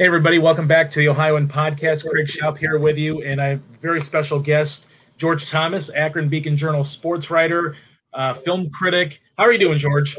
Hey, 0.00 0.06
everybody, 0.06 0.38
welcome 0.38 0.68
back 0.68 0.92
to 0.92 1.00
the 1.00 1.08
Ohioan 1.08 1.48
Podcast. 1.48 2.08
Craig 2.08 2.28
Shoup 2.28 2.56
here 2.56 2.78
with 2.78 2.96
you, 2.96 3.20
and 3.24 3.40
I 3.40 3.46
have 3.48 3.58
a 3.58 3.78
very 3.82 4.00
special 4.00 4.38
guest, 4.38 4.86
George 5.16 5.50
Thomas, 5.50 5.90
Akron 5.92 6.28
Beacon 6.28 6.56
Journal 6.56 6.84
sports 6.84 7.30
writer, 7.30 7.74
uh, 8.14 8.34
film 8.34 8.70
critic. 8.70 9.20
How 9.36 9.42
are 9.42 9.52
you 9.52 9.58
doing, 9.58 9.80
George? 9.80 10.16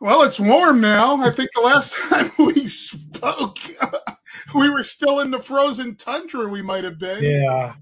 Well, 0.00 0.22
it's 0.22 0.40
warm 0.40 0.80
now. 0.80 1.20
I 1.22 1.28
think 1.28 1.50
the 1.54 1.60
last 1.60 1.94
time 2.08 2.30
we 2.38 2.66
spoke, 2.68 3.58
we 4.54 4.70
were 4.70 4.82
still 4.82 5.20
in 5.20 5.30
the 5.30 5.40
frozen 5.40 5.94
tundra. 5.96 6.48
We 6.48 6.62
might 6.62 6.84
have 6.84 6.98
been. 6.98 7.22
Yeah, 7.22 7.74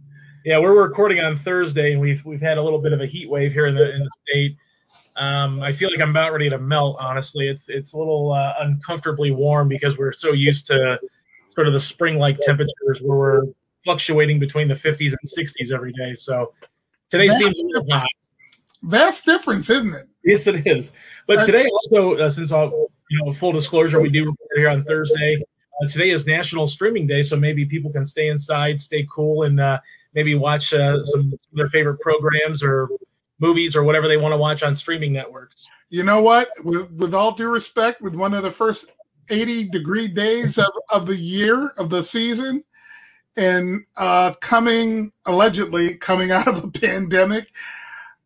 yeah. 0.45 0.59
We're 0.59 0.83
recording 0.83 1.21
on 1.21 1.39
Thursday, 1.39 1.93
and 1.93 2.01
we've 2.01 2.25
we've 2.25 2.41
had 2.41 2.59
a 2.59 2.63
little 2.63 2.81
bit 2.81 2.93
of 2.93 3.01
a 3.01 3.07
heat 3.07 3.31
wave 3.31 3.53
here 3.53 3.69
in 3.69 3.77
the 3.77 3.95
in 3.95 4.01
the 4.01 4.11
state. 4.27 4.57
Um, 5.17 5.63
I 5.63 5.75
feel 5.75 5.91
like 5.91 6.01
I'm 6.01 6.11
about 6.11 6.33
ready 6.33 6.51
to 6.51 6.59
melt. 6.59 6.97
Honestly, 7.01 7.49
it's 7.49 7.69
it's 7.69 7.95
a 7.95 7.99
little 7.99 8.33
uh, 8.33 8.55
uncomfortably 8.61 9.31
warm 9.31 9.69
because 9.69 9.97
we're 9.97 10.13
so 10.13 10.33
used 10.33 10.67
to 10.67 10.99
sort 11.55 11.67
of 11.67 11.73
the 11.73 11.81
spring-like 11.81 12.39
temperatures 12.41 13.01
where 13.01 13.19
we're 13.19 13.43
fluctuating 13.85 14.39
between 14.39 14.69
the 14.69 14.75
50s 14.75 15.15
and 15.21 15.49
60s 15.49 15.73
every 15.73 15.93
day. 15.93 16.15
So 16.15 16.53
today 17.11 17.29
seems 17.29 17.57
a 17.57 17.63
little 17.63 17.91
hot. 17.91 18.09
Vast 18.83 19.25
difference, 19.25 19.71
isn't 19.71 19.95
it? 19.95 20.07
Yes, 20.25 20.47
it 20.47 20.67
is. 20.67 20.93
But 21.27 21.47
today 21.47 21.65
also, 21.67 22.17
uh, 22.17 22.29
since 22.29 22.53
all 22.53 22.91
you 23.09 23.25
know, 23.25 23.33
full 23.35 23.53
disclosure, 23.53 24.01
we 24.01 24.11
do 24.11 24.27
report 24.27 24.51
here 24.57 24.69
on 24.69 24.85
Thursday. 24.85 25.43
Uh, 25.83 25.89
today 25.89 26.11
is 26.11 26.27
National 26.27 26.67
Streaming 26.67 27.07
Day, 27.07 27.23
so 27.23 27.37
maybe 27.37 27.65
people 27.65 27.91
can 27.91 28.05
stay 28.05 28.29
inside, 28.29 28.81
stay 28.81 29.07
cool, 29.11 29.45
and 29.45 29.61
uh, 29.61 29.79
maybe 30.15 30.35
watch 30.35 30.75
uh, 30.75 31.03
some 31.05 31.33
of 31.33 31.39
their 31.53 31.69
favorite 31.69 32.01
programs 32.01 32.63
or 32.63 32.89
movies 33.39 33.77
or 33.77 33.85
whatever 33.85 34.09
they 34.09 34.17
want 34.17 34.33
to 34.33 34.39
watch 34.39 34.63
on 34.63 34.75
streaming 34.75 35.13
networks. 35.13 35.67
You 35.89 36.03
know 36.03 36.23
what? 36.23 36.49
With, 36.65 36.91
with 36.93 37.15
all 37.15 37.33
due 37.33 37.51
respect, 37.51 38.01
with 38.01 38.17
one 38.17 38.35
of 38.35 38.43
the 38.43 38.51
first 38.51 38.91
80 39.31 39.65
degree 39.65 40.09
days 40.09 40.59
of, 40.59 40.71
of 40.93 41.07
the 41.07 41.17
year, 41.17 41.69
of 41.79 41.91
the 41.91 42.03
season, 42.03 42.65
and 43.37 43.85
uh, 43.97 44.33
coming, 44.41 45.13
allegedly 45.27 45.97
coming 45.97 46.31
out 46.31 46.49
of 46.49 46.63
the 46.63 46.81
pandemic, 46.81 47.53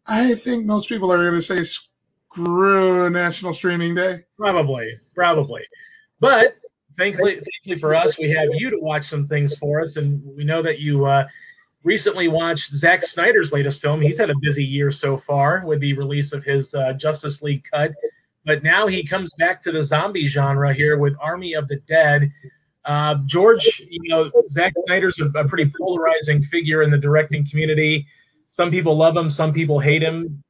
I 0.07 0.35
think 0.35 0.67
most 0.67 0.89
people 0.89 1.13
are 1.13 1.19
going 1.19 1.35
to 1.35 1.43
say, 1.43 1.63
screw 1.63 3.11
National 3.11 3.53
Streaming 3.53 3.95
Day. 3.95 4.25
Probably, 4.39 4.99
probably. 5.15 5.63
But 6.21 6.57
thankfully, 6.97 7.35
thankfully 7.35 7.81
for 7.81 7.95
us, 7.95 8.19
we 8.19 8.31
have 8.31 8.49
you 8.53 8.71
to 8.71 8.79
watch 8.79 9.09
some 9.09 9.27
things 9.27 9.57
for 9.57 9.81
us, 9.81 9.97
and 9.97 10.23
we 10.25 10.45
know 10.45 10.63
that 10.63 10.79
you 10.79 11.07
uh, 11.07 11.27
recently 11.83 12.29
watched 12.29 12.75
Zack 12.75 13.05
Snyder's 13.05 13.53
latest 13.53 13.81
film. 13.81 14.01
He's 14.01 14.19
had 14.19 14.31
a 14.31 14.39
busy 14.41 14.65
year 14.65 14.91
so 14.91 15.17
far 15.17 15.63
with 15.65 15.81
the 15.81 15.95
release 15.95 16.33
of 16.33 16.45
his 16.45 16.75
uh, 16.75 16.93
Justice 16.95 17.43
League 17.43 17.65
cut, 17.71 17.93
but 18.45 18.63
now 18.63 18.87
he 18.87 19.07
comes 19.07 19.33
back 19.39 19.63
to 19.63 19.73
the 19.73 19.83
zombie 19.83 20.27
genre 20.27 20.75
here 20.75 20.99
with 20.99 21.15
Army 21.21 21.55
of 21.55 21.69
the 21.69 21.77
Dead. 21.89 22.31
Uh, 22.85 23.17
George, 23.27 23.83
you 23.89 24.09
know, 24.09 24.31
Zack 24.51 24.73
Snyder's 24.87 25.21
a, 25.21 25.27
a 25.39 25.49
pretty 25.49 25.73
polarizing 25.79 26.43
figure 26.45 26.83
in 26.83 26.91
the 26.91 26.99
directing 26.99 27.49
community. 27.49 28.07
Some 28.49 28.71
people 28.71 28.97
love 28.97 29.17
him, 29.17 29.31
some 29.31 29.53
people 29.53 29.79
hate 29.79 30.03
him. 30.03 30.43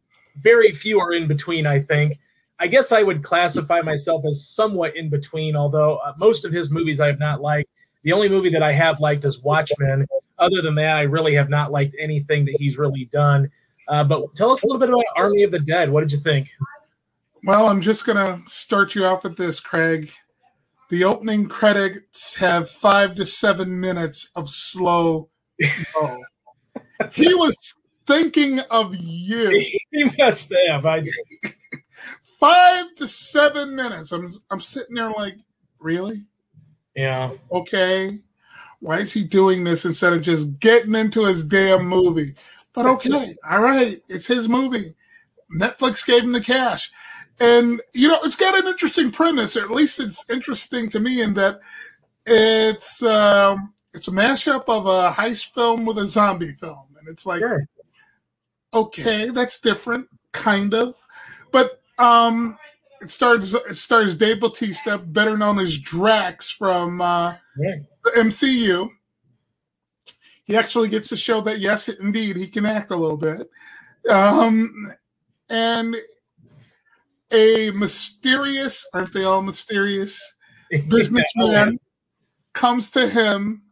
Very 0.43 0.73
few 0.73 1.01
are 1.01 1.13
in 1.13 1.29
between, 1.29 1.67
I 1.67 1.81
think. 1.81 2.19
I 2.59 2.67
guess 2.67 2.93
I 2.93 3.03
would 3.03 3.25
classify 3.25 3.81
myself 3.81 4.23
as 4.29 4.49
somewhat 4.49 4.97
in 4.97 5.09
between, 5.09 5.57
although 5.57 5.97
uh, 5.97 6.13
most 6.19 6.45
of 6.45 6.53
his 6.53 6.71
movies 6.71 7.01
I 7.01 7.07
have 7.07 7.19
not 7.19 7.41
liked. 7.41 7.71
The 8.03 8.13
only 8.13 8.29
movie 8.29 8.51
that 8.51 8.63
I 8.63 8.73
have 8.73 9.01
liked 9.01 9.25
is 9.25 9.43
Watchmen. 9.43 10.07
Other 10.41 10.63
than 10.63 10.75
that, 10.77 10.97
I 10.97 11.03
really 11.03 11.35
have 11.35 11.49
not 11.49 11.71
liked 11.71 11.95
anything 12.01 12.45
that 12.47 12.57
he's 12.59 12.79
really 12.79 13.09
done. 13.13 13.51
Uh, 13.89 14.05
but 14.05 14.35
tell 14.35 14.51
us 14.51 14.63
a 14.63 14.67
little 14.67 14.81
bit 14.81 14.89
about 14.89 15.05
Army 15.17 15.43
of 15.43 15.51
the 15.51 15.59
Dead. 15.59 15.91
What 15.91 16.01
did 16.01 16.13
you 16.13 16.21
think? 16.21 16.49
Well, 17.45 17.69
I'm 17.69 17.81
just 17.81 18.07
going 18.07 18.17
to 18.17 18.43
start 18.51 18.95
you 18.95 19.05
off 19.05 19.25
with 19.25 19.37
this, 19.37 19.61
Craig. 19.61 20.11
The 20.91 21.05
opening 21.05 21.49
credits 21.49 22.35
have 22.37 22.69
five 22.69 23.15
to 23.17 23.27
seven 23.27 23.79
minutes 23.81 24.31
of 24.37 24.49
slow 24.49 25.29
mo. 25.61 26.23
he 27.13 27.35
was 27.35 27.75
thinking 28.07 28.61
of 28.71 28.95
you. 28.97 29.51
he 29.91 30.11
must 30.19 30.53
have. 30.69 30.87
I, 30.87 31.05
Five 32.41 32.95
to 32.95 33.07
seven 33.07 33.77
minutes. 33.77 34.13
I'm 34.13 34.31
I'm 34.51 34.63
sitting 34.63 34.95
there 34.95 35.11
like, 35.11 35.37
really? 35.79 36.25
yeah. 36.97 37.33
Okay. 37.53 38.13
Why 38.81 39.01
is 39.01 39.13
he 39.13 39.25
doing 39.25 39.65
this 39.65 39.85
instead 39.85 40.13
of 40.13 40.23
just 40.23 40.59
getting 40.59 40.95
into 40.95 41.25
his 41.25 41.45
damn 41.45 41.87
movie? 41.87 42.35
But 42.75 42.87
okay, 42.87 43.35
all 43.51 43.61
right, 43.61 44.03
it's 44.09 44.27
his 44.27 44.49
movie. 44.49 44.95
Netflix 45.59 46.07
gave 46.07 46.23
him 46.23 46.33
the 46.33 46.41
cash. 46.41 46.91
And 47.41 47.81
you 47.95 48.09
know, 48.09 48.19
it's 48.23 48.37
got 48.37 48.59
an 48.59 48.67
interesting 48.67 49.11
premise, 49.11 49.57
or 49.57 49.65
at 49.65 49.71
least 49.71 49.99
it's 50.01 50.29
interesting 50.31 50.89
to 50.91 51.01
me 51.01 51.23
in 51.23 51.35
that 51.35 51.61
it's 52.27 53.03
um 53.03 53.73
it's 53.93 54.09
a 54.09 54.13
mashup 54.13 54.65
of 54.69 54.87
a 54.87 55.11
heist 55.11 55.53
film 55.53 55.85
with 55.85 55.99
a 55.99 56.07
zombie 56.07 56.53
film. 56.53 56.87
And 56.99 57.09
it's 57.09 57.27
like, 57.27 57.41
Sure. 57.41 57.65
okay, 58.75 59.31
that's 59.31 59.59
different, 59.61 60.07
kind 60.33 60.75
of. 60.75 60.95
But 61.51 61.81
um 61.99 62.57
it 63.01 63.11
stars 63.11 63.55
it 63.55 63.75
stars 63.77 64.15
Dave 64.17 64.41
Bautista, 64.41 64.99
better 64.99 65.37
known 65.37 65.59
as 65.59 65.77
Drax 65.79 66.51
from 66.51 67.01
uh 67.01 67.35
Yeah. 67.59 67.77
The 68.05 68.11
MCU. 68.13 68.91
He 70.45 70.57
actually 70.57 70.89
gets 70.89 71.09
to 71.11 71.17
show 71.17 71.41
that 71.43 71.61
yes, 71.61 71.89
indeed, 71.89 72.37
he 72.37 72.49
can 72.49 72.67
act 72.67 72.91
a 72.91 72.97
little 72.97 73.17
bit. 73.17 73.49
Um, 74.11 74.73
and 75.49 75.97
a 77.33 77.71
mysterious, 77.73 78.87
aren't 78.93 79.13
they 79.13 79.25
all 79.25 79.43
mysterious? 79.43 80.21
Businessman 80.89 81.79
comes 82.53 82.91
to 82.91 83.09
him. 83.09 83.63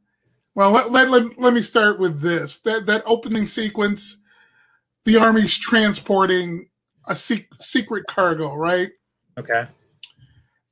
Well, 0.54 0.70
let, 0.72 0.90
let, 0.90 1.08
let, 1.10 1.38
let 1.38 1.54
me 1.54 1.62
start 1.62 1.98
with 2.00 2.20
this. 2.20 2.58
That 2.62 2.86
that 2.86 3.02
opening 3.06 3.46
sequence, 3.46 4.18
the 5.04 5.16
army's 5.16 5.56
transporting 5.56 6.68
a 7.06 7.14
sec- 7.14 7.48
secret 7.60 8.06
cargo, 8.08 8.54
right? 8.54 8.90
Okay. 9.38 9.66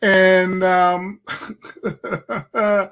and 0.02 0.62
um, 0.64 1.20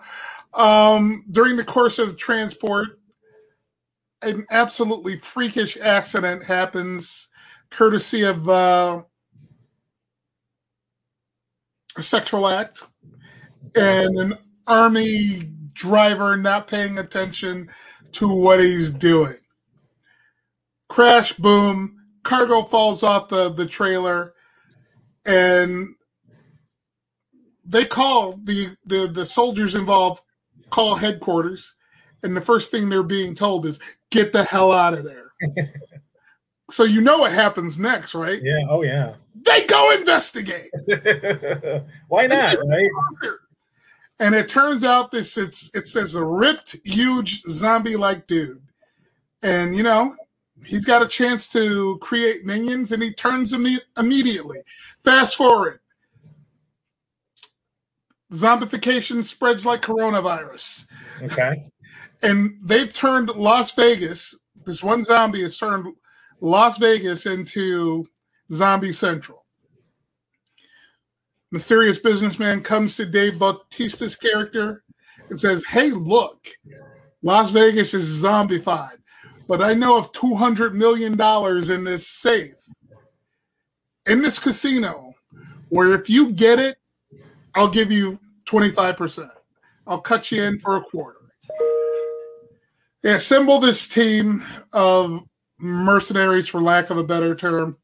um, 0.54 1.25
during 1.31 1.56
the 1.56 1.64
course 1.64 1.99
of 1.99 2.17
transport, 2.17 3.00
an 4.23 4.46
absolutely 4.50 5.19
freakish 5.19 5.76
accident 5.76 6.44
happens, 6.44 7.29
courtesy 7.70 8.23
of 8.23 8.49
uh, 8.49 9.02
a 11.96 12.02
sexual 12.02 12.49
act, 12.49 12.84
and 13.75 14.17
an 14.17 14.34
army 14.67 15.50
driver 15.75 16.37
not 16.37 16.69
paying 16.69 16.99
attention 16.99 17.69
to 18.12 18.29
what 18.29 18.61
he's 18.61 18.90
doing. 18.90 19.34
Crash, 20.88 21.32
boom, 21.32 21.96
cargo 22.23 22.62
falls 22.62 23.02
off 23.02 23.29
the, 23.29 23.50
the 23.50 23.67
trailer, 23.67 24.34
and 25.26 25.88
they 27.64 27.84
call 27.84 28.38
the, 28.44 28.76
the 28.84 29.08
the 29.08 29.25
soldiers 29.25 29.75
involved 29.75 30.20
call 30.70 30.94
headquarters 30.94 31.75
and 32.22 32.37
the 32.37 32.40
first 32.40 32.70
thing 32.70 32.88
they're 32.88 33.02
being 33.02 33.34
told 33.34 33.66
is 33.66 33.78
get 34.11 34.32
the 34.32 34.44
hell 34.44 34.72
out 34.72 34.94
of 34.94 35.05
there 35.05 35.32
so 36.70 36.84
you 36.84 37.00
know 37.00 37.19
what 37.19 37.32
happens 37.32 37.78
next 37.78 38.14
right 38.14 38.43
Yeah. 38.43 38.66
Oh, 38.69 38.82
yeah. 38.82 39.14
they 39.34 39.66
go 39.66 39.90
investigate 39.93 40.70
Why 42.08 42.26
not? 42.26 42.56
Right? 42.66 42.90
And 44.20 44.34
it 44.34 44.49
turns 44.49 44.84
out 44.84 45.11
this 45.11 45.37
it's 45.37 45.70
it 45.75 45.88
says 45.88 46.14
a 46.14 46.25
ripped, 46.25 46.76
huge 46.84 47.43
zombie-like 47.49 48.26
dude. 48.26 48.62
And 49.43 49.75
you 49.76 49.82
know, 49.82 50.14
he's 50.64 50.84
got 50.84 51.02
a 51.02 51.08
chance 51.08 51.49
to 51.49 51.99
create 51.99 52.44
minions 52.44 52.93
and 52.93 53.02
he 53.02 53.12
turns 53.12 53.50
them 53.50 53.67
immediately. 53.99 54.58
Fast 55.02 55.37
forward. 55.37 55.81
Zombification 58.34 59.22
spreads 59.22 59.64
like 59.64 59.82
coronavirus. 59.82 60.86
Okay. 61.22 61.70
and 62.22 62.58
they've 62.62 62.92
turned 62.92 63.28
Las 63.31 63.72
Vegas, 63.72 64.36
this 64.64 64.82
one 64.82 65.02
zombie 65.02 65.42
has 65.42 65.56
turned 65.56 65.86
Las 66.40 66.78
Vegas 66.78 67.26
into 67.26 68.08
Zombie 68.52 68.92
Central. 68.92 69.44
Mysterious 71.52 71.98
businessman 71.98 72.62
comes 72.62 72.96
to 72.96 73.06
Dave 73.06 73.34
Bautista's 73.34 74.16
character 74.16 74.82
and 75.28 75.38
says, 75.38 75.64
Hey, 75.64 75.90
look, 75.90 76.48
Las 77.22 77.50
Vegas 77.52 77.94
is 77.94 78.22
zombified, 78.22 78.96
but 79.46 79.62
I 79.62 79.75
know 79.75 79.96
of 79.96 80.12
$200 80.12 80.72
million 80.72 81.12
in 81.70 81.84
this 81.84 82.08
safe, 82.08 82.56
in 84.06 84.22
this 84.22 84.38
casino, 84.38 85.14
where 85.69 85.94
if 85.94 86.10
you 86.10 86.32
get 86.32 86.58
it, 86.58 86.76
I'll 87.54 87.69
give 87.69 87.92
you 87.92 88.19
25%. 88.46 89.31
I'll 89.87 90.00
cut 90.00 90.31
you 90.31 90.43
in 90.43 90.58
for 90.58 90.76
a 90.76 90.81
quarter. 90.81 91.20
They 93.02 93.12
assemble 93.12 93.58
this 93.58 93.87
team 93.87 94.43
of 94.73 95.23
mercenaries, 95.58 96.49
for 96.49 96.61
lack 96.61 96.91
of 96.91 96.96
a 96.96 97.05
better 97.05 97.35
term. 97.35 97.76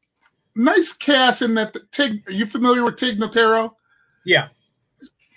Nice 0.55 0.91
cast 0.91 1.41
in 1.41 1.53
that. 1.55 1.73
The, 1.73 1.81
Tig, 1.91 2.23
are 2.27 2.33
you 2.33 2.45
familiar 2.45 2.83
with 2.83 2.97
Tig 2.97 3.19
Notaro? 3.19 3.71
Yeah. 4.25 4.47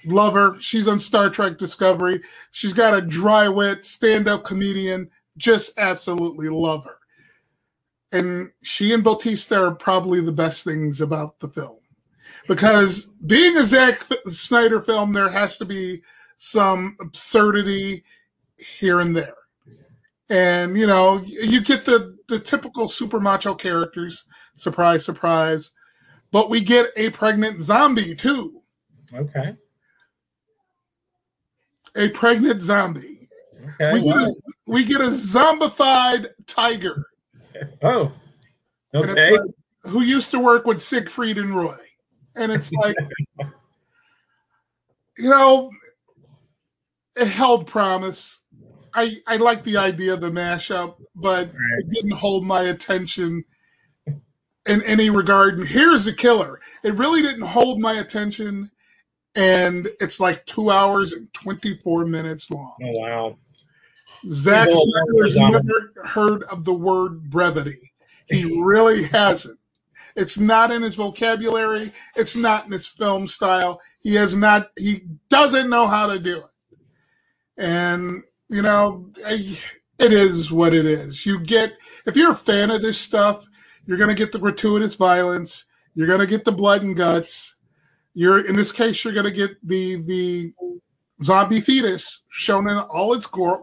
Love 0.07 0.35
her. 0.35 0.59
She's 0.61 0.89
on 0.89 0.99
Star 0.99 1.31
Trek 1.31 1.59
Discovery. 1.59 2.21
She's 2.51 2.73
got 2.73 2.95
a 2.95 3.01
dry 3.01 3.49
wit, 3.49 3.85
stand 3.85 4.27
up 4.29 4.45
comedian. 4.45 5.11
Just 5.37 5.79
absolutely 5.79 6.49
love 6.49 6.85
her. 6.85 6.97
And 8.13 8.51
she 8.63 8.93
and 8.93 9.03
Bautista 9.03 9.57
are 9.57 9.75
probably 9.75 10.21
the 10.21 10.33
best 10.33 10.65
things 10.65 11.01
about 11.01 11.41
the 11.41 11.49
film. 11.49 11.79
Because 12.47 13.07
being 13.27 13.57
a 13.57 13.63
Zack 13.63 14.01
Snyder 14.27 14.81
film, 14.81 15.13
there 15.13 15.31
has 15.31 15.57
to 15.59 15.65
be 15.65 16.03
some 16.37 16.97
absurdity 17.01 18.05
here 18.59 19.01
and 19.01 19.17
there. 19.17 19.35
And, 20.29 20.77
you 20.77 20.87
know, 20.87 21.21
you 21.27 21.61
get 21.61 21.85
the, 21.85 22.17
the 22.29 22.39
typical 22.39 22.89
super 22.89 23.21
macho 23.21 23.55
characters. 23.55 24.25
Surprise, 24.57 25.05
surprise. 25.05 25.73
But 26.33 26.51
we 26.51 26.61
get 26.61 26.91
a 26.97 27.11
pregnant 27.11 27.63
zombie 27.63 28.15
too. 28.15 28.61
Okay. 29.15 29.57
A 31.97 32.09
pregnant 32.11 32.63
zombie. 32.63 33.29
Okay. 33.81 33.93
We 33.93 34.03
get, 34.03 34.17
a, 34.17 34.35
we 34.67 34.85
get 34.85 35.01
a 35.01 35.05
zombified 35.05 36.27
tiger. 36.47 37.07
Oh. 37.83 38.13
Okay. 38.95 39.31
Like, 39.31 39.41
who 39.85 40.03
used 40.03 40.31
to 40.33 40.39
work 40.39 40.67
with 40.67 40.83
Siegfried 40.83 41.39
and 41.39 41.55
Roy. 41.55 41.77
And 42.37 42.53
it's 42.53 42.73
like, 42.83 42.97
you 45.19 45.31
know, 45.31 45.71
it 47.17 47.29
held 47.29 47.67
promise. 47.67 48.41
I, 48.95 49.17
I 49.27 49.37
like 49.37 49.65
the 49.65 49.77
idea 49.77 50.15
of 50.15 50.21
the 50.21 50.31
mashup, 50.31 50.97
but 51.15 51.47
right. 51.47 51.79
it 51.79 51.91
didn't 51.91 52.15
hold 52.15 52.45
my 52.45 52.63
attention 52.63 53.45
in 54.67 54.83
any 54.83 55.11
regard. 55.11 55.59
And 55.59 55.67
here's 55.67 56.05
the 56.05 56.13
killer. 56.13 56.61
It 56.83 56.95
really 56.95 57.23
didn't 57.23 57.43
hold 57.43 57.81
my 57.81 57.95
attention, 57.95 58.71
and 59.35 59.89
it's 60.01 60.21
like 60.21 60.47
two 60.47 60.71
hours 60.71 61.13
and 61.13 61.33
24 61.33 62.07
minutes 62.07 62.51
long. 62.51 62.75
Oh, 62.83 63.01
wow. 63.01 63.39
Zack 64.29 64.69
Snyder's 64.69 65.37
never 65.37 65.93
heard 66.05 66.45
of 66.45 66.65
the 66.65 66.73
word 66.73 67.29
brevity. 67.31 67.93
He 68.27 68.45
really 68.63 69.05
hasn't. 69.05 69.59
It's 70.17 70.39
not 70.39 70.71
in 70.71 70.83
his 70.83 70.95
vocabulary. 70.95 71.93
It's 72.17 72.37
not 72.37 72.67
in 72.67 72.73
his 72.73 72.87
film 72.87 73.27
style. 73.27 73.81
He 74.03 74.15
has 74.15 74.35
not, 74.35 74.71
he 74.79 75.01
doesn't 75.29 75.71
know 75.71 75.87
how 75.87 76.07
to 76.07 76.19
do 76.19 76.39
it. 76.39 76.79
And, 77.57 78.23
you 78.49 78.63
know, 78.63 79.11
it 79.19 80.13
is 80.13 80.53
what 80.53 80.75
it 80.75 80.87
is. 80.87 81.25
You 81.27 81.41
get, 81.41 81.75
if 82.07 82.17
you're 82.17 82.33
a 82.33 82.37
fan 82.37 82.71
of 82.71 82.83
this 82.83 82.99
stuff, 82.99 83.45
you're 83.87 83.99
going 83.99 84.11
to 84.11 84.17
get 84.17 84.33
the 84.33 84.39
gratuitous 84.39 84.95
violence. 84.95 85.65
You're 85.95 86.07
going 86.07 86.21
to 86.21 86.27
get 86.27 86.45
the 86.45 86.53
blood 86.53 86.83
and 86.83 86.97
guts. 86.97 87.55
You're 88.15 88.47
in 88.47 88.57
this 88.57 88.73
case, 88.73 89.05
you're 89.05 89.13
going 89.13 89.27
to 89.27 89.33
get 89.33 89.57
the 89.67 89.97
the 89.97 90.53
zombie 91.23 91.61
fetus 91.61 92.23
shown 92.31 92.69
in 92.69 92.77
all 92.77 93.13
its 93.15 93.27
gore, 93.27 93.63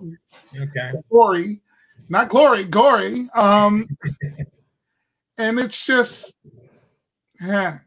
okay. 0.53 0.91
glory, 1.09 1.61
not 2.09 2.27
glory, 2.27 2.65
gory. 2.65 3.23
Um, 3.33 3.87
and 5.41 5.59
it's 5.59 5.85
just, 5.85 6.35
yeah, 7.41 7.79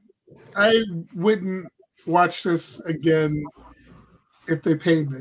I 0.56 0.82
wouldn't 1.14 1.66
watch 2.06 2.42
this 2.42 2.80
again 2.80 3.44
if 4.48 4.62
they 4.62 4.74
paid 4.74 5.10
me. 5.10 5.20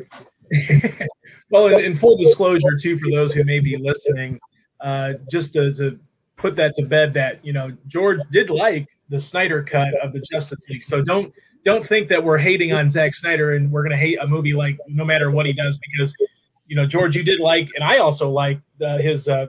well, 1.50 1.68
in, 1.68 1.83
in, 1.83 1.97
full 1.97 2.18
disclosure, 2.18 2.77
too, 2.80 2.97
for 3.00 3.09
those 3.12 3.33
who 3.33 3.44
may 3.44 3.59
be 3.59 3.77
listening, 3.77 4.39
uh, 4.81 5.13
just 5.31 5.53
to, 5.53 5.74
to 5.75 6.00
put 6.44 6.57
that 6.57 6.75
to 6.75 6.85
bed 6.85 7.13
that 7.13 7.44
you 7.44 7.53
know 7.53 7.71
George 7.88 8.19
did 8.31 8.50
like 8.50 8.86
the 9.07 9.19
Snyder 9.19 9.63
cut 9.63 9.94
of 10.03 10.12
the 10.12 10.21
Justice 10.29 10.59
League. 10.69 10.83
So 10.83 11.01
don't 11.01 11.33
don't 11.63 11.88
think 11.88 12.09
that 12.09 12.21
we're 12.21 12.38
hating 12.38 12.74
on 12.74 12.89
Zack 12.89 13.15
Snyder 13.15 13.56
and 13.56 13.71
we're 13.71 13.83
gonna 13.83 13.97
hate 13.97 14.18
a 14.21 14.27
movie 14.27 14.53
like 14.53 14.77
no 14.88 15.06
matter 15.06 15.31
what 15.31 15.45
he 15.45 15.53
does 15.53 15.79
because 15.88 16.13
you 16.68 16.75
know 16.75 16.86
George 16.86 17.15
you 17.15 17.24
did 17.24 17.39
like 17.39 17.69
and 17.75 17.83
I 17.83 18.00
also 18.00 18.29
like 18.29 18.59
uh, 18.86 18.97
his 18.97 19.29
uh, 19.29 19.47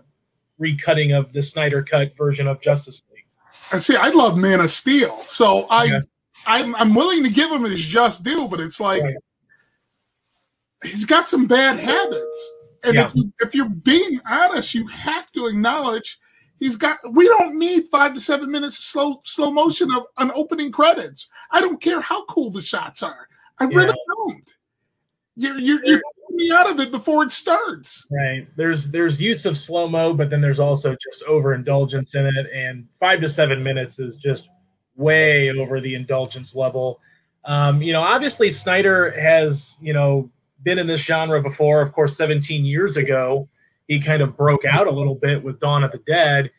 recutting 0.61 1.17
of 1.17 1.33
the 1.33 1.43
Snyder 1.43 1.83
cut 1.83 2.17
version 2.17 2.47
of 2.47 2.61
Justice 2.61 3.03
League. 3.13 3.25
And 3.73 3.83
see, 3.83 3.97
I 3.97 4.09
love 4.11 4.37
Man 4.37 4.61
of 4.61 4.71
Steel, 4.71 5.19
so 5.27 5.67
I 5.71 5.85
yeah. 5.85 6.01
I'm, 6.47 6.75
I'm 6.77 6.95
willing 6.95 7.25
to 7.25 7.31
give 7.31 7.51
him 7.51 7.65
his 7.65 7.81
just 7.81 8.23
due, 8.23 8.47
but 8.49 8.61
it's 8.61 8.81
like 8.81 9.03
right. 9.03 9.15
he's 10.83 11.05
got 11.05 11.29
some 11.29 11.47
bad 11.47 11.79
habits. 11.79 12.53
And 12.85 12.95
yeah. 12.95 13.07
if 13.07 13.15
you 13.15 13.33
if 13.41 13.55
you're 13.55 13.69
being 13.69 14.21
honest, 14.31 14.75
you 14.75 14.87
have 14.89 15.33
to 15.33 15.47
acknowledge 15.47 16.19
He's 16.59 16.77
got. 16.77 16.99
We 17.13 17.27
don't 17.29 17.57
need 17.59 17.89
five 17.91 18.15
to 18.15 18.21
seven 18.21 18.51
minutes 18.51 18.79
of 18.79 18.85
slow 18.85 19.21
slow 19.25 19.51
motion 19.51 19.93
of 19.93 20.05
an 20.19 20.31
opening 20.35 20.71
credits. 20.71 21.29
I 21.51 21.61
don't 21.61 21.81
care 21.81 22.01
how 22.01 22.25
cool 22.27 22.51
the 22.51 22.63
shots 22.63 23.03
are. 23.03 23.29
I 23.59 23.65
yeah. 23.65 23.77
really 23.77 23.95
don't. 24.17 24.55
You're 25.37 25.59
you're, 25.59 25.85
you're 25.85 26.01
me 26.35 26.51
out 26.53 26.71
of 26.71 26.81
it 26.81 26.91
before 26.91 27.23
it 27.23 27.33
starts. 27.33 28.07
Right. 28.11 28.47
There's 28.57 28.91
there's 28.91 29.21
use 29.21 29.47
of 29.47 29.57
slow 29.57 29.89
mo, 29.89 30.13
but 30.13 30.31
then 30.31 30.41
there's 30.41 30.61
also 30.61 30.97
just 31.03 31.23
overindulgence 31.25 32.15
in 32.15 32.27
it, 32.27 32.47
and 32.55 32.87
five 33.01 33.21
to 33.21 33.29
seven 33.29 33.63
minutes 33.63 33.99
is 33.99 34.17
just 34.17 34.49
way 34.97 35.51
over 35.51 35.81
the 35.81 35.95
indulgence 35.95 36.55
level. 36.55 37.01
Um, 37.45 37.83
you 37.83 37.93
know, 37.93 38.01
obviously 38.01 38.51
Snyder 38.51 39.11
has 39.19 39.77
you 39.81 39.93
know 39.93 40.31
been 40.63 40.79
in 40.79 40.87
this 40.87 41.01
genre 41.01 41.43
before. 41.43 41.81
Of 41.83 41.93
course, 41.93 42.17
17 42.17 42.65
years 42.65 42.97
ago, 42.97 43.49
he 43.87 44.01
kind 44.01 44.23
of 44.23 44.37
broke 44.37 44.65
out 44.65 44.87
a 44.87 44.91
little 44.91 45.15
bit 45.15 45.43
with 45.43 45.61
Dawn 45.61 45.85
of 45.85 45.93
the 45.93 45.99
Dead. 46.07 46.51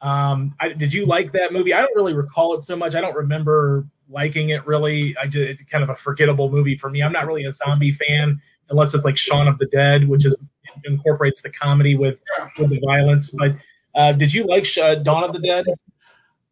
Um, 0.00 0.54
I, 0.60 0.68
did 0.68 0.92
you 0.92 1.06
like 1.06 1.32
that 1.32 1.52
movie? 1.52 1.74
I 1.74 1.80
don't 1.80 1.94
really 1.96 2.12
recall 2.12 2.54
it 2.54 2.62
so 2.62 2.76
much. 2.76 2.94
I 2.94 3.00
don't 3.00 3.16
remember 3.16 3.84
liking 4.08 4.50
it 4.50 4.64
really. 4.66 5.16
I 5.20 5.26
just 5.26 5.36
it's 5.36 5.70
kind 5.70 5.82
of 5.82 5.90
a 5.90 5.96
forgettable 5.96 6.50
movie 6.50 6.78
for 6.78 6.88
me. 6.88 7.02
I'm 7.02 7.12
not 7.12 7.26
really 7.26 7.44
a 7.44 7.52
zombie 7.52 7.92
fan 7.92 8.40
unless 8.70 8.94
it's 8.94 9.04
like 9.04 9.16
Shaun 9.16 9.48
of 9.48 9.58
the 9.58 9.66
Dead, 9.66 10.08
which 10.08 10.24
is 10.24 10.34
incorporates 10.84 11.42
the 11.42 11.50
comedy 11.50 11.96
with 11.96 12.18
with 12.58 12.70
the 12.70 12.80
violence. 12.84 13.30
But 13.30 13.52
uh, 13.94 14.12
did 14.12 14.32
you 14.32 14.46
like 14.46 14.66
uh, 14.78 14.96
Dawn 14.96 15.24
of 15.24 15.32
the 15.32 15.40
Dead? 15.40 15.66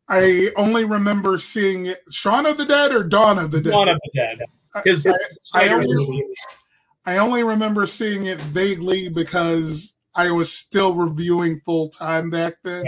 I 0.08 0.50
only 0.56 0.84
remember 0.84 1.38
seeing 1.38 1.86
it, 1.86 2.00
Shaun 2.10 2.46
of 2.46 2.56
the 2.58 2.64
Dead 2.64 2.92
or 2.92 3.02
Dawn 3.02 3.38
of 3.38 3.50
the 3.50 3.60
Dead. 3.60 3.70
Dawn 3.70 3.88
of 3.88 3.98
the 4.04 4.10
Dead. 4.14 4.38
His, 4.84 5.06
I, 5.54 5.68
I, 5.68 5.68
only, 5.70 6.24
I 7.06 7.16
only 7.16 7.42
remember 7.42 7.86
seeing 7.86 8.26
it 8.26 8.40
vaguely 8.40 9.08
because 9.08 9.94
I 10.14 10.30
was 10.30 10.52
still 10.52 10.94
reviewing 10.94 11.60
full 11.64 11.88
time 11.88 12.30
back 12.30 12.54
then. 12.62 12.84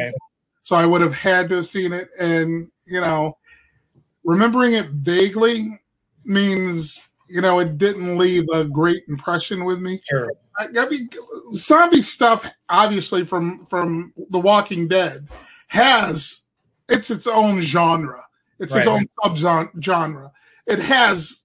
So 0.63 0.77
I 0.77 0.87
would 0.87 1.01
have 1.01 1.15
had 1.15 1.49
to 1.49 1.57
have 1.57 1.67
seen 1.67 1.93
it. 1.93 2.09
And, 2.21 2.71
you 2.85 3.01
know, 3.01 3.39
remembering 4.23 4.75
it 4.75 4.87
vaguely 4.91 5.81
means, 6.25 7.08
you 7.29 7.41
know, 7.41 7.59
it 7.59 7.79
didn't 7.79 8.19
leave 8.19 8.45
a 8.53 8.65
great 8.65 9.03
impression 9.09 9.65
with 9.65 9.81
me. 9.81 10.01
Sure. 10.09 10.33
I, 10.59 10.69
I 10.79 10.89
mean, 10.89 11.09
zombie 11.53 12.03
stuff, 12.03 12.51
obviously 12.69 13.25
from 13.25 13.65
from 13.67 14.13
The 14.31 14.41
Walking 14.41 14.89
Dead, 14.89 15.29
has 15.69 16.45
it's 16.89 17.11
its 17.11 17.27
own 17.27 17.61
genre. 17.61 18.23
It's 18.59 18.75
right. 18.75 18.81
its 18.81 18.89
own 18.89 19.05
sub 19.23 19.73
genre. 19.79 20.33
It 20.67 20.79
has 20.81 21.45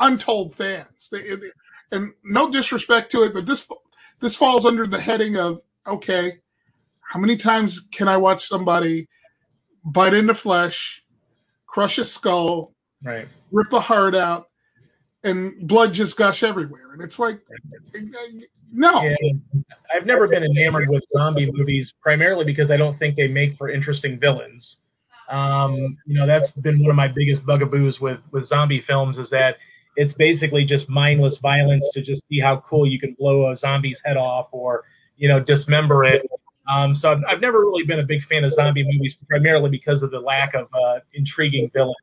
untold 0.00 0.54
fans. 0.54 1.12
and 1.92 2.12
no 2.24 2.50
disrespect 2.50 3.12
to 3.12 3.22
it, 3.22 3.34
but 3.34 3.46
this 3.46 3.68
this 4.20 4.36
falls 4.36 4.66
under 4.66 4.86
the 4.86 5.00
heading 5.00 5.36
of 5.36 5.60
okay, 5.86 6.32
how 7.00 7.18
many 7.18 7.36
times 7.36 7.80
can 7.92 8.08
I 8.08 8.16
watch 8.16 8.46
somebody 8.46 9.08
bite 9.84 10.14
into 10.14 10.34
flesh, 10.34 11.02
crush 11.66 11.98
a 11.98 12.04
skull, 12.04 12.74
right, 13.02 13.28
rip 13.50 13.72
a 13.72 13.80
heart 13.80 14.14
out, 14.14 14.49
and 15.22 15.66
blood 15.66 15.92
just 15.92 16.16
gush 16.16 16.42
everywhere, 16.42 16.92
and 16.92 17.02
it's 17.02 17.18
like, 17.18 17.40
no. 18.72 19.02
Yeah. 19.02 19.16
I've 19.94 20.06
never 20.06 20.28
been 20.28 20.44
enamored 20.44 20.88
with 20.88 21.02
zombie 21.16 21.50
movies, 21.50 21.92
primarily 22.00 22.44
because 22.44 22.70
I 22.70 22.76
don't 22.76 22.98
think 22.98 23.16
they 23.16 23.28
make 23.28 23.56
for 23.56 23.68
interesting 23.68 24.18
villains. 24.18 24.76
Um, 25.28 25.96
you 26.06 26.18
know, 26.18 26.26
that's 26.26 26.50
been 26.50 26.80
one 26.80 26.90
of 26.90 26.96
my 26.96 27.08
biggest 27.08 27.44
bugaboos 27.46 28.00
with 28.00 28.18
with 28.32 28.46
zombie 28.46 28.80
films 28.80 29.18
is 29.18 29.30
that 29.30 29.56
it's 29.96 30.12
basically 30.12 30.64
just 30.64 30.88
mindless 30.88 31.38
violence 31.38 31.88
to 31.92 32.02
just 32.02 32.22
see 32.28 32.40
how 32.40 32.58
cool 32.68 32.88
you 32.88 32.98
can 32.98 33.14
blow 33.18 33.50
a 33.50 33.56
zombie's 33.56 34.00
head 34.04 34.16
off 34.16 34.48
or 34.52 34.84
you 35.16 35.28
know 35.28 35.40
dismember 35.40 36.04
it. 36.04 36.28
Um, 36.70 36.94
so 36.94 37.10
I've, 37.10 37.22
I've, 37.28 37.40
never 37.40 37.60
really 37.60 37.84
been 37.84 37.98
a 37.98 38.04
big 38.04 38.22
fan 38.24 38.44
of 38.44 38.52
zombie 38.52 38.84
movies, 38.84 39.16
primarily 39.28 39.70
because 39.70 40.04
of 40.04 40.12
the 40.12 40.20
lack 40.20 40.54
of 40.54 40.68
uh, 40.72 41.00
intriguing 41.14 41.68
villain. 41.74 41.94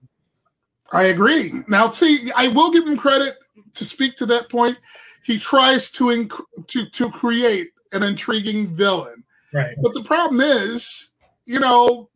I 0.92 1.06
agree. 1.06 1.52
Now, 1.68 1.90
see, 1.90 2.32
I 2.36 2.48
will 2.48 2.72
give 2.72 2.88
him 2.88 2.98
credit 2.98 3.36
to 3.74 3.86
speak 3.86 4.16
to 4.18 4.26
that 4.28 4.50
point. 4.50 4.78
He 5.24 5.38
tries 5.38 5.92
to 5.92 6.06
inc- 6.06 6.68
to 6.68 6.90
to 6.90 7.12
create 7.12 7.72
an 7.92 8.04
intriguing 8.04 8.68
villain, 8.68 9.24
right? 9.54 9.76
But 9.82 9.94
the 9.94 10.04
problem 10.04 10.40
is, 10.40 11.12
you 11.46 11.60
know, 11.60 12.10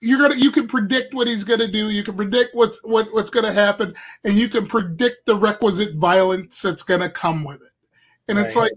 you're 0.00 0.18
gonna 0.18 0.36
you 0.36 0.50
can 0.50 0.66
predict 0.66 1.12
what 1.12 1.26
he's 1.26 1.44
gonna 1.44 1.68
do. 1.68 1.90
You 1.90 2.02
can 2.02 2.16
predict 2.16 2.54
what's 2.54 2.82
what 2.82 3.12
what's 3.12 3.30
gonna 3.30 3.52
happen, 3.52 3.94
and 4.24 4.34
you 4.34 4.48
can 4.48 4.66
predict 4.66 5.26
the 5.26 5.36
requisite 5.36 5.96
violence 5.96 6.62
that's 6.62 6.82
gonna 6.82 7.10
come 7.10 7.44
with 7.44 7.60
it. 7.60 7.72
And 8.28 8.38
right. 8.38 8.46
it's 8.46 8.56
like, 8.56 8.72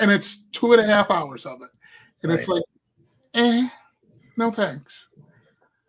and 0.00 0.10
it's 0.10 0.44
two 0.52 0.72
and 0.72 0.80
a 0.80 0.86
half 0.86 1.10
hours 1.10 1.46
of 1.46 1.62
it, 1.62 1.70
and 2.22 2.30
right. 2.30 2.38
it's 2.38 2.48
like, 2.48 2.64
eh, 3.34 3.68
no 4.36 4.50
thanks. 4.50 5.08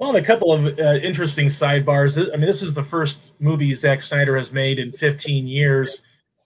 Well, 0.03 0.17
a 0.17 0.21
couple 0.21 0.51
of 0.51 0.77
uh, 0.79 0.95
interesting 0.95 1.47
sidebars. 1.47 2.17
I 2.17 2.35
mean, 2.35 2.45
this 2.45 2.61
is 2.61 2.73
the 2.73 2.83
first 2.83 3.31
movie 3.39 3.73
Zack 3.73 4.01
Snyder 4.01 4.37
has 4.37 4.51
made 4.51 4.77
in 4.77 4.91
15 4.91 5.47
years 5.47 6.01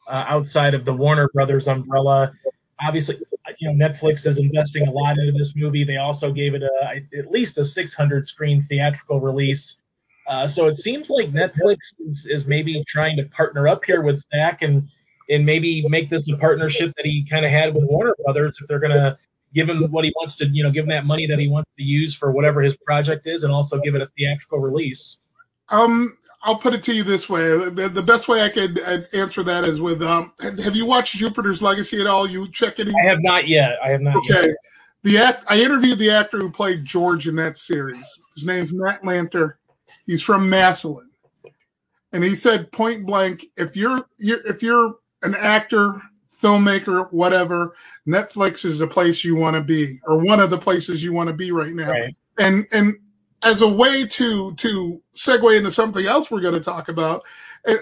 uh, 0.08 0.26
outside 0.28 0.76
of 0.76 0.86
the 0.86 0.94
Warner 0.94 1.28
Brothers 1.34 1.68
umbrella. 1.68 2.32
Obviously, 2.80 3.18
you 3.58 3.74
know, 3.74 3.88
Netflix 3.88 4.28
is 4.28 4.38
investing 4.38 4.88
a 4.88 4.92
lot 4.92 5.18
into 5.18 5.32
this 5.36 5.54
movie. 5.56 5.84
They 5.84 5.98
also 5.98 6.32
gave 6.32 6.54
it 6.54 6.62
a, 6.62 7.02
at 7.18 7.32
least 7.32 7.58
a 7.58 7.66
600 7.66 8.28
screen 8.28 8.62
theatrical 8.62 9.20
release. 9.20 9.78
Uh, 10.30 10.48
so 10.48 10.68
it 10.68 10.78
seems 10.78 11.10
like 11.10 11.32
Netflix 11.32 11.78
is, 12.08 12.28
is, 12.30 12.46
maybe 12.46 12.84
trying 12.88 13.18
to 13.18 13.24
partner 13.24 13.68
up 13.68 13.84
here 13.84 14.04
with 14.04 14.24
Zack 14.36 14.62
and 14.62 14.88
and 15.30 15.44
maybe 15.44 15.84
make 15.90 16.12
this 16.12 16.30
a 16.32 16.38
partnership 16.38 16.94
that 16.96 17.08
he 17.08 17.26
kind 17.28 17.44
of 17.44 17.50
had 17.50 17.74
with 17.74 17.86
Warner 17.86 18.14
Brothers 18.24 18.60
if 18.62 18.68
they're 18.68 18.80
going 18.80 18.94
to 18.94 19.18
give 19.54 19.70
him 19.70 19.84
what 19.92 20.06
he 20.06 20.12
wants 20.16 20.38
to, 20.38 20.48
you 20.48 20.64
know, 20.64 20.72
give 20.72 20.84
him 20.84 20.90
that 20.90 21.06
money 21.06 21.28
that 21.28 21.40
he 21.40 21.48
wants 21.48 21.70
to 21.78 21.84
use 21.84 22.14
for 22.14 22.32
whatever 22.32 22.62
his 22.62 22.76
project 22.78 23.28
is, 23.28 23.44
and 23.44 23.52
also 23.52 23.80
give 23.80 23.96
it 23.96 24.02
a 24.02 24.08
theatrical 24.18 24.60
release. 24.60 25.18
Um, 25.70 26.18
I'll 26.44 26.58
put 26.58 26.74
it 26.74 26.84
to 26.84 26.94
you 26.94 27.04
this 27.04 27.30
way: 27.30 27.70
the, 27.70 27.90
the 27.90 28.02
best 28.02 28.28
way 28.28 28.44
I 28.44 28.50
could 28.50 28.80
uh, 28.80 29.00
answer 29.14 29.44
that 29.44 29.66
is 29.66 29.82
with, 29.82 30.02
um, 30.02 30.34
have 30.40 30.76
you 30.76 30.86
watched 30.86 31.18
Jupiter's 31.18 31.62
Legacy 31.62 32.00
at 32.00 32.08
all? 32.08 32.28
You 32.28 32.50
check 32.52 32.80
it? 32.80 32.88
I 32.88 33.06
have 33.06 33.20
not 33.22 33.48
yet. 33.48 33.72
I 33.84 33.90
have 33.90 34.02
not. 34.02 34.18
Okay. 34.18 34.48
Yet. 34.48 34.56
The 35.04 35.18
act 35.18 35.46
I 35.48 35.60
interviewed 35.60 36.00
the 36.00 36.10
actor 36.10 36.40
who 36.40 36.52
played 36.52 36.84
George 36.84 37.28
in 37.28 37.36
that 37.38 37.58
series. 37.58 38.06
His 38.36 38.46
name's 38.46 38.74
Matt 38.74 39.04
Lanter. 39.04 39.54
He's 40.06 40.22
from 40.22 40.50
Massillon, 40.50 41.10
and 42.14 42.24
he 42.24 42.36
said 42.36 42.72
point 42.72 43.06
blank, 43.06 43.46
if 43.58 43.76
you're, 43.76 44.06
you're 44.18 44.46
if 44.46 44.64
you're 44.64 44.96
an 45.24 45.36
actor 45.36 46.02
filmmaker, 46.42 47.12
whatever, 47.12 47.76
Netflix 48.08 48.66
is 48.66 48.80
the 48.80 48.88
place 48.88 49.24
you 49.24 49.36
want 49.36 49.56
to 49.56 49.62
be, 49.62 50.00
or 50.06 50.20
one 50.24 50.40
of 50.40 50.50
the 50.50 50.58
places 50.58 51.04
you 51.04 51.14
want 51.14 51.28
to 51.28 51.34
be 51.34 51.52
right 51.52 51.74
now. 51.74 51.92
Right. 51.92 52.16
And 52.40 52.68
and 52.72 52.96
as 53.44 53.62
a 53.62 53.68
way 53.68 54.06
to 54.06 54.54
to 54.56 55.02
segue 55.14 55.58
into 55.58 55.72
something 55.72 56.06
else 56.06 56.30
we're 56.30 56.42
going 56.42 56.54
to 56.54 56.60
talk 56.60 56.90
about, 56.90 57.24
it, 57.66 57.82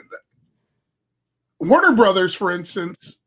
Warner 1.60 1.94
Brothers, 1.94 2.34
for 2.34 2.52
instance, 2.52 3.20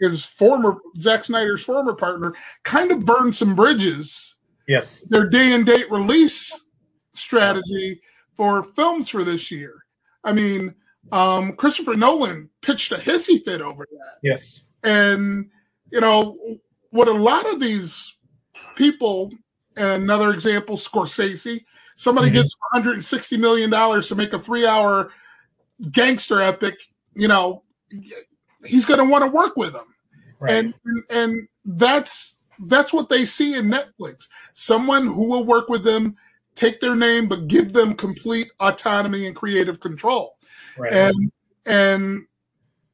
his 0.00 0.24
former 0.24 0.78
Zack 0.98 1.24
Snyder's 1.24 1.64
former 1.64 1.94
partner, 1.94 2.34
kind 2.64 2.90
of 2.90 3.04
burned 3.04 3.34
some 3.34 3.54
bridges. 3.54 4.36
Yes, 4.68 5.02
their 5.08 5.28
day 5.28 5.54
and 5.54 5.66
date 5.66 5.90
release 5.90 6.66
strategy 7.12 8.00
for 8.34 8.62
films 8.62 9.08
for 9.08 9.24
this 9.24 9.50
year. 9.50 9.74
I 10.24 10.32
mean, 10.32 10.74
um, 11.10 11.54
Christopher 11.56 11.94
Nolan 11.94 12.48
pitched 12.62 12.92
a 12.92 12.96
hissy 12.96 13.42
fit 13.42 13.60
over 13.60 13.86
that. 13.90 14.18
Yes. 14.22 14.60
And, 14.84 15.50
you 15.90 16.00
know, 16.00 16.38
what 16.90 17.08
a 17.08 17.12
lot 17.12 17.50
of 17.52 17.60
these 17.60 18.14
people, 18.76 19.30
another 19.76 20.30
example, 20.30 20.76
Scorsese, 20.76 21.64
somebody 21.96 22.28
mm-hmm. 22.28 22.36
gets 22.36 22.56
$160 22.74 23.38
million 23.38 23.70
to 23.70 24.14
make 24.14 24.32
a 24.32 24.38
three 24.38 24.66
hour 24.66 25.10
gangster 25.90 26.40
epic, 26.40 26.80
you 27.14 27.28
know, 27.28 27.62
he's 28.64 28.84
going 28.84 28.98
to 28.98 29.04
want 29.04 29.24
to 29.24 29.30
work 29.30 29.56
with 29.56 29.72
them. 29.72 29.86
Right. 30.38 30.52
And, 30.52 30.74
and 31.10 31.48
that's, 31.64 32.38
that's 32.66 32.92
what 32.92 33.08
they 33.08 33.24
see 33.24 33.54
in 33.54 33.70
Netflix. 33.70 34.28
Someone 34.52 35.06
who 35.06 35.28
will 35.28 35.44
work 35.44 35.68
with 35.68 35.84
them, 35.84 36.16
take 36.54 36.80
their 36.80 36.96
name, 36.96 37.28
but 37.28 37.48
give 37.48 37.72
them 37.72 37.94
complete 37.94 38.50
autonomy 38.60 39.26
and 39.26 39.34
creative 39.36 39.80
control. 39.80 40.36
Right. 40.76 40.92
And, 40.92 41.32
and 41.66 42.26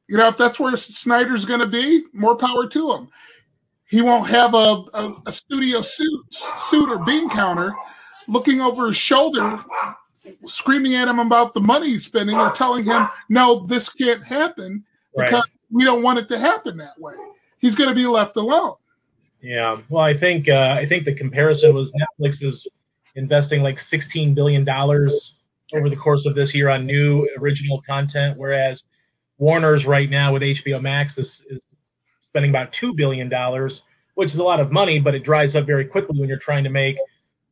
you 0.09 0.17
know, 0.17 0.27
if 0.27 0.37
that's 0.37 0.59
where 0.59 0.75
Snyder's 0.75 1.45
going 1.45 1.59
to 1.59 1.67
be, 1.67 2.03
more 2.13 2.35
power 2.35 2.67
to 2.67 2.93
him. 2.93 3.09
He 3.87 4.01
won't 4.01 4.27
have 4.27 4.55
a, 4.55 4.83
a, 4.95 5.13
a 5.27 5.31
studio 5.31 5.81
suit, 5.81 6.33
suit 6.33 6.89
or 6.89 6.97
bean 7.05 7.29
counter 7.29 7.75
looking 8.27 8.59
over 8.59 8.87
his 8.87 8.97
shoulder, 8.97 9.63
screaming 10.45 10.95
at 10.95 11.07
him 11.07 11.19
about 11.19 11.53
the 11.53 11.61
money 11.61 11.89
he's 11.89 12.05
spending 12.05 12.35
or 12.35 12.51
telling 12.51 12.85
him, 12.85 13.07
no, 13.29 13.67
this 13.67 13.87
can't 13.87 14.23
happen 14.25 14.83
because 15.15 15.33
right. 15.33 15.43
we 15.71 15.83
don't 15.83 16.01
want 16.01 16.17
it 16.17 16.27
to 16.29 16.39
happen 16.39 16.77
that 16.77 16.99
way. 16.99 17.13
He's 17.59 17.75
going 17.75 17.89
to 17.89 17.95
be 17.95 18.07
left 18.07 18.35
alone. 18.35 18.73
Yeah. 19.41 19.77
Well, 19.89 20.03
I 20.03 20.17
think 20.17 20.49
uh, 20.49 20.75
I 20.79 20.87
think 20.87 21.05
the 21.05 21.13
comparison 21.13 21.73
was 21.75 21.91
Netflix 21.91 22.43
is 22.43 22.67
investing 23.15 23.61
like 23.61 23.77
$16 23.77 24.33
billion 24.33 24.67
over 24.67 25.89
the 25.89 25.95
course 25.95 26.25
of 26.25 26.33
this 26.33 26.55
year 26.55 26.69
on 26.69 26.87
new 26.87 27.29
original 27.37 27.79
content, 27.83 28.39
whereas– 28.39 28.85
Warner's 29.39 29.85
right 29.85 30.09
now 30.09 30.33
with 30.33 30.41
HBO 30.41 30.81
Max 30.81 31.17
is, 31.17 31.41
is 31.49 31.61
spending 32.21 32.51
about 32.51 32.71
two 32.71 32.93
billion 32.93 33.29
dollars, 33.29 33.83
which 34.15 34.33
is 34.33 34.39
a 34.39 34.43
lot 34.43 34.59
of 34.59 34.71
money, 34.71 34.99
but 34.99 35.15
it 35.15 35.23
dries 35.23 35.55
up 35.55 35.65
very 35.65 35.85
quickly 35.85 36.19
when 36.19 36.29
you're 36.29 36.37
trying 36.37 36.63
to 36.65 36.69
make, 36.69 36.97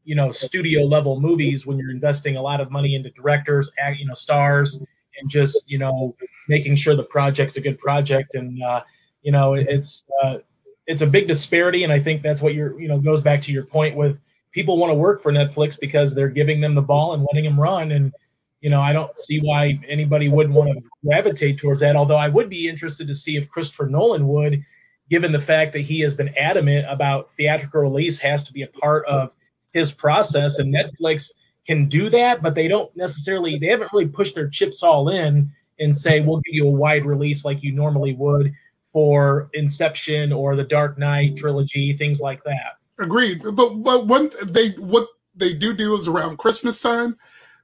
you 0.04 0.14
know, 0.14 0.32
studio 0.32 0.84
level 0.84 1.20
movies. 1.20 1.66
When 1.66 1.78
you're 1.78 1.92
investing 1.92 2.36
a 2.36 2.42
lot 2.42 2.62
of 2.62 2.72
money 2.72 2.96
into 2.96 3.10
directors, 3.12 3.72
you 3.98 4.06
know, 4.06 4.14
stars, 4.14 4.80
and 5.20 5.30
just 5.30 5.64
you 5.68 5.78
know 5.78 6.16
making 6.48 6.76
sure 6.76 6.96
the 6.96 7.04
project's 7.04 7.56
a 7.58 7.62
good 7.62 7.80
project. 7.80 8.36
And 8.36 8.62
uh, 8.62 8.82
you 9.22 9.32
know, 9.32 9.54
it's 9.54 10.04
uh, 10.22 10.40
it's 10.88 11.02
a 11.02 11.08
big 11.08 11.28
disparity, 11.28 11.84
and 11.84 11.92
I 11.92 12.02
think 12.02 12.22
that's 12.22 12.42
what 12.42 12.54
you're 12.54 12.80
you 12.80 12.88
know 12.88 13.00
goes 13.00 13.22
back 13.22 13.42
to 13.44 13.52
your 13.52 13.64
point 13.64 13.96
with 13.96 14.18
people 14.52 14.78
want 14.78 14.92
to 14.92 14.96
work 14.96 15.22
for 15.22 15.32
Netflix 15.32 15.80
because 15.80 16.14
they're 16.14 16.30
giving 16.30 16.60
them 16.60 16.76
the 16.76 16.82
ball 16.82 17.14
and 17.14 17.26
letting 17.32 17.44
them 17.44 17.60
run 17.60 17.92
and 17.92 18.14
you 18.62 18.70
know, 18.70 18.82
I 18.82 18.92
don't 18.92 19.18
see 19.20 19.40
why 19.40 19.80
anybody 19.88 20.30
wouldn't 20.30 20.56
want 20.56 20.72
to 20.72 20.84
gravitate 21.06 21.60
towards 21.60 21.82
that. 21.82 21.96
Although 21.96 22.18
I 22.18 22.28
would 22.28 22.50
be 22.50 22.68
interested 22.68 23.08
to 23.08 23.16
see 23.16 23.38
if 23.38 23.50
Christopher 23.50 23.88
Nolan 23.88 24.28
would, 24.28 24.64
given 25.10 25.32
the 25.32 25.42
fact 25.42 25.74
that 25.74 25.82
he 25.82 26.00
has 26.02 26.14
been 26.14 26.36
adamant 26.38 26.86
about 26.90 27.32
theatrical 27.38 27.82
release 27.82 28.20
has 28.20 28.44
to 28.46 28.54
be 28.54 28.64
a 28.64 28.68
part 28.68 29.06
of 29.06 29.32
his 29.74 29.92
process, 29.92 30.58
and 30.58 30.74
Netflix 30.74 31.30
can 31.68 31.88
do 31.88 32.10
that, 32.10 32.42
but 32.42 32.56
they 32.56 32.68
don't 32.68 32.96
necessarily. 32.96 33.60
They 33.60 33.68
haven't 33.68 33.92
really 33.94 34.08
pushed 34.08 34.36
their 34.36 34.50
chips 34.50 34.82
all 34.82 35.10
in 35.10 35.52
and 35.80 35.96
say 35.96 36.22
we'll 36.22 36.42
give 36.42 36.56
you 36.56 36.68
a 36.68 36.72
wide 36.72 37.06
release 37.06 37.46
like 37.46 37.62
you 37.62 37.72
normally 37.72 38.14
would 38.14 38.54
for 38.92 39.50
Inception 39.54 40.34
or 40.34 40.56
the 40.56 40.64
Dark 40.64 40.98
Knight 40.98 41.38
trilogy, 41.38 41.96
things 41.98 42.20
like 42.20 42.44
that. 42.46 42.78
Agreed, 43.00 43.44
but 43.44 43.54
but 43.54 44.08
one 44.08 44.32
they 44.44 44.70
what 44.72 45.08
they 45.36 45.54
do 45.54 45.74
do 45.74 45.96
is 45.96 46.08
around 46.08 46.38
Christmas 46.38 46.82
time 46.82 47.16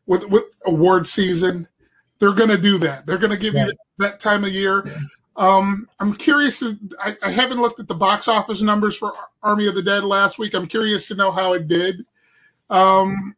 with 0.05 0.27
with 0.29 0.43
award 0.65 1.07
season. 1.07 1.67
They're 2.19 2.33
going 2.33 2.49
to 2.49 2.57
do 2.57 2.77
that. 2.79 3.05
They're 3.05 3.17
going 3.17 3.31
to 3.31 3.37
give 3.37 3.53
yeah. 3.53 3.65
you 3.65 3.73
that 3.99 4.19
time 4.19 4.43
of 4.43 4.51
year. 4.51 4.83
Yeah. 4.85 4.93
Um, 5.35 5.87
I'm 5.99 6.13
curious. 6.13 6.63
I, 6.99 7.17
I, 7.23 7.31
haven't 7.31 7.59
looked 7.59 7.79
at 7.79 7.87
the 7.87 7.95
box 7.95 8.27
office 8.27 8.61
numbers 8.61 8.95
for 8.95 9.13
Army 9.41 9.65
of 9.65 9.73
the 9.73 9.81
Dead 9.81 10.03
last 10.03 10.37
week. 10.37 10.53
I'm 10.53 10.67
curious 10.67 11.07
to 11.07 11.15
know 11.15 11.31
how 11.31 11.53
it 11.53 11.67
did. 11.67 12.05
Um, 12.69 13.35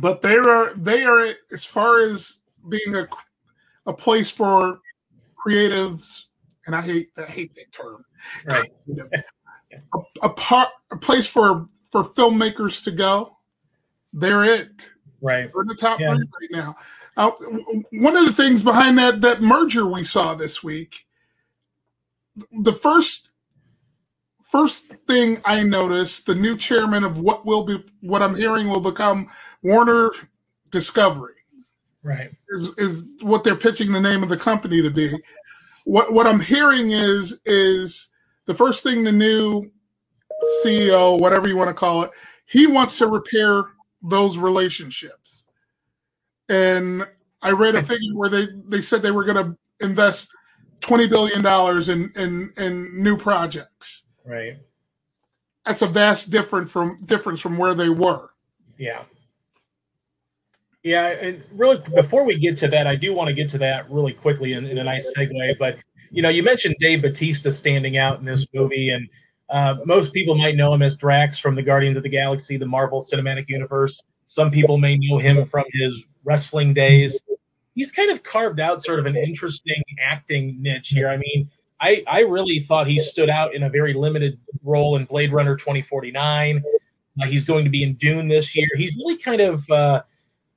but 0.00 0.22
they 0.22 0.36
are 0.36 0.72
they 0.74 1.02
are 1.02 1.34
as 1.52 1.64
far 1.64 2.00
as 2.02 2.38
being 2.68 2.94
a 2.94 3.08
a 3.86 3.92
place 3.92 4.30
for 4.30 4.80
creatives, 5.44 6.26
and 6.66 6.76
I 6.76 6.82
hate 6.82 7.08
I 7.16 7.22
hate 7.22 7.54
that 7.56 7.72
term. 7.72 8.04
Right. 8.46 8.70
a, 9.94 9.98
a, 10.22 10.28
part, 10.30 10.68
a 10.92 10.96
place 10.96 11.26
for 11.26 11.66
for 11.90 12.04
filmmakers 12.04 12.84
to 12.84 12.90
go. 12.90 13.36
They're 14.12 14.44
it. 14.44 14.88
Right. 15.22 15.50
We're 15.52 15.62
in 15.62 15.68
the 15.68 15.74
top 15.74 16.00
yeah. 16.00 16.14
three 16.14 16.18
right 16.40 16.50
now. 16.50 16.74
Uh, 17.16 17.30
one 17.92 18.16
of 18.16 18.24
the 18.24 18.32
things 18.32 18.62
behind 18.62 18.98
that 18.98 19.20
that 19.20 19.42
merger 19.42 19.86
we 19.86 20.04
saw 20.04 20.34
this 20.34 20.62
week, 20.62 21.06
the 22.60 22.72
first 22.72 23.30
first 24.50 24.92
thing 25.06 25.40
I 25.44 25.62
noticed, 25.62 26.26
the 26.26 26.34
new 26.34 26.56
chairman 26.56 27.04
of 27.04 27.20
what 27.20 27.44
will 27.44 27.64
be 27.64 27.84
what 28.00 28.22
I'm 28.22 28.34
hearing 28.34 28.68
will 28.68 28.80
become 28.80 29.26
Warner 29.62 30.10
Discovery. 30.70 31.34
Right. 32.02 32.30
Is 32.48 32.70
is 32.78 33.06
what 33.20 33.44
they're 33.44 33.56
pitching 33.56 33.92
the 33.92 34.00
name 34.00 34.22
of 34.22 34.28
the 34.28 34.36
company 34.36 34.80
to 34.82 34.90
be. 34.90 35.12
What 35.84 36.12
what 36.12 36.26
I'm 36.26 36.40
hearing 36.40 36.90
is 36.90 37.40
is 37.44 38.08
the 38.46 38.54
first 38.54 38.82
thing 38.82 39.04
the 39.04 39.12
new 39.12 39.70
CEO, 40.64 41.20
whatever 41.20 41.46
you 41.46 41.56
want 41.56 41.68
to 41.68 41.74
call 41.74 42.02
it, 42.02 42.10
he 42.46 42.66
wants 42.66 42.98
to 42.98 43.06
repair 43.06 43.64
those 44.02 44.38
relationships. 44.38 45.46
And 46.48 47.06
I 47.42 47.52
read 47.52 47.74
a 47.74 47.82
figure 47.82 48.14
where 48.14 48.28
they, 48.28 48.48
they 48.68 48.82
said 48.82 49.02
they 49.02 49.10
were 49.10 49.24
going 49.24 49.36
to 49.36 49.56
invest 49.84 50.30
twenty 50.80 51.06
billion 51.06 51.42
dollars 51.42 51.88
in, 51.88 52.10
in 52.16 52.52
in 52.56 53.02
new 53.02 53.16
projects. 53.16 54.04
Right. 54.24 54.58
That's 55.64 55.82
a 55.82 55.86
vast 55.86 56.30
difference 56.30 56.70
from 56.70 56.98
difference 57.04 57.40
from 57.40 57.58
where 57.58 57.74
they 57.74 57.88
were. 57.88 58.30
Yeah. 58.78 59.02
Yeah, 60.82 61.08
and 61.08 61.44
really, 61.52 61.82
before 61.94 62.24
we 62.24 62.38
get 62.38 62.56
to 62.58 62.68
that, 62.68 62.86
I 62.86 62.96
do 62.96 63.12
want 63.12 63.28
to 63.28 63.34
get 63.34 63.50
to 63.50 63.58
that 63.58 63.90
really 63.90 64.14
quickly 64.14 64.54
in, 64.54 64.64
in 64.64 64.78
a 64.78 64.84
nice 64.84 65.06
segue. 65.14 65.58
But 65.58 65.76
you 66.10 66.22
know, 66.22 66.30
you 66.30 66.42
mentioned 66.42 66.76
Dave 66.80 67.02
Bautista 67.02 67.52
standing 67.52 67.98
out 67.98 68.18
in 68.18 68.24
this 68.24 68.46
movie, 68.54 68.88
and 68.88 69.06
uh, 69.50 69.76
most 69.84 70.12
people 70.12 70.34
might 70.36 70.56
know 70.56 70.72
him 70.72 70.82
as 70.82 70.96
Drax 70.96 71.38
from 71.38 71.54
the 71.54 71.62
Guardians 71.62 71.96
of 71.96 72.02
the 72.02 72.08
Galaxy, 72.08 72.56
the 72.56 72.66
Marvel 72.66 73.02
Cinematic 73.02 73.48
Universe. 73.48 74.00
Some 74.26 74.50
people 74.50 74.78
may 74.78 74.96
know 74.96 75.18
him 75.18 75.44
from 75.46 75.64
his 75.72 76.04
wrestling 76.24 76.72
days. 76.72 77.20
He's 77.74 77.90
kind 77.90 78.10
of 78.10 78.22
carved 78.22 78.60
out 78.60 78.82
sort 78.82 79.00
of 79.00 79.06
an 79.06 79.16
interesting 79.16 79.82
acting 80.00 80.56
niche 80.60 80.88
here. 80.88 81.08
I 81.08 81.16
mean, 81.16 81.50
I, 81.80 82.04
I 82.06 82.20
really 82.20 82.64
thought 82.68 82.86
he 82.86 83.00
stood 83.00 83.30
out 83.30 83.54
in 83.54 83.64
a 83.64 83.70
very 83.70 83.94
limited 83.94 84.38
role 84.62 84.96
in 84.96 85.04
Blade 85.04 85.32
Runner 85.32 85.56
2049. 85.56 86.62
Uh, 87.20 87.26
he's 87.26 87.44
going 87.44 87.64
to 87.64 87.70
be 87.70 87.82
in 87.82 87.94
Dune 87.94 88.28
this 88.28 88.54
year. 88.54 88.68
He's 88.76 88.94
really 88.96 89.18
kind 89.18 89.40
of 89.40 89.68
uh, 89.70 90.02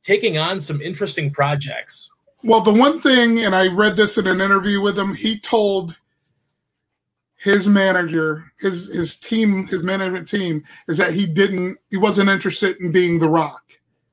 taking 0.04 0.38
on 0.38 0.60
some 0.60 0.82
interesting 0.82 1.32
projects. 1.32 2.10
Well, 2.44 2.62
the 2.62 2.74
one 2.74 3.00
thing, 3.00 3.40
and 3.40 3.56
I 3.56 3.68
read 3.68 3.96
this 3.96 4.18
in 4.18 4.28
an 4.28 4.42
interview 4.42 4.82
with 4.82 5.00
him, 5.00 5.14
he 5.14 5.40
told 5.40 5.98
his 7.44 7.68
manager, 7.68 8.46
his 8.62 8.94
his 8.94 9.18
team, 9.18 9.68
his 9.68 9.84
management 9.84 10.30
team, 10.30 10.64
is 10.88 10.98
that 10.98 11.12
he 11.14 11.26
didn't, 11.26 11.78
he 11.90 11.98
wasn't 11.98 12.30
interested 12.30 12.78
in 12.80 12.90
being 12.92 13.20
The 13.20 13.28
Rock. 13.28 13.64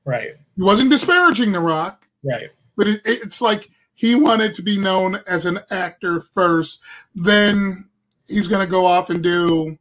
Right. 0.03 0.35
He 0.57 0.61
wasn't 0.61 0.89
disparaging 0.89 1.53
The 1.53 1.61
Rock. 1.61 2.05
Right. 2.25 2.49
But 2.75 2.87
it, 2.87 3.01
it's 3.05 3.39
like 3.39 3.69
he 3.93 4.15
wanted 4.15 4.53
to 4.55 4.61
be 4.61 4.77
known 4.77 5.21
as 5.27 5.45
an 5.45 5.59
actor 5.71 6.19
first. 6.19 6.81
Then 7.15 7.89
he's 8.27 8.47
going 8.47 8.65
to 8.65 8.69
go 8.69 8.85
off 8.85 9.09
and 9.09 9.23
do 9.23 9.77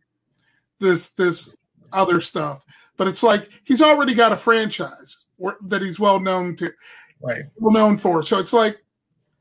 this 0.78 1.11
this 1.11 1.57
other 1.92 2.21
stuff. 2.21 2.64
But 2.97 3.09
it's 3.09 3.25
like 3.25 3.49
he's 3.64 3.83
already 3.83 4.14
got 4.14 4.30
a 4.30 4.37
franchise 4.37 5.25
that 5.62 5.83
he's 5.83 5.99
well 5.99 6.21
known 6.21 6.54
to, 6.57 6.73
right? 7.21 7.42
Well 7.57 7.73
known 7.75 7.99
for. 7.99 8.23
So 8.23 8.38
it's 8.38 8.52
like 8.52 8.78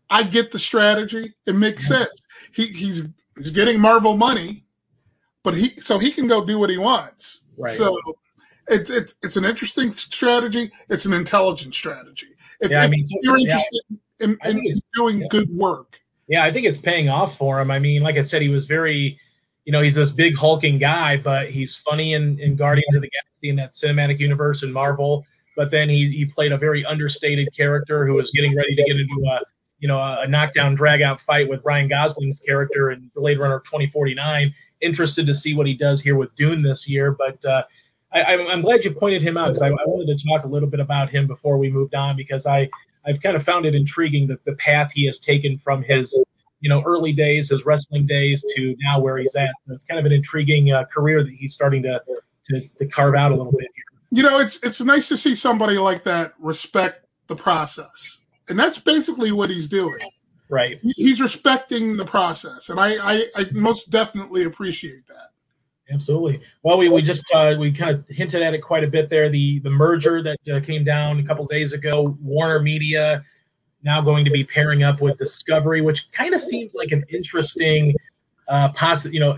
I 0.10 0.24
get 0.24 0.52
the 0.52 0.58
strategy. 0.58 1.36
It 1.46 1.56
makes 1.56 1.88
sense. 1.88 2.10
He 2.54 2.66
he's 2.66 3.08
he's 3.40 3.52
getting 3.52 3.80
Marvel 3.80 4.16
money, 4.16 4.66
but 5.44 5.56
he 5.56 5.70
so 5.78 5.98
he 5.98 6.12
can 6.12 6.28
go 6.28 6.46
do 6.46 6.60
what 6.60 6.70
he 6.70 6.78
wants. 6.78 7.42
Right. 7.58 7.72
So 7.72 7.98
it's 8.68 8.92
it's 8.92 9.16
it's 9.24 9.38
an 9.38 9.46
interesting 9.46 9.94
strategy. 9.94 10.72
It's 10.90 11.06
an 11.06 11.14
intelligent 11.14 11.74
strategy. 11.74 12.28
If, 12.62 12.72
yeah, 12.72 12.84
I 12.84 12.88
mean, 12.88 13.06
you're 13.22 13.38
interested 13.38 13.82
yeah. 13.90 13.98
in, 14.26 14.38
in, 14.46 14.58
in 14.60 14.76
doing 14.94 15.22
yeah. 15.22 15.28
good 15.30 15.50
work. 15.50 16.00
Yeah, 16.28 16.44
I 16.44 16.54
think 16.54 16.68
it's 16.68 16.78
paying 16.78 17.10
off 17.10 17.38
for 17.38 17.60
him. 17.60 17.72
I 17.72 17.80
mean, 17.80 18.04
like 18.04 18.18
I 18.18 18.22
said, 18.22 18.42
he 18.42 18.50
was 18.50 18.68
very, 18.68 19.20
you 19.66 19.72
know, 19.72 19.82
he's 19.82 19.96
this 19.96 20.12
big 20.12 20.36
hulking 20.36 20.78
guy, 20.78 21.18
but 21.18 21.50
he's 21.50 21.76
funny 21.76 22.14
in, 22.14 22.38
in 22.40 22.56
Guardians 22.56 22.96
of 22.96 23.02
the 23.02 23.10
Galaxy 23.10 23.50
in 23.50 23.56
that 23.56 23.74
cinematic 23.74 24.20
universe 24.20 24.62
in 24.62 24.72
Marvel. 24.72 25.26
But 25.56 25.72
then 25.72 25.90
he 25.90 26.12
he 26.12 26.26
played 26.26 26.52
a 26.52 26.58
very 26.58 26.86
understated 26.86 27.48
character 27.56 28.06
who 28.06 28.14
was 28.14 28.30
getting 28.32 28.56
ready 28.56 28.76
to 28.76 28.84
get 28.84 28.98
into 28.98 29.26
a 29.26 29.40
you 29.80 29.88
know 29.88 30.00
a, 30.00 30.28
knockdown 30.28 30.76
drag 30.76 31.02
out 31.02 31.22
fight 31.22 31.50
with 31.50 31.62
Ryan 31.64 31.90
Gosling's 31.90 32.40
character 32.40 32.92
in 32.92 33.10
Blade 33.16 33.40
Runner 33.40 33.60
2049. 33.66 34.54
Interested 34.82 35.26
to 35.28 35.36
see 35.36 35.54
what 35.54 35.68
he 35.68 35.74
does 35.74 36.02
here 36.02 36.16
with 36.16 36.34
Dune 36.36 36.62
this 36.62 36.88
year, 36.88 37.16
but. 37.18 37.44
uh 37.46 37.64
I, 38.12 38.34
am 38.34 38.64
glad 38.64 38.84
you 38.84 38.90
pointed 38.90 39.22
him 39.22 39.38
out 39.38 39.50
because 39.50 39.62
I, 39.62 39.68
I, 39.68 39.86
wanted 39.86 40.18
to 40.18 40.28
talk 40.28 40.44
a 40.44 40.48
little 40.48 40.68
bit 40.68 40.80
about 40.80 41.12
him 41.12 41.28
before 41.28 41.60
we 41.60 41.70
moved 41.70 41.94
on 41.94 42.18
because 42.18 42.48
I 42.48 42.68
I've 43.06 43.22
kind 43.22 43.36
of 43.36 43.44
found 43.44 43.66
it 43.66 43.76
intriguing 43.76 44.28
that 44.28 44.44
the 44.46 44.54
path 44.54 44.92
he 44.94 45.06
has 45.06 45.20
taken 45.20 45.58
from 45.60 45.84
his 45.84 46.20
you 46.60 46.70
know 46.70 46.84
early 46.86 47.14
days, 47.14 47.50
his 47.50 47.66
wrestling 47.66 48.06
days, 48.06 48.44
to 48.56 48.76
now 48.80 49.00
where 49.00 49.18
he's 49.18 49.36
at. 49.36 49.50
It's 49.70 49.86
kind 49.86 50.00
of 50.00 50.06
an 50.06 50.12
intriguing 50.12 50.72
uh, 50.72 50.86
career 50.86 51.24
that 51.24 51.32
he's 51.32 51.54
starting 51.54 51.84
to, 51.84 52.02
to 52.50 52.68
to 52.68 52.86
carve 52.88 53.16
out 53.16 53.32
a 53.32 53.36
little 53.36 53.52
bit 53.52 53.68
here. 53.76 54.02
You 54.12 54.24
know, 54.24 54.40
it's 54.40 54.60
it's 54.64 54.82
nice 54.82 55.08
to 55.10 55.18
see 55.18 55.36
somebody 55.36 55.78
like 55.78 56.04
that 56.04 56.34
respect 56.40 57.06
the 57.28 57.36
process, 57.36 58.24
and 58.50 58.60
that's 58.60 58.80
basically 58.80 59.32
what 59.32 59.50
he's 59.50 59.68
doing. 59.68 60.00
Right. 60.50 60.80
He's 60.96 61.22
respecting 61.22 61.96
the 61.98 62.06
process, 62.06 62.70
and 62.70 62.80
I 62.80 62.96
I, 63.02 63.26
I 63.36 63.46
most 63.52 63.92
definitely 63.92 64.44
appreciate 64.44 65.08
that. 65.08 65.30
Absolutely. 65.92 66.42
Well, 66.64 66.78
we, 66.78 66.90
we 66.90 67.02
just 67.02 67.24
uh, 67.34 67.56
we 67.60 67.72
kind 67.72 67.92
of 67.92 68.06
hinted 68.10 68.42
at 68.42 68.54
it 68.54 68.62
quite 68.62 68.84
a 68.84 68.88
bit 68.88 69.10
there. 69.10 69.30
The 69.30 69.60
the 69.60 69.70
merger 69.70 70.22
that 70.24 70.40
uh, 70.54 70.60
came 70.60 70.84
down 70.84 71.20
a 71.20 71.24
couple 71.24 71.46
days 71.48 71.74
ago, 71.74 72.18
Warner 72.22 72.60
Media 72.60 73.24
now 73.84 74.02
going 74.02 74.26
to 74.26 74.32
be 74.32 74.44
pairing 74.44 74.84
up 74.84 75.02
with 75.02 75.18
Discovery, 75.18 75.82
which 75.82 76.12
kind 76.12 76.34
of 76.34 76.42
seems 76.42 76.74
like 76.74 76.92
an 76.92 77.04
interesting 77.12 77.96
uh, 78.48 78.72
possi- 78.74 79.14
you 79.14 79.20
know 79.20 79.38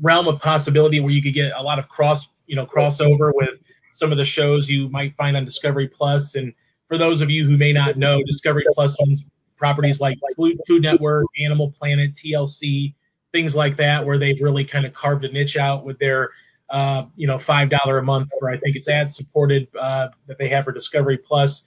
realm 0.00 0.28
of 0.28 0.40
possibility 0.40 1.00
where 1.00 1.12
you 1.12 1.22
could 1.22 1.34
get 1.34 1.52
a 1.56 1.62
lot 1.62 1.78
of 1.78 1.88
cross 1.88 2.26
you 2.46 2.56
know 2.56 2.66
crossover 2.66 3.30
with 3.34 3.60
some 3.92 4.12
of 4.12 4.18
the 4.18 4.24
shows 4.24 4.68
you 4.68 4.88
might 4.88 5.14
find 5.16 5.36
on 5.36 5.44
Discovery 5.44 5.90
And 6.34 6.52
for 6.90 6.98
those 6.98 7.20
of 7.20 7.30
you 7.30 7.46
who 7.46 7.56
may 7.56 7.72
not 7.72 7.96
know, 7.96 8.20
Discovery 8.24 8.64
Plus 8.74 8.96
owns 9.00 9.24
properties 9.56 10.00
like 10.00 10.18
Food 10.36 10.82
Network, 10.82 11.26
Animal 11.40 11.70
Planet, 11.78 12.14
TLC 12.16 12.94
things 13.32 13.54
like 13.54 13.76
that, 13.76 14.04
where 14.04 14.18
they've 14.18 14.40
really 14.40 14.64
kind 14.64 14.84
of 14.84 14.92
carved 14.92 15.24
a 15.24 15.30
niche 15.30 15.56
out 15.56 15.84
with 15.84 15.96
their, 16.00 16.30
uh, 16.70 17.04
you 17.14 17.28
know, 17.28 17.38
five 17.38 17.70
dollar 17.70 17.98
a 17.98 18.02
month 18.02 18.28
for 18.38 18.50
I 18.50 18.58
think 18.58 18.74
it's 18.74 18.88
ad 18.88 19.12
supported 19.12 19.68
uh, 19.80 20.08
that 20.26 20.36
they 20.36 20.48
have 20.48 20.64
for 20.64 20.72
Discovery 20.72 21.16
Plus. 21.16 21.62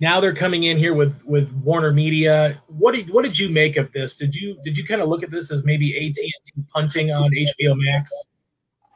Now 0.00 0.18
they're 0.18 0.34
coming 0.34 0.64
in 0.64 0.78
here 0.78 0.94
with 0.94 1.14
with 1.24 1.52
Warner 1.62 1.92
Media. 1.92 2.62
What 2.68 2.94
did 2.94 3.10
what 3.10 3.22
did 3.22 3.38
you 3.38 3.50
make 3.50 3.76
of 3.76 3.92
this? 3.92 4.16
Did 4.16 4.34
you 4.34 4.58
did 4.64 4.78
you 4.78 4.86
kind 4.86 5.02
of 5.02 5.10
look 5.10 5.22
at 5.22 5.30
this 5.30 5.50
as 5.50 5.62
maybe 5.64 5.94
AT 5.94 6.16
and 6.16 6.16
T 6.16 6.64
punting 6.72 7.10
on 7.10 7.30
HBO 7.30 7.74
Max? 7.76 8.12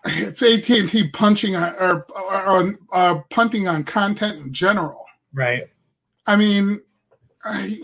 It's 0.05 0.43
AT 0.43 0.69
and 0.71 0.89
T 0.89 1.09
punching 1.09 1.57
on, 1.57 1.75
or, 1.75 2.07
or 2.11 2.79
uh, 2.93 3.21
punting 3.31 3.69
on 3.69 3.85
content 3.85 4.39
in 4.39 4.53
general. 4.53 5.05
Right. 5.35 5.69
I 6.27 6.37
mean, 6.37 6.81
I, 7.45 7.81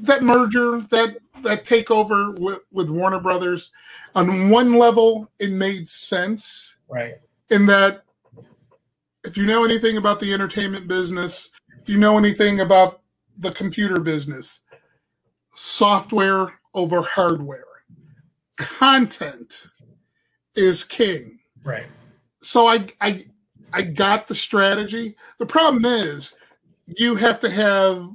that 0.00 0.22
merger, 0.22 0.80
that 0.90 1.18
that 1.42 1.64
takeover 1.64 2.38
with, 2.38 2.60
with 2.70 2.90
Warner 2.90 3.20
Brothers, 3.20 3.70
on 4.14 4.50
one 4.50 4.74
level, 4.74 5.28
it 5.38 5.50
made 5.50 5.88
sense. 5.88 6.76
Right. 6.88 7.14
In 7.50 7.66
that, 7.66 8.04
if 9.24 9.36
you 9.36 9.46
know 9.46 9.64
anything 9.64 9.96
about 9.96 10.20
the 10.20 10.32
entertainment 10.32 10.86
business, 10.86 11.50
if 11.80 11.88
you 11.88 11.98
know 11.98 12.18
anything 12.18 12.60
about 12.60 13.00
the 13.38 13.50
computer 13.52 14.00
business, 14.00 14.60
software 15.54 16.52
over 16.74 17.02
hardware, 17.02 17.64
content 18.56 19.68
is 20.54 20.84
king. 20.84 21.38
Right. 21.64 21.86
So 22.42 22.66
I 22.66 22.86
I 23.00 23.24
I 23.72 23.82
got 23.82 24.28
the 24.28 24.34
strategy. 24.34 25.16
The 25.38 25.46
problem 25.46 25.84
is 25.84 26.34
you 26.96 27.14
have 27.16 27.40
to 27.40 27.50
have 27.50 28.08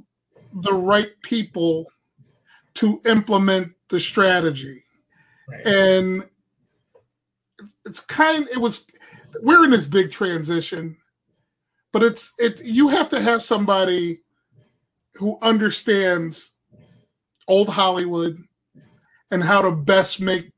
the 0.52 0.74
right 0.74 1.10
people 1.22 1.86
to 2.74 3.00
implement 3.06 3.72
the 3.88 4.00
strategy. 4.00 4.82
Right. 5.48 5.66
And 5.66 6.28
it's 7.84 8.00
kind 8.00 8.48
it 8.50 8.58
was 8.58 8.86
we're 9.42 9.64
in 9.64 9.70
this 9.70 9.86
big 9.86 10.10
transition, 10.10 10.96
but 11.92 12.02
it's 12.02 12.32
it 12.38 12.62
you 12.64 12.88
have 12.88 13.08
to 13.10 13.20
have 13.20 13.42
somebody 13.42 14.20
who 15.14 15.38
understands 15.42 16.52
old 17.48 17.68
Hollywood 17.68 18.38
and 19.30 19.42
how 19.42 19.62
to 19.62 19.72
best 19.72 20.20
make 20.20 20.52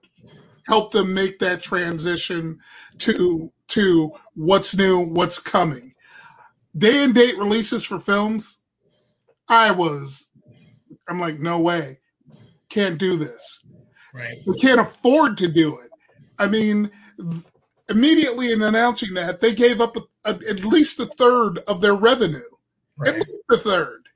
help 0.67 0.93
them 0.93 1.15
make 1.15 1.39
that 1.39 1.63
transition 1.63 2.59
to 2.99 3.53
to 3.69 4.13
what's 4.35 4.77
new, 4.77 5.01
what's 5.01 5.39
coming. 5.39 5.95
Day 6.79 7.05
and 7.05 7.14
date 7.14 7.37
releases 7.37 7.85
for 7.85 7.99
films, 7.99 8.62
I 9.49 9.71
was 9.71 10.31
I'm 11.09 11.21
like, 11.21 11.41
no 11.41 11.59
way 11.59 11.99
can't 12.69 12.99
do 12.99 13.17
this. 13.17 13.61
Right. 14.14 14.38
We 14.47 14.55
can't 14.59 14.81
afford 14.81 15.37
to 15.38 15.49
do 15.49 15.79
it. 15.79 15.91
I 16.38 16.47
mean, 16.47 16.91
immediately 17.88 18.53
in 18.53 18.62
announcing 18.62 19.14
that, 19.14 19.41
they 19.41 19.55
gave 19.55 19.81
up 19.81 19.97
a, 19.97 20.01
a, 20.25 20.38
at 20.49 20.64
least 20.64 21.01
a 21.01 21.07
third 21.07 21.59
of 21.67 21.81
their 21.81 21.95
revenue. 21.95 22.41
Right. 22.97 23.14
At 23.14 23.17
least 23.17 23.45
a 23.51 23.57
third. 23.59 24.09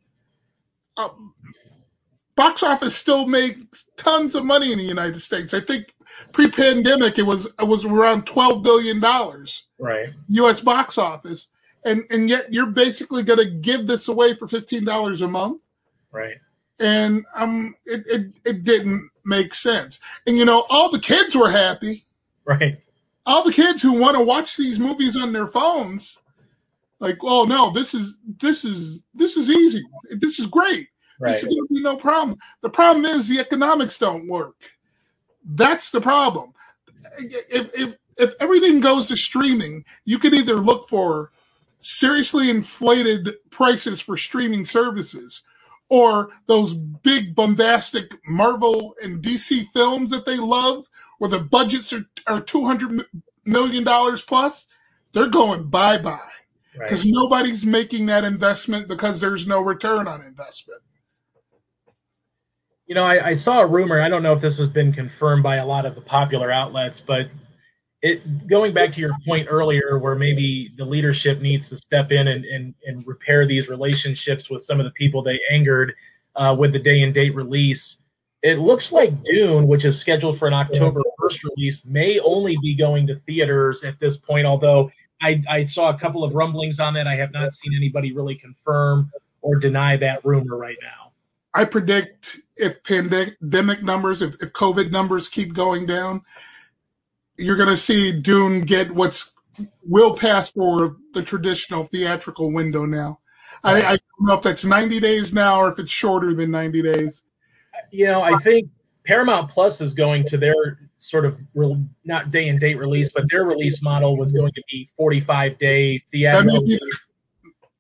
Um, 0.97 1.35
box 2.37 2.63
office 2.63 2.95
still 2.95 3.27
makes 3.27 3.87
tons 3.97 4.35
of 4.35 4.45
money 4.45 4.73
in 4.73 4.79
the 4.79 4.85
United 4.85 5.21
States. 5.21 5.55
I 5.55 5.61
think 5.61 5.95
pre-pandemic 6.33 7.19
it 7.19 7.23
was 7.23 7.47
it 7.47 7.67
was 7.67 7.85
around 7.85 8.27
twelve 8.27 8.63
billion 8.63 9.01
dollars. 9.01 9.69
Right. 9.79 10.11
U.S. 10.29 10.61
box 10.61 10.99
office, 10.99 11.49
and 11.85 12.05
and 12.11 12.29
yet 12.29 12.53
you're 12.53 12.67
basically 12.67 13.23
going 13.23 13.39
to 13.39 13.51
give 13.51 13.87
this 13.87 14.09
away 14.09 14.35
for 14.35 14.49
fifteen 14.49 14.85
dollars 14.85 15.23
a 15.23 15.29
month, 15.29 15.61
right? 16.11 16.37
And 16.79 17.25
um, 17.35 17.75
it, 17.87 18.05
it 18.07 18.33
it 18.45 18.65
didn't 18.65 19.09
make 19.25 19.55
sense. 19.55 20.01
And 20.27 20.39
you 20.39 20.45
know, 20.45 20.67
all 20.71 20.91
the 20.91 20.99
kids 21.01 21.35
were 21.35 21.51
happy, 21.51 22.03
right? 22.45 22.79
All 23.27 23.45
the 23.45 23.53
kids 23.53 23.83
who 23.83 23.93
want 23.93 24.17
to 24.17 24.23
watch 24.23 24.57
these 24.57 24.81
movies 24.81 25.17
on 25.17 25.33
their 25.33 25.47
phones, 25.47 26.19
like, 26.99 27.19
oh 27.23 27.45
no, 27.45 27.71
this 27.71 27.95
is 27.95 28.19
this 28.41 28.65
is 28.65 29.03
this 29.15 29.37
is 29.37 29.51
easy. 29.51 29.83
This 30.11 30.39
is 30.39 30.47
great. 30.47 30.89
Right. 31.21 31.33
This 31.33 31.45
is 31.45 31.55
going 31.55 31.69
to 31.69 31.75
be 31.75 31.81
no 31.81 31.97
problem. 31.97 32.37
The 32.63 32.71
problem 32.71 33.05
is 33.05 33.29
the 33.29 33.39
economics 33.39 33.97
don't 33.97 34.27
work. 34.27 34.57
That's 35.45 35.93
the 35.93 36.01
problem. 36.01 36.53
If, 37.19 37.71
if, 37.79 37.95
if 38.17 38.35
everything 38.41 38.81
goes 38.81 39.07
to 39.09 39.17
streaming, 39.17 39.85
you 40.05 40.19
can 40.19 40.35
either 40.35 40.55
look 40.55 40.89
for 40.89 41.31
seriously 41.83 42.49
inflated 42.49 43.35
prices 43.51 44.01
for 44.01 44.17
streaming 44.17 44.65
services 44.65 45.43
or 45.91 46.31
those 46.47 46.75
big 46.75 47.35
bombastic 47.35 48.15
Marvel 48.27 48.95
and 49.03 49.23
DC 49.23 49.67
films 49.67 50.11
that 50.11 50.25
they 50.25 50.39
love 50.39 50.89
where 51.19 51.31
the 51.31 51.41
budgets 51.41 51.93
are, 51.93 52.07
are 52.27 52.41
200 52.41 53.05
million 53.45 53.85
dollars 53.85 54.23
plus, 54.23 54.67
they're 55.13 55.29
going 55.29 55.69
bye-bye 55.69 56.19
because 56.73 57.05
right. 57.05 57.13
nobody's 57.15 57.67
making 57.67 58.07
that 58.07 58.25
investment 58.25 58.89
because 58.89 59.21
there's 59.21 59.47
no 59.47 59.61
return 59.61 60.09
on 60.09 60.23
investment. 60.23 60.81
You 62.87 62.95
know, 62.95 63.05
I, 63.05 63.29
I, 63.29 63.35
saw 63.35 63.61
a 63.61 63.67
rumor. 63.67 64.01
I 64.01 64.09
don't 64.09 64.23
know 64.23 64.33
if 64.33 64.41
this 64.41 64.59
has 64.59 64.69
been 64.69 64.93
confirmed 64.93 65.43
by 65.43 65.57
a 65.57 65.67
lot 65.67 65.87
of 65.87 65.95
the 65.95 66.01
popular 66.01 66.51
outlets, 66.51 67.01
but 67.01 67.29
it 68.03 68.49
going 68.49 68.75
back 68.75 68.93
to 68.93 69.01
your 69.01 69.13
point 69.27 69.47
earlier, 69.49 69.99
where 69.99 70.17
maybe 70.17 70.73
the 70.77 70.85
leadership 70.85 71.41
needs 71.41 71.69
to 71.69 71.77
step 71.77 72.11
in 72.11 72.29
and, 72.29 72.45
and, 72.45 72.75
and 72.85 73.07
repair 73.07 73.47
these 73.47 73.69
relationships 73.69 74.51
with 74.51 74.63
some 74.63 74.81
of 74.81 74.85
the 74.85 74.91
people 74.93 75.23
they 75.23 75.39
angered 75.51 75.95
uh, 76.35 76.55
with 76.59 76.73
the 76.73 76.79
day 76.79 77.03
and 77.03 77.15
date 77.15 77.35
release. 77.35 77.99
It 78.43 78.59
looks 78.59 78.91
like 78.91 79.23
Dune, 79.23 79.69
which 79.69 79.85
is 79.85 79.99
scheduled 80.01 80.41
for 80.41 80.49
an 80.49 80.55
October 80.55 81.01
1st 81.21 81.39
release, 81.57 81.85
may 81.85 82.19
only 82.19 82.57
be 82.61 82.75
going 82.75 83.07
to 83.07 83.21
theaters 83.21 83.85
at 83.85 84.01
this 84.01 84.17
point, 84.17 84.47
although 84.47 84.91
I, 85.21 85.41
I 85.49 85.65
saw 85.65 85.91
a 85.91 85.99
couple 85.99 86.25
of 86.25 86.35
rumblings 86.35 86.81
on 86.81 86.95
that. 86.95 87.07
I 87.07 87.15
have 87.15 87.33
not 87.33 87.55
seen 87.55 87.73
anybody 87.77 88.13
really 88.13 88.35
confirm 88.35 89.13
or 89.43 89.57
deny 89.57 89.97
that 89.99 90.25
rumor 90.25 90.57
right 90.57 90.77
now. 90.83 91.13
I 91.55 91.65
predict 91.65 92.41
if 92.57 92.83
pandemic 92.83 93.83
numbers, 93.85 94.23
if, 94.23 94.35
if 94.43 94.53
COVID 94.53 94.91
numbers 94.91 95.29
keep 95.29 95.55
going 95.55 95.87
down, 95.87 96.23
you're 97.43 97.57
going 97.57 97.69
to 97.69 97.77
see 97.77 98.13
Dune 98.13 98.63
get 98.63 98.91
what's 98.91 99.35
will 99.85 100.17
pass 100.17 100.51
for 100.53 100.97
the 101.13 101.23
traditional 101.23 101.85
theatrical 101.85 102.53
window 102.53 102.87
now. 102.87 103.19
I, 103.65 103.83
I, 103.83 103.91
don't 103.91 104.01
know 104.21 104.35
if 104.35 104.43
that's 104.43 104.65
90 104.65 104.99
days 104.99 105.33
now 105.33 105.61
or 105.61 105.71
if 105.71 105.79
it's 105.79 105.91
shorter 105.91 106.35
than 106.35 106.51
90 106.51 106.83
days. 106.83 107.23
You 107.91 108.07
know, 108.07 108.23
I 108.23 108.37
think 108.39 108.69
Paramount 109.07 109.51
Plus 109.51 109.81
is 109.81 109.95
going 109.95 110.27
to 110.29 110.39
their 110.39 110.81
sort 110.99 111.25
of 111.25 111.39
re- 111.55 111.85
not 112.05 112.31
day 112.31 112.49
and 112.49 112.59
date 112.59 112.77
release, 112.77 113.11
but 113.15 113.25
their 113.31 113.45
release 113.45 113.83
model 113.83 114.17
was 114.17 114.33
going 114.33 114.53
to 114.53 114.63
be 114.71 114.89
45 114.97 115.59
day 115.59 116.03
theatrical 116.11 116.65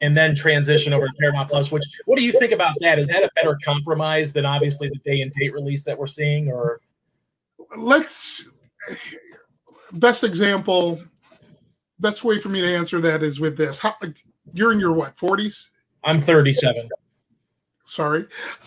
and 0.00 0.16
then 0.16 0.34
transition 0.34 0.92
over 0.92 1.06
to 1.06 1.12
Paramount 1.18 1.48
Plus. 1.48 1.70
Which, 1.70 1.84
what 2.04 2.16
do 2.16 2.24
you 2.24 2.32
think 2.32 2.52
about 2.52 2.74
that? 2.80 2.98
Is 2.98 3.08
that 3.08 3.22
a 3.22 3.30
better 3.36 3.56
compromise 3.64 4.32
than 4.32 4.44
obviously 4.44 4.88
the 4.88 4.98
day 5.10 5.22
and 5.22 5.32
date 5.32 5.52
release 5.54 5.84
that 5.84 5.98
we're 5.98 6.08
seeing? 6.08 6.50
Or 6.50 6.80
let's 7.76 8.48
best 9.92 10.24
example, 10.24 11.00
best 11.98 12.24
way 12.24 12.40
for 12.40 12.48
me 12.48 12.60
to 12.60 12.66
answer 12.66 13.00
that 13.00 13.22
is 13.22 13.40
with 13.40 13.56
this. 13.56 13.78
How, 13.78 13.94
you're 14.52 14.72
in 14.72 14.80
your 14.80 14.92
what, 14.92 15.16
40s? 15.16 15.70
I'm 16.04 16.22
37. 16.24 16.88
Sorry. 17.84 18.26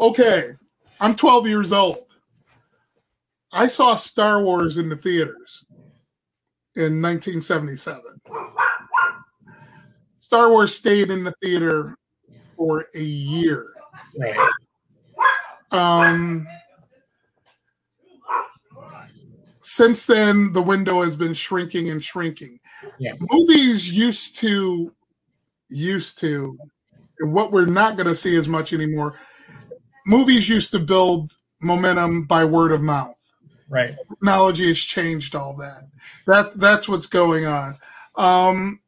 okay, 0.00 0.50
I'm 1.00 1.14
12 1.14 1.46
years 1.46 1.72
old. 1.72 2.06
I 3.52 3.66
saw 3.66 3.94
Star 3.94 4.42
Wars 4.42 4.78
in 4.78 4.88
the 4.88 4.96
theaters 4.96 5.64
in 6.76 7.02
1977. 7.02 8.02
Star 10.18 10.50
Wars 10.50 10.74
stayed 10.74 11.10
in 11.10 11.24
the 11.24 11.32
theater 11.42 11.96
for 12.56 12.86
a 12.94 13.00
year. 13.00 13.72
Um, 15.70 16.46
since 19.68 20.06
then, 20.06 20.52
the 20.52 20.62
window 20.62 21.02
has 21.02 21.14
been 21.14 21.34
shrinking 21.34 21.90
and 21.90 22.02
shrinking. 22.02 22.58
Yeah. 22.98 23.12
Movies 23.30 23.92
used 23.92 24.36
to, 24.36 24.94
used 25.68 26.18
to, 26.20 26.58
and 27.20 27.34
what 27.34 27.52
we're 27.52 27.66
not 27.66 27.96
going 27.96 28.06
to 28.06 28.14
see 28.14 28.34
as 28.36 28.48
much 28.48 28.72
anymore. 28.72 29.18
Movies 30.06 30.48
used 30.48 30.70
to 30.72 30.78
build 30.78 31.36
momentum 31.60 32.24
by 32.24 32.46
word 32.46 32.72
of 32.72 32.80
mouth. 32.80 33.14
Right. 33.68 33.94
Technology 34.08 34.68
has 34.68 34.78
changed 34.78 35.34
all 35.34 35.54
that. 35.56 35.82
That 36.26 36.58
that's 36.58 36.88
what's 36.88 37.06
going 37.06 37.44
on. 37.44 37.74
Um, 38.16 38.80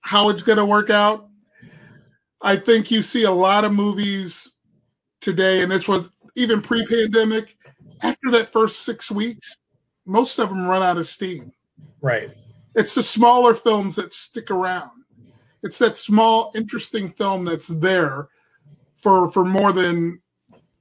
how 0.00 0.30
it's 0.30 0.42
going 0.42 0.58
to 0.58 0.64
work 0.64 0.88
out, 0.88 1.28
I 2.40 2.56
think 2.56 2.90
you 2.90 3.02
see 3.02 3.24
a 3.24 3.30
lot 3.30 3.66
of 3.66 3.74
movies 3.74 4.52
today, 5.20 5.60
and 5.60 5.70
this 5.70 5.86
was 5.86 6.08
even 6.36 6.62
pre-pandemic 6.62 7.54
after 8.02 8.30
that 8.32 8.48
first 8.48 8.80
six 8.80 9.10
weeks, 9.10 9.56
most 10.06 10.38
of 10.38 10.48
them 10.48 10.66
run 10.66 10.82
out 10.82 10.98
of 10.98 11.06
steam. 11.06 11.52
Right. 12.00 12.30
It's 12.74 12.94
the 12.94 13.02
smaller 13.02 13.54
films 13.54 13.96
that 13.96 14.12
stick 14.12 14.50
around. 14.50 14.90
It's 15.62 15.78
that 15.78 15.96
small, 15.96 16.50
interesting 16.54 17.10
film 17.10 17.44
that's 17.44 17.68
there 17.68 18.28
for 18.96 19.30
for 19.30 19.44
more 19.44 19.72
than 19.72 20.20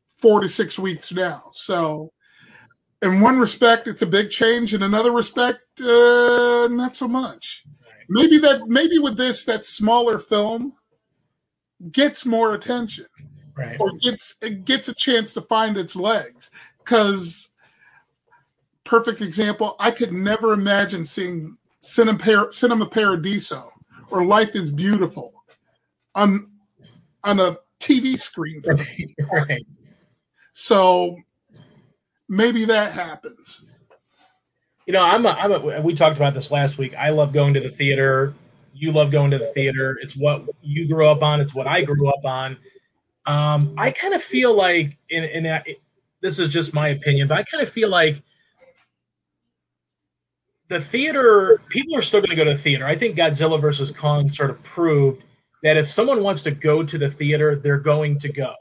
four 0.07 0.39
to 0.39 0.49
six 0.49 0.79
weeks 0.79 1.12
now. 1.12 1.51
So, 1.53 2.12
in 3.01 3.21
one 3.21 3.38
respect, 3.38 3.88
it's 3.88 4.01
a 4.01 4.07
big 4.07 4.31
change. 4.31 4.73
In 4.73 4.84
another 4.84 5.12
respect, 5.12 5.62
uh, 5.81 6.67
not 6.71 6.95
so 6.95 7.07
much. 7.07 7.63
Maybe 8.10 8.38
that 8.39 8.67
maybe 8.67 8.97
with 8.97 9.17
this, 9.17 9.45
that 9.45 9.65
smaller 9.65 10.17
film 10.17 10.73
gets 11.91 12.25
more 12.25 12.53
attention, 12.53 13.05
right. 13.55 13.77
or 13.79 13.91
gets 13.97 14.36
it 14.41 14.65
gets 14.65 14.88
a 14.88 14.95
chance 14.95 15.34
to 15.36 15.41
find 15.41 15.77
its 15.77 15.95
legs 15.95 16.49
because 16.91 17.51
perfect 18.84 19.21
example 19.21 19.77
i 19.80 19.89
could 19.89 20.12
never 20.12 20.51
imagine 20.51 21.06
seeing 21.06 21.58
cinema, 21.80 22.51
cinema 22.51 22.86
paradiso 22.86 23.71
or 24.10 24.25
life 24.25 24.56
is 24.58 24.71
beautiful 24.71 25.32
on 26.15 26.51
on 27.23 27.39
a 27.39 27.58
tv 27.80 28.19
screen 28.19 28.62
right. 29.32 29.65
so 30.54 31.15
maybe 32.27 32.65
that 32.65 32.91
happens. 32.91 33.63
You 34.86 34.93
know 34.93 35.01
i'm 35.01 35.25
a, 35.25 35.30
I'm 35.30 35.51
a 35.54 35.82
we 35.82 35.95
talked 35.95 36.17
about 36.17 36.34
this 36.34 36.51
last 36.51 36.77
week. 36.77 36.93
I 36.95 37.12
love 37.12 37.32
going 37.32 37.54
to 37.54 37.62
the 37.62 37.69
theater. 37.69 38.34
You 38.73 38.91
love 38.91 39.12
going 39.12 39.32
to 39.32 39.38
the 39.38 39.51
theater. 39.54 39.97
It's 40.01 40.17
what 40.17 40.43
you 40.62 40.88
grew 40.89 41.08
up 41.08 41.23
on. 41.23 41.39
It's 41.39 41.56
what 41.56 41.67
i 41.67 41.84
grew 41.84 42.10
up 42.10 42.25
on. 42.25 42.58
Um, 43.27 43.75
i 43.77 43.91
kind 43.91 44.13
of 44.13 44.21
feel 44.23 44.54
like 44.54 44.97
in, 45.10 45.23
in 45.23 45.62
this 46.21 46.39
is 46.39 46.49
just 46.49 46.73
my 46.73 46.89
opinion, 46.89 47.27
but 47.27 47.38
I 47.38 47.43
kind 47.43 47.65
of 47.65 47.73
feel 47.73 47.89
like 47.89 48.21
the 50.69 50.79
theater 50.79 51.62
people 51.69 51.97
are 51.97 52.01
still 52.01 52.21
going 52.21 52.29
to 52.29 52.36
go 52.36 52.45
to 52.45 52.55
the 52.55 52.62
theater. 52.62 52.86
I 52.86 52.97
think 52.97 53.17
Godzilla 53.17 53.60
versus 53.60 53.91
Kong 53.91 54.29
sort 54.29 54.49
of 54.49 54.63
proved 54.63 55.23
that 55.63 55.77
if 55.77 55.91
someone 55.91 56.23
wants 56.23 56.43
to 56.43 56.51
go 56.51 56.84
to 56.84 56.97
the 56.97 57.12
theater, 57.12 57.60
they're 57.62 57.79
going 57.79 58.19
to 58.19 58.31
go. 58.31 58.53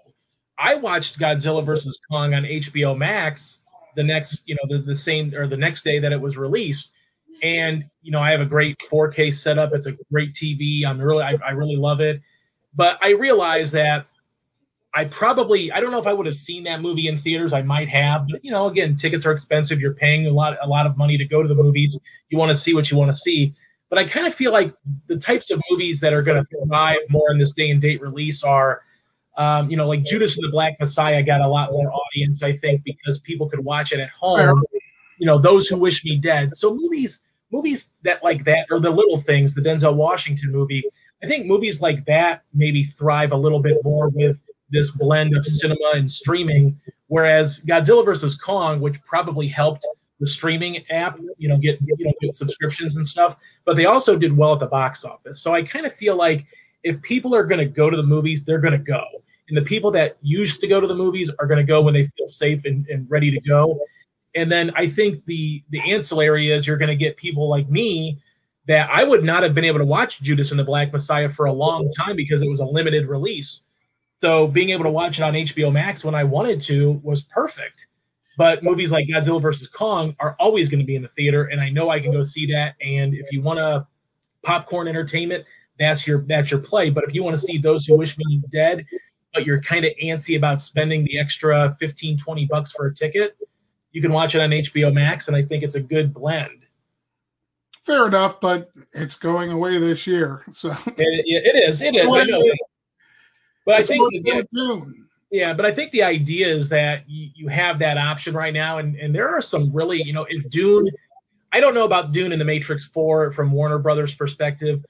I 0.58 0.74
watched 0.74 1.18
Godzilla 1.18 1.64
versus 1.64 1.98
Kong 2.10 2.34
on 2.34 2.42
HBO 2.42 2.96
Max 2.98 3.58
the 3.96 4.02
next, 4.02 4.42
you 4.44 4.56
know, 4.56 4.76
the, 4.76 4.84
the 4.84 4.96
same 4.96 5.32
or 5.34 5.46
the 5.46 5.56
next 5.56 5.84
day 5.84 5.98
that 6.00 6.12
it 6.12 6.20
was 6.20 6.36
released. 6.36 6.90
And 7.42 7.84
you 8.02 8.10
know, 8.10 8.20
I 8.20 8.30
have 8.30 8.40
a 8.40 8.46
great 8.46 8.76
4K 8.92 9.32
setup. 9.32 9.70
It's 9.72 9.86
a 9.86 9.92
great 10.12 10.34
TV. 10.34 10.84
I'm 10.86 11.00
really, 11.00 11.22
I, 11.22 11.36
I 11.46 11.50
really 11.52 11.76
love 11.76 12.00
it. 12.00 12.20
But 12.74 12.98
I 13.02 13.10
realized 13.10 13.72
that 13.72 14.06
I 14.92 15.04
probably 15.04 15.70
I 15.70 15.80
don't 15.80 15.92
know 15.92 16.00
if 16.00 16.06
I 16.06 16.12
would 16.12 16.26
have 16.26 16.36
seen 16.36 16.64
that 16.64 16.80
movie 16.80 17.06
in 17.06 17.18
theaters. 17.18 17.52
I 17.52 17.62
might 17.62 17.88
have, 17.88 18.26
but 18.28 18.44
you 18.44 18.50
know, 18.50 18.66
again, 18.68 18.96
tickets 18.96 19.24
are 19.24 19.32
expensive. 19.32 19.80
You're 19.80 19.94
paying 19.94 20.26
a 20.26 20.30
lot 20.30 20.56
a 20.62 20.66
lot 20.66 20.86
of 20.86 20.96
money 20.96 21.16
to 21.16 21.24
go 21.24 21.42
to 21.42 21.48
the 21.48 21.54
movies. 21.54 21.98
You 22.28 22.38
want 22.38 22.50
to 22.50 22.58
see 22.58 22.74
what 22.74 22.90
you 22.90 22.96
want 22.96 23.10
to 23.10 23.16
see. 23.16 23.54
But 23.88 23.98
I 23.98 24.08
kind 24.08 24.26
of 24.26 24.34
feel 24.34 24.52
like 24.52 24.74
the 25.08 25.16
types 25.16 25.50
of 25.50 25.60
movies 25.70 26.00
that 26.00 26.12
are 26.12 26.22
going 26.22 26.44
to 26.44 26.66
thrive 26.66 26.98
more 27.08 27.30
in 27.30 27.38
this 27.38 27.52
day 27.52 27.70
and 27.70 27.80
date 27.80 28.00
release 28.00 28.44
are, 28.44 28.82
um, 29.36 29.68
you 29.68 29.76
know, 29.76 29.88
like 29.88 30.04
Judas 30.04 30.36
and 30.36 30.44
the 30.44 30.50
Black 30.50 30.78
Messiah 30.78 31.22
got 31.24 31.40
a 31.40 31.48
lot 31.48 31.72
more 31.72 31.92
audience, 31.92 32.42
I 32.42 32.56
think, 32.56 32.82
because 32.84 33.18
people 33.18 33.48
could 33.48 33.64
watch 33.64 33.90
it 33.92 33.98
at 33.98 34.10
home. 34.10 34.62
You 35.18 35.26
know, 35.26 35.38
those 35.38 35.66
who 35.66 35.76
wish 35.76 36.04
me 36.04 36.18
dead. 36.18 36.56
So 36.56 36.74
movies, 36.74 37.18
movies 37.50 37.86
that 38.04 38.22
like 38.22 38.44
that, 38.44 38.66
or 38.70 38.80
the 38.80 38.90
little 38.90 39.20
things, 39.22 39.54
the 39.54 39.60
Denzel 39.60 39.94
Washington 39.94 40.52
movie. 40.52 40.84
I 41.22 41.26
think 41.26 41.46
movies 41.46 41.80
like 41.80 42.04
that 42.06 42.44
maybe 42.54 42.84
thrive 42.96 43.32
a 43.32 43.36
little 43.36 43.60
bit 43.60 43.78
more 43.84 44.08
with 44.08 44.38
this 44.70 44.90
blend 44.90 45.36
of 45.36 45.46
cinema 45.46 45.92
and 45.94 46.10
streaming. 46.10 46.78
Whereas 47.08 47.60
Godzilla 47.66 48.04
versus 48.04 48.36
Kong, 48.36 48.80
which 48.80 49.02
probably 49.04 49.48
helped 49.48 49.86
the 50.20 50.26
streaming 50.26 50.84
app, 50.90 51.18
you 51.38 51.48
know, 51.48 51.56
get 51.56 51.78
you 51.80 52.04
know 52.04 52.12
get 52.20 52.36
subscriptions 52.36 52.96
and 52.96 53.06
stuff. 53.06 53.36
But 53.64 53.76
they 53.76 53.86
also 53.86 54.16
did 54.16 54.36
well 54.36 54.52
at 54.52 54.60
the 54.60 54.66
box 54.66 55.04
office. 55.04 55.42
So 55.42 55.54
I 55.54 55.62
kind 55.62 55.86
of 55.86 55.94
feel 55.94 56.16
like 56.16 56.46
if 56.84 57.00
people 57.02 57.34
are 57.34 57.44
going 57.44 57.58
to 57.58 57.66
go 57.66 57.90
to 57.90 57.96
the 57.96 58.02
movies, 58.02 58.44
they're 58.44 58.60
going 58.60 58.72
to 58.72 58.78
go. 58.78 59.02
And 59.48 59.56
the 59.56 59.62
people 59.62 59.90
that 59.92 60.16
used 60.22 60.60
to 60.60 60.68
go 60.68 60.80
to 60.80 60.86
the 60.86 60.94
movies 60.94 61.30
are 61.38 61.46
going 61.46 61.58
to 61.58 61.64
go 61.64 61.82
when 61.82 61.94
they 61.94 62.08
feel 62.16 62.28
safe 62.28 62.64
and, 62.64 62.86
and 62.88 63.10
ready 63.10 63.30
to 63.30 63.40
go. 63.40 63.80
And 64.36 64.50
then 64.50 64.70
I 64.76 64.88
think 64.88 65.24
the 65.24 65.62
the 65.70 65.80
ancillary 65.90 66.52
is 66.52 66.66
you're 66.66 66.76
going 66.76 66.90
to 66.90 66.96
get 66.96 67.16
people 67.16 67.48
like 67.48 67.68
me 67.68 68.18
that 68.68 68.88
I 68.90 69.02
would 69.02 69.24
not 69.24 69.42
have 69.42 69.54
been 69.54 69.64
able 69.64 69.78
to 69.78 69.84
watch 69.84 70.20
Judas 70.20 70.50
and 70.50 70.60
the 70.60 70.64
Black 70.64 70.92
Messiah 70.92 71.28
for 71.28 71.46
a 71.46 71.52
long 71.52 71.90
time 71.96 72.14
because 72.14 72.42
it 72.42 72.48
was 72.48 72.60
a 72.60 72.64
limited 72.64 73.08
release. 73.08 73.62
So 74.20 74.46
being 74.46 74.70
able 74.70 74.84
to 74.84 74.90
watch 74.90 75.18
it 75.18 75.22
on 75.22 75.32
HBO 75.32 75.72
Max 75.72 76.04
when 76.04 76.14
I 76.14 76.24
wanted 76.24 76.62
to 76.62 77.00
was 77.02 77.22
perfect. 77.22 77.86
But 78.36 78.62
movies 78.62 78.90
like 78.90 79.06
Godzilla 79.06 79.40
versus 79.40 79.68
Kong 79.68 80.14
are 80.20 80.36
always 80.38 80.68
going 80.68 80.80
to 80.80 80.86
be 80.86 80.96
in 80.96 81.02
the 81.02 81.10
theater, 81.16 81.44
and 81.44 81.60
I 81.60 81.68
know 81.68 81.90
I 81.90 82.00
can 82.00 82.12
go 82.12 82.22
see 82.22 82.46
that. 82.52 82.74
And 82.80 83.14
if 83.14 83.26
you 83.32 83.42
want 83.42 83.58
to 83.58 83.86
popcorn 84.44 84.88
entertainment, 84.88 85.44
that's 85.78 86.06
your 86.06 86.24
that's 86.26 86.50
your 86.50 86.60
play. 86.60 86.90
But 86.90 87.04
if 87.04 87.14
you 87.14 87.22
want 87.22 87.38
to 87.38 87.42
see 87.42 87.58
those 87.58 87.84
who 87.86 87.96
wish 87.96 88.16
me 88.16 88.42
dead, 88.52 88.86
but 89.34 89.44
you're 89.44 89.60
kind 89.60 89.84
of 89.84 89.92
antsy 90.02 90.36
about 90.36 90.62
spending 90.62 91.04
the 91.04 91.18
extra 91.18 91.76
15, 91.80 92.18
20 92.18 92.46
bucks 92.46 92.72
for 92.72 92.86
a 92.86 92.94
ticket, 92.94 93.36
you 93.92 94.00
can 94.00 94.12
watch 94.12 94.34
it 94.34 94.40
on 94.40 94.50
HBO 94.50 94.92
Max, 94.92 95.28
and 95.28 95.36
I 95.36 95.44
think 95.44 95.62
it's 95.62 95.74
a 95.74 95.80
good 95.80 96.14
blend. 96.14 96.66
Fair 97.84 98.06
enough, 98.06 98.40
but 98.40 98.70
it's 98.92 99.16
going 99.16 99.50
away 99.50 99.78
this 99.78 100.06
year, 100.06 100.44
so 100.50 100.70
it, 100.86 100.94
it 100.96 101.68
is. 101.68 101.80
It 101.80 101.94
is. 101.94 102.52
But 103.70 103.78
I 103.78 103.84
think 103.84 104.10
yeah, 104.12 104.80
yeah, 105.30 105.54
but 105.54 105.64
I 105.64 105.72
think 105.72 105.92
the 105.92 106.02
idea 106.02 106.52
is 106.52 106.68
that 106.70 107.08
you, 107.08 107.30
you 107.36 107.48
have 107.48 107.78
that 107.78 107.98
option 107.98 108.34
right 108.34 108.52
now, 108.52 108.78
and 108.78 108.96
and 108.96 109.14
there 109.14 109.28
are 109.28 109.40
some 109.40 109.72
really, 109.72 110.02
you 110.02 110.12
know, 110.12 110.26
if 110.28 110.50
Dune, 110.50 110.90
I 111.52 111.60
don't 111.60 111.72
know 111.72 111.84
about 111.84 112.10
Dune 112.10 112.32
and 112.32 112.40
the 112.40 112.44
Matrix 112.44 112.86
Four 112.86 113.32
from 113.32 113.52
Warner 113.52 113.78
Brothers 113.78 114.12
perspective, 114.12 114.84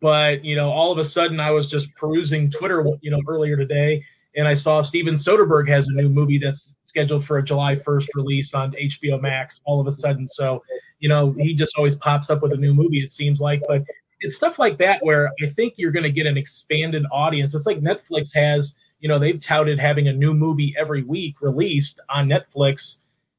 but 0.00 0.42
you 0.42 0.56
know, 0.56 0.70
all 0.70 0.90
of 0.90 0.96
a 0.96 1.04
sudden 1.04 1.40
I 1.40 1.50
was 1.50 1.68
just 1.68 1.94
perusing 1.94 2.50
Twitter, 2.50 2.82
you 3.02 3.10
know, 3.10 3.20
earlier 3.28 3.54
today, 3.54 4.02
and 4.34 4.48
I 4.48 4.54
saw 4.54 4.80
Steven 4.80 5.14
Soderbergh 5.14 5.68
has 5.68 5.86
a 5.88 5.92
new 5.92 6.08
movie 6.08 6.38
that's 6.38 6.74
scheduled 6.86 7.26
for 7.26 7.36
a 7.36 7.44
July 7.44 7.76
1st 7.76 8.06
release 8.14 8.54
on 8.54 8.72
HBO 8.72 9.20
Max. 9.20 9.60
All 9.66 9.78
of 9.78 9.86
a 9.86 9.92
sudden, 9.92 10.26
so 10.26 10.62
you 11.00 11.10
know, 11.10 11.34
he 11.38 11.54
just 11.54 11.76
always 11.76 11.96
pops 11.96 12.30
up 12.30 12.40
with 12.40 12.52
a 12.52 12.56
new 12.56 12.72
movie. 12.72 13.02
It 13.02 13.10
seems 13.10 13.40
like, 13.40 13.60
but 13.68 13.82
it's 14.22 14.36
stuff 14.36 14.58
like 14.58 14.78
that 14.78 15.04
where 15.04 15.30
I 15.42 15.50
think 15.50 15.74
you're 15.76 15.92
going 15.92 16.04
to 16.04 16.10
get 16.12 16.26
an 16.26 16.36
expanded 16.36 17.04
audience. 17.12 17.54
It's 17.54 17.66
like 17.66 17.80
Netflix 17.80 18.34
has, 18.34 18.74
you 19.00 19.08
know, 19.08 19.18
they've 19.18 19.40
touted 19.40 19.78
having 19.78 20.08
a 20.08 20.12
new 20.12 20.32
movie 20.32 20.74
every 20.78 21.02
week 21.02 21.36
released 21.40 22.00
on 22.08 22.28
Netflix, 22.28 22.96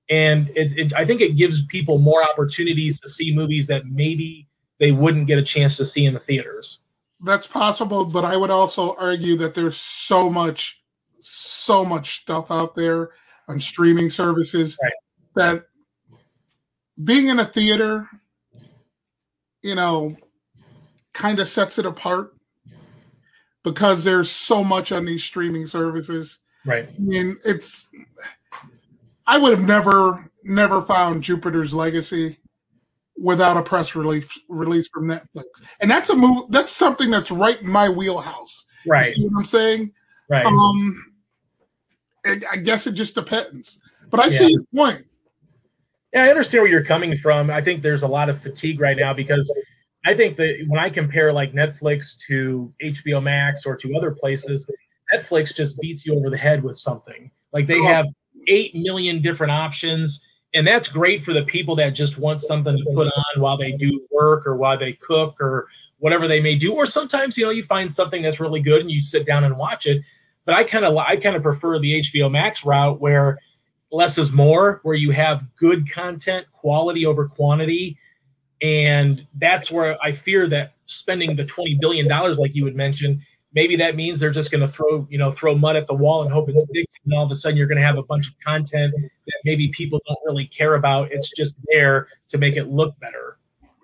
and 0.10 0.50
it, 0.56 0.78
it, 0.78 0.94
I 0.94 1.06
think 1.06 1.22
it 1.22 1.38
gives 1.38 1.66
people 1.68 1.98
more 1.98 2.24
opportunities 2.24 3.00
to 3.02 3.10
see 3.10 3.34
movies 3.34 3.68
that 3.68 3.86
maybe 3.86 4.48
they 4.80 4.92
wouldn't 4.92 5.28
get 5.28 5.38
a 5.38 5.44
chance 5.44 5.78
to 5.78 5.86
see 5.86 6.06
in 6.06 6.14
the 6.14 6.20
theaters. 6.20 6.80
That's 7.24 7.48
possible, 7.48 8.04
but 8.04 8.26
I 8.26 8.36
would 8.36 8.52
also 8.52 8.96
argue 8.96 9.38
that 9.38 9.54
there's 9.54 9.78
so 9.78 10.30
much, 10.30 10.82
so 11.22 11.86
much 11.86 12.22
stuff 12.22 12.52
out 12.52 12.76
there 12.76 13.12
on 13.48 13.60
streaming 13.60 14.10
services 14.10 14.78
right. 14.84 14.94
that 15.36 15.66
being 17.02 17.30
in 17.30 17.40
a 17.40 17.46
theater, 17.46 18.10
you 19.62 19.76
know, 19.76 20.18
kind 21.14 21.40
of 21.40 21.48
sets 21.48 21.80
it 21.80 21.86
apart 21.86 22.34
because 23.64 24.04
there's 24.04 24.30
so 24.30 24.64
much 24.64 24.92
on 24.92 25.06
these 25.06 25.24
streaming 25.24 25.68
services. 25.68 26.40
Right. 26.66 26.88
I 26.88 27.00
mean, 27.00 27.38
it's 27.46 27.90
I 29.26 29.38
would 29.38 29.52
have 29.52 29.68
never 29.68 30.24
never 30.44 30.82
found 30.82 31.24
Jupiter's 31.24 31.74
Legacy 31.74 32.38
without 33.18 33.58
a 33.58 33.64
press 33.64 33.96
release 33.96 34.40
release 34.50 34.88
from 34.88 35.08
Netflix. 35.08 35.46
And 35.80 35.90
that's 35.90 36.10
a 36.10 36.16
move 36.16 36.46
that's 36.50 36.72
something 36.72 37.10
that's 37.10 37.32
right 37.32 37.60
in 37.62 37.70
my 37.70 37.90
wheelhouse. 37.90 38.66
Right. 38.86 39.14
You 39.16 39.24
see 39.24 39.28
what 39.30 39.40
I'm 39.40 39.46
saying? 39.46 39.92
Right. 40.30 40.46
Um 40.46 41.14
I 42.26 42.58
guess 42.58 42.88
it 42.88 42.94
just 42.94 43.16
depends. 43.16 43.80
But 44.10 44.20
I 44.20 44.26
yeah. 44.26 44.30
see 44.30 44.52
your 44.52 44.64
point. 44.76 45.06
Yeah, 46.14 46.26
I 46.26 46.30
understand 46.30 46.62
where 46.62 46.72
you're 46.72 46.86
coming 46.86 47.18
from. 47.18 47.50
I 47.50 47.62
think 47.62 47.82
there's 47.82 48.04
a 48.04 48.08
lot 48.08 48.30
of 48.30 48.42
fatigue 48.42 48.80
right 48.80 48.96
now 48.96 49.14
because 49.14 49.52
I 50.06 50.14
think 50.14 50.36
that 50.38 50.66
when 50.68 50.80
I 50.80 50.90
compare 50.90 51.32
like 51.32 51.54
Netflix 51.54 52.18
to 52.28 52.74
HBO 52.84 53.24
Max 53.24 53.66
or 53.66 53.76
to 53.78 53.96
other 53.96 54.12
places, 54.12 54.68
Netflix 55.14 55.56
just 55.56 55.80
beats 55.80 56.06
you 56.06 56.16
over 56.16 56.30
the 56.30 56.38
head 56.38 56.64
with 56.64 56.78
something. 56.78 57.32
Like 57.54 57.68
they 57.68 57.82
have 57.84 58.06
8 58.48 58.76
million 58.76 59.22
different 59.22 59.52
options. 59.52 60.20
And 60.54 60.68
that's 60.68 60.88
great 60.88 61.24
for 61.24 61.34
the 61.34 61.44
people 61.44 61.76
that 61.78 61.92
just 61.92 62.18
want 62.18 62.42
something 62.42 62.78
to 62.78 62.84
put 62.94 63.08
on 63.08 63.42
while 63.42 63.58
they 63.58 63.72
do 63.72 64.06
work 64.12 64.46
or 64.46 64.56
while 64.56 64.78
they 64.78 64.94
cook 64.94 65.40
or 65.40 65.68
whatever 66.00 66.28
they 66.28 66.42
may 66.42 66.56
do. 66.56 66.74
Or 66.74 66.86
sometimes, 66.86 67.38
you 67.38 67.46
know, 67.46 67.52
you 67.52 67.64
find 67.64 67.92
something 67.92 68.22
that's 68.22 68.40
really 68.40 68.62
good 68.62 68.82
and 68.82 68.92
you 68.92 69.02
sit 69.02 69.26
down 69.26 69.46
and 69.46 69.58
watch 69.58 69.86
it. 69.86 70.04
But 70.46 70.56
I 70.56 70.64
kind 70.66 70.84
of 70.84 70.98
I 70.98 71.16
kind 71.16 71.38
of 71.38 71.42
prefer 71.42 71.80
the 71.80 72.02
HBO 72.02 72.30
Max 72.30 72.66
route 72.66 73.00
where 73.00 73.40
less 73.92 74.18
is 74.18 74.32
more, 74.32 74.82
where 74.84 74.96
you 74.96 75.12
have 75.12 75.44
good 75.56 75.90
content, 75.90 76.46
quality 76.52 77.06
over 77.06 77.30
quantity 77.30 77.98
and 78.64 79.28
that's 79.36 79.70
where 79.70 80.02
I 80.02 80.14
fear 80.14 80.48
that 80.48 80.76
spending 80.88 81.36
the 81.36 81.46
twenty 81.46 81.78
billion 81.80 82.08
dollars, 82.08 82.38
like 82.38 82.56
you 82.56 82.64
would 82.64 82.76
mention, 82.76 83.22
maybe 83.54 83.76
that 83.76 83.96
means 83.96 84.20
they're 84.20 84.32
just 84.32 84.52
going 84.52 84.62
to 84.62 84.70
throw 84.70 85.06
you 85.10 85.18
know 85.18 85.34
throw 85.34 85.54
mud 85.54 85.76
at 85.76 85.86
the 85.86 85.94
wall 85.94 86.24
and 86.24 86.32
hope 86.32 86.50
it 86.50 86.58
sticks, 86.58 86.96
and 87.04 87.14
all 87.14 87.26
of 87.26 87.32
a 87.32 87.36
sudden 87.36 87.58
you're 87.58 87.68
going 87.68 87.78
to 87.78 87.86
have 87.86 87.98
a 87.98 88.04
bunch 88.04 88.26
of 88.28 88.34
content 88.40 88.94
that 88.96 89.40
maybe 89.44 89.68
people 89.76 90.00
don't 90.08 90.18
really 90.26 90.48
care 90.48 90.76
about. 90.76 91.12
It's 91.12 91.30
just 91.36 91.56
there 91.68 92.08
to 92.30 92.38
make 92.38 92.56
it 92.56 92.70
look 92.70 92.98
better. 93.02 93.38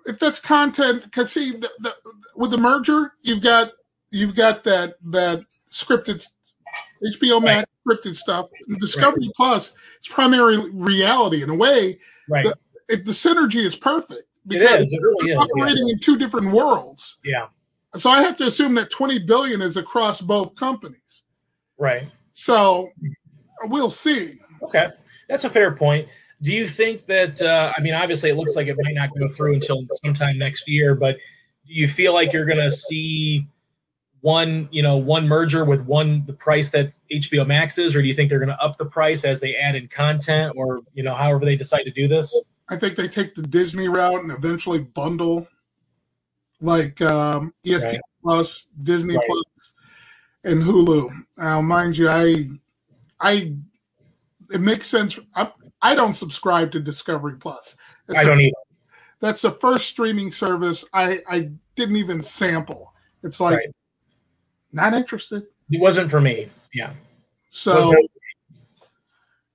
If 0.06 0.18
that's 0.18 0.40
content, 0.40 1.04
because 1.04 1.30
see, 1.30 1.52
the, 1.52 1.70
the, 1.80 1.94
with 2.34 2.50
the 2.50 2.58
merger, 2.58 3.12
you've 3.20 3.42
got 3.42 3.72
you've 4.10 4.34
got 4.34 4.64
that 4.64 4.94
that 5.10 5.44
scripted 5.70 6.26
HBO 7.18 7.42
Max 7.42 7.68
right. 7.84 7.98
scripted 7.98 8.14
stuff. 8.14 8.48
Discovery 8.78 9.26
right. 9.26 9.34
Plus, 9.36 9.74
it's 9.98 10.08
primary 10.08 10.70
reality 10.70 11.42
in 11.42 11.50
a 11.50 11.54
way. 11.54 11.98
Right. 12.30 12.44
The, 12.44 12.56
it, 12.88 13.04
the 13.04 13.12
synergy 13.12 13.62
is 13.62 13.76
perfect 13.76 14.22
because 14.50 14.86
it 14.86 15.00
really 15.00 15.32
are 15.32 15.38
operating 15.38 15.86
yeah. 15.86 15.92
in 15.92 15.98
two 15.98 16.18
different 16.18 16.52
worlds. 16.52 17.18
Yeah. 17.24 17.46
So 17.96 18.10
I 18.10 18.22
have 18.22 18.36
to 18.38 18.44
assume 18.44 18.74
that 18.74 18.90
20 18.90 19.20
billion 19.20 19.62
is 19.62 19.76
across 19.76 20.20
both 20.20 20.54
companies. 20.54 21.22
Right. 21.78 22.08
So 22.34 22.90
we'll 23.64 23.90
see. 23.90 24.34
Okay. 24.62 24.88
That's 25.28 25.44
a 25.44 25.50
fair 25.50 25.74
point. 25.74 26.08
Do 26.42 26.52
you 26.52 26.68
think 26.68 27.06
that 27.06 27.40
uh, 27.42 27.72
I 27.76 27.80
mean 27.80 27.94
obviously 27.94 28.30
it 28.30 28.36
looks 28.36 28.56
like 28.56 28.66
it 28.66 28.76
might 28.82 28.94
not 28.94 29.10
go 29.18 29.28
through 29.28 29.54
until 29.54 29.86
sometime 30.04 30.38
next 30.38 30.68
year, 30.68 30.94
but 30.94 31.16
do 31.66 31.74
you 31.74 31.88
feel 31.88 32.14
like 32.14 32.32
you're 32.32 32.46
going 32.46 32.58
to 32.58 32.72
see 32.72 33.46
one, 34.20 34.68
you 34.70 34.82
know, 34.82 34.96
one 34.96 35.26
merger 35.26 35.64
with 35.64 35.80
one 35.82 36.24
the 36.26 36.32
price 36.32 36.70
that 36.70 36.92
HBO 37.10 37.46
Max 37.46 37.78
is 37.78 37.94
or 37.94 38.02
do 38.02 38.08
you 38.08 38.14
think 38.14 38.28
they're 38.28 38.38
going 38.38 38.50
to 38.50 38.62
up 38.62 38.76
the 38.76 38.84
price 38.84 39.24
as 39.24 39.40
they 39.40 39.56
add 39.56 39.74
in 39.74 39.88
content 39.88 40.52
or, 40.56 40.80
you 40.94 41.02
know, 41.02 41.14
however 41.14 41.44
they 41.44 41.56
decide 41.56 41.82
to 41.84 41.90
do 41.90 42.06
this? 42.06 42.36
I 42.70 42.76
think 42.76 42.94
they 42.94 43.08
take 43.08 43.34
the 43.34 43.42
Disney 43.42 43.88
route 43.88 44.22
and 44.22 44.30
eventually 44.30 44.78
bundle 44.78 45.46
like 46.60 47.00
um, 47.02 47.52
ESPN 47.66 47.84
right. 47.84 48.00
Plus, 48.22 48.66
Disney 48.82 49.16
right. 49.16 49.26
Plus, 49.26 49.72
and 50.44 50.62
Hulu. 50.62 51.10
Now, 51.36 51.60
mind 51.60 51.98
you, 51.98 52.08
I, 52.08 52.48
I, 53.20 53.54
it 54.52 54.60
makes 54.60 54.86
sense. 54.86 55.18
I, 55.34 55.50
I 55.82 55.94
don't 55.94 56.14
subscribe 56.14 56.70
to 56.72 56.80
Discovery 56.80 57.36
Plus. 57.36 57.76
That's 58.06 58.20
I 58.20 58.24
don't 58.24 58.38
a, 58.38 58.42
either. 58.42 58.54
That's 59.20 59.42
the 59.42 59.50
first 59.50 59.86
streaming 59.86 60.32
service 60.32 60.84
I, 60.92 61.22
I 61.28 61.50
didn't 61.76 61.96
even 61.96 62.22
sample. 62.22 62.94
It's 63.22 63.40
like 63.40 63.58
right. 63.58 63.68
not 64.72 64.94
interested. 64.94 65.44
It 65.70 65.80
wasn't 65.80 66.10
for 66.10 66.20
me. 66.20 66.48
Yeah. 66.72 66.92
So 67.50 67.92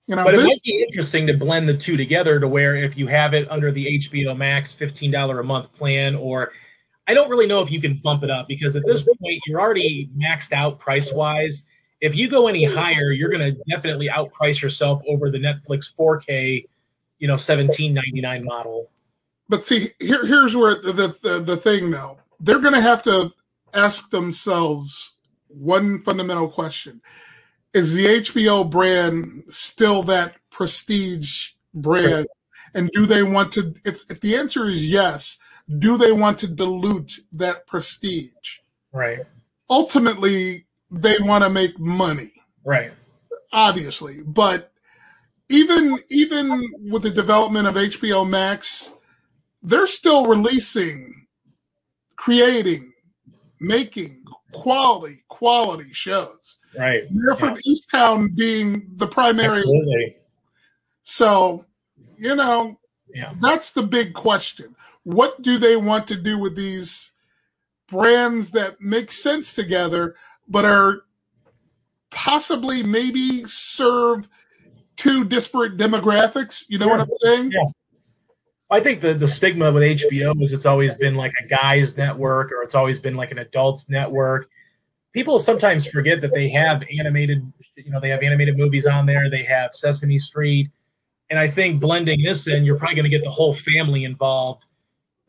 you 0.08 0.16
know, 0.16 0.24
but 0.24 0.36
it 0.36 0.44
might 0.44 0.62
be 0.64 0.86
interesting 0.88 1.26
to 1.28 1.34
blend 1.34 1.68
the 1.68 1.76
two 1.76 1.98
together 1.98 2.40
to 2.40 2.48
where 2.48 2.76
if 2.76 2.96
you 2.98 3.08
have 3.08 3.34
it 3.34 3.50
under 3.50 3.72
the 3.72 4.00
HBO 4.00 4.38
Max 4.38 4.76
$15 4.80 5.40
a 5.40 5.44
month 5.44 5.74
plan, 5.74 6.16
or 6.16 6.52
I 7.08 7.14
don't 7.14 7.30
really 7.30 7.48
know 7.48 7.62
if 7.62 7.72
you 7.72 7.82
can 7.82 8.00
bump 8.04 8.24
it 8.24 8.30
up 8.30 8.48
because 8.48 8.76
at 8.76 8.84
this 8.86 9.02
point 9.02 9.42
you're 9.48 9.60
already 9.60 10.10
maxed 10.16 10.52
out 10.54 10.80
price 10.80 11.12
wise. 11.12 11.64
If 12.02 12.14
you 12.16 12.30
go 12.30 12.48
any 12.48 12.66
higher, 12.66 13.12
you're 13.12 13.32
going 13.32 13.56
to 13.56 13.62
definitely 13.70 14.10
outprice 14.10 14.62
yourself 14.62 15.02
over 15.08 15.32
the 15.32 15.40
Netflix 15.40 15.92
4K, 15.98 16.68
you 17.18 17.28
know, 17.28 17.36
17.99 17.36 18.44
model. 18.44 18.92
But 19.50 19.66
see, 19.66 19.90
here, 20.00 20.26
here's 20.26 20.56
where 20.56 20.76
the, 20.76 21.16
the 21.22 21.40
the 21.40 21.58
thing 21.58 21.92
though, 21.92 22.20
they're 22.40 22.60
going 22.60 22.74
to 22.74 22.82
have 22.82 23.04
to 23.04 23.32
ask 23.74 24.10
themselves 24.10 25.18
one 25.48 26.02
fundamental 26.02 26.48
question 26.48 27.02
is 27.76 27.94
the 27.94 28.06
HBO 28.06 28.68
brand 28.68 29.26
still 29.50 30.02
that 30.04 30.36
prestige 30.50 31.50
brand? 31.74 32.26
And 32.74 32.90
do 32.94 33.06
they 33.06 33.22
want 33.22 33.52
to, 33.54 33.76
if, 33.84 34.10
if 34.10 34.22
the 34.22 34.38
answer 34.38 34.66
is 34.66 34.88
yes, 34.88 35.38
do 35.80 35.98
they 35.98 36.14
want 36.14 36.40
to 36.40 36.48
dilute 36.48 37.20
that 37.34 37.68
prestige? 37.68 38.60
Right. 38.94 39.20
Ultimately, 39.70 40.66
they 40.90 41.16
want 41.20 41.44
to 41.44 41.50
make 41.50 41.78
money. 41.78 42.32
Right. 42.64 42.94
Obviously. 43.52 44.22
But 44.26 44.72
even 45.50 46.00
even 46.10 46.72
with 46.90 47.04
the 47.04 47.12
development 47.12 47.68
of 47.68 47.76
HBO 47.76 48.28
Max, 48.28 48.94
they're 49.62 49.88
still 49.88 50.28
releasing, 50.28 51.28
creating, 52.16 52.94
making 53.60 54.24
quality 54.52 55.24
quality 55.28 55.92
shows. 55.92 56.58
Right. 56.78 57.04
They're 57.10 57.36
from 57.36 57.58
yeah. 57.64 57.74
Easttown 57.74 58.36
being 58.36 58.88
the 58.96 59.08
primary. 59.08 59.60
Absolutely. 59.60 60.18
So, 61.04 61.66
you 62.18 62.36
know, 62.36 62.80
yeah. 63.14 63.34
that's 63.40 63.72
the 63.72 63.84
big 63.84 64.14
question. 64.14 64.76
What 65.04 65.42
do 65.42 65.58
they 65.58 65.78
want 65.78 66.08
to 66.08 66.16
do 66.16 66.40
with 66.40 66.56
these 66.56 67.14
brands 67.88 68.52
that 68.52 68.82
make 68.82 69.12
sense 69.12 69.54
together, 69.54 70.16
but 70.48 70.66
are 70.66 71.04
possibly 72.10 72.82
maybe 72.82 73.44
serve 73.46 74.28
two 74.96 75.24
disparate 75.24 75.78
demographics? 75.78 76.64
You 76.68 76.80
know 76.80 76.88
yeah. 76.88 76.92
what 76.92 77.02
I'm 77.02 77.14
saying? 77.22 77.52
Yeah. 77.52 77.66
I 78.72 78.80
think 78.80 79.02
the, 79.02 79.14
the 79.14 79.28
stigma 79.28 79.72
with 79.72 79.84
HBO 79.84 80.44
is 80.44 80.52
it's 80.52 80.66
always 80.66 80.96
been 80.96 81.16
like 81.16 81.34
a 81.44 81.48
guy's 81.48 81.96
network 81.98 82.52
or 82.52 82.64
it's 82.64 82.74
always 82.74 83.00
been 83.00 83.16
like 83.16 83.32
an 83.32 83.40
adult's 83.40 83.88
network. 83.90 84.50
People 85.14 85.38
sometimes 85.40 85.88
forget 85.88 86.20
that 86.22 86.34
they 86.34 86.50
have 86.50 86.84
animated, 87.00 87.52
you 87.76 87.92
know, 87.92 88.00
they 88.00 88.10
have 88.10 88.24
animated 88.24 88.58
movies 88.58 88.86
on 88.86 89.06
there. 89.06 89.30
They 89.30 89.44
have 89.44 89.72
Sesame 89.74 90.18
Street. 90.18 90.70
And 91.30 91.40
I 91.40 91.50
think 91.50 91.80
blending 91.80 92.24
this 92.24 92.48
in, 92.48 92.66
you're 92.66 92.78
probably 92.78 92.96
going 92.96 93.10
to 93.10 93.10
get 93.10 93.24
the 93.24 93.32
whole 93.32 93.56
family 93.56 94.04
involved. 94.04 94.64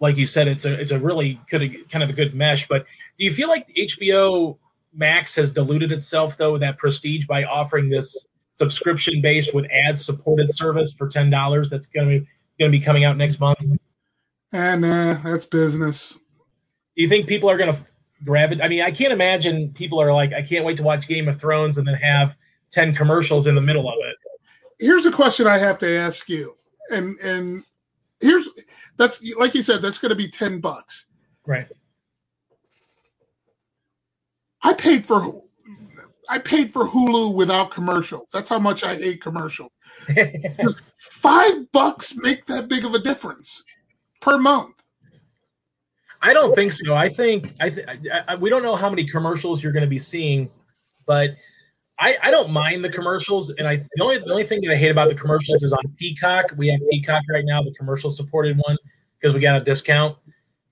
Like 0.01 0.17
you 0.17 0.27
said, 0.27 0.49
it's 0.49 0.65
a 0.65 0.75
it's 0.75 0.91
a 0.91 0.99
really 0.99 1.41
good 1.51 1.91
kind 1.91 2.03
of 2.03 2.11
a 2.11 2.13
good 2.13 2.35
mesh. 2.35 2.67
But 2.69 2.85
do 3.19 3.25
you 3.25 3.33
feel 3.33 3.49
like 3.49 3.67
HBO 3.69 4.59
Max 4.93 5.35
has 5.37 5.53
diluted 5.53 5.93
itself 5.93 6.37
though 6.37 6.59
that 6.59 6.77
prestige 6.77 7.27
by 7.27 7.45
offering 7.45 7.89
this 7.89 8.27
subscription 8.59 9.23
based 9.23 9.55
with 9.55 9.67
ad 9.71 9.99
supported 9.99 10.55
service 10.55 10.93
for 10.93 11.09
ten 11.09 11.31
dollars? 11.31 11.71
That's 11.71 11.87
going 11.87 12.09
to 12.09 12.21
be 12.21 12.27
going 12.59 12.71
to 12.71 12.79
be 12.79 12.85
coming 12.85 13.05
out 13.05 13.17
next 13.17 13.41
month. 13.41 13.59
And 14.53 14.85
uh, 14.85 15.19
that's 15.23 15.47
business. 15.47 16.15
Do 16.15 17.03
you 17.03 17.09
think 17.09 17.27
people 17.27 17.51
are 17.51 17.57
going 17.57 17.75
to 17.75 17.87
grab 18.25 18.53
it? 18.53 18.61
I 18.63 18.69
mean, 18.69 18.83
I 18.83 18.91
can't 18.91 19.13
imagine 19.13 19.73
people 19.75 20.01
are 20.01 20.13
like, 20.13 20.33
I 20.33 20.43
can't 20.43 20.65
wait 20.65 20.77
to 20.79 20.83
watch 20.83 21.07
Game 21.07 21.29
of 21.29 21.39
Thrones 21.41 21.79
and 21.79 21.87
then 21.87 21.95
have 21.95 22.35
ten 22.71 22.95
commercials 22.95 23.47
in 23.47 23.55
the 23.55 23.61
middle 23.61 23.89
of 23.89 23.97
it 24.01 24.17
here's 24.79 25.07
a 25.07 25.13
question 25.13 25.47
I 25.47 25.59
have 25.59 25.79
to 25.79 25.89
ask 25.97 26.29
you, 26.29 26.57
and 26.91 27.19
and 27.21 27.65
here's 28.21 28.49
that's 28.97 29.23
like 29.37 29.55
you 29.55 29.63
said, 29.63 29.83
that's 29.83 29.99
going 29.99 30.11
to 30.11 30.17
be 30.17 30.29
ten 30.29 30.61
bucks. 30.61 31.07
Right. 31.47 31.69
I 34.63 34.75
paid 34.75 35.05
for 35.05 35.43
I 36.29 36.39
paid 36.39 36.73
for 36.73 36.87
Hulu 36.87 37.35
without 37.35 37.71
commercials. 37.71 38.31
That's 38.33 38.49
how 38.49 38.59
much 38.59 38.85
I 38.85 38.97
hate 38.97 39.21
commercials. 39.21 39.73
Does 40.59 40.83
five 40.97 41.71
bucks 41.73 42.15
make 42.17 42.47
that 42.47 42.69
big 42.69 42.85
of 42.85 42.95
a 42.95 42.99
difference 42.99 43.63
per 44.21 44.39
month? 44.39 44.75
I 46.23 46.33
don't 46.33 46.55
think 46.55 46.73
so. 46.73 46.95
I 46.95 47.09
think 47.09 47.53
I, 47.61 47.71
th- 47.71 47.87
I, 47.89 48.33
I 48.33 48.35
we 48.35 48.51
don't 48.51 48.63
know 48.63 48.77
how 48.77 48.91
many 48.91 49.07
commercials 49.07 49.63
you're 49.63 49.73
going 49.73 49.85
to 49.85 49.89
be 49.89 49.99
seeing, 49.99 50.51
but 51.07 51.31
I, 51.99 52.17
I 52.23 52.31
don't 52.31 52.51
mind 52.51 52.85
the 52.85 52.89
commercials, 52.89 53.51
and 53.51 53.67
I 53.67 53.77
the 53.95 54.03
only 54.03 54.19
the 54.19 54.31
only 54.31 54.47
thing 54.47 54.61
that 54.63 54.73
I 54.73 54.77
hate 54.77 54.91
about 54.91 55.09
the 55.09 55.15
commercials 55.15 55.63
is 55.63 55.73
on 55.73 55.83
Peacock. 55.99 56.47
We 56.57 56.69
have 56.69 56.81
Peacock 56.91 57.23
right 57.31 57.45
now, 57.45 57.63
the 57.63 57.75
commercial 57.75 58.11
supported 58.11 58.61
one, 58.67 58.77
because 59.21 59.35
we 59.35 59.41
got 59.41 59.61
a 59.61 59.65
discount, 59.65 60.17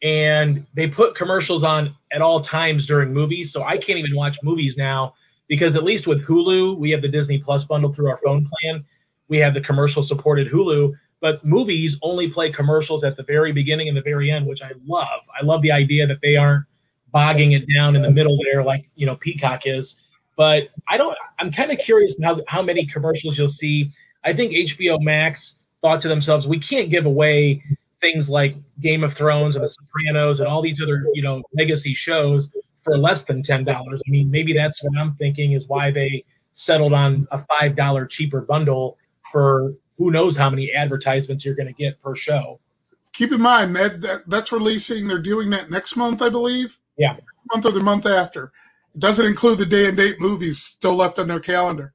and 0.02 0.66
they 0.74 0.88
put 0.88 1.14
commercials 1.14 1.62
on 1.62 1.94
at 2.12 2.20
all 2.20 2.40
times 2.40 2.86
during 2.86 3.12
movies. 3.12 3.52
So 3.52 3.62
I 3.62 3.76
can't 3.78 3.98
even 3.98 4.14
watch 4.16 4.38
movies 4.42 4.76
now 4.76 5.14
because 5.48 5.74
at 5.74 5.84
least 5.84 6.06
with 6.06 6.24
Hulu, 6.24 6.78
we 6.78 6.90
have 6.90 7.02
the 7.02 7.08
Disney 7.08 7.38
Plus 7.38 7.64
bundle 7.64 7.92
through 7.92 8.10
our 8.10 8.18
phone 8.24 8.46
plan. 8.46 8.84
We 9.28 9.38
have 9.38 9.54
the 9.54 9.60
commercial 9.60 10.02
supported 10.02 10.50
Hulu, 10.50 10.92
but 11.20 11.44
movies 11.44 11.96
only 12.02 12.28
play 12.28 12.50
commercials 12.50 13.04
at 13.04 13.16
the 13.16 13.22
very 13.22 13.52
beginning 13.52 13.88
and 13.88 13.96
the 13.96 14.02
very 14.02 14.30
end, 14.30 14.46
which 14.46 14.62
I 14.62 14.72
love. 14.86 15.20
I 15.40 15.44
love 15.44 15.62
the 15.62 15.72
idea 15.72 16.06
that 16.06 16.18
they 16.22 16.36
aren't 16.36 16.64
bogging 17.12 17.52
it 17.52 17.64
down 17.74 17.94
in 17.94 18.02
the 18.02 18.10
middle 18.10 18.36
there 18.44 18.64
like 18.64 18.88
you 18.96 19.06
know 19.06 19.14
Peacock 19.16 19.62
is 19.66 19.96
but 20.36 20.68
I 20.88 20.96
don't. 20.96 21.16
I'm 21.38 21.52
kind 21.52 21.70
of 21.70 21.78
curious 21.78 22.14
how 22.22 22.40
how 22.48 22.62
many 22.62 22.86
commercials 22.86 23.38
you'll 23.38 23.48
see. 23.48 23.92
I 24.24 24.32
think 24.32 24.52
HBO 24.52 25.00
Max 25.00 25.56
thought 25.80 26.00
to 26.02 26.08
themselves, 26.08 26.46
we 26.46 26.58
can't 26.58 26.90
give 26.90 27.06
away 27.06 27.62
things 28.00 28.28
like 28.28 28.56
Game 28.80 29.04
of 29.04 29.14
Thrones 29.14 29.56
and 29.56 29.64
The 29.64 29.68
Sopranos 29.68 30.40
and 30.40 30.48
all 30.48 30.62
these 30.62 30.80
other 30.80 31.06
you 31.14 31.22
know 31.22 31.42
legacy 31.56 31.94
shows 31.94 32.50
for 32.84 32.98
less 32.98 33.24
than 33.24 33.42
ten 33.42 33.64
dollars. 33.64 34.00
I 34.06 34.10
mean, 34.10 34.30
maybe 34.30 34.52
that's 34.52 34.82
what 34.82 34.96
I'm 34.98 35.14
thinking 35.16 35.52
is 35.52 35.66
why 35.66 35.90
they 35.90 36.24
settled 36.52 36.92
on 36.92 37.26
a 37.30 37.44
five 37.46 37.76
dollar 37.76 38.06
cheaper 38.06 38.40
bundle 38.40 38.98
for 39.32 39.74
who 39.98 40.10
knows 40.10 40.36
how 40.36 40.50
many 40.50 40.72
advertisements 40.72 41.44
you're 41.44 41.54
going 41.54 41.66
to 41.66 41.72
get 41.72 42.00
per 42.02 42.14
show. 42.16 42.60
Keep 43.12 43.32
in 43.32 43.40
mind 43.40 43.76
that, 43.76 44.00
that 44.00 44.28
that's 44.28 44.52
releasing. 44.52 45.06
They're 45.06 45.18
doing 45.18 45.50
that 45.50 45.70
next 45.70 45.96
month, 45.96 46.22
I 46.22 46.28
believe. 46.28 46.78
Yeah, 46.96 47.16
month 47.52 47.66
or 47.66 47.72
the 47.72 47.80
month 47.80 48.06
after. 48.06 48.52
It 48.94 49.00
doesn't 49.00 49.26
include 49.26 49.58
the 49.58 49.66
day 49.66 49.88
and 49.88 49.96
date 49.96 50.20
movies 50.20 50.62
still 50.62 50.94
left 50.94 51.18
on 51.18 51.28
their 51.28 51.40
calendar. 51.40 51.94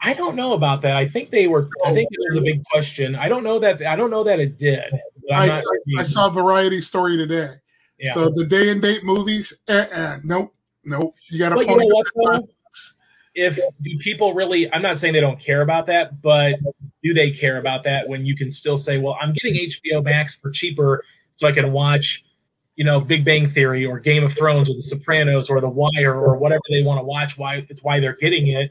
I 0.00 0.14
don't 0.14 0.34
know 0.34 0.54
about 0.54 0.82
that. 0.82 0.96
I 0.96 1.08
think 1.08 1.30
they 1.30 1.46
were. 1.46 1.68
I 1.84 1.92
think 1.92 2.08
it 2.10 2.32
was 2.32 2.38
a 2.38 2.44
big 2.44 2.64
question. 2.72 3.14
I 3.14 3.28
don't 3.28 3.44
know 3.44 3.60
that. 3.60 3.82
I 3.86 3.94
don't 3.94 4.10
know 4.10 4.24
that 4.24 4.40
it 4.40 4.58
did. 4.58 4.80
I, 5.30 5.62
I, 5.96 6.02
saw 6.02 6.26
a 6.26 6.30
Variety 6.30 6.80
story 6.80 7.16
today. 7.16 7.50
Yeah. 8.02 8.14
The, 8.14 8.30
the 8.30 8.44
day 8.44 8.70
and 8.70 8.82
date 8.82 9.04
movies. 9.04 9.54
Eh, 9.68 9.86
eh, 9.90 10.18
nope. 10.24 10.54
Nope. 10.84 11.14
You 11.30 11.38
got 11.38 11.50
to. 11.50 11.60
You 11.60 11.66
know 11.66 12.02
what, 12.14 12.44
if 13.34 13.56
do 13.56 13.98
people 14.00 14.34
really? 14.34 14.70
I'm 14.72 14.82
not 14.82 14.98
saying 14.98 15.14
they 15.14 15.20
don't 15.20 15.40
care 15.40 15.62
about 15.62 15.86
that, 15.86 16.20
but 16.20 16.56
do 17.02 17.14
they 17.14 17.30
care 17.30 17.58
about 17.58 17.84
that 17.84 18.06
when 18.06 18.26
you 18.26 18.36
can 18.36 18.50
still 18.50 18.76
say, 18.76 18.98
"Well, 18.98 19.16
I'm 19.22 19.32
getting 19.32 19.54
HBO 19.54 20.04
Max 20.04 20.34
for 20.34 20.50
cheaper, 20.50 21.04
so 21.36 21.46
I 21.46 21.52
can 21.52 21.72
watch." 21.72 22.24
you 22.76 22.84
know, 22.84 23.00
Big 23.00 23.24
Bang 23.24 23.50
Theory 23.50 23.84
or 23.84 23.98
Game 24.00 24.24
of 24.24 24.34
Thrones 24.34 24.70
or 24.70 24.74
The 24.74 24.82
Sopranos 24.82 25.50
or 25.50 25.60
The 25.60 25.68
Wire 25.68 26.14
or 26.14 26.36
whatever 26.36 26.62
they 26.70 26.82
want 26.82 26.98
to 26.98 27.04
watch, 27.04 27.36
why 27.36 27.66
it's 27.68 27.82
why 27.82 28.00
they're 28.00 28.16
getting 28.16 28.48
it. 28.48 28.70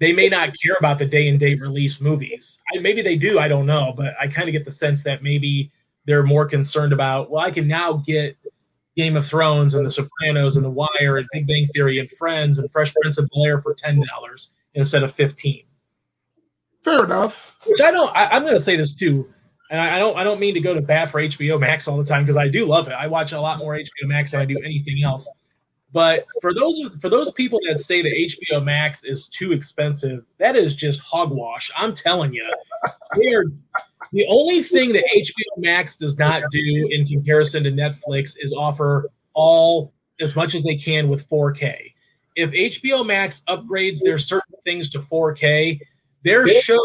They 0.00 0.12
may 0.12 0.28
not 0.28 0.50
care 0.64 0.76
about 0.78 0.98
the 0.98 1.04
day 1.04 1.28
and 1.28 1.38
date 1.38 1.60
release 1.60 2.00
movies. 2.00 2.58
I, 2.74 2.78
maybe 2.78 3.02
they 3.02 3.16
do, 3.16 3.38
I 3.38 3.48
don't 3.48 3.66
know, 3.66 3.92
but 3.96 4.14
I 4.20 4.28
kind 4.28 4.48
of 4.48 4.52
get 4.52 4.64
the 4.64 4.70
sense 4.70 5.02
that 5.02 5.22
maybe 5.22 5.70
they're 6.08 6.24
more 6.24 6.46
concerned 6.46 6.92
about, 6.92 7.30
well, 7.30 7.44
I 7.44 7.52
can 7.52 7.68
now 7.68 8.02
get 8.04 8.36
Game 8.96 9.16
of 9.16 9.28
Thrones 9.28 9.74
and 9.74 9.86
The 9.86 9.90
Sopranos 9.92 10.56
and 10.56 10.64
The 10.64 10.70
Wire 10.70 11.18
and 11.18 11.28
Big 11.32 11.46
Bang 11.46 11.68
Theory 11.72 12.00
and 12.00 12.10
Friends 12.12 12.58
and 12.58 12.68
Fresh 12.72 12.94
Prince 13.00 13.18
of 13.18 13.28
Bel 13.32 13.44
Air 13.44 13.62
for 13.62 13.74
ten 13.74 14.02
dollars 14.08 14.48
instead 14.74 15.04
of 15.04 15.14
fifteen. 15.14 15.62
Fair 16.82 17.04
enough. 17.04 17.56
Which 17.66 17.80
I 17.80 17.92
don't. 17.92 18.08
I, 18.16 18.26
I'm 18.26 18.42
going 18.42 18.54
to 18.54 18.60
say 18.60 18.76
this 18.76 18.94
too 18.94 19.32
and 19.70 19.80
I, 19.80 19.98
don't 19.98 20.16
I 20.16 20.24
don't 20.24 20.40
mean 20.40 20.54
to 20.54 20.60
go 20.60 20.74
to 20.74 20.80
bat 20.80 21.10
for 21.10 21.20
HBO 21.20 21.60
Max 21.60 21.86
all 21.86 21.98
the 21.98 22.04
time 22.04 22.24
because 22.24 22.36
I 22.36 22.48
do 22.48 22.66
love 22.66 22.88
it. 22.88 22.92
I 22.92 23.06
watch 23.06 23.32
a 23.32 23.40
lot 23.40 23.58
more 23.58 23.74
HBO 23.74 24.06
Max 24.06 24.30
than 24.30 24.40
I 24.40 24.44
do 24.44 24.58
anything 24.64 25.02
else. 25.04 25.28
But 25.92 26.26
for 26.40 26.54
those 26.54 26.80
for 27.00 27.08
those 27.08 27.30
people 27.32 27.58
that 27.68 27.80
say 27.80 28.02
that 28.02 28.12
HBO 28.12 28.64
Max 28.64 29.04
is 29.04 29.26
too 29.26 29.52
expensive, 29.52 30.24
that 30.38 30.56
is 30.56 30.74
just 30.74 31.00
hogwash. 31.00 31.70
I'm 31.76 31.94
telling 31.94 32.32
you, 32.32 32.46
they're 33.16 33.44
the 34.12 34.26
only 34.28 34.62
thing 34.62 34.92
that 34.92 35.04
HBO 35.16 35.62
Max 35.62 35.96
does 35.96 36.18
not 36.18 36.42
do 36.50 36.88
in 36.90 37.06
comparison 37.06 37.64
to 37.64 37.70
Netflix 37.70 38.34
is 38.38 38.52
offer 38.52 39.08
all 39.34 39.92
as 40.20 40.34
much 40.34 40.54
as 40.54 40.62
they 40.64 40.76
can 40.76 41.08
with 41.08 41.28
4K. 41.28 41.92
If 42.36 42.50
HBO 42.50 43.04
Max 43.04 43.42
upgrades 43.48 44.00
their 44.00 44.18
certain 44.18 44.54
things 44.64 44.90
to 44.90 45.00
4K, 45.00 45.80
their 46.24 46.48
show 46.48 46.80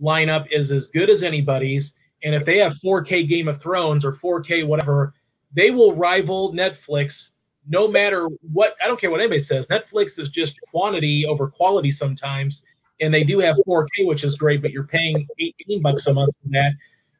lineup 0.00 0.46
is 0.50 0.72
as 0.72 0.88
good 0.88 1.10
as 1.10 1.22
anybody's 1.22 1.92
and 2.24 2.34
if 2.34 2.44
they 2.44 2.58
have 2.58 2.74
4K 2.84 3.28
Game 3.28 3.48
of 3.48 3.60
Thrones 3.60 4.04
or 4.04 4.12
4K 4.12 4.66
whatever, 4.66 5.14
they 5.54 5.70
will 5.70 5.94
rival 5.94 6.52
Netflix 6.52 7.28
no 7.68 7.86
matter 7.88 8.28
what. 8.52 8.74
I 8.82 8.86
don't 8.86 9.00
care 9.00 9.10
what 9.10 9.20
anybody 9.20 9.40
says. 9.40 9.66
Netflix 9.66 10.18
is 10.18 10.28
just 10.30 10.54
quantity 10.70 11.26
over 11.26 11.48
quality 11.48 11.90
sometimes. 11.90 12.62
And 13.02 13.12
they 13.12 13.24
do 13.24 13.40
have 13.40 13.56
4K, 13.66 14.06
which 14.06 14.24
is 14.24 14.36
great, 14.36 14.62
but 14.62 14.70
you're 14.70 14.84
paying 14.84 15.26
18 15.38 15.82
bucks 15.82 16.06
a 16.06 16.14
month 16.14 16.34
for 16.42 16.48
that. 16.50 16.70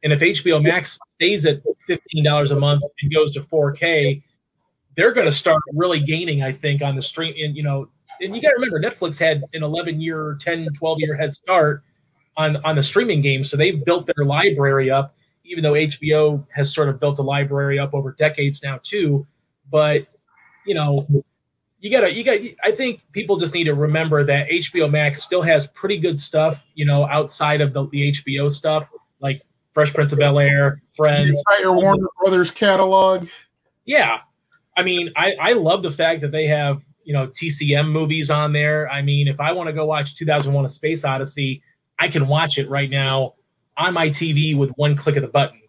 And 0.02 0.12
if 0.12 0.20
HBO 0.20 0.62
Max 0.62 0.98
stays 1.16 1.44
at 1.44 1.60
$15 1.88 2.50
a 2.50 2.54
month 2.54 2.82
and 3.02 3.12
goes 3.14 3.34
to 3.34 3.42
4K, 3.42 4.22
they're 4.96 5.12
going 5.12 5.26
to 5.26 5.32
start 5.32 5.60
really 5.74 6.00
gaining, 6.00 6.42
I 6.42 6.52
think, 6.52 6.82
on 6.82 6.96
the 6.96 7.02
stream. 7.02 7.34
And, 7.38 7.54
you 7.56 7.62
know, 7.62 7.88
and 8.20 8.34
you 8.34 8.40
got 8.40 8.50
to 8.50 8.54
remember, 8.58 8.80
Netflix 8.80 9.18
had 9.18 9.42
an 9.52 9.62
11 9.62 10.00
year, 10.00 10.38
10, 10.40 10.68
12 10.78 10.98
year 11.00 11.16
head 11.16 11.34
start 11.34 11.82
on 12.36 12.56
on 12.64 12.76
the 12.76 12.82
streaming 12.82 13.20
game, 13.20 13.44
So 13.44 13.56
they've 13.56 13.84
built 13.84 14.06
their 14.06 14.24
library 14.24 14.90
up, 14.90 15.14
even 15.44 15.62
though 15.62 15.72
HBO 15.72 16.44
has 16.54 16.72
sort 16.72 16.88
of 16.88 16.98
built 16.98 17.18
a 17.18 17.22
library 17.22 17.78
up 17.78 17.94
over 17.94 18.12
decades 18.12 18.62
now 18.62 18.80
too. 18.82 19.26
But 19.70 20.06
you 20.66 20.74
know, 20.74 21.06
you 21.82 21.92
gotta 21.92 22.14
you 22.14 22.24
got. 22.24 22.38
I 22.62 22.74
think 22.74 23.00
people 23.12 23.36
just 23.36 23.52
need 23.52 23.64
to 23.64 23.74
remember 23.74 24.24
that 24.24 24.48
HBO 24.48 24.90
Max 24.90 25.22
still 25.22 25.42
has 25.42 25.66
pretty 25.74 25.98
good 25.98 26.18
stuff. 26.18 26.58
You 26.74 26.86
know, 26.86 27.06
outside 27.06 27.60
of 27.60 27.72
the, 27.72 27.88
the 27.88 28.12
HBO 28.12 28.50
stuff 28.50 28.88
like 29.20 29.42
Fresh 29.74 29.92
Prince 29.92 30.12
of 30.12 30.18
Bel 30.18 30.38
Air, 30.38 30.80
Friends, 30.96 31.30
the 31.30 31.38
entire 31.38 31.74
Warner 31.74 32.06
Brothers 32.22 32.50
catalog. 32.50 33.28
Yeah, 33.84 34.18
I 34.76 34.82
mean, 34.82 35.12
I 35.16 35.32
I 35.40 35.52
love 35.52 35.82
the 35.82 35.90
fact 35.90 36.20
that 36.22 36.30
they 36.30 36.46
have 36.46 36.80
you 37.02 37.12
know 37.12 37.26
TCM 37.26 37.90
movies 37.90 38.30
on 38.30 38.52
there. 38.52 38.88
I 38.88 39.02
mean, 39.02 39.28
if 39.28 39.40
I 39.40 39.52
want 39.52 39.66
to 39.66 39.72
go 39.72 39.84
watch 39.84 40.14
2001: 40.14 40.64
A 40.64 40.68
Space 40.68 41.04
Odyssey 41.04 41.62
I 42.02 42.08
can 42.08 42.26
watch 42.26 42.58
it 42.58 42.68
right 42.68 42.90
now 42.90 43.34
on 43.76 43.94
my 43.94 44.08
TV 44.08 44.56
with 44.56 44.70
one 44.70 44.96
click 44.96 45.14
of 45.14 45.22
the 45.22 45.28
button. 45.28 45.60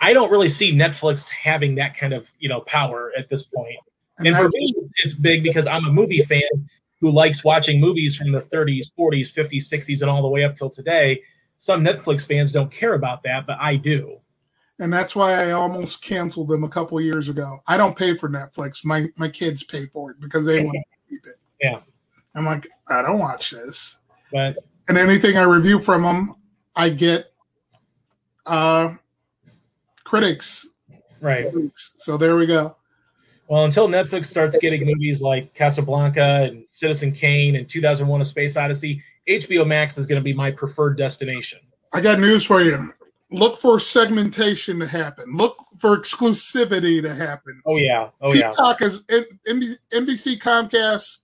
I 0.00 0.12
don't 0.12 0.30
really 0.30 0.48
see 0.48 0.72
Netflix 0.72 1.28
having 1.28 1.76
that 1.76 1.96
kind 1.96 2.12
of 2.12 2.26
you 2.40 2.48
know 2.48 2.60
power 2.62 3.12
at 3.16 3.28
this 3.28 3.44
point. 3.44 3.76
And, 4.26 4.36
and 4.36 4.36
for 4.36 4.48
me, 4.52 4.74
it's 5.04 5.14
big 5.14 5.42
because 5.42 5.66
I'm 5.66 5.84
a 5.86 5.92
movie 5.92 6.22
fan 6.22 6.42
who 7.00 7.10
likes 7.10 7.42
watching 7.44 7.80
movies 7.80 8.16
from 8.16 8.30
the 8.30 8.40
30s, 8.40 8.86
40s, 8.98 9.32
50s, 9.32 9.68
60s, 9.68 10.02
and 10.02 10.10
all 10.10 10.22
the 10.22 10.28
way 10.28 10.44
up 10.44 10.56
till 10.56 10.70
today. 10.70 11.20
Some 11.58 11.82
Netflix 11.84 12.26
fans 12.26 12.52
don't 12.52 12.72
care 12.72 12.94
about 12.94 13.22
that, 13.24 13.46
but 13.46 13.58
I 13.60 13.76
do. 13.76 14.18
And 14.78 14.92
that's 14.92 15.14
why 15.14 15.34
I 15.34 15.50
almost 15.50 16.02
canceled 16.02 16.48
them 16.48 16.64
a 16.64 16.68
couple 16.68 17.00
years 17.00 17.28
ago. 17.28 17.60
I 17.66 17.76
don't 17.76 17.96
pay 17.96 18.16
for 18.16 18.28
Netflix. 18.28 18.84
My 18.84 19.08
my 19.16 19.28
kids 19.28 19.62
pay 19.62 19.86
for 19.86 20.10
it 20.10 20.20
because 20.20 20.46
they 20.46 20.62
want 20.62 20.74
to 20.74 21.10
keep 21.10 21.20
it. 21.24 21.36
Yeah. 21.60 21.80
I'm 22.34 22.46
like, 22.46 22.66
I 22.88 23.02
don't 23.02 23.18
watch 23.18 23.50
this. 23.50 23.98
But 24.32 24.56
and 24.88 24.98
anything 24.98 25.36
I 25.36 25.42
review 25.42 25.78
from 25.78 26.02
them, 26.02 26.34
I 26.74 26.88
get 26.88 27.32
uh 28.46 28.94
critics. 30.04 30.66
Right. 31.20 31.52
So 31.76 32.16
there 32.16 32.34
we 32.34 32.46
go. 32.46 32.76
Well, 33.52 33.66
until 33.66 33.86
Netflix 33.86 34.28
starts 34.28 34.56
getting 34.56 34.86
movies 34.86 35.20
like 35.20 35.52
Casablanca 35.52 36.48
and 36.48 36.64
Citizen 36.70 37.12
Kane 37.12 37.54
and 37.54 37.68
2001: 37.68 38.22
A 38.22 38.24
Space 38.24 38.56
Odyssey, 38.56 39.02
HBO 39.28 39.66
Max 39.66 39.98
is 39.98 40.06
going 40.06 40.18
to 40.18 40.24
be 40.24 40.32
my 40.32 40.50
preferred 40.50 40.96
destination. 40.96 41.58
I 41.92 42.00
got 42.00 42.18
news 42.18 42.46
for 42.46 42.62
you. 42.62 42.94
Look 43.30 43.58
for 43.58 43.78
segmentation 43.78 44.78
to 44.78 44.86
happen. 44.86 45.36
Look 45.36 45.58
for 45.76 45.98
exclusivity 45.98 47.02
to 47.02 47.14
happen. 47.14 47.60
Oh 47.66 47.76
yeah, 47.76 48.08
oh 48.22 48.32
Peacock 48.32 48.80
yeah. 48.80 48.86
is 48.86 49.00
NBC, 49.02 50.38
Comcast, 50.38 51.18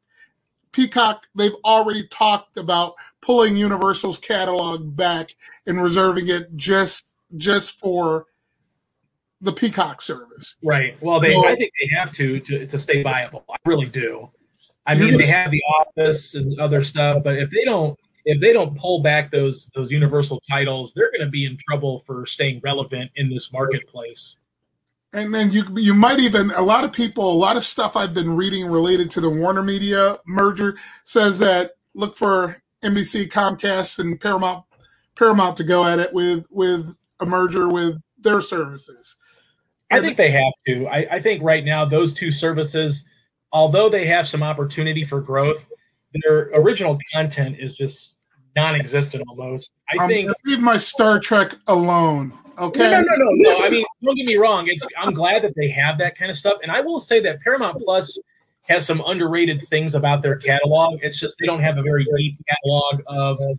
Peacock. 0.73 1.23
They've 1.35 1.57
already 1.65 2.09
talked 2.09 2.59
about 2.59 2.97
pulling 3.23 3.57
Universal's 3.57 4.19
catalog 4.19 4.95
back 4.95 5.35
and 5.67 5.83
reserving 5.83 6.29
it 6.29 6.55
just 6.57 7.17
just 7.37 7.81
for 7.81 8.27
the 9.41 9.53
Peacock 9.53 10.03
service. 10.03 10.57
Right. 10.63 11.01
Well, 11.03 11.21
they 11.21 11.35
I 11.37 11.55
think 11.57 11.73
they 11.81 11.97
have 11.97 12.13
to 12.15 12.41
to 12.41 12.67
to 12.67 12.79
stay 12.79 13.03
viable. 13.03 13.45
I 13.51 13.57
really 13.65 13.87
do. 13.87 14.31
I 14.87 14.95
mean, 14.95 15.19
they 15.19 15.27
have 15.27 15.51
the 15.51 15.63
Office 15.81 16.35
and 16.35 16.59
other 16.59 16.83
stuff, 16.83 17.23
but 17.23 17.37
if 17.37 17.51
they 17.51 17.65
don't 17.65 17.99
if 18.25 18.41
they 18.41 18.53
don't 18.53 18.77
pull 18.79 19.03
back 19.03 19.31
those 19.31 19.71
those 19.75 19.91
Universal 19.91 20.43
titles, 20.49 20.93
they're 20.95 21.11
going 21.11 21.25
to 21.25 21.31
be 21.31 21.45
in 21.45 21.59
trouble 21.69 22.03
for 22.07 22.27
staying 22.27 22.61
relevant 22.65 23.11
in 23.17 23.31
this 23.31 23.53
marketplace. 23.53 24.37
And 25.13 25.33
then 25.33 25.51
you 25.51 25.65
you 25.77 25.95
might 25.95 26.19
even 26.19 26.51
a 26.53 26.63
lot 26.63 26.85
of 26.85 26.93
people 26.93 27.31
a 27.31 27.33
lot 27.33 27.57
of 27.57 27.65
stuff 27.65 27.97
I've 27.97 28.15
been 28.15 28.35
reading 28.35 28.67
related 28.67 29.11
to 29.13 29.21
the 29.21 29.31
Warner 29.31 29.63
Media 29.63 30.19
merger 30.27 30.77
says 31.05 31.39
that 31.39 31.73
look 31.95 32.17
for 32.17 32.57
NBC, 32.83 33.29
Comcast, 33.29 33.99
and 33.99 34.21
Paramount 34.21 34.65
Paramount 35.15 35.57
to 35.57 35.65
go 35.65 35.85
at 35.85 35.99
it 35.99 36.13
with 36.13 36.47
with 36.51 36.95
a 37.21 37.27
merger 37.27 37.69
with 37.69 38.01
their 38.19 38.41
services. 38.41 39.17
I 39.91 40.01
think 40.01 40.17
they 40.17 40.31
have 40.31 40.53
to. 40.67 40.87
I, 40.87 41.07
I, 41.13 41.23
think 41.23 41.43
right 41.43 41.65
now 41.65 41.85
those 41.85 42.13
two 42.13 42.31
services, 42.31 43.05
although 43.53 43.89
they 43.89 44.07
have 44.07 44.29
some 44.29 44.43
opportunity 44.43 45.05
for 45.05 45.21
growth, 45.21 45.63
their 46.23 46.51
original 46.57 46.99
content 47.13 47.57
is 47.59 47.75
just 47.75 48.19
non-existent 48.57 49.23
almost. 49.29 49.71
I 49.91 50.03
I'm 50.03 50.09
think 50.09 50.31
leave 50.45 50.61
my 50.61 50.77
Star 50.77 51.19
Trek 51.19 51.55
alone. 51.69 52.33
Okay. 52.59 52.81
No, 52.81 52.91
no, 52.91 53.01
no, 53.01 53.15
no, 53.17 53.59
no. 53.59 53.65
I 53.65 53.71
mean, 53.71 53.85
don't 54.03 54.17
get 54.17 54.27
me 54.27 54.37
wrong. 54.37 54.67
It's 54.69 54.85
I'm 54.99 55.15
glad 55.15 55.43
that 55.45 55.55
they 55.55 55.69
have 55.69 55.97
that 55.99 56.17
kind 56.19 56.31
of 56.31 56.37
stuff, 56.37 56.59
and 56.63 56.73
I 56.73 56.81
will 56.81 57.01
say 57.01 57.21
that 57.21 57.41
Paramount 57.41 57.81
Plus 57.83 58.19
has 58.69 58.85
some 58.85 59.03
underrated 59.07 59.67
things 59.69 59.95
about 59.95 60.23
their 60.23 60.37
catalog. 60.37 60.99
It's 61.03 61.19
just 61.19 61.37
they 61.41 61.47
don't 61.47 61.63
have 61.63 61.79
a 61.79 61.83
very 61.83 62.07
deep 62.17 62.37
catalog 62.49 63.03
of 63.07 63.59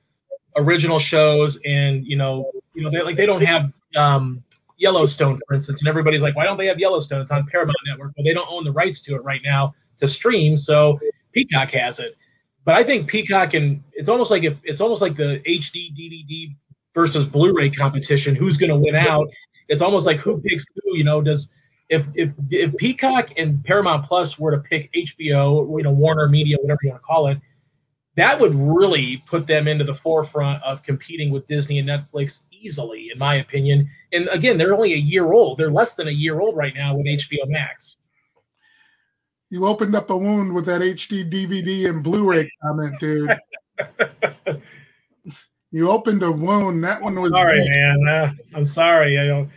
original 0.58 1.00
shows, 1.00 1.58
and 1.66 2.06
you 2.06 2.18
know, 2.18 2.52
you 2.74 2.84
know, 2.84 2.92
they 2.92 3.02
like 3.02 3.16
they 3.16 3.26
don't 3.26 3.42
have 3.42 3.72
um, 3.96 4.44
Yellowstone, 4.80 5.40
for 5.48 5.54
instance, 5.54 5.80
and 5.80 5.88
everybody's 5.88 6.22
like, 6.22 6.36
why 6.36 6.46
don't 6.46 6.58
they 6.58 6.68
have 6.68 6.80
Yellowstone? 6.80 7.22
It's 7.22 7.32
on 7.32 7.46
Paramount 7.48 7.78
Network. 7.86 8.14
Well, 8.18 8.24
they 8.24 8.34
don't 8.34 8.50
own 8.50 8.64
the 8.64 8.72
rights 8.72 9.02
to 9.02 9.16
it 9.16 9.24
right 9.24 9.42
now 9.44 9.74
to 10.00 10.08
stream, 10.08 10.58
so 10.58 11.00
Peacock 11.34 11.70
has 11.72 12.00
it. 12.00 12.16
But 12.66 12.76
I 12.76 12.84
think 12.84 13.10
Peacock 13.10 13.54
and 13.54 13.84
it's 13.94 14.10
almost 14.10 14.32
like 14.32 14.44
if 14.44 14.58
it's 14.64 14.82
almost 14.82 15.02
like 15.02 15.16
the 15.16 15.42
HD 15.48 15.92
DVD 15.98 16.56
versus 16.94 17.26
Blu-ray 17.26 17.70
competition. 17.70 18.36
Who's 18.36 18.58
going 18.58 18.70
to 18.70 18.78
win 18.78 18.96
out? 18.96 19.28
It's 19.68 19.82
almost 19.82 20.06
like 20.06 20.18
who 20.20 20.42
picks 20.42 20.66
who. 20.76 20.98
You 20.98 21.04
know, 21.04 21.22
does 21.22 21.50
if 21.90 22.06
if 22.16 22.32
if 22.50 22.76
Peacock 22.78 23.30
and 23.38 23.64
Paramount 23.64 24.06
Plus 24.06 24.38
were 24.38 24.52
to 24.52 24.58
pick 24.58 24.92
HBO, 24.94 25.78
you 25.78 25.84
know, 25.84 25.92
Warner 25.92 26.28
Media, 26.28 26.58
whatever 26.60 26.80
you 26.84 26.90
want 26.92 27.02
to 27.02 27.06
call 27.06 27.28
it, 27.28 27.38
that 28.16 28.40
would 28.40 28.56
really 28.56 29.24
put 29.30 29.48
them 29.48 29.68
into 29.68 29.84
the 29.84 29.96
forefront 29.96 30.62
of 30.64 30.84
competing 30.84 31.32
with 31.32 31.48
Disney 31.48 31.80
and 31.80 31.88
Netflix 31.88 32.42
easily, 32.52 33.10
in 33.14 33.20
my 33.20 33.36
opinion. 33.36 33.90
And 34.12 34.28
again, 34.30 34.58
they're 34.58 34.74
only 34.74 34.94
a 34.94 34.98
year 34.98 35.32
old. 35.32 35.58
They're 35.58 35.72
less 35.72 35.96
than 35.96 36.08
a 36.08 36.12
year 36.12 36.40
old 36.40 36.56
right 36.56 36.74
now 36.76 36.96
with 36.96 37.06
HBO 37.06 37.48
Max. 37.48 37.98
You 39.50 39.66
opened 39.66 39.96
up 39.96 40.10
a 40.10 40.18
wound 40.18 40.54
with 40.54 40.66
that 40.66 40.82
HD 40.82 41.30
DVD 41.30 41.90
and 41.90 42.04
Blu-ray 42.04 42.50
comment, 42.62 43.00
dude. 43.00 43.40
you 45.72 45.90
opened 45.90 46.22
a 46.22 46.32
wound. 46.32 46.84
That 46.84 47.02
one 47.02 47.20
was. 47.20 47.32
Sorry, 47.32 47.60
deep. 47.60 47.70
man. 47.70 48.08
Uh, 48.08 48.32
I'm 48.56 48.66
sorry. 48.66 49.20
I 49.20 49.26
don't. 49.26 49.50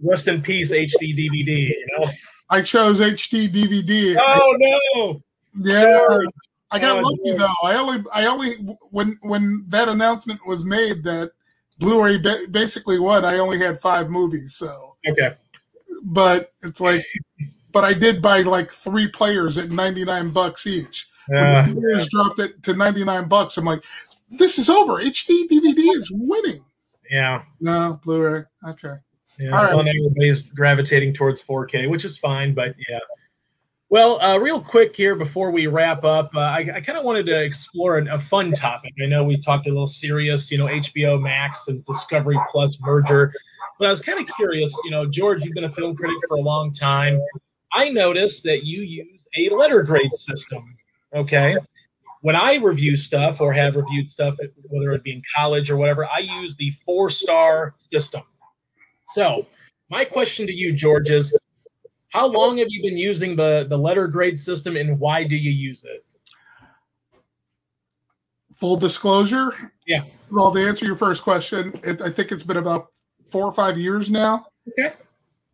Rest 0.00 0.28
in 0.28 0.42
peace, 0.42 0.70
HD 0.70 1.16
DVD. 1.16 1.68
You 1.68 1.86
know. 1.98 2.10
I 2.50 2.62
chose 2.62 3.00
HD 3.00 3.48
DVD. 3.48 4.16
Oh 4.18 4.56
no! 4.58 5.22
Yeah, 5.60 6.18
I 6.70 6.78
got 6.78 6.98
oh, 6.98 7.00
lucky 7.00 7.36
though. 7.36 7.46
I 7.64 7.74
only, 7.76 8.04
I 8.14 8.26
only 8.26 8.52
when 8.90 9.18
when 9.22 9.64
that 9.68 9.88
announcement 9.88 10.46
was 10.46 10.64
made 10.64 11.02
that 11.04 11.32
Blu-ray 11.78 12.18
basically 12.50 12.98
what 12.98 13.24
I 13.24 13.38
only 13.38 13.58
had 13.58 13.80
five 13.80 14.08
movies, 14.10 14.56
so 14.56 14.96
okay. 15.08 15.36
But 16.02 16.52
it's 16.62 16.80
like, 16.80 17.04
but 17.72 17.84
I 17.84 17.92
did 17.92 18.22
buy 18.22 18.40
like 18.42 18.70
three 18.70 19.08
players 19.08 19.58
at 19.58 19.70
ninety 19.70 20.04
nine 20.04 20.30
bucks 20.30 20.66
each. 20.66 21.08
Uh, 21.30 21.36
yeah. 21.36 21.66
The 21.68 21.80
players 21.80 22.08
dropped 22.08 22.38
it 22.38 22.62
to 22.62 22.74
ninety 22.74 23.04
nine 23.04 23.28
bucks, 23.28 23.56
I'm 23.58 23.64
like, 23.64 23.84
this 24.30 24.58
is 24.58 24.68
over. 24.68 24.94
HD 24.94 25.48
DVD 25.48 25.78
is 25.96 26.10
winning. 26.12 26.64
Yeah. 27.10 27.42
No 27.60 28.00
Blu-ray. 28.04 28.42
Okay. 28.68 28.94
Yeah. 29.38 29.50
All 29.50 29.64
right. 29.64 29.74
Well, 29.74 29.86
everybody's 29.86 30.42
gravitating 30.42 31.14
towards 31.14 31.42
4K, 31.42 31.90
which 31.90 32.04
is 32.04 32.18
fine, 32.18 32.54
but 32.54 32.74
yeah. 32.88 32.98
Well, 33.88 34.20
uh, 34.20 34.36
real 34.38 34.60
quick 34.60 34.96
here 34.96 35.14
before 35.14 35.52
we 35.52 35.68
wrap 35.68 36.02
up, 36.02 36.30
uh, 36.34 36.40
I, 36.40 36.66
I 36.74 36.80
kind 36.80 36.98
of 36.98 37.04
wanted 37.04 37.24
to 37.26 37.40
explore 37.40 37.98
an, 37.98 38.08
a 38.08 38.20
fun 38.20 38.50
topic. 38.50 38.92
I 39.00 39.06
know 39.06 39.22
we 39.22 39.40
talked 39.40 39.66
a 39.66 39.68
little 39.68 39.86
serious, 39.86 40.50
you 40.50 40.58
know, 40.58 40.66
HBO 40.66 41.22
Max 41.22 41.68
and 41.68 41.84
Discovery 41.84 42.38
Plus 42.50 42.78
merger, 42.80 43.32
but 43.78 43.86
I 43.86 43.90
was 43.90 44.00
kind 44.00 44.18
of 44.18 44.34
curious. 44.34 44.74
You 44.84 44.90
know, 44.90 45.06
George, 45.06 45.44
you've 45.44 45.54
been 45.54 45.64
a 45.64 45.70
film 45.70 45.94
critic 45.94 46.16
for 46.26 46.36
a 46.36 46.40
long 46.40 46.74
time. 46.74 47.20
I 47.74 47.88
noticed 47.90 48.42
that 48.42 48.64
you 48.64 48.82
use 48.82 49.24
a 49.36 49.54
letter 49.54 49.84
grade 49.84 50.14
system. 50.14 50.74
Okay. 51.14 51.56
When 52.22 52.34
I 52.34 52.54
review 52.54 52.96
stuff 52.96 53.40
or 53.40 53.52
have 53.52 53.76
reviewed 53.76 54.08
stuff, 54.08 54.34
whether 54.64 54.92
it 54.92 55.04
be 55.04 55.12
in 55.12 55.22
college 55.36 55.70
or 55.70 55.76
whatever, 55.76 56.06
I 56.06 56.18
use 56.18 56.56
the 56.56 56.72
four 56.84 57.08
star 57.08 57.76
system. 57.78 58.22
So, 59.10 59.46
my 59.90 60.04
question 60.04 60.48
to 60.48 60.52
you, 60.52 60.72
George, 60.72 61.08
is 61.10 61.32
how 62.16 62.26
long 62.26 62.56
have 62.56 62.68
you 62.70 62.80
been 62.80 62.96
using 62.96 63.36
the, 63.36 63.66
the 63.68 63.76
letter 63.76 64.08
grade 64.08 64.40
system 64.40 64.74
and 64.76 64.98
why 64.98 65.22
do 65.22 65.36
you 65.36 65.50
use 65.50 65.84
it? 65.84 66.02
Full 68.54 68.78
disclosure. 68.78 69.52
Yeah. 69.86 70.04
Well, 70.30 70.50
to 70.50 70.66
answer 70.66 70.86
your 70.86 70.96
first 70.96 71.22
question, 71.22 71.78
it, 71.84 72.00
I 72.00 72.08
think 72.08 72.32
it's 72.32 72.42
been 72.42 72.56
about 72.56 72.86
four 73.30 73.44
or 73.44 73.52
five 73.52 73.78
years 73.78 74.10
now. 74.10 74.46
Okay. 74.66 74.94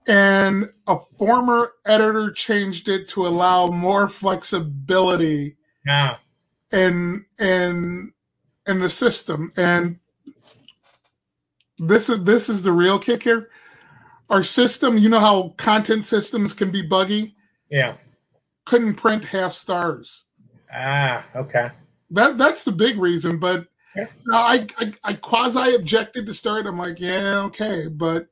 And 0.06 0.70
a 0.86 0.98
former 1.18 1.72
editor 1.84 2.30
changed 2.30 2.88
it 2.88 3.08
to 3.08 3.26
allow 3.26 3.66
more 3.66 4.06
flexibility. 4.08 5.56
Yeah. 5.84 6.16
In 6.72 7.26
in 7.40 8.12
in 8.68 8.78
the 8.78 8.88
system, 8.88 9.52
and 9.56 9.98
this 11.78 12.08
is 12.08 12.22
this 12.24 12.48
is 12.48 12.62
the 12.62 12.72
real 12.72 12.98
kicker 12.98 13.50
our 14.30 14.42
system, 14.42 14.98
you 14.98 15.08
know 15.08 15.20
how 15.20 15.54
content 15.56 16.06
systems 16.06 16.54
can 16.54 16.70
be 16.70 16.82
buggy? 16.82 17.36
Yeah. 17.70 17.96
Couldn't 18.64 18.94
print 18.94 19.24
half 19.24 19.52
stars. 19.52 20.24
Ah, 20.72 21.24
okay. 21.34 21.70
That 22.10 22.38
that's 22.38 22.64
the 22.64 22.72
big 22.72 22.98
reason. 22.98 23.38
But 23.38 23.66
yeah. 23.96 24.06
I, 24.32 24.66
I, 24.78 24.92
I 25.04 25.12
quasi 25.14 25.74
objected 25.74 26.26
to 26.26 26.34
start. 26.34 26.66
I'm 26.66 26.78
like, 26.78 26.98
yeah, 27.00 27.42
okay, 27.46 27.88
but 27.88 28.28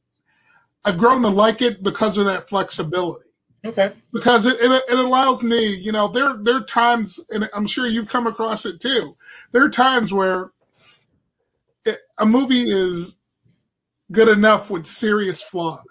I've 0.85 0.99
grown 0.99 1.23
to 1.23 1.29
like 1.29 1.61
it 1.61 1.83
because 1.83 2.17
of 2.17 2.25
that 2.27 2.49
flexibility. 2.49 3.27
Okay. 3.65 3.93
Because 4.13 4.47
it, 4.47 4.57
it, 4.59 4.83
it 4.89 4.99
allows 4.99 5.45
me, 5.45 5.75
you 5.75 5.93
know, 5.93 6.09
there 6.09 6.37
there 6.41 6.57
are 6.57 6.65
times, 6.65 7.21
and 7.31 7.49
I'm 7.55 7.67
sure 7.67 7.87
you've 7.87 8.09
come 8.09 8.27
across 8.27 8.65
it 8.65 8.81
too. 8.81 9.17
There 9.53 9.63
are 9.63 9.71
times 9.71 10.15
where 10.15 10.53
it, 11.85 11.99
a 12.19 12.25
movie 12.25 12.63
is 12.63 13.19
good 14.13 14.29
enough 14.29 14.71
with 14.71 14.87
serious 14.87 15.43
flaws. 15.43 15.85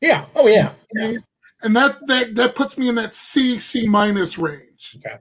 Yeah. 0.00 0.26
Oh 0.34 0.46
yeah. 0.46 0.72
yeah. 0.94 1.18
And 1.62 1.74
that 1.74 1.98
that 2.06 2.34
that 2.36 2.54
puts 2.54 2.78
me 2.78 2.88
in 2.88 2.94
that 2.96 3.14
C 3.14 3.58
C 3.58 3.86
minus 3.86 4.38
range. 4.38 4.96
Okay. 4.98 5.16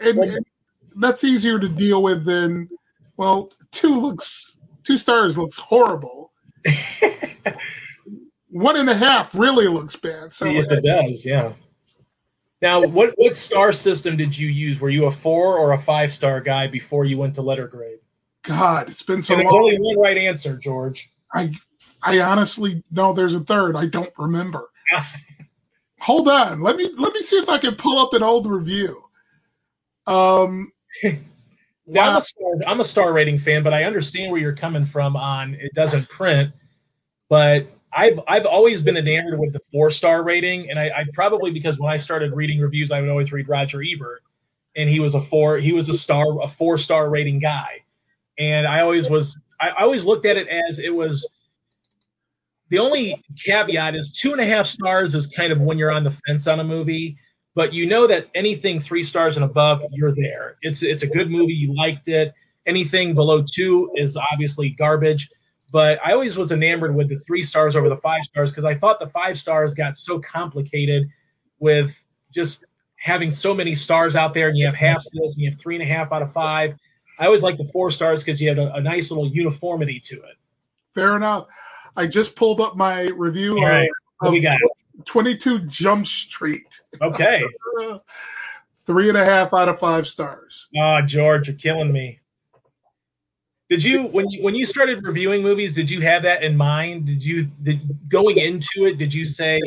And, 0.00 0.18
and, 0.18 0.46
that's 0.96 1.24
easier 1.24 1.58
to 1.58 1.68
deal 1.68 2.02
with 2.02 2.24
than 2.24 2.68
Well, 3.16 3.50
two 3.72 4.00
looks 4.00 4.58
two 4.84 4.96
stars 4.96 5.36
looks 5.36 5.58
horrible. 5.58 6.32
One 8.50 8.76
and 8.76 8.88
a 8.88 8.94
half 8.94 9.34
really 9.34 9.66
looks 9.66 9.96
bad. 9.96 10.32
So 10.32 10.46
yes, 10.46 10.66
it 10.70 10.84
does. 10.84 11.24
Yeah. 11.24 11.52
Now, 12.62 12.80
what 12.86 13.12
what 13.16 13.36
star 13.36 13.72
system 13.72 14.16
did 14.16 14.36
you 14.36 14.48
use? 14.48 14.80
Were 14.80 14.90
you 14.90 15.06
a 15.06 15.12
four 15.12 15.58
or 15.58 15.72
a 15.72 15.82
five 15.82 16.14
star 16.14 16.40
guy 16.40 16.66
before 16.66 17.04
you 17.04 17.18
went 17.18 17.34
to 17.34 17.42
letter 17.42 17.66
grade? 17.66 17.98
God, 18.42 18.88
it's 18.88 19.02
been 19.02 19.22
so 19.22 19.34
and 19.34 19.44
long. 19.44 19.52
There's 19.52 19.74
only 19.74 19.96
one 19.96 19.98
right 19.98 20.16
answer, 20.16 20.56
George. 20.56 21.10
I 21.34 21.50
I 22.02 22.20
honestly 22.20 22.82
no, 22.90 23.12
there's 23.12 23.34
a 23.34 23.40
third. 23.40 23.76
I 23.76 23.86
don't 23.86 24.12
remember. 24.18 24.70
Hold 26.00 26.28
on. 26.28 26.60
Let 26.60 26.76
me 26.76 26.88
let 26.98 27.12
me 27.12 27.20
see 27.20 27.36
if 27.36 27.48
I 27.48 27.58
can 27.58 27.74
pull 27.76 27.98
up 27.98 28.12
an 28.12 28.22
old 28.22 28.46
review. 28.46 29.02
Um 30.06 30.72
Now, 31.86 32.12
I'm, 32.12 32.16
a 32.16 32.22
star, 32.22 32.50
I'm 32.66 32.80
a 32.80 32.84
star 32.84 33.12
rating 33.12 33.38
fan, 33.38 33.62
but 33.62 33.74
I 33.74 33.84
understand 33.84 34.32
where 34.32 34.40
you're 34.40 34.56
coming 34.56 34.86
from 34.86 35.16
on 35.16 35.54
it 35.54 35.74
doesn't 35.74 36.08
print. 36.08 36.50
But 37.28 37.66
I've 37.94 38.18
I've 38.26 38.46
always 38.46 38.82
been 38.82 38.96
enamored 38.96 39.38
with 39.38 39.52
the 39.52 39.60
four 39.70 39.90
star 39.90 40.22
rating, 40.22 40.70
and 40.70 40.78
I, 40.78 40.86
I 40.86 41.04
probably 41.12 41.50
because 41.50 41.78
when 41.78 41.92
I 41.92 41.96
started 41.96 42.32
reading 42.32 42.60
reviews, 42.60 42.90
I 42.90 43.00
would 43.00 43.10
always 43.10 43.32
read 43.32 43.48
Roger 43.48 43.82
Ebert, 43.82 44.22
and 44.76 44.88
he 44.88 44.98
was 44.98 45.14
a 45.14 45.22
four 45.26 45.58
he 45.58 45.72
was 45.72 45.88
a 45.88 45.94
star 45.94 46.24
a 46.42 46.48
four 46.48 46.78
star 46.78 47.10
rating 47.10 47.38
guy, 47.38 47.82
and 48.38 48.66
I 48.66 48.80
always 48.80 49.08
was 49.08 49.36
I, 49.64 49.68
I 49.68 49.82
always 49.82 50.04
looked 50.04 50.26
at 50.26 50.36
it 50.36 50.48
as 50.48 50.78
it 50.78 50.94
was. 50.94 51.26
The 52.70 52.78
only 52.78 53.22
caveat 53.44 53.94
is 53.94 54.12
two 54.12 54.32
and 54.32 54.40
a 54.40 54.46
half 54.46 54.66
stars 54.66 55.14
is 55.14 55.26
kind 55.28 55.52
of 55.52 55.60
when 55.60 55.78
you're 55.78 55.92
on 55.92 56.04
the 56.04 56.16
fence 56.26 56.46
on 56.46 56.60
a 56.60 56.64
movie, 56.64 57.16
but 57.54 57.72
you 57.72 57.86
know 57.86 58.06
that 58.06 58.28
anything 58.34 58.82
three 58.82 59.04
stars 59.04 59.36
and 59.36 59.44
above, 59.44 59.82
you're 59.92 60.14
there. 60.14 60.56
It's 60.62 60.82
it's 60.82 61.02
a 61.02 61.06
good 61.06 61.30
movie. 61.30 61.52
You 61.52 61.74
liked 61.76 62.08
it. 62.08 62.32
Anything 62.66 63.14
below 63.14 63.44
two 63.44 63.90
is 63.94 64.16
obviously 64.32 64.70
garbage. 64.70 65.28
But 65.70 65.98
I 66.04 66.12
always 66.12 66.36
was 66.36 66.52
enamored 66.52 66.94
with 66.94 67.08
the 67.08 67.18
three 67.26 67.42
stars 67.42 67.76
over 67.76 67.88
the 67.88 67.96
five 67.96 68.22
stars 68.24 68.50
because 68.50 68.64
I 68.64 68.76
thought 68.76 69.00
the 69.00 69.08
five 69.08 69.38
stars 69.38 69.74
got 69.74 69.96
so 69.96 70.20
complicated 70.20 71.08
with 71.58 71.90
just 72.34 72.64
having 72.96 73.30
so 73.30 73.52
many 73.52 73.74
stars 73.74 74.16
out 74.16 74.34
there, 74.34 74.48
and 74.48 74.56
you 74.56 74.66
have 74.66 74.74
halves 74.74 75.08
this, 75.12 75.34
and 75.34 75.44
you 75.44 75.50
have 75.50 75.60
three 75.60 75.74
and 75.74 75.82
a 75.82 75.86
half 75.86 76.10
out 76.12 76.22
of 76.22 76.32
five. 76.32 76.74
I 77.18 77.26
always 77.26 77.42
like 77.42 77.58
the 77.58 77.68
four 77.72 77.90
stars 77.90 78.24
because 78.24 78.40
you 78.40 78.48
had 78.48 78.58
a, 78.58 78.74
a, 78.74 78.80
nice 78.80 79.10
little 79.10 79.28
uniformity 79.28 80.00
to 80.06 80.16
it. 80.16 80.36
Fair 80.94 81.16
enough. 81.16 81.46
I 81.96 82.06
just 82.06 82.34
pulled 82.34 82.60
up 82.60 82.76
my 82.76 83.02
review 83.08 83.62
right. 83.62 83.88
of, 84.22 84.34
of 84.34 85.04
22 85.04 85.60
Jump 85.60 86.06
Street. 86.06 86.80
Okay. 87.00 87.42
Three 88.74 89.08
and 89.08 89.16
a 89.16 89.24
half 89.24 89.54
out 89.54 89.68
of 89.68 89.78
five 89.78 90.06
stars. 90.06 90.68
Oh, 90.76 91.00
George, 91.06 91.48
you're 91.48 91.56
killing 91.56 91.92
me. 91.92 92.20
Did 93.70 93.82
you 93.82 94.02
when 94.02 94.28
you 94.28 94.42
when 94.42 94.54
you 94.54 94.66
started 94.66 95.02
reviewing 95.02 95.42
movies, 95.42 95.74
did 95.74 95.88
you 95.88 96.02
have 96.02 96.22
that 96.22 96.42
in 96.42 96.54
mind? 96.54 97.06
Did 97.06 97.22
you 97.22 97.44
did 97.62 97.80
going 98.10 98.36
into 98.36 98.84
it, 98.84 98.98
did 98.98 99.12
you 99.12 99.24
say, 99.24 99.58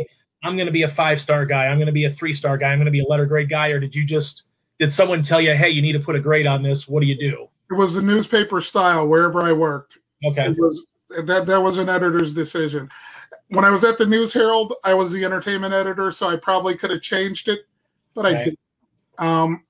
I'm 0.44 0.56
gonna 0.56 0.72
be 0.72 0.84
a 0.84 0.88
five 0.90 1.20
star 1.20 1.46
guy, 1.48 1.66
I'm 1.66 1.80
gonna 1.80 1.92
be 1.92 2.06
a 2.06 2.12
three 2.12 2.34
star 2.34 2.58
guy, 2.58 2.68
I'm 2.68 2.78
gonna 2.78 2.92
be 2.92 3.00
a 3.00 3.08
letter 3.08 3.26
grade 3.26 3.50
guy, 3.50 3.70
or 3.70 3.80
did 3.80 3.96
you 3.96 4.06
just 4.06 4.44
did 4.80 4.94
someone 4.94 5.24
tell 5.24 5.42
you, 5.42 5.56
hey, 5.56 5.70
you 5.70 5.82
need 5.82 5.94
to 5.94 6.00
put 6.00 6.16
a 6.16 6.20
grade 6.20 6.48
on 6.48 6.62
this? 6.62 6.88
What 6.88 7.02
do 7.02 7.08
you 7.08 7.18
do? 7.18 7.48
It 7.70 7.74
was 7.74 7.96
the 7.96 8.02
newspaper 8.02 8.62
style 8.62 9.08
wherever 9.08 9.42
I 9.42 9.52
worked. 9.52 9.98
Okay. 10.26 10.50
It 10.50 10.58
was 10.58 10.86
that 11.26 11.46
that 11.46 11.62
was 11.62 11.78
an 11.78 11.90
editor's 11.90 12.34
decision. 12.34 12.90
When 13.50 13.64
I 13.64 13.70
was 13.70 13.84
at 13.84 13.98
the 13.98 14.06
News 14.06 14.34
Herald, 14.34 14.74
I 14.84 14.94
was 14.94 15.12
the 15.12 15.24
entertainment 15.24 15.74
editor, 15.74 16.12
so 16.12 16.28
I 16.28 16.36
probably 16.36 16.76
could 16.76 16.92
have 16.92 17.02
changed 17.02 17.48
it, 17.48 17.62
but 18.14 18.26
okay. 18.26 18.36
I 18.36 18.44
didn't. 18.44 18.60
Um, 19.18 19.64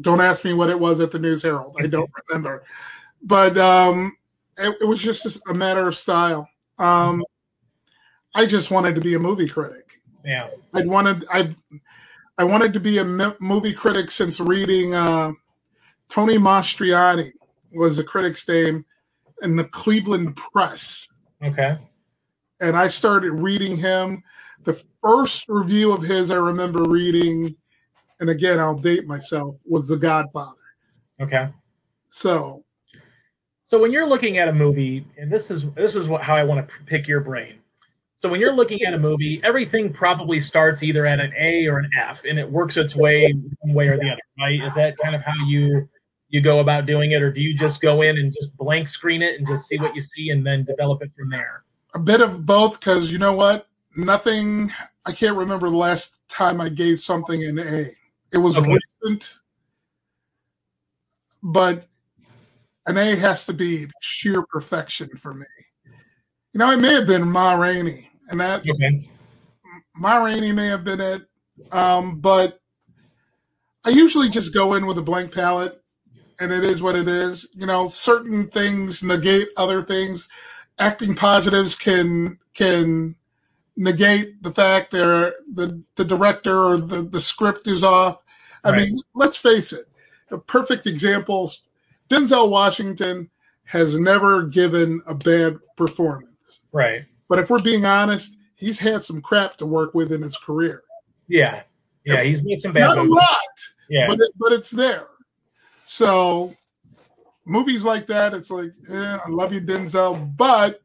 don't 0.00 0.20
ask 0.20 0.44
me 0.44 0.52
what 0.52 0.70
it 0.70 0.78
was 0.78 1.00
at 1.00 1.10
the 1.10 1.18
News 1.18 1.42
Herald. 1.42 1.76
I 1.78 1.86
don't 1.86 2.10
remember 2.28 2.64
but 3.22 3.56
um, 3.58 4.16
it, 4.58 4.76
it, 4.80 4.84
was 4.84 5.00
just 5.00 5.38
a 5.48 5.54
matter 5.54 5.88
of 5.88 5.96
style. 5.96 6.48
Um, 6.78 7.24
I 8.34 8.46
just 8.46 8.70
wanted 8.70 8.94
to 8.94 9.00
be 9.00 9.14
a 9.14 9.18
movie 9.18 9.48
critic. 9.48 10.00
Yeah, 10.24 10.48
I 10.74 10.82
wanted 10.82 11.24
I 11.32 11.54
I 12.38 12.44
wanted 12.44 12.72
to 12.74 12.80
be 12.80 12.98
a 12.98 13.04
movie 13.04 13.72
critic 13.72 14.12
since 14.12 14.38
reading 14.38 14.94
uh, 14.94 15.32
Tony 16.08 16.38
Mastroianni 16.38 17.32
was 17.72 17.96
the 17.96 18.04
critic's 18.04 18.46
name 18.46 18.84
in 19.42 19.56
the 19.56 19.64
Cleveland 19.64 20.36
Press. 20.36 21.08
Okay. 21.42 21.76
And 22.60 22.76
I 22.76 22.86
started 22.86 23.32
reading 23.32 23.76
him. 23.76 24.22
The 24.62 24.80
first 25.02 25.46
review 25.48 25.92
of 25.92 26.02
his 26.02 26.30
I 26.30 26.36
remember 26.36 26.84
reading, 26.84 27.56
and 28.20 28.30
again 28.30 28.60
I'll 28.60 28.78
date 28.78 29.06
myself, 29.06 29.56
was 29.64 29.88
The 29.88 29.96
Godfather. 29.96 30.54
Okay. 31.20 31.48
So 32.08 32.64
so 33.66 33.80
when 33.80 33.90
you're 33.92 34.08
looking 34.08 34.38
at 34.38 34.48
a 34.48 34.52
movie, 34.52 35.04
and 35.18 35.30
this 35.30 35.50
is 35.50 35.64
this 35.74 35.96
is 35.96 36.06
what, 36.06 36.22
how 36.22 36.36
I 36.36 36.44
want 36.44 36.66
to 36.66 36.74
pick 36.86 37.08
your 37.08 37.20
brain. 37.20 37.56
So 38.20 38.28
when 38.28 38.40
you're 38.40 38.54
looking 38.54 38.82
at 38.82 38.94
a 38.94 38.98
movie, 38.98 39.40
everything 39.44 39.92
probably 39.92 40.40
starts 40.40 40.82
either 40.82 41.06
at 41.06 41.20
an 41.20 41.32
A 41.38 41.66
or 41.68 41.78
an 41.78 41.88
F, 41.96 42.22
and 42.28 42.38
it 42.38 42.50
works 42.50 42.76
its 42.76 42.96
way 42.96 43.32
one 43.60 43.74
way 43.74 43.86
or 43.86 43.96
the 43.96 44.10
other, 44.10 44.20
right? 44.40 44.60
Is 44.60 44.74
that 44.74 44.96
kind 44.98 45.14
of 45.14 45.22
how 45.22 45.34
you 45.46 45.88
you 46.30 46.42
go 46.42 46.58
about 46.58 46.84
doing 46.84 47.12
it, 47.12 47.22
or 47.22 47.32
do 47.32 47.40
you 47.40 47.56
just 47.56 47.80
go 47.80 48.02
in 48.02 48.18
and 48.18 48.34
just 48.38 48.56
blank 48.56 48.88
screen 48.88 49.22
it 49.22 49.38
and 49.38 49.46
just 49.46 49.66
see 49.66 49.78
what 49.78 49.94
you 49.94 50.02
see 50.02 50.30
and 50.30 50.44
then 50.44 50.64
develop 50.64 51.00
it 51.02 51.10
from 51.16 51.30
there? 51.30 51.62
A 51.94 51.98
bit 51.98 52.20
of 52.20 52.44
both, 52.44 52.80
because 52.80 53.12
you 53.12 53.18
know 53.18 53.32
what? 53.32 53.68
Nothing. 53.96 54.70
I 55.06 55.12
can't 55.12 55.36
remember 55.36 55.70
the 55.70 55.76
last 55.76 56.18
time 56.28 56.60
I 56.60 56.68
gave 56.68 56.98
something 56.98 57.44
an 57.44 57.58
A. 57.58 57.86
It 58.32 58.38
was 58.38 58.58
okay. 58.58 58.76
recent, 59.02 59.38
but 61.42 61.86
an 62.86 62.98
A 62.98 63.14
has 63.16 63.46
to 63.46 63.52
be 63.52 63.86
sheer 64.00 64.42
perfection 64.42 65.08
for 65.16 65.32
me. 65.32 65.46
You 66.52 66.58
know, 66.58 66.70
it 66.72 66.78
may 66.78 66.94
have 66.94 67.06
been 67.06 67.30
Ma 67.30 67.54
Rainey, 67.54 68.07
and 68.30 68.40
that 68.40 68.60
okay. 68.68 69.08
Ma 69.96 70.18
Rainey 70.22 70.52
may 70.52 70.66
have 70.66 70.84
been 70.84 71.00
it, 71.00 71.22
um, 71.72 72.20
but 72.20 72.60
I 73.84 73.90
usually 73.90 74.28
just 74.28 74.54
go 74.54 74.74
in 74.74 74.86
with 74.86 74.98
a 74.98 75.02
blank 75.02 75.34
palette, 75.34 75.82
and 76.40 76.52
it 76.52 76.64
is 76.64 76.82
what 76.82 76.94
it 76.94 77.08
is. 77.08 77.48
You 77.54 77.66
know, 77.66 77.88
certain 77.88 78.48
things 78.48 79.02
negate 79.02 79.48
other 79.56 79.82
things. 79.82 80.28
Acting 80.78 81.14
positives 81.14 81.74
can 81.74 82.38
can 82.54 83.16
negate 83.76 84.42
the 84.42 84.52
fact 84.52 84.90
that 84.92 85.34
the 85.54 85.82
the 85.96 86.04
director 86.04 86.64
or 86.64 86.76
the 86.76 87.02
the 87.02 87.20
script 87.20 87.66
is 87.66 87.82
off. 87.82 88.22
I 88.64 88.70
right. 88.70 88.82
mean, 88.82 88.98
let's 89.14 89.36
face 89.36 89.72
it. 89.72 89.86
A 90.30 90.38
perfect 90.38 90.86
example 90.86 91.50
Denzel 92.08 92.50
Washington 92.50 93.30
has 93.64 93.98
never 93.98 94.44
given 94.44 95.02
a 95.06 95.14
bad 95.14 95.58
performance. 95.76 96.60
Right. 96.72 97.04
But 97.28 97.38
if 97.38 97.50
we're 97.50 97.62
being 97.62 97.84
honest, 97.84 98.38
he's 98.56 98.78
had 98.78 99.04
some 99.04 99.20
crap 99.20 99.56
to 99.58 99.66
work 99.66 99.94
with 99.94 100.12
in 100.12 100.22
his 100.22 100.36
career. 100.36 100.82
Yeah. 101.28 101.62
Yeah, 102.04 102.22
he's 102.22 102.42
made 102.42 102.60
some 102.60 102.72
bad 102.72 102.80
Not 102.80 102.96
movies. 102.98 103.12
a 103.12 103.16
lot. 103.16 103.38
Yeah. 103.90 104.06
But 104.06 104.20
it, 104.20 104.30
but 104.38 104.52
it's 104.52 104.70
there. 104.70 105.08
So 105.84 106.54
movies 107.44 107.84
like 107.84 108.06
that, 108.06 108.34
it's 108.34 108.50
like, 108.50 108.70
eh, 108.90 109.18
I 109.24 109.28
love 109.28 109.52
you, 109.52 109.60
Denzel, 109.60 110.36
but 110.36 110.82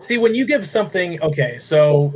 see 0.00 0.18
when 0.18 0.34
you 0.34 0.46
give 0.46 0.66
something 0.66 1.20
okay, 1.22 1.58
so 1.58 2.12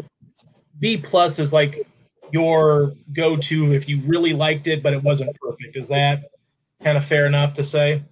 B 0.81 0.97
plus 0.97 1.39
is 1.39 1.53
like 1.53 1.87
your 2.33 2.93
go-to 3.15 3.73
if 3.73 3.89
you 3.89 4.03
really 4.05 4.35
liked 4.35 4.67
it 4.67 4.83
but 4.83 4.93
it 4.93 5.03
wasn't 5.03 5.35
perfect. 5.41 5.77
Is 5.77 5.89
that 5.89 6.25
kind 6.83 6.99
of 6.99 7.05
fair 7.07 7.27
enough 7.27 7.55
to 7.55 7.65
say? 7.65 8.03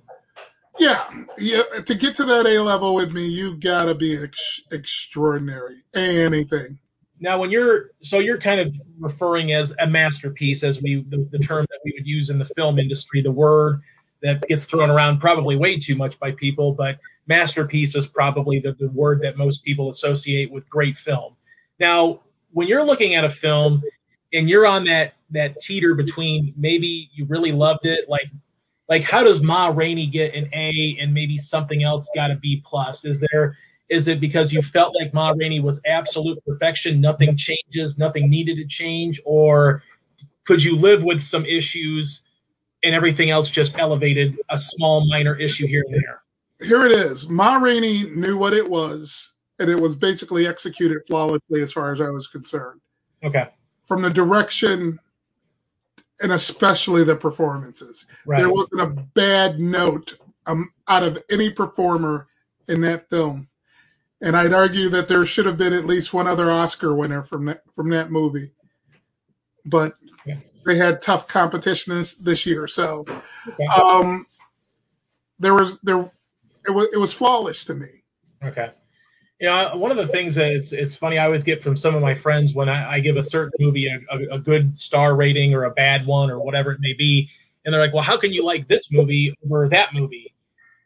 Yeah, 0.79 1.05
yeah. 1.39 1.62
To 1.85 1.95
get 1.95 2.14
to 2.16 2.24
that 2.24 2.47
A 2.47 2.59
level 2.61 2.95
with 2.95 3.12
me, 3.12 3.27
you 3.27 3.57
gotta 3.57 3.95
be 3.95 4.16
ex- 4.22 4.62
extraordinary. 4.72 5.77
Anything. 5.95 6.79
Now, 7.18 7.39
when 7.39 7.51
you're 7.51 7.93
so 8.03 8.18
you're 8.18 8.41
kind 8.41 8.61
of 8.61 8.74
referring 8.99 9.53
as 9.53 9.72
a 9.81 9.87
masterpiece, 9.87 10.62
as 10.62 10.81
we 10.83 11.05
the, 11.09 11.29
the 11.31 11.39
term 11.39 11.66
that 11.70 11.79
we 11.85 11.95
would 11.97 12.07
use 12.07 12.31
in 12.31 12.39
the 12.39 12.45
film 12.57 12.79
industry, 12.79 13.22
the 13.22 13.33
word 13.33 13.81
that 14.22 14.43
gets 14.49 14.64
thrown 14.64 14.91
around 14.91 15.20
probably 15.20 15.57
way 15.57 15.79
too 15.79 15.95
much 15.95 16.18
by 16.18 16.33
people, 16.33 16.72
but 16.72 16.99
masterpiece 17.27 17.95
is 17.95 18.07
probably 18.07 18.59
the, 18.59 18.72
the 18.79 18.89
word 18.89 19.20
that 19.22 19.37
most 19.37 19.62
people 19.64 19.91
associate 19.91 20.51
with 20.51 20.68
great 20.68 20.97
film. 20.99 21.37
Now, 21.79 22.20
when 22.53 22.68
you're 22.68 22.85
looking 22.85 23.14
at 23.14 23.24
a 23.24 23.31
film 23.31 23.83
and 24.33 24.49
you're 24.49 24.66
on 24.66 24.85
that 24.85 25.14
that 25.31 25.61
teeter 25.61 25.95
between 25.95 26.55
maybe 26.57 27.11
you 27.14 27.24
really 27.27 27.53
loved 27.53 27.85
it, 27.85 28.09
like 28.09 28.31
like 28.89 29.03
how 29.03 29.22
does 29.22 29.41
Ma 29.41 29.68
Rainey 29.68 30.07
get 30.07 30.34
an 30.34 30.49
A 30.53 30.97
and 31.01 31.12
maybe 31.12 31.39
something 31.39 31.82
else 31.82 32.09
got 32.14 32.30
a 32.30 32.37
B 32.37 32.62
plus? 32.64 33.05
Is 33.05 33.22
there 33.32 33.57
is 33.89 34.09
it 34.09 34.20
because 34.20 34.53
you 34.53 34.62
felt 34.62 34.95
like 35.01 35.14
Ma 35.14 35.32
Rainey 35.37 35.61
was 35.61 35.80
absolute 35.87 36.45
perfection, 36.45 37.01
nothing 37.01 37.37
changes, 37.37 37.99
nothing 37.99 38.28
needed 38.28 38.57
to 38.57 38.66
change, 38.66 39.20
or 39.24 39.82
could 40.45 40.62
you 40.62 40.76
live 40.76 41.05
with 41.05 41.22
some 41.22 41.47
issues 41.47 42.22
and 42.82 42.95
everything 42.95 43.30
else 43.30 43.49
just 43.49 43.74
elevated 43.78 44.37
a 44.51 44.59
small 44.59 45.09
minor 45.09 45.37
issue 45.37 45.66
here 45.66 45.84
and 45.87 45.95
there? 45.95 46.22
Here 46.66 46.84
it 46.84 46.93
is. 46.93 47.28
Ma 47.28 47.57
Rainey 47.57 48.11
knew 48.11 48.37
what 48.37 48.55
it 48.55 48.68
was, 48.68 49.34
and 49.61 49.68
it 49.68 49.80
was 49.80 49.95
basically 49.95 50.49
executed 50.49 50.99
flawlessly 51.07 51.62
as 51.62 51.72
far 51.72 51.93
as 51.93 52.01
I 52.01 52.11
was 52.11 52.26
concerned. 52.26 52.80
Okay 53.22 53.49
from 53.87 54.03
the 54.03 54.11
direction 54.11 54.99
and 56.21 56.33
especially 56.33 57.05
the 57.05 57.17
performances. 57.17 58.07
Right. 58.25 58.39
There 58.39 58.51
wasn't 58.53 58.81
a 58.81 58.87
bad 59.14 59.59
note 59.61 60.19
um, 60.47 60.73
out 60.89 61.03
of 61.03 61.23
any 61.31 61.51
performer 61.51 62.29
in 62.69 62.81
that 62.83 63.09
film, 63.09 63.49
and 64.21 64.37
I'd 64.37 64.53
argue 64.53 64.89
that 64.91 65.09
there 65.09 65.27
should 65.27 65.47
have 65.47 65.59
been 65.59 65.73
at 65.73 65.85
least 65.87 66.14
one 66.14 66.27
other 66.27 66.51
Oscar 66.51 66.95
winner 66.95 67.23
from 67.23 67.45
that 67.47 67.62
from 67.75 67.91
that 67.91 68.11
movie. 68.11 68.51
But 69.64 69.97
Yeah. 70.25 70.39
they 70.64 70.77
had 70.77 71.03
tough 71.03 71.27
competition 71.29 71.97
this, 71.97 72.14
this 72.14 72.47
year, 72.47 72.67
so 72.67 73.05
Okay. 73.49 73.67
um, 73.67 74.27
there 75.39 75.55
was 75.55 75.79
there 75.81 76.11
it 76.67 76.71
was 76.71 76.89
it 76.93 76.99
was 76.99 77.12
flawless 77.12 77.64
to 77.67 77.75
me. 77.75 77.89
Okay. 78.43 78.71
You 79.39 79.49
know, 79.49 79.76
one 79.76 79.91
of 79.91 79.99
the 79.99 80.11
things 80.12 80.34
that 80.37 80.51
it's, 80.51 80.72
it's 80.72 80.95
funny, 80.95 81.18
I 81.18 81.26
always 81.26 81.43
get 81.43 81.62
from 81.62 81.76
some 81.76 81.95
of 81.95 82.01
my 82.01 82.14
friends 82.14 82.55
when 82.55 82.70
I, 82.70 82.95
I 82.95 83.01
give 83.01 83.18
a 83.18 83.22
certain 83.22 83.53
movie 83.59 83.87
a, 83.87 84.16
a, 84.16 84.37
a 84.37 84.39
good 84.39 84.76
star 84.76 85.14
rating 85.14 85.53
or 85.53 85.64
a 85.64 85.70
bad 85.72 86.07
one 86.07 86.30
or 86.30 86.41
whatever 86.41 86.72
it 86.72 86.80
may 86.80 86.95
be. 86.95 87.28
And 87.64 87.74
they're 87.74 87.80
like, 87.80 87.93
well, 87.93 88.03
how 88.03 88.16
can 88.16 88.32
you 88.32 88.45
like 88.45 88.66
this 88.66 88.91
movie 88.91 89.34
over 89.45 89.68
that 89.68 89.93
movie? 89.93 90.32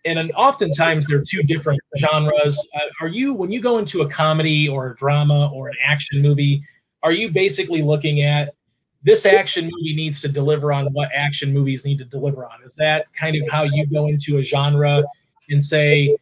And 0.04 0.32
oftentimes 0.32 1.06
they're 1.06 1.22
two 1.22 1.42
different 1.42 1.80
genres. 1.98 2.58
Uh, 2.74 2.80
are 3.00 3.08
you, 3.08 3.34
when 3.34 3.52
you 3.52 3.60
go 3.60 3.78
into 3.78 4.00
a 4.00 4.10
comedy 4.10 4.66
or 4.66 4.90
a 4.90 4.96
drama 4.96 5.50
or 5.52 5.68
an 5.68 5.76
action 5.86 6.22
movie, 6.22 6.64
are 7.02 7.12
you 7.12 7.30
basically 7.30 7.82
looking 7.82 8.22
at 8.22 8.54
this 9.02 9.26
action 9.26 9.64
movie 9.64 9.94
needs 9.94 10.20
to 10.22 10.28
deliver 10.28 10.72
on 10.72 10.86
what 10.92 11.10
action 11.14 11.52
movies 11.52 11.84
need 11.84 11.98
to 11.98 12.04
deliver 12.04 12.44
on? 12.46 12.62
Is 12.64 12.74
that 12.76 13.06
kind 13.12 13.36
of 13.40 13.48
how 13.48 13.62
you 13.62 13.86
go 13.86 14.08
into 14.08 14.38
a 14.38 14.42
genre 14.42 15.04
and 15.50 15.64
say, 15.64 16.16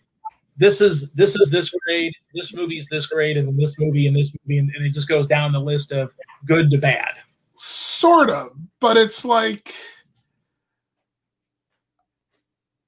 this 0.59 0.81
is 0.81 1.09
this 1.15 1.35
is 1.37 1.51
this 1.51 1.71
grade, 1.71 2.13
this 2.35 2.53
movie's 2.53 2.87
this 2.91 3.07
grade, 3.07 3.37
and 3.37 3.49
then 3.49 3.57
this 3.57 3.75
movie 3.79 4.07
and 4.07 4.17
this 4.17 4.33
movie, 4.45 4.59
and, 4.59 4.71
and 4.75 4.85
it 4.85 4.93
just 4.93 5.09
goes 5.09 5.27
down 5.27 5.53
the 5.53 5.61
list 5.61 5.93
of 5.93 6.11
good 6.47 6.71
to 6.71 6.79
bad. 6.79 7.15
Sort 7.57 8.31
of, 8.31 8.49
but 8.81 8.97
it's 8.97 9.25
like 9.25 9.75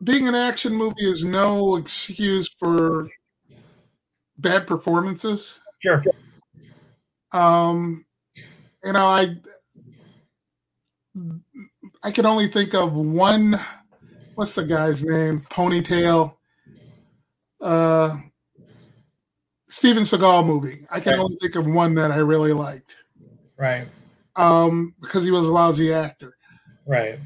being 0.03 0.29
an 0.29 0.35
action 0.35 0.75
movie 0.75 1.05
is 1.05 1.25
no 1.25 1.77
excuse 1.77 2.49
for 2.49 3.09
bad 4.39 4.67
performances. 4.67 5.59
Sure. 5.81 6.03
Um, 7.33 8.05
you 8.85 8.93
know, 8.93 9.07
I 9.07 9.37
I 12.03 12.11
can 12.11 12.27
only 12.27 12.49
think 12.49 12.75
of 12.75 12.97
one. 12.97 13.59
What's 14.35 14.55
the 14.55 14.65
guy's 14.65 15.03
name? 15.03 15.43
Ponytail. 15.51 16.37
Uh, 17.61 18.17
Steven 19.69 20.03
Seagal 20.03 20.47
movie. 20.47 20.81
I 20.91 20.99
can 21.01 21.13
Okay. 21.15 21.23
only 21.23 21.37
think 21.37 21.55
of 21.55 21.67
one 21.67 21.95
that 21.95 22.11
I 22.11 22.17
really 22.17 22.53
liked. 22.53 22.97
Right. 23.57 23.89
Um, 24.37 24.95
because 25.01 25.23
he 25.23 25.31
was 25.31 25.47
a 25.47 25.53
lousy 25.53 25.93
actor. 25.93 26.37
Right. 26.87 27.19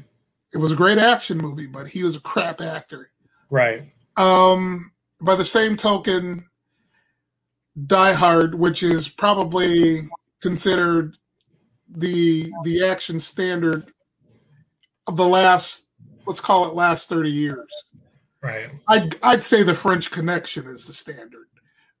It 0.53 0.57
was 0.57 0.71
a 0.71 0.75
great 0.75 0.97
action 0.97 1.37
movie, 1.37 1.67
but 1.67 1.87
he 1.87 2.03
was 2.03 2.15
a 2.15 2.19
crap 2.19 2.61
actor. 2.61 3.09
Right. 3.49 3.91
Um, 4.17 4.91
by 5.21 5.35
the 5.35 5.45
same 5.45 5.75
token, 5.75 6.45
Die 7.87 8.13
Hard, 8.13 8.55
which 8.55 8.83
is 8.83 9.07
probably 9.07 10.07
considered 10.41 11.17
the 11.89 12.51
the 12.63 12.83
action 12.85 13.19
standard 13.19 13.91
of 15.07 15.17
the 15.17 15.27
last, 15.27 15.87
let's 16.25 16.41
call 16.41 16.67
it 16.67 16.73
last 16.73 17.09
thirty 17.09 17.31
years. 17.31 17.71
Right. 18.45 18.69
I'd 18.87 19.15
I'd 19.23 19.43
say 19.43 19.63
the 19.63 19.73
French 19.73 20.11
Connection 20.11 20.67
is 20.67 20.85
the 20.85 20.93
standard, 20.93 21.47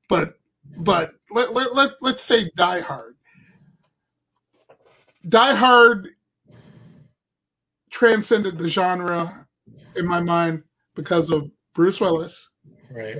but 0.07 0.35
but 0.77 1.15
let 1.31 1.53
let, 1.53 1.73
let 1.73 1.91
let's 2.01 2.21
say 2.21 2.51
Die 2.55 2.79
Hard. 2.81 3.15
Die 5.27 5.55
Hard 5.55 6.09
transcended 7.89 8.59
the 8.59 8.69
genre 8.69 9.47
in 9.95 10.05
my 10.05 10.21
mind 10.21 10.61
because 10.95 11.31
of 11.31 11.49
Bruce 11.73 11.99
Willis, 11.99 12.47
Right. 12.91 13.17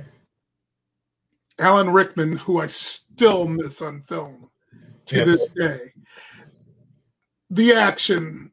Alan 1.58 1.90
Rickman, 1.90 2.36
who 2.36 2.60
I 2.60 2.68
still 2.68 3.48
miss 3.48 3.82
on 3.82 4.02
film 4.02 4.50
to 5.06 5.16
Yep. 5.16 5.26
this 5.26 5.48
day. 5.48 5.80
The 7.50 7.72
action, 7.72 8.52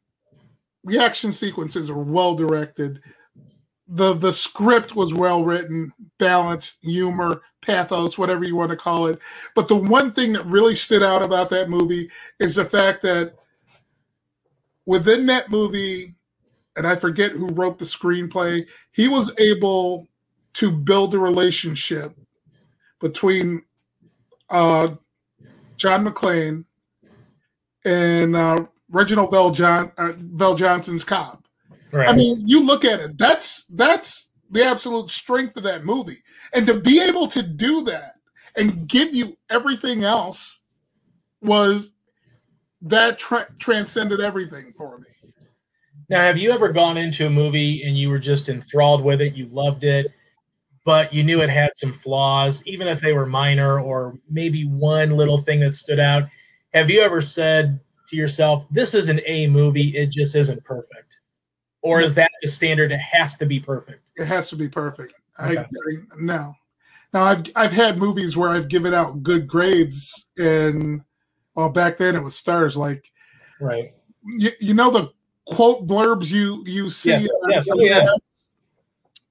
the 0.83 0.97
action 0.97 1.31
sequences 1.31 1.91
are 1.91 1.97
well 1.97 2.33
directed. 2.33 3.03
The 3.87 4.13
The 4.13 4.33
script 4.33 4.95
was 4.95 5.13
well 5.13 5.43
written, 5.43 5.93
balance, 6.17 6.75
humor, 6.81 7.41
pathos, 7.61 8.17
whatever 8.17 8.43
you 8.43 8.55
want 8.55 8.71
to 8.71 8.77
call 8.77 9.07
it. 9.07 9.21
But 9.55 9.67
the 9.67 9.75
one 9.75 10.11
thing 10.11 10.33
that 10.33 10.45
really 10.45 10.75
stood 10.75 11.03
out 11.03 11.21
about 11.21 11.49
that 11.51 11.69
movie 11.69 12.09
is 12.39 12.55
the 12.55 12.65
fact 12.65 13.01
that 13.03 13.35
within 14.85 15.25
that 15.27 15.49
movie, 15.49 16.15
and 16.75 16.87
I 16.87 16.95
forget 16.95 17.31
who 17.31 17.47
wrote 17.47 17.79
the 17.79 17.85
screenplay, 17.85 18.67
he 18.91 19.07
was 19.07 19.37
able 19.39 20.07
to 20.53 20.71
build 20.71 21.13
a 21.13 21.19
relationship 21.19 22.15
between 22.99 23.63
uh, 24.49 24.89
John 25.77 26.05
McClane 26.05 26.65
and 27.85 28.35
uh, 28.35 28.65
Reginald 28.89 29.31
Bell, 29.31 29.51
John, 29.51 29.91
uh, 29.97 30.13
VelJohnson's 30.13 31.03
cop. 31.03 31.42
Right. 31.93 32.09
I 32.09 32.13
mean, 32.13 32.41
you 32.47 32.65
look 32.65 32.83
at 32.85 32.99
it. 32.99 33.19
That's 33.19 33.65
that's 33.65 34.31
the 34.49 34.65
absolute 34.65 35.11
strength 35.11 35.55
of 35.57 35.63
that 35.63 35.85
movie, 35.85 36.17
and 36.53 36.65
to 36.65 36.79
be 36.79 36.99
able 37.01 37.27
to 37.27 37.43
do 37.43 37.83
that 37.83 38.13
and 38.57 38.87
give 38.87 39.13
you 39.13 39.37
everything 39.51 40.03
else 40.03 40.61
was 41.41 41.93
that 42.81 43.19
tra- 43.19 43.47
transcended 43.59 44.21
everything 44.21 44.73
for 44.75 44.97
me. 44.97 45.05
Now, 46.09 46.21
have 46.21 46.37
you 46.37 46.51
ever 46.51 46.73
gone 46.73 46.97
into 46.97 47.27
a 47.27 47.29
movie 47.29 47.83
and 47.85 47.97
you 47.97 48.09
were 48.09 48.19
just 48.19 48.49
enthralled 48.49 49.03
with 49.03 49.21
it, 49.21 49.35
you 49.35 49.47
loved 49.51 49.83
it, 49.83 50.07
but 50.85 51.13
you 51.13 51.23
knew 51.23 51.41
it 51.41 51.49
had 51.49 51.71
some 51.75 51.93
flaws, 51.93 52.61
even 52.65 52.87
if 52.87 53.01
they 53.01 53.13
were 53.13 53.25
minor 53.27 53.79
or 53.79 54.17
maybe 54.29 54.65
one 54.65 55.11
little 55.11 55.41
thing 55.43 55.59
that 55.59 55.75
stood 55.75 55.99
out? 55.99 56.23
Have 56.73 56.89
you 56.89 57.01
ever 57.01 57.21
said 57.21 57.79
to 58.09 58.15
yourself, 58.15 58.65
"This 58.71 58.95
is 58.95 59.09
an 59.09 59.21
A 59.27 59.45
movie; 59.45 59.95
it 59.95 60.09
just 60.09 60.35
isn't 60.35 60.63
perfect," 60.63 61.19
or 61.83 62.01
is 62.01 62.13
that 62.15 62.31
the 62.41 62.49
standard? 62.49 62.91
It 62.91 62.99
has 62.99 63.37
to 63.37 63.45
be 63.45 63.59
perfect. 63.59 64.01
It 64.15 64.25
has 64.25 64.49
to 64.49 64.55
be 64.55 64.67
perfect. 64.67 65.13
Okay. 65.39 65.57
I 65.59 65.65
no. 66.19 66.55
Now 67.13 67.23
I've 67.23 67.43
I've 67.55 67.71
had 67.71 67.97
movies 67.97 68.35
where 68.35 68.49
I've 68.49 68.67
given 68.69 68.93
out 68.93 69.21
good 69.21 69.47
grades, 69.47 70.25
and 70.37 71.01
well, 71.55 71.69
back 71.69 71.97
then 71.97 72.15
it 72.15 72.23
was 72.23 72.35
stars. 72.35 72.75
Like 72.75 73.11
Right. 73.59 73.93
you, 74.23 74.49
you 74.59 74.73
know 74.73 74.89
the 74.89 75.11
quote 75.45 75.85
blurbs 75.87 76.31
you 76.31 76.63
you 76.65 76.89
see. 76.89 77.09
Yes, 77.09 77.27
yes, 77.49 77.67
oh, 77.69 77.79
yeah. 77.81 78.05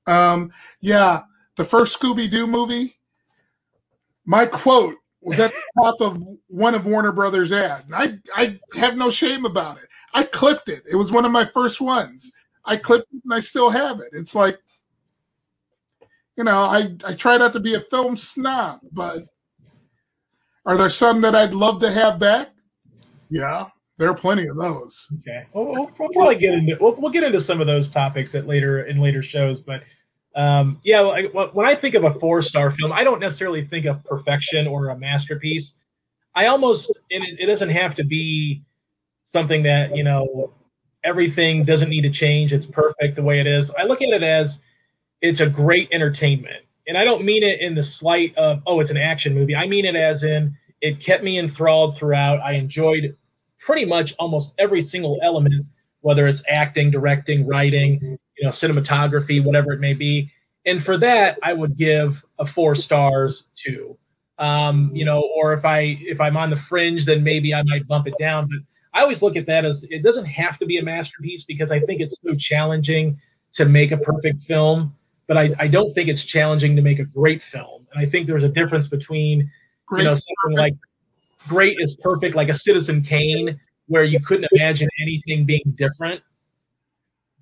the- 0.07 0.13
Um, 0.13 0.53
yeah, 0.81 1.23
the 1.57 1.65
first 1.65 1.99
Scooby 1.99 2.31
Doo 2.31 2.47
movie. 2.47 2.99
My 4.25 4.47
quote 4.47 4.95
was 5.21 5.39
at 5.41 5.53
the 5.53 5.83
top 5.83 6.01
of 6.01 6.23
one 6.49 6.75
of 6.75 6.87
Warner 6.87 7.13
Brothers' 7.13 7.53
ad. 7.53 7.85
I 7.93 8.19
I 8.37 8.59
have 8.79 8.97
no 8.97 9.11
shame 9.11 9.45
about 9.45 9.79
it. 9.79 9.85
I 10.15 10.25
clipped 10.25 10.69
it. 10.69 10.83
It 10.91 10.97
was 10.97 11.11
one 11.13 11.25
of 11.25 11.33
my 11.33 11.45
first 11.45 11.81
ones. 11.81 12.31
I 12.65 12.77
clipped 12.77 13.13
it 13.13 13.23
and 13.25 13.35
I 13.35 13.41
still 13.41 13.71
have 13.71 14.01
it. 14.01 14.09
It's 14.13 14.35
like, 14.35 14.59
you 16.37 16.45
know, 16.45 16.61
I 16.61 16.95
I 17.07 17.15
try 17.15 17.37
not 17.37 17.53
to 17.55 17.61
be 17.61 17.75
a 17.75 17.81
film 17.81 18.17
snob, 18.17 18.81
but 18.93 19.27
are 20.65 20.77
there 20.77 20.91
some 20.91 21.21
that 21.23 21.35
I'd 21.35 21.55
love 21.55 21.81
to 21.81 21.91
have 21.91 22.19
back? 22.19 22.51
Yeah, 23.31 23.67
there 23.99 24.09
are 24.09 24.15
plenty 24.15 24.47
of 24.47 24.57
those. 24.57 25.09
Okay. 25.21 25.47
We'll, 25.53 25.67
we'll, 25.67 25.91
we'll 25.99 26.09
probably 26.11 26.37
get 26.37 26.55
into 26.55 26.77
we'll, 26.81 26.95
we'll 26.97 27.13
get 27.13 27.25
into 27.25 27.41
some 27.41 27.61
of 27.61 27.67
those 27.67 27.89
topics 27.89 28.35
at 28.35 28.47
later 28.47 28.85
in 28.85 28.99
later 28.99 29.23
shows, 29.23 29.61
but 29.61 29.83
um, 30.35 30.81
yeah, 30.83 31.03
when 31.53 31.67
I 31.67 31.75
think 31.77 31.95
of 31.95 32.05
a 32.05 32.15
four 32.19 32.41
star 32.41 32.71
film, 32.71 32.93
I 32.93 33.05
don't 33.05 33.21
necessarily 33.21 33.67
think 33.67 33.85
of 33.85 34.03
perfection 34.05 34.67
or 34.67 34.89
a 34.89 34.99
masterpiece. 34.99 35.75
I 36.35 36.47
almost 36.47 36.91
it, 37.11 37.23
it 37.39 37.47
doesn't 37.47 37.69
have 37.71 37.95
to 37.97 38.05
be 38.05 38.63
something 39.31 39.63
that 39.65 39.95
you 39.95 40.05
know 40.05 40.55
everything 41.05 41.65
doesn't 41.65 41.89
need 41.89 42.03
to 42.03 42.11
change. 42.11 42.53
It's 42.53 42.67
perfect 42.67 43.17
the 43.17 43.23
way 43.23 43.41
it 43.41 43.47
is. 43.47 43.71
I 43.79 43.85
look 43.85 44.03
at 44.03 44.09
it 44.09 44.23
as 44.23 44.59
it's 45.21 45.41
a 45.41 45.47
great 45.47 45.89
entertainment, 45.93 46.65
and 46.87 46.97
I 46.99 47.05
don't 47.05 47.25
mean 47.25 47.43
it 47.43 47.61
in 47.61 47.75
the 47.75 47.85
slight 47.85 48.37
of 48.37 48.63
oh, 48.67 48.81
it's 48.81 48.91
an 48.91 48.97
action 48.97 49.35
movie. 49.35 49.55
I 49.55 49.67
mean 49.67 49.85
it 49.85 49.97
as 49.97 50.23
in 50.23 50.57
it 50.81 51.01
kept 51.01 51.23
me 51.25 51.39
enthralled 51.39 51.97
throughout. 51.97 52.41
I 52.41 52.53
enjoyed 52.53 53.17
pretty 53.65 53.85
much 53.85 54.15
almost 54.19 54.53
every 54.59 54.83
single 54.83 55.19
element, 55.23 55.65
whether 56.01 56.27
it's 56.27 56.43
acting, 56.49 56.91
directing, 56.91 57.47
writing, 57.47 58.19
you 58.37 58.45
know, 58.45 58.51
cinematography, 58.51 59.43
whatever 59.43 59.73
it 59.73 59.81
may 59.81 59.95
be. 59.95 60.31
And 60.67 60.85
for 60.85 60.99
that, 60.99 61.39
I 61.43 61.53
would 61.53 61.77
give 61.77 62.23
a 62.39 62.47
four 62.47 62.75
stars 62.75 63.45
to, 63.65 63.97
um, 64.39 64.91
you 64.93 65.05
know, 65.05 65.23
or 65.37 65.53
if 65.53 65.65
I 65.65 65.99
if 66.01 66.21
I'm 66.21 66.37
on 66.37 66.51
the 66.51 66.57
fringe, 66.57 67.05
then 67.05 67.23
maybe 67.23 67.55
I 67.55 67.63
might 67.65 67.87
bump 67.87 68.07
it 68.09 68.15
down. 68.19 68.49
But 68.49 68.59
I 68.95 69.01
always 69.01 69.23
look 69.23 69.37
at 69.37 69.47
that 69.47 69.65
as 69.65 69.85
it 69.89 70.03
doesn't 70.03 70.27
have 70.27 70.59
to 70.59 70.67
be 70.67 70.79
a 70.79 70.83
masterpiece 70.83 71.45
because 71.45 71.71
I 71.71 71.81
think 71.81 72.01
it's 72.01 72.17
so 72.25 72.35
challenging 72.35 73.19
to 73.55 73.65
make 73.65 73.93
a 73.93 73.97
perfect 73.97 74.43
film. 74.45 74.95
But 75.27 75.39
I, 75.39 75.51
I 75.59 75.69
don't 75.69 75.95
think 75.95 76.09
it's 76.09 76.25
challenging 76.25 76.77
to 76.77 76.83
make 76.83 76.99
a 76.99 77.05
great 77.05 77.43
film. 77.43 77.87
And 77.95 78.07
I 78.07 78.11
think 78.11 78.27
there's 78.27 78.45
a 78.45 78.49
difference 78.49 78.89
between 78.89 79.51
Great. 79.87 80.03
you 80.03 80.05
know 80.09 80.15
something 80.15 80.57
like 80.57 80.75
great 81.49 81.77
is 81.81 81.95
perfect 82.03 82.37
like 82.37 82.49
a 82.49 82.55
citizen 82.55 83.03
kane 83.03 83.59
where 83.87 84.05
you 84.05 84.21
couldn't 84.21 84.49
imagine 84.53 84.89
anything 85.01 85.45
being 85.45 85.75
different. 85.77 86.21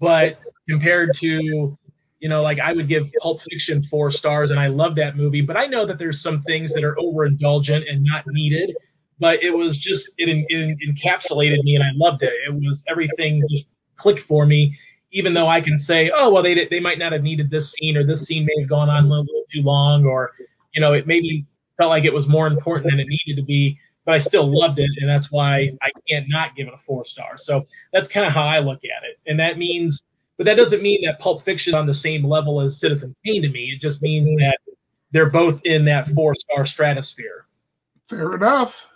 But 0.00 0.38
compared 0.68 1.14
to, 1.18 1.78
you 2.20 2.28
know, 2.28 2.42
like 2.42 2.58
I 2.58 2.72
would 2.72 2.88
give 2.88 3.08
Pulp 3.20 3.42
Fiction 3.42 3.82
four 3.90 4.10
stars, 4.10 4.50
and 4.50 4.58
I 4.58 4.68
love 4.68 4.94
that 4.96 5.16
movie. 5.16 5.42
But 5.42 5.56
I 5.56 5.66
know 5.66 5.86
that 5.86 5.98
there's 5.98 6.20
some 6.20 6.42
things 6.42 6.72
that 6.72 6.84
are 6.84 6.96
overindulgent 6.96 7.90
and 7.90 8.02
not 8.02 8.24
needed. 8.26 8.74
But 9.20 9.42
it 9.42 9.50
was 9.50 9.76
just 9.76 10.10
it, 10.18 10.28
it 10.48 10.78
encapsulated 10.88 11.62
me, 11.62 11.76
and 11.76 11.84
I 11.84 11.90
loved 11.94 12.22
it. 12.22 12.32
It 12.46 12.54
was 12.54 12.82
everything 12.88 13.42
just 13.50 13.64
clicked 13.96 14.20
for 14.20 14.46
me. 14.46 14.76
Even 15.12 15.34
though 15.34 15.48
I 15.48 15.60
can 15.60 15.76
say, 15.76 16.10
oh 16.14 16.30
well, 16.30 16.42
they 16.42 16.66
they 16.70 16.80
might 16.80 16.98
not 16.98 17.12
have 17.12 17.22
needed 17.22 17.50
this 17.50 17.72
scene, 17.72 17.96
or 17.96 18.04
this 18.04 18.22
scene 18.22 18.44
may 18.44 18.60
have 18.60 18.68
gone 18.68 18.88
on 18.88 19.04
a 19.04 19.08
little, 19.08 19.24
little 19.24 19.44
too 19.52 19.62
long, 19.62 20.06
or 20.06 20.32
you 20.72 20.80
know, 20.80 20.92
it 20.92 21.06
maybe 21.06 21.44
felt 21.76 21.90
like 21.90 22.04
it 22.04 22.12
was 22.12 22.28
more 22.28 22.46
important 22.46 22.90
than 22.90 23.00
it 23.00 23.06
needed 23.08 23.40
to 23.40 23.44
be 23.44 23.78
but 24.04 24.14
I 24.14 24.18
still 24.18 24.50
loved 24.58 24.78
it, 24.78 24.90
and 24.98 25.08
that's 25.08 25.30
why 25.30 25.70
I 25.82 25.90
can't 26.08 26.26
not 26.28 26.56
give 26.56 26.66
it 26.68 26.74
a 26.74 26.78
four 26.78 27.04
star. 27.04 27.36
So 27.36 27.66
that's 27.92 28.08
kind 28.08 28.26
of 28.26 28.32
how 28.32 28.44
I 28.44 28.58
look 28.58 28.80
at 28.84 29.04
it, 29.08 29.18
and 29.26 29.38
that 29.38 29.58
means, 29.58 30.02
but 30.36 30.46
that 30.46 30.56
doesn't 30.56 30.82
mean 30.82 31.00
that 31.04 31.20
Pulp 31.20 31.44
Fiction 31.44 31.74
on 31.74 31.86
the 31.86 31.94
same 31.94 32.24
level 32.26 32.60
as 32.60 32.80
Citizen 32.80 33.14
Kane 33.24 33.42
to 33.42 33.48
me. 33.48 33.72
It 33.74 33.80
just 33.80 34.02
means 34.02 34.28
that 34.40 34.58
they're 35.12 35.30
both 35.30 35.60
in 35.64 35.84
that 35.84 36.08
four 36.10 36.34
star 36.34 36.66
stratosphere. 36.66 37.46
Fair 38.08 38.34
enough. 38.34 38.89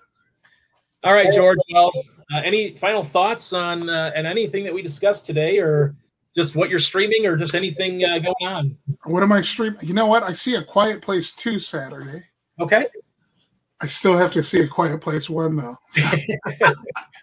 All 1.04 1.12
right, 1.12 1.32
George. 1.32 1.58
Well, 1.72 1.92
uh, 2.34 2.40
any 2.44 2.76
final 2.78 3.04
thoughts 3.04 3.52
on 3.52 3.90
uh, 3.90 4.12
and 4.16 4.26
anything 4.26 4.64
that 4.64 4.72
we 4.72 4.80
discussed 4.80 5.26
today, 5.26 5.58
or 5.58 5.94
just 6.34 6.56
what 6.56 6.70
you're 6.70 6.78
streaming, 6.78 7.26
or 7.26 7.36
just 7.36 7.54
anything 7.54 8.02
uh, 8.04 8.18
going 8.18 8.34
on? 8.42 8.76
What 9.04 9.22
am 9.22 9.30
I 9.30 9.42
streaming? 9.42 9.78
You 9.82 9.94
know 9.94 10.06
what? 10.06 10.22
I 10.22 10.32
see 10.32 10.54
a 10.54 10.62
Quiet 10.62 11.02
Place 11.02 11.32
two 11.32 11.58
Saturday. 11.58 12.22
Okay. 12.58 12.86
I 13.80 13.86
still 13.86 14.16
have 14.16 14.32
to 14.32 14.42
see 14.42 14.60
a 14.60 14.68
Quiet 14.68 15.02
Place 15.02 15.28
one 15.28 15.56
though. 15.56 15.76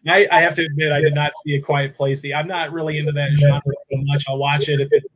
I, 0.08 0.28
I, 0.32 0.42
have 0.42 0.54
to 0.56 0.66
admit, 0.66 0.92
I 0.92 1.00
did 1.02 1.16
not 1.16 1.32
see 1.44 1.56
a 1.56 1.62
Quiet 1.62 1.96
Place. 1.96 2.22
I'm 2.36 2.48
not 2.48 2.72
really 2.72 3.00
into 3.00 3.12
that 3.14 3.30
genre 3.40 3.62
so 3.66 3.98
much. 4.04 4.24
I'll 4.28 4.38
watch 4.38 4.70
it 4.70 4.80
if 4.80 4.90
it's 4.92 5.08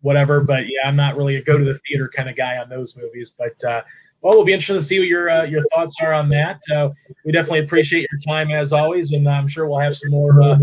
whatever, 0.00 0.40
but 0.40 0.66
yeah, 0.66 0.88
I'm 0.88 0.96
not 0.96 1.16
really 1.16 1.36
a 1.36 1.42
go 1.42 1.58
to 1.58 1.64
the 1.64 1.78
theater 1.86 2.10
kind 2.14 2.28
of 2.28 2.36
guy 2.36 2.56
on 2.56 2.68
those 2.68 2.96
movies. 2.96 3.32
But 3.38 3.62
uh, 3.62 3.82
well, 4.24 4.36
we'll 4.36 4.44
be 4.44 4.54
interested 4.54 4.80
to 4.80 4.84
see 4.84 4.98
what 4.98 5.06
your 5.06 5.28
uh, 5.28 5.44
your 5.44 5.62
thoughts 5.74 5.96
are 6.00 6.14
on 6.14 6.30
that. 6.30 6.58
Uh, 6.74 6.88
we 7.26 7.30
definitely 7.30 7.60
appreciate 7.60 8.08
your 8.10 8.20
time 8.26 8.50
as 8.50 8.72
always, 8.72 9.12
and 9.12 9.28
I'm 9.28 9.46
sure 9.46 9.68
we'll 9.68 9.80
have 9.80 9.94
some 9.94 10.10
more 10.10 10.42
uh, 10.42 10.56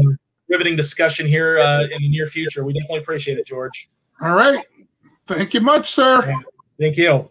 riveting 0.50 0.76
discussion 0.76 1.28
here 1.28 1.60
uh, 1.60 1.84
in 1.84 2.02
the 2.02 2.10
near 2.10 2.28
future. 2.28 2.66
We 2.66 2.74
definitely 2.74 3.00
appreciate 3.00 3.38
it, 3.38 3.46
George. 3.46 3.88
All 4.20 4.34
right, 4.34 4.66
thank 5.28 5.54
you 5.54 5.62
much, 5.62 5.92
sir. 5.92 6.36
Thank 6.80 6.98
you. 6.98 7.30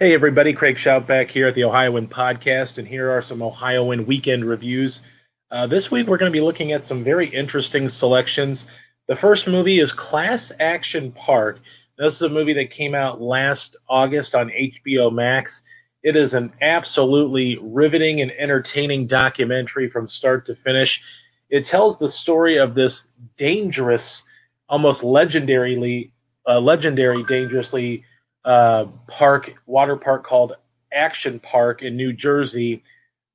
Hey, 0.00 0.14
everybody. 0.14 0.54
Craig 0.54 0.76
Shoup 0.76 1.06
back 1.06 1.30
here 1.30 1.48
at 1.48 1.54
the 1.54 1.64
Ohioan 1.64 2.08
Podcast, 2.08 2.78
and 2.78 2.88
here 2.88 3.10
are 3.10 3.20
some 3.20 3.42
Ohioan 3.42 4.06
weekend 4.06 4.46
reviews. 4.46 5.02
Uh, 5.50 5.66
this 5.66 5.90
week, 5.90 6.06
we're 6.06 6.16
going 6.16 6.32
to 6.32 6.36
be 6.36 6.42
looking 6.42 6.72
at 6.72 6.82
some 6.82 7.04
very 7.04 7.28
interesting 7.28 7.90
selections. 7.90 8.64
The 9.06 9.16
first 9.16 9.46
movie 9.46 9.80
is 9.80 9.92
Class 9.92 10.50
Action 10.60 11.12
Park. 11.12 11.60
This 11.98 12.14
is 12.14 12.22
a 12.22 12.28
movie 12.28 12.54
that 12.54 12.70
came 12.70 12.94
out 12.94 13.20
last 13.20 13.74
August 13.88 14.36
on 14.36 14.50
HBO 14.50 15.12
Max. 15.12 15.62
It 16.04 16.14
is 16.14 16.32
an 16.32 16.52
absolutely 16.62 17.58
riveting 17.60 18.20
and 18.20 18.30
entertaining 18.38 19.08
documentary 19.08 19.90
from 19.90 20.08
start 20.08 20.46
to 20.46 20.54
finish. 20.54 21.02
It 21.50 21.66
tells 21.66 21.98
the 21.98 22.08
story 22.08 22.56
of 22.56 22.76
this 22.76 23.02
dangerous, 23.36 24.22
almost 24.68 25.02
legendarily, 25.02 26.12
uh, 26.48 26.60
legendary, 26.60 27.24
dangerously 27.24 28.04
uh, 28.44 28.84
park, 29.08 29.54
water 29.66 29.96
park 29.96 30.24
called 30.24 30.52
Action 30.92 31.40
Park 31.40 31.82
in 31.82 31.96
New 31.96 32.12
Jersey 32.12 32.84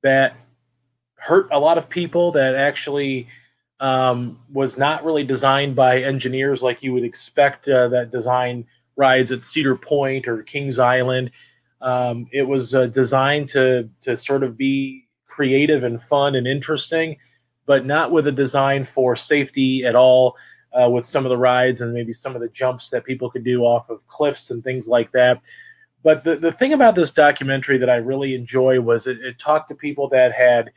that 0.04 0.38
hurt 1.16 1.50
a 1.52 1.60
lot 1.60 1.78
of 1.78 1.90
people. 1.90 2.32
That 2.32 2.56
actually 2.56 3.28
um, 3.84 4.40
was 4.54 4.78
not 4.78 5.04
really 5.04 5.26
designed 5.26 5.76
by 5.76 6.02
engineers 6.02 6.62
like 6.62 6.82
you 6.82 6.94
would 6.94 7.04
expect 7.04 7.68
uh, 7.68 7.90
that 7.90 8.12
design 8.12 8.66
rides 8.96 9.34
at 9.34 9.44
Cedar 9.44 9.76
Point 9.76 10.26
or 10.26 10.42
Kings 10.42 10.80
Island. 10.80 11.32
Um, 11.82 12.28
it 12.32 12.44
was 12.44 12.74
uh, 12.74 12.86
designed 12.88 13.50
to 13.50 13.90
to 14.04 14.16
sort 14.16 14.44
of 14.44 14.58
be 14.58 15.06
creative 15.28 15.84
and 15.84 16.02
fun 16.02 16.36
and 16.36 16.48
interesting, 16.48 17.18
but 17.66 17.86
not 17.86 18.10
with 18.10 18.26
a 18.28 18.32
design 18.32 18.86
for 18.86 19.18
safety 19.18 19.84
at 19.84 19.96
all 19.96 20.38
uh, 20.80 20.90
with 20.90 21.06
some 21.06 21.26
of 21.26 21.30
the 21.30 21.38
rides 21.38 21.82
and 21.82 21.94
maybe 21.94 22.14
some 22.14 22.36
of 22.36 22.42
the 22.42 22.48
jumps 22.50 22.90
that 22.90 23.04
people 23.04 23.30
could 23.30 23.44
do 23.44 23.64
off 23.64 23.90
of 23.90 24.08
cliffs 24.08 24.50
and 24.50 24.64
things 24.64 24.88
like 24.88 25.12
that. 25.12 25.42
But 26.04 26.24
the, 26.24 26.38
the 26.38 26.54
thing 26.54 26.72
about 26.72 26.96
this 26.96 27.12
documentary 27.12 27.78
that 27.80 27.90
I 27.90 27.96
really 27.96 28.34
enjoy 28.34 28.80
was 28.80 29.08
it, 29.08 29.20
it 29.20 29.40
talked 29.40 29.68
to 29.70 29.76
people 29.76 30.08
that 30.10 30.32
had, 30.32 30.72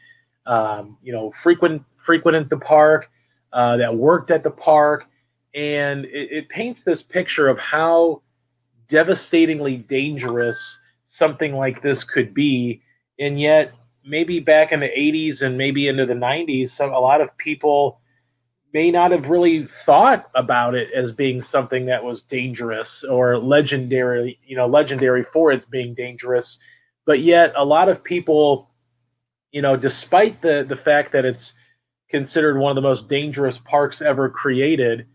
um, 0.46 0.96
you 1.04 1.12
know, 1.12 1.32
frequent 1.40 1.82
frequented 2.07 2.48
the 2.48 2.57
park, 2.57 3.11
uh, 3.52 3.76
that 3.76 3.94
worked 3.94 4.30
at 4.30 4.42
the 4.42 4.50
park, 4.50 5.04
and 5.54 6.04
it, 6.07 6.30
it 6.30 6.48
paints 6.48 6.82
this 6.82 7.02
picture 7.02 7.48
of 7.48 7.59
how 7.59 8.22
devastatingly 8.88 9.76
dangerous 9.76 10.78
something 11.07 11.54
like 11.54 11.82
this 11.82 12.04
could 12.04 12.32
be, 12.32 12.80
and 13.18 13.40
yet 13.40 13.72
maybe 14.04 14.38
back 14.38 14.72
in 14.72 14.80
the 14.80 14.86
80s 14.86 15.42
and 15.42 15.59
maybe 15.59 15.88
into 15.88 16.07
the 16.07 16.14
90s, 16.14 16.70
some 16.70 16.90
a 16.92 16.98
lot 16.98 17.20
of 17.20 17.36
people 17.38 18.00
may 18.72 18.90
not 18.90 19.11
have 19.11 19.28
really 19.28 19.66
thought 19.84 20.30
about 20.34 20.74
it 20.74 20.88
as 20.94 21.11
being 21.11 21.40
something 21.40 21.86
that 21.86 22.04
was 22.04 22.22
dangerous 22.22 23.04
or 23.09 23.38
legendary, 23.38 24.38
you 24.46 24.57
know, 24.57 24.66
legendary 24.66 25.24
for 25.32 25.50
its 25.50 25.64
being 25.64 25.94
dangerous. 25.94 26.59
But 27.07 27.20
yet, 27.20 27.52
a 27.57 27.64
lot 27.64 27.88
of 27.88 28.04
people, 28.04 28.70
you 29.50 29.62
know, 29.62 29.76
despite 29.76 30.42
the 30.42 30.66
the 30.68 30.76
fact 30.76 31.12
that 31.12 31.24
it's 31.24 31.54
considered 32.09 32.59
one 32.59 32.70
of 32.70 32.76
the 32.76 32.88
most 32.88 33.09
dangerous 33.09 33.59
parks 33.59 34.00
ever 34.00 34.28
created, 34.28 35.07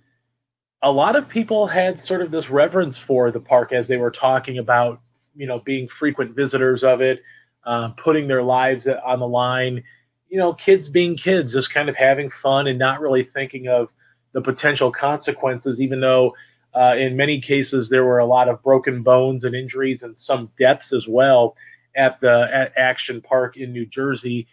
a 0.82 0.92
lot 0.92 1.16
of 1.16 1.30
people 1.30 1.68
had 1.68 2.00
sort 2.00 2.22
of 2.22 2.32
this 2.32 2.50
reverence 2.50 2.98
for 2.98 3.32
the 3.32 3.40
park 3.40 3.72
as 3.72 3.88
they 3.88 3.98
were 3.98 4.12
talking 4.12 4.58
about, 4.58 5.02
you 5.36 5.48
know, 5.48 5.60
being 5.60 5.88
frequent 5.88 6.36
visitors 6.36 6.84
of 6.84 7.02
it, 7.02 7.22
uh, 7.66 7.90
putting 7.90 8.28
their 8.28 8.44
lives 8.44 8.88
on 8.88 9.20
the 9.20 9.28
line 9.28 9.84
you 10.32 10.38
know, 10.38 10.54
kids 10.54 10.88
being 10.88 11.18
kids, 11.18 11.52
just 11.52 11.74
kind 11.74 11.90
of 11.90 11.96
having 11.96 12.32
fun 12.32 12.66
and 12.66 12.80
not 12.80 13.02
really 13.02 13.24
thinking 13.24 13.68
of 13.68 13.90
the 14.32 14.42
potential 14.42 14.90
consequences, 14.90 15.82
even 15.82 16.00
though 16.00 16.34
uh, 16.74 16.96
in 16.98 17.18
many 17.18 17.42
cases 17.42 17.90
there 17.90 18.06
were 18.06 18.20
a 18.20 18.26
lot 18.26 18.48
of 18.48 18.64
broken 18.64 19.04
bones 19.04 19.44
and 19.44 19.54
injuries 19.54 20.04
and 20.04 20.18
some 20.18 20.50
deaths 20.58 20.94
as 20.94 21.06
well 21.06 21.58
at 21.98 22.20
the 22.22 22.50
at 22.52 22.72
Action 22.78 23.22
Park 23.22 23.58
in 23.58 23.74
New 23.74 23.86
Jersey. 23.86 24.48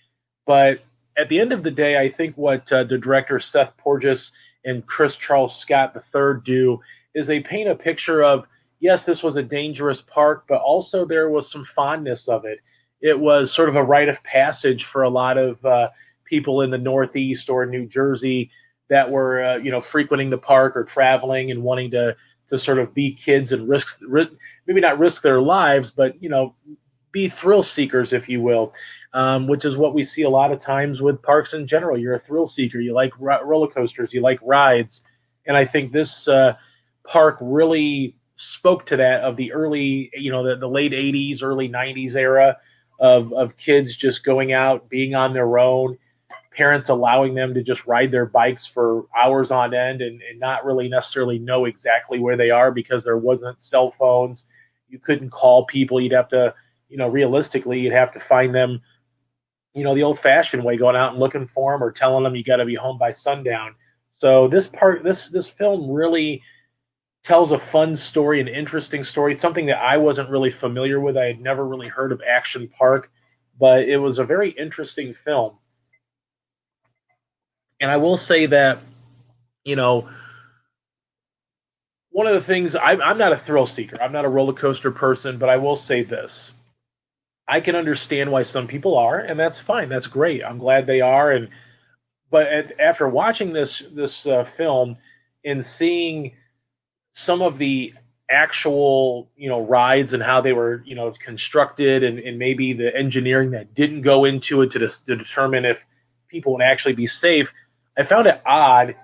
But 0.46 0.80
at 1.18 1.28
the 1.28 1.40
end 1.40 1.52
of 1.52 1.62
the 1.62 1.70
day, 1.70 1.98
I 1.98 2.10
think 2.10 2.36
what 2.36 2.70
uh, 2.72 2.84
the 2.84 2.98
director 2.98 3.40
Seth 3.40 3.76
Porges 3.76 4.30
and 4.64 4.86
Chris 4.86 5.16
Charles 5.16 5.56
Scott 5.56 5.94
III 6.14 6.40
do 6.44 6.80
is 7.14 7.26
they 7.26 7.40
paint 7.40 7.68
a 7.68 7.74
picture 7.74 8.22
of 8.22 8.46
yes, 8.80 9.04
this 9.04 9.22
was 9.22 9.36
a 9.36 9.42
dangerous 9.42 10.00
park, 10.02 10.44
but 10.48 10.60
also 10.60 11.04
there 11.04 11.30
was 11.30 11.50
some 11.50 11.64
fondness 11.64 12.28
of 12.28 12.44
it. 12.44 12.60
It 13.00 13.18
was 13.18 13.52
sort 13.52 13.68
of 13.68 13.76
a 13.76 13.82
rite 13.82 14.08
of 14.08 14.22
passage 14.22 14.84
for 14.84 15.02
a 15.02 15.08
lot 15.08 15.36
of 15.36 15.64
uh, 15.64 15.88
people 16.24 16.62
in 16.62 16.70
the 16.70 16.78
Northeast 16.78 17.48
or 17.48 17.66
New 17.66 17.86
Jersey 17.86 18.50
that 18.88 19.10
were, 19.10 19.42
uh, 19.42 19.56
you 19.56 19.70
know, 19.70 19.80
frequenting 19.80 20.30
the 20.30 20.38
park 20.38 20.76
or 20.76 20.84
traveling 20.84 21.50
and 21.50 21.62
wanting 21.62 21.90
to 21.92 22.16
to 22.50 22.58
sort 22.58 22.78
of 22.78 22.94
be 22.94 23.12
kids 23.12 23.52
and 23.52 23.68
risk, 23.68 24.00
maybe 24.66 24.80
not 24.80 24.98
risk 24.98 25.20
their 25.20 25.40
lives, 25.40 25.90
but 25.90 26.20
you 26.22 26.30
know, 26.30 26.54
be 27.12 27.28
thrill 27.28 27.62
seekers, 27.62 28.14
if 28.14 28.28
you 28.28 28.40
will, 28.40 28.72
um, 29.12 29.46
which 29.46 29.64
is 29.64 29.76
what 29.76 29.94
we 29.94 30.04
see 30.04 30.22
a 30.22 30.30
lot 30.30 30.52
of 30.52 30.60
times 30.60 31.00
with 31.00 31.22
parks 31.22 31.54
in 31.54 31.66
general. 31.66 31.98
You're 31.98 32.14
a 32.14 32.20
thrill 32.20 32.46
seeker. 32.46 32.78
You 32.80 32.94
like 32.94 33.12
ro- 33.18 33.42
roller 33.42 33.68
coasters. 33.68 34.12
You 34.12 34.20
like 34.20 34.38
rides, 34.42 35.02
and 35.46 35.56
I 35.56 35.64
think 35.64 35.92
this 35.92 36.28
uh, 36.28 36.54
park 37.04 37.38
really 37.40 38.16
spoke 38.36 38.86
to 38.86 38.96
that 38.96 39.22
of 39.22 39.36
the 39.36 39.52
early, 39.52 40.10
you 40.14 40.30
know, 40.30 40.44
the, 40.44 40.56
the 40.56 40.68
late 40.68 40.92
'80s, 40.92 41.42
early 41.42 41.68
'90s 41.68 42.14
era 42.14 42.56
of 43.00 43.32
of 43.32 43.56
kids 43.56 43.96
just 43.96 44.24
going 44.24 44.52
out, 44.52 44.88
being 44.88 45.14
on 45.14 45.32
their 45.32 45.58
own, 45.58 45.98
parents 46.58 46.88
allowing 46.88 47.34
them 47.34 47.54
to 47.54 47.62
just 47.62 47.86
ride 47.86 48.10
their 48.10 48.26
bikes 48.26 48.66
for 48.66 49.06
hours 49.16 49.52
on 49.52 49.72
end 49.72 50.02
and, 50.02 50.20
and 50.22 50.40
not 50.40 50.64
really 50.64 50.88
necessarily 50.88 51.38
know 51.38 51.66
exactly 51.66 52.18
where 52.18 52.36
they 52.36 52.50
are 52.50 52.72
because 52.72 53.04
there 53.04 53.16
wasn't 53.16 53.62
cell 53.62 53.92
phones. 53.92 54.44
You 54.88 54.98
couldn't 54.98 55.30
call 55.30 55.66
people. 55.66 56.00
You'd 56.00 56.12
have 56.12 56.28
to, 56.30 56.52
you 56.88 56.96
know, 56.96 57.08
realistically, 57.08 57.78
you'd 57.78 57.92
have 57.92 58.12
to 58.12 58.18
find 58.18 58.52
them, 58.52 58.80
you 59.78 59.84
know, 59.84 59.94
the 59.94 60.02
old 60.02 60.18
fashioned 60.18 60.64
way, 60.64 60.76
going 60.76 60.96
out 60.96 61.12
and 61.12 61.20
looking 61.20 61.48
for 61.48 61.72
them 61.72 61.82
or 61.82 61.92
telling 61.92 62.24
them 62.24 62.34
you 62.34 62.44
got 62.44 62.56
to 62.56 62.64
be 62.64 62.74
home 62.74 62.98
by 62.98 63.10
sundown. 63.12 63.74
So 64.10 64.48
this 64.48 64.66
part, 64.66 65.04
this 65.04 65.28
this 65.28 65.48
film 65.48 65.90
really 65.90 66.42
tells 67.22 67.52
a 67.52 67.58
fun 67.58 67.96
story, 67.96 68.40
an 68.40 68.48
interesting 68.48 69.04
story, 69.04 69.36
something 69.36 69.66
that 69.66 69.78
I 69.78 69.96
wasn't 69.96 70.30
really 70.30 70.50
familiar 70.50 71.00
with. 71.00 71.16
I 71.16 71.26
had 71.26 71.40
never 71.40 71.66
really 71.66 71.88
heard 71.88 72.12
of 72.12 72.20
Action 72.28 72.68
Park, 72.78 73.10
but 73.58 73.82
it 73.82 73.98
was 73.98 74.18
a 74.18 74.24
very 74.24 74.50
interesting 74.50 75.14
film. 75.24 75.58
And 77.80 77.90
I 77.90 77.96
will 77.96 78.18
say 78.18 78.46
that, 78.46 78.80
you 79.64 79.76
know, 79.76 80.08
one 82.10 82.26
of 82.26 82.34
the 82.34 82.46
things 82.46 82.74
I'm, 82.74 83.00
I'm 83.00 83.18
not 83.18 83.32
a 83.32 83.38
thrill 83.38 83.66
seeker, 83.66 84.00
I'm 84.02 84.12
not 84.12 84.24
a 84.24 84.28
roller 84.28 84.52
coaster 84.52 84.90
person, 84.90 85.38
but 85.38 85.48
I 85.48 85.56
will 85.56 85.76
say 85.76 86.02
this. 86.02 86.52
I 87.48 87.60
can 87.60 87.74
understand 87.74 88.30
why 88.30 88.42
some 88.42 88.66
people 88.66 88.96
are, 88.98 89.18
and 89.18 89.40
that's 89.40 89.58
fine. 89.58 89.88
That's 89.88 90.06
great. 90.06 90.44
I'm 90.44 90.58
glad 90.58 90.86
they 90.86 91.00
are. 91.00 91.32
And 91.32 91.48
but 92.30 92.46
at, 92.46 92.78
after 92.78 93.08
watching 93.08 93.52
this 93.52 93.82
this 93.94 94.26
uh, 94.26 94.46
film 94.56 94.96
and 95.44 95.64
seeing 95.64 96.32
some 97.12 97.42
of 97.42 97.58
the 97.58 97.94
actual 98.30 99.30
you 99.36 99.48
know 99.48 99.60
rides 99.60 100.12
and 100.12 100.22
how 100.22 100.40
they 100.40 100.52
were 100.52 100.82
you 100.84 100.94
know 100.94 101.12
constructed 101.24 102.02
and, 102.04 102.18
and 102.18 102.38
maybe 102.38 102.74
the 102.74 102.94
engineering 102.94 103.52
that 103.52 103.74
didn't 103.74 104.02
go 104.02 104.26
into 104.26 104.60
it 104.60 104.70
to, 104.70 104.78
to 104.78 105.16
determine 105.16 105.64
if 105.64 105.78
people 106.28 106.52
would 106.52 106.62
actually 106.62 106.92
be 106.92 107.06
safe 107.06 107.50
i 107.96 108.04
found 108.04 108.26
it 108.26 108.38
odd 108.44 108.94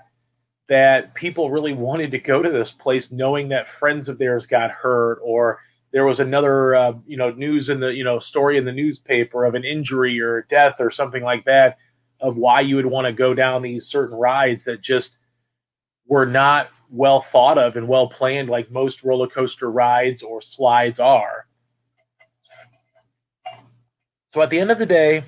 that 0.68 1.14
people 1.14 1.50
really 1.50 1.72
wanted 1.72 2.10
to 2.10 2.18
go 2.18 2.42
to 2.42 2.50
this 2.50 2.70
place 2.70 3.10
knowing 3.10 3.48
that 3.48 3.66
friends 3.66 4.10
of 4.10 4.18
theirs 4.18 4.46
got 4.46 4.70
hurt 4.70 5.18
or 5.22 5.58
there 5.94 6.04
was 6.04 6.18
another 6.18 6.74
uh, 6.74 6.92
you 7.06 7.16
know 7.16 7.30
news 7.30 7.70
in 7.70 7.78
the 7.78 7.94
you 7.94 8.02
know 8.02 8.18
story 8.18 8.58
in 8.58 8.64
the 8.64 8.72
newspaper 8.72 9.44
of 9.44 9.54
an 9.54 9.64
injury 9.64 10.20
or 10.20 10.44
death 10.50 10.74
or 10.80 10.90
something 10.90 11.22
like 11.22 11.44
that 11.44 11.78
of 12.20 12.36
why 12.36 12.60
you 12.60 12.74
would 12.74 12.84
want 12.84 13.06
to 13.06 13.12
go 13.12 13.32
down 13.32 13.62
these 13.62 13.86
certain 13.86 14.18
rides 14.18 14.64
that 14.64 14.82
just 14.82 15.16
were 16.08 16.26
not 16.26 16.68
well 16.90 17.24
thought 17.30 17.58
of 17.58 17.76
and 17.76 17.86
well 17.86 18.08
planned 18.08 18.50
like 18.50 18.72
most 18.72 19.04
roller 19.04 19.28
coaster 19.28 19.70
rides 19.70 20.20
or 20.20 20.42
slides 20.42 20.98
are. 20.98 21.46
So 24.32 24.42
at 24.42 24.50
the 24.50 24.58
end 24.58 24.72
of 24.72 24.80
the 24.80 24.86
day, 24.86 25.24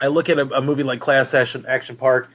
I 0.00 0.08
look 0.08 0.28
at 0.28 0.38
a, 0.38 0.48
a 0.56 0.60
movie 0.60 0.82
like 0.82 1.00
Class 1.00 1.32
Action, 1.32 1.64
Action 1.68 1.94
Park. 1.94 2.28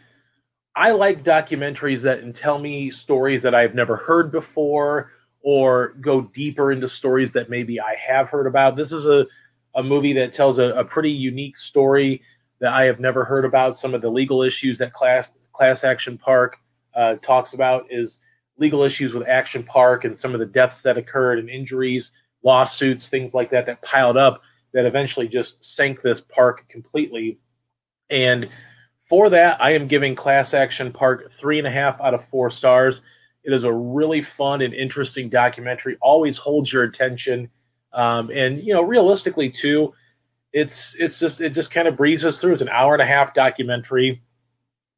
I 0.73 0.91
like 0.91 1.25
documentaries 1.25 2.03
that 2.03 2.33
tell 2.33 2.59
me 2.59 2.91
stories 2.91 3.41
that 3.41 3.53
I've 3.53 3.75
never 3.75 3.97
heard 3.97 4.31
before 4.31 5.11
or 5.49 5.93
go 6.01 6.19
deeper 6.19 6.73
into 6.73 6.89
stories 6.89 7.31
that 7.31 7.49
maybe 7.49 7.79
I 7.79 7.95
have 8.05 8.27
heard 8.27 8.47
about. 8.47 8.75
This 8.75 8.91
is 8.91 9.05
a, 9.05 9.25
a 9.75 9.81
movie 9.81 10.11
that 10.11 10.33
tells 10.33 10.59
a, 10.59 10.73
a 10.73 10.83
pretty 10.83 11.09
unique 11.09 11.55
story 11.55 12.21
that 12.59 12.73
I 12.73 12.83
have 12.83 12.99
never 12.99 13.23
heard 13.23 13.45
about. 13.45 13.77
Some 13.77 13.93
of 13.93 14.01
the 14.01 14.09
legal 14.09 14.43
issues 14.43 14.77
that 14.79 14.91
Class 14.91 15.31
Class 15.53 15.85
Action 15.85 16.17
Park 16.17 16.57
uh, 16.93 17.15
talks 17.21 17.53
about 17.53 17.85
is 17.89 18.19
legal 18.57 18.83
issues 18.83 19.13
with 19.13 19.25
Action 19.25 19.63
Park 19.63 20.03
and 20.03 20.19
some 20.19 20.33
of 20.33 20.41
the 20.41 20.45
deaths 20.45 20.81
that 20.81 20.97
occurred 20.97 21.39
and 21.39 21.49
injuries, 21.49 22.11
lawsuits, 22.43 23.07
things 23.07 23.33
like 23.33 23.49
that 23.51 23.67
that 23.67 23.81
piled 23.81 24.17
up 24.17 24.41
that 24.73 24.85
eventually 24.85 25.29
just 25.29 25.63
sank 25.63 26.01
this 26.01 26.19
park 26.19 26.67
completely. 26.67 27.39
And 28.09 28.49
for 29.07 29.29
that, 29.29 29.61
I 29.61 29.75
am 29.75 29.87
giving 29.87 30.13
Class 30.13 30.53
Action 30.53 30.91
Park 30.91 31.31
three 31.39 31.57
and 31.57 31.67
a 31.67 31.71
half 31.71 32.01
out 32.01 32.13
of 32.13 32.27
four 32.29 32.51
stars. 32.51 33.01
It 33.47 33.53
is 33.53 33.63
a 33.63 33.71
really 33.71 34.21
fun 34.21 34.61
and 34.61 34.73
interesting 34.73 35.29
documentary. 35.29 35.97
Always 36.01 36.37
holds 36.37 36.71
your 36.71 36.83
attention, 36.83 37.49
um, 37.93 38.29
and 38.29 38.61
you 38.61 38.73
know, 38.73 38.81
realistically 38.81 39.49
too, 39.49 39.93
it's 40.51 40.95
it's 40.99 41.17
just 41.17 41.39
it 41.39 41.53
just 41.53 41.71
kind 41.71 41.87
of 41.87 41.95
breezes 41.95 42.39
through. 42.39 42.53
It's 42.53 42.61
an 42.61 42.67
hour 42.67 42.93
and 42.93 43.01
a 43.01 43.05
half 43.05 43.33
documentary. 43.33 44.21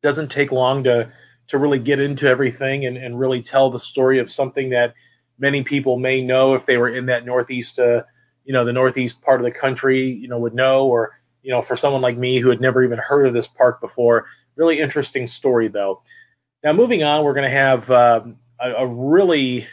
Doesn't 0.02 0.32
take 0.32 0.52
long 0.52 0.84
to 0.86 1.12
to 1.50 1.58
really 1.60 1.78
get 1.78 2.00
into 2.00 2.28
everything 2.28 2.88
and, 2.88 2.98
and 2.98 3.20
really 3.20 3.42
tell 3.44 3.70
the 3.70 3.80
story 3.80 4.18
of 4.18 4.32
something 4.32 4.72
that 4.72 4.96
many 5.38 5.64
people 5.64 6.00
may 6.00 6.22
know 6.22 6.56
if 6.56 6.66
they 6.66 6.78
were 6.78 6.90
in 6.90 7.06
that 7.08 7.26
northeast 7.26 7.78
uh, 7.80 8.02
you 8.46 8.54
know 8.54 8.66
the 8.66 8.74
northeast 8.74 9.22
part 9.22 9.40
of 9.40 9.46
the 9.46 9.52
country 9.60 10.12
you 10.12 10.28
know 10.28 10.40
would 10.40 10.54
know 10.56 10.88
or 10.88 11.20
you 11.44 11.52
know 11.52 11.62
for 11.62 11.78
someone 11.78 12.02
like 12.02 12.18
me 12.18 12.40
who 12.40 12.50
had 12.50 12.62
never 12.62 12.84
even 12.84 12.98
heard 12.98 13.28
of 13.28 13.34
this 13.34 13.48
park 13.48 13.80
before 13.82 14.26
really 14.56 14.80
interesting 14.80 15.28
story 15.28 15.68
though 15.68 16.02
now 16.64 16.74
moving 16.74 17.04
on 17.04 17.24
we're 17.24 17.34
going 17.34 17.50
to 17.50 17.58
have 17.58 17.90
um, 17.92 18.38
a, 18.60 18.72
a 18.72 18.88
really 18.88 19.68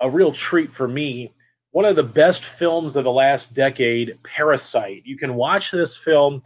a 0.00 0.10
real 0.10 0.32
treat 0.32 0.74
for 0.74 0.88
me 0.88 1.32
one 1.70 1.84
of 1.84 1.96
the 1.96 2.02
best 2.02 2.44
films 2.44 2.96
of 2.96 3.04
the 3.04 3.10
last 3.10 3.54
decade 3.54 4.18
parasite 4.22 5.02
you 5.04 5.16
can 5.16 5.34
watch 5.34 5.70
this 5.70 5.96
film 5.96 6.42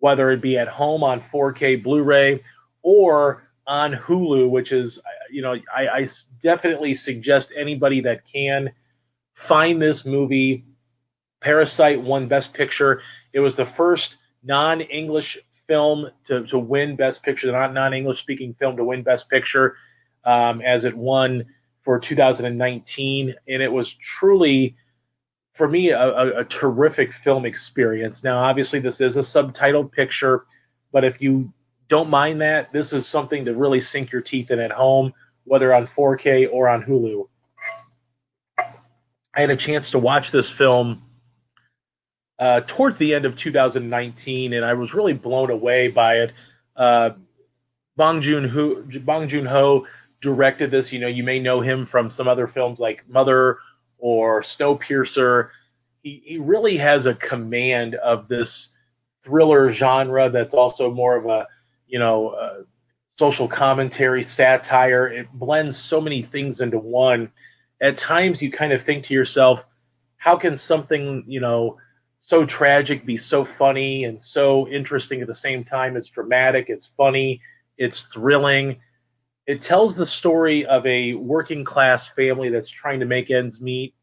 whether 0.00 0.30
it 0.30 0.40
be 0.40 0.56
at 0.56 0.68
home 0.68 1.02
on 1.02 1.20
4k 1.20 1.82
blu-ray 1.82 2.42
or 2.82 3.42
on 3.68 3.92
Hulu, 3.92 4.48
which 4.48 4.72
is, 4.72 4.98
you 5.30 5.42
know, 5.42 5.54
I, 5.74 5.88
I 5.88 6.08
definitely 6.42 6.94
suggest 6.94 7.52
anybody 7.56 8.00
that 8.00 8.26
can 8.26 8.70
find 9.34 9.80
this 9.80 10.04
movie. 10.04 10.64
Parasite 11.40 12.00
won 12.00 12.26
Best 12.26 12.52
Picture. 12.54 13.02
It 13.32 13.40
was 13.40 13.54
the 13.54 13.66
first 13.66 14.16
non 14.42 14.80
English 14.80 15.38
film 15.68 16.10
to, 16.26 16.44
to 16.46 16.58
win 16.58 16.96
Best 16.96 17.22
Picture, 17.22 17.52
not 17.52 17.72
non 17.72 17.94
English 17.94 18.18
speaking 18.18 18.54
film 18.58 18.76
to 18.76 18.84
win 18.84 19.02
Best 19.02 19.28
Picture, 19.28 19.76
um, 20.24 20.60
as 20.60 20.84
it 20.84 20.96
won 20.96 21.44
for 21.84 22.00
2019. 22.00 23.34
And 23.46 23.62
it 23.62 23.70
was 23.70 23.94
truly, 23.94 24.74
for 25.54 25.68
me, 25.68 25.90
a, 25.90 26.00
a, 26.00 26.40
a 26.40 26.44
terrific 26.44 27.12
film 27.12 27.44
experience. 27.44 28.24
Now, 28.24 28.38
obviously, 28.38 28.80
this 28.80 29.00
is 29.00 29.16
a 29.16 29.20
subtitled 29.20 29.92
picture, 29.92 30.46
but 30.90 31.04
if 31.04 31.20
you 31.20 31.52
don't 31.88 32.10
mind 32.10 32.40
that. 32.40 32.72
This 32.72 32.92
is 32.92 33.06
something 33.06 33.44
to 33.44 33.54
really 33.54 33.80
sink 33.80 34.12
your 34.12 34.20
teeth 34.20 34.50
in 34.50 34.60
at 34.60 34.70
home, 34.70 35.12
whether 35.44 35.74
on 35.74 35.86
4K 35.86 36.48
or 36.52 36.68
on 36.68 36.82
Hulu. 36.82 37.26
I 38.58 39.40
had 39.40 39.50
a 39.50 39.56
chance 39.56 39.90
to 39.90 39.98
watch 39.98 40.30
this 40.30 40.50
film 40.50 41.02
uh, 42.38 42.60
towards 42.66 42.96
the 42.98 43.14
end 43.14 43.24
of 43.24 43.36
2019, 43.36 44.52
and 44.52 44.64
I 44.64 44.74
was 44.74 44.94
really 44.94 45.12
blown 45.12 45.50
away 45.50 45.88
by 45.88 46.16
it. 46.16 46.32
Uh, 46.76 47.10
Bong 47.96 48.20
Joon 48.22 48.48
Ho, 48.48 48.84
Bong 49.00 49.28
Joon 49.28 49.46
Ho 49.46 49.86
directed 50.20 50.70
this. 50.70 50.92
You 50.92 51.00
know, 51.00 51.08
you 51.08 51.24
may 51.24 51.38
know 51.38 51.60
him 51.60 51.86
from 51.86 52.10
some 52.10 52.28
other 52.28 52.46
films 52.46 52.78
like 52.78 53.08
Mother 53.08 53.58
or 53.98 54.42
Snowpiercer. 54.42 55.50
He 56.02 56.22
he 56.24 56.38
really 56.38 56.76
has 56.76 57.06
a 57.06 57.14
command 57.14 57.96
of 57.96 58.28
this 58.28 58.68
thriller 59.24 59.72
genre 59.72 60.30
that's 60.30 60.54
also 60.54 60.90
more 60.90 61.16
of 61.16 61.26
a 61.26 61.46
you 61.88 61.98
know, 61.98 62.28
uh, 62.28 62.62
social 63.18 63.48
commentary, 63.48 64.22
satire. 64.22 65.08
It 65.08 65.32
blends 65.32 65.76
so 65.76 66.00
many 66.00 66.22
things 66.22 66.60
into 66.60 66.78
one. 66.78 67.32
At 67.80 67.96
times, 67.96 68.40
you 68.40 68.52
kind 68.52 68.72
of 68.72 68.82
think 68.82 69.06
to 69.06 69.14
yourself, 69.14 69.64
how 70.16 70.36
can 70.36 70.56
something, 70.56 71.24
you 71.26 71.40
know, 71.40 71.78
so 72.28 72.44
tragic 72.44 73.06
be 73.06 73.16
so 73.16 73.42
funny 73.42 74.04
and 74.04 74.20
so 74.20 74.68
interesting 74.68 75.22
at 75.22 75.26
the 75.26 75.34
same 75.34 75.64
time? 75.64 75.96
It's 75.96 76.10
dramatic, 76.10 76.66
it's 76.68 76.90
funny, 76.94 77.40
it's 77.78 78.02
thrilling. 78.12 78.76
It 79.46 79.62
tells 79.62 79.96
the 79.96 80.04
story 80.04 80.66
of 80.66 80.84
a 80.84 81.14
working 81.14 81.64
class 81.64 82.06
family 82.08 82.50
that's 82.50 82.68
trying 82.68 83.00
to 83.00 83.06
make 83.06 83.30
ends 83.30 83.62
meet. 83.62 83.94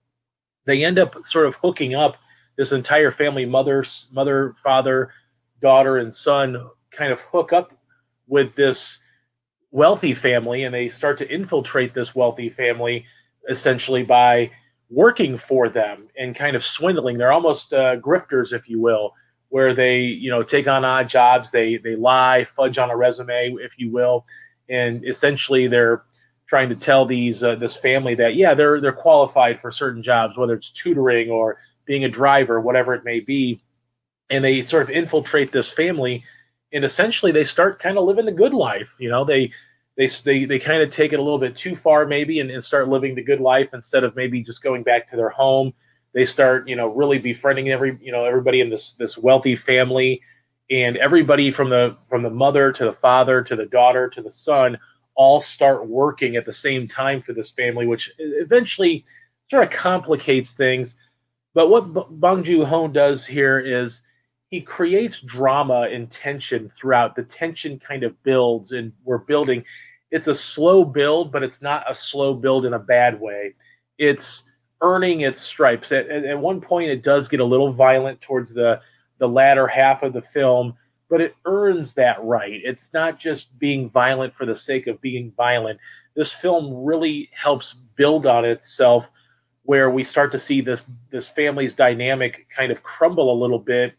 They 0.65 0.83
end 0.83 0.97
up 0.97 1.15
sort 1.23 1.45
of 1.45 1.53
hooking 1.53 1.93
up 1.93 2.15
this 2.57 2.71
entire 2.71 3.11
family 3.11 3.45
mother, 3.45 3.85
mother, 4.11 4.55
father, 4.63 5.11
daughter, 5.61 5.99
and 5.99 6.11
son 6.11 6.67
kind 6.89 7.13
of 7.13 7.19
hook 7.19 7.53
up 7.53 7.73
with 8.25 8.55
this 8.55 8.97
wealthy 9.69 10.15
family 10.15 10.63
and 10.63 10.73
they 10.73 10.89
start 10.89 11.19
to 11.19 11.31
infiltrate 11.31 11.93
this 11.93 12.15
wealthy 12.15 12.49
family 12.49 13.05
essentially 13.51 14.01
by 14.01 14.49
working 14.89 15.37
for 15.37 15.69
them 15.69 16.07
and 16.17 16.35
kind 16.35 16.55
of 16.55 16.63
swindling. 16.63 17.17
They're 17.17 17.31
almost 17.31 17.73
uh, 17.73 17.97
grifters 17.97 18.53
if 18.53 18.69
you 18.69 18.79
will 18.79 19.13
where 19.49 19.73
they 19.73 20.01
you 20.01 20.29
know 20.29 20.43
take 20.43 20.67
on 20.67 20.85
odd 20.85 21.07
jobs. 21.07 21.51
They 21.51 21.77
they 21.77 21.95
lie 21.95 22.47
fudge 22.55 22.77
on 22.77 22.91
a 22.91 22.97
resume 22.97 23.55
if 23.59 23.73
you 23.77 23.91
will. 23.91 24.25
And 24.69 25.05
essentially 25.05 25.67
they're 25.67 26.03
trying 26.47 26.69
to 26.69 26.75
tell 26.75 27.05
these 27.05 27.43
uh, 27.43 27.55
this 27.55 27.75
family 27.75 28.15
that 28.15 28.35
yeah 28.35 28.53
they're 28.53 28.79
they're 28.81 28.93
qualified 28.93 29.59
for 29.61 29.71
certain 29.71 30.03
jobs 30.03 30.37
whether 30.37 30.53
it's 30.53 30.71
tutoring 30.71 31.29
or 31.29 31.57
being 31.85 32.03
a 32.05 32.09
driver 32.09 32.59
whatever 32.61 32.93
it 32.93 33.03
may 33.03 33.19
be. 33.19 33.61
And 34.29 34.43
they 34.43 34.63
sort 34.63 34.83
of 34.83 34.89
infiltrate 34.89 35.51
this 35.51 35.69
family 35.69 36.23
and 36.73 36.83
essentially 36.83 37.31
they 37.31 37.43
start 37.43 37.79
kind 37.79 37.97
of 37.97 38.05
living 38.05 38.25
the 38.25 38.31
good 38.31 38.53
life. 38.53 38.89
You 38.97 39.09
know, 39.09 39.23
they 39.23 39.51
they 39.97 40.07
they, 40.23 40.45
they 40.45 40.59
kind 40.59 40.81
of 40.81 40.91
take 40.91 41.13
it 41.13 41.19
a 41.19 41.21
little 41.21 41.39
bit 41.39 41.55
too 41.55 41.75
far 41.75 42.05
maybe 42.05 42.39
and, 42.39 42.51
and 42.51 42.63
start 42.63 42.89
living 42.89 43.15
the 43.15 43.23
good 43.23 43.39
life 43.39 43.69
instead 43.73 44.03
of 44.03 44.15
maybe 44.15 44.41
just 44.41 44.61
going 44.61 44.83
back 44.83 45.07
to 45.09 45.15
their 45.15 45.29
home. 45.29 45.73
They 46.13 46.25
start, 46.25 46.67
you 46.67 46.75
know, 46.75 46.87
really 46.87 47.17
befriending 47.17 47.69
every 47.69 47.97
you 48.01 48.11
know 48.11 48.25
everybody 48.25 48.61
in 48.61 48.69
this 48.69 48.95
this 48.97 49.17
wealthy 49.17 49.55
family 49.55 50.21
and 50.71 50.97
everybody 50.97 51.51
from 51.51 51.69
the 51.69 51.97
from 52.09 52.23
the 52.23 52.29
mother 52.29 52.71
to 52.71 52.85
the 52.85 52.93
father 52.93 53.43
to 53.43 53.55
the 53.55 53.65
daughter 53.65 54.09
to 54.09 54.21
the 54.21 54.31
son 54.31 54.77
all 55.15 55.41
start 55.41 55.87
working 55.87 56.35
at 56.35 56.45
the 56.45 56.53
same 56.53 56.87
time 56.87 57.21
for 57.21 57.33
this 57.33 57.51
family, 57.51 57.87
which 57.87 58.11
eventually 58.19 59.05
sort 59.49 59.63
of 59.63 59.71
complicates 59.71 60.53
things. 60.53 60.95
But 61.53 61.69
what 61.69 62.19
Bong 62.19 62.43
Joon 62.43 62.65
Ho 62.65 62.87
does 62.87 63.25
here 63.25 63.59
is 63.59 64.01
he 64.55 64.61
creates 64.61 65.19
drama 65.19 65.89
and 65.91 66.09
tension 66.09 66.71
throughout. 66.77 67.13
The 67.13 67.23
tension 67.23 67.77
kind 67.77 68.03
of 68.03 68.23
builds, 68.23 68.71
and 68.71 68.93
we're 69.03 69.17
building. 69.17 69.65
It's 70.11 70.27
a 70.27 70.33
slow 70.33 70.85
build, 70.85 71.33
but 71.33 71.43
it's 71.43 71.61
not 71.61 71.83
a 71.91 71.93
slow 71.93 72.33
build 72.33 72.65
in 72.65 72.73
a 72.73 72.79
bad 72.79 73.19
way. 73.19 73.53
It's 73.97 74.43
earning 74.79 75.21
its 75.21 75.41
stripes. 75.41 75.91
At, 75.91 76.07
at, 76.09 76.39
one 76.39 76.61
point, 76.61 76.89
it 76.89 77.03
does 77.03 77.27
get 77.27 77.41
a 77.41 77.43
little 77.43 77.73
violent 77.73 78.21
towards 78.21 78.53
the 78.53 78.79
the 79.17 79.27
latter 79.27 79.67
half 79.67 80.03
of 80.03 80.13
the 80.13 80.21
film, 80.21 80.73
but 81.09 81.19
it 81.19 81.35
earns 81.43 81.93
that 81.95 82.23
right. 82.23 82.61
It's 82.63 82.93
not 82.93 83.19
just 83.19 83.59
being 83.59 83.89
violent 83.89 84.35
for 84.35 84.45
the 84.45 84.55
sake 84.55 84.87
of 84.87 85.01
being 85.01 85.33
violent. 85.35 85.81
This 86.15 86.31
film 86.31 86.85
really 86.85 87.29
helps 87.33 87.75
build 87.97 88.25
on 88.25 88.45
itself 88.45 89.03
where 89.63 89.89
we 89.89 90.05
start 90.05 90.31
to 90.31 90.39
see 90.39 90.61
this 90.61 90.85
this 91.11 91.27
family's 91.27 91.73
dynamic 91.73 92.47
kind 92.55 92.71
of 92.71 92.81
crumble 92.83 93.33
a 93.33 93.41
little 93.41 93.59
bit 93.59 93.95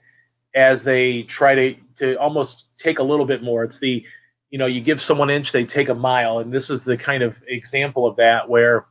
as 0.57 0.83
they 0.83 1.23
try 1.25 1.55
to 1.55 1.77
to 1.97 2.17
almost 2.17 2.65
take 2.79 2.99
a 2.99 3.03
little 3.03 3.27
bit 3.27 3.43
more. 3.43 3.63
It's 3.63 3.79
the 3.79 4.05
you 4.51 4.59
know 4.59 4.67
you 4.67 4.81
give 4.81 5.01
someone 5.01 5.31
an 5.31 5.37
inch, 5.37 5.53
they 5.53 5.65
take 5.65 5.91
a 5.91 5.95
mile, 5.95 6.41
and 6.41 6.53
this 6.53 6.71
is 6.71 6.83
the 6.83 6.97
kind 6.97 7.23
of 7.23 7.37
example 7.47 8.07
of 8.07 8.17
that 8.17 8.49
where 8.49 8.87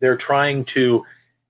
they're 0.00 0.16
trying 0.16 0.64
to 0.66 1.04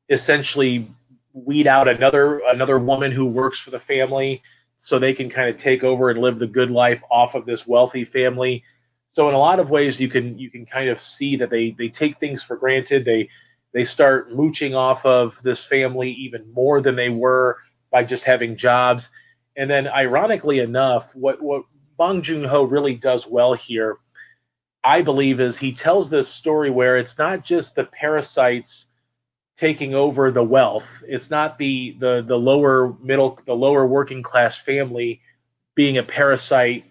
essentially 0.09 0.90
weed 1.34 1.66
out 1.66 1.86
another 1.86 2.40
another 2.48 2.78
woman 2.78 3.12
who 3.12 3.26
works 3.26 3.61
for 3.61 3.70
the 3.70 3.78
family 3.78 4.42
so 4.78 4.98
they 4.98 5.12
can 5.12 5.30
kind 5.30 5.48
of 5.48 5.57
take 5.57 5.84
over 5.84 6.11
and 6.11 6.20
live 6.20 6.38
the 6.38 6.46
good 6.46 6.70
life 6.70 7.00
off 7.11 7.34
of 7.34 7.46
this 7.46 7.66
wealthy 7.66 8.05
family. 8.05 8.64
So 9.09 9.28
in 9.28 9.34
a 9.34 9.38
lot 9.38 9.61
of 9.61 9.70
ways 9.70 10.00
you 10.00 10.09
can 10.09 10.38
you 10.38 10.50
can 10.50 10.66
kind 10.66 10.88
of 10.88 11.00
see 11.03 11.36
that 11.36 11.50
they 11.50 11.74
they 11.78 11.88
take 11.88 12.18
things 12.18 12.42
for 12.42 12.57
granted. 12.57 13.05
They 13.05 13.28
they 13.74 13.84
start 13.84 14.32
mooching 14.32 14.74
off 14.74 15.05
of 15.05 15.34
this 15.42 15.64
family 15.64 16.11
even 16.12 16.50
more 16.53 16.80
than 16.80 16.96
they 16.96 17.11
were 17.11 17.59
by 17.90 18.05
just 18.05 18.24
having 18.24 18.57
jobs 18.57 19.09
and 19.57 19.70
then 19.70 19.86
ironically 19.88 20.61
enough 20.61 21.07
what 21.14 21.40
what 21.42 21.62
bong 21.96 22.22
joon-ho 22.22 22.64
really 22.64 22.94
does 22.94 23.26
well 23.26 23.55
here 23.55 23.98
i 24.84 25.03
believe 25.03 25.40
is 25.40 25.57
he 25.57 25.72
tells 25.72 26.09
this 26.09 26.28
story 26.28 26.70
where 26.70 26.96
it's 26.96 27.18
not 27.18 27.44
just 27.44 27.74
the 27.74 27.84
parasites 27.84 28.86
taking 29.57 29.94
over 29.94 30.30
the 30.30 30.42
wealth. 30.42 30.86
It's 31.07 31.30
not 31.30 31.59
the 31.59 31.96
the 32.00 32.24
the 32.26 32.36
lower 32.36 32.96
middle 33.00 33.38
the 33.46 33.55
lower 33.55 33.86
working 33.86 34.22
class 34.22 34.57
family 34.57 35.20
being 35.74 35.98
a 35.98 36.03
parasite 36.03 36.84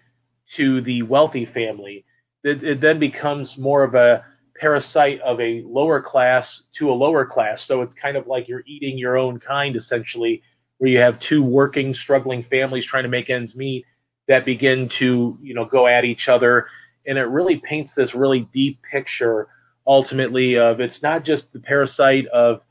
to 0.54 0.80
the 0.80 1.02
wealthy 1.02 1.44
family. 1.44 2.04
It, 2.44 2.64
it 2.64 2.80
then 2.80 2.98
becomes 2.98 3.56
more 3.56 3.84
of 3.84 3.94
a 3.94 4.24
parasite 4.58 5.20
of 5.20 5.40
a 5.40 5.62
lower 5.66 6.00
class 6.00 6.62
to 6.74 6.90
a 6.90 6.94
lower 6.94 7.24
class. 7.24 7.62
So 7.62 7.82
it's 7.82 7.94
kind 7.94 8.16
of 8.16 8.26
like 8.26 8.48
you're 8.48 8.64
eating 8.66 8.98
your 8.98 9.16
own 9.16 9.38
kind 9.38 9.76
essentially, 9.76 10.42
where 10.82 10.90
you 10.90 10.98
have 10.98 11.16
two 11.20 11.44
working, 11.44 11.94
struggling 11.94 12.42
families 12.42 12.84
trying 12.84 13.04
to 13.04 13.08
make 13.08 13.30
ends 13.30 13.54
meet 13.54 13.86
that 14.26 14.44
begin 14.44 14.88
to 14.88 15.38
you 15.40 15.54
know 15.54 15.64
go 15.64 15.86
at 15.86 16.04
each 16.04 16.28
other, 16.28 16.66
and 17.06 17.18
it 17.18 17.28
really 17.28 17.58
paints 17.58 17.94
this 17.94 18.16
really 18.16 18.48
deep 18.52 18.80
picture 18.90 19.46
ultimately 19.86 20.58
of 20.58 20.80
it's 20.80 21.00
not 21.00 21.22
just 21.22 21.52
the 21.52 21.60
parasite 21.60 22.26
of 22.26 22.62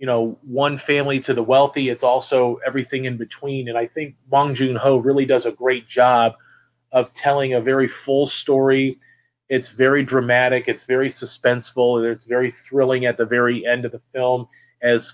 you 0.00 0.08
know 0.08 0.36
one 0.42 0.76
family 0.76 1.20
to 1.20 1.34
the 1.34 1.42
wealthy 1.42 1.88
it's 1.88 2.02
also 2.02 2.58
everything 2.66 3.04
in 3.04 3.16
between. 3.16 3.68
And 3.68 3.78
i 3.78 3.86
think 3.86 4.16
bong 4.28 4.56
joon-ho 4.56 4.96
really 4.96 5.24
does 5.24 5.46
a 5.46 5.52
great 5.52 5.88
job 5.88 6.32
of 6.90 7.14
telling 7.14 7.54
a 7.54 7.60
very 7.60 7.86
full 7.86 8.26
story. 8.26 8.98
It's 9.48 9.68
very 9.68 10.04
dramatic 10.04 10.64
it's 10.66 10.82
very 10.82 11.10
suspenseful 11.10 12.10
it's 12.10 12.24
very 12.24 12.52
thrilling 12.68 13.06
at 13.06 13.16
the 13.18 13.26
very 13.26 13.64
end 13.64 13.84
of 13.84 13.92
the 13.92 14.02
film 14.12 14.48
as 14.82 15.12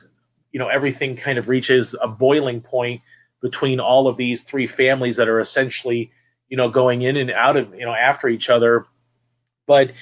you 0.58 0.64
know 0.64 0.68
everything 0.68 1.16
kind 1.16 1.38
of 1.38 1.46
reaches 1.46 1.94
a 2.02 2.08
boiling 2.08 2.60
point 2.60 3.00
between 3.40 3.78
all 3.78 4.08
of 4.08 4.16
these 4.16 4.42
three 4.42 4.66
families 4.66 5.16
that 5.16 5.28
are 5.28 5.38
essentially 5.38 6.10
you 6.48 6.56
know 6.56 6.68
going 6.68 7.02
in 7.02 7.16
and 7.16 7.30
out 7.30 7.56
of 7.56 7.72
you 7.72 7.84
know 7.84 7.94
after 7.94 8.28
each 8.28 8.50
other 8.50 8.84
but 9.68 9.92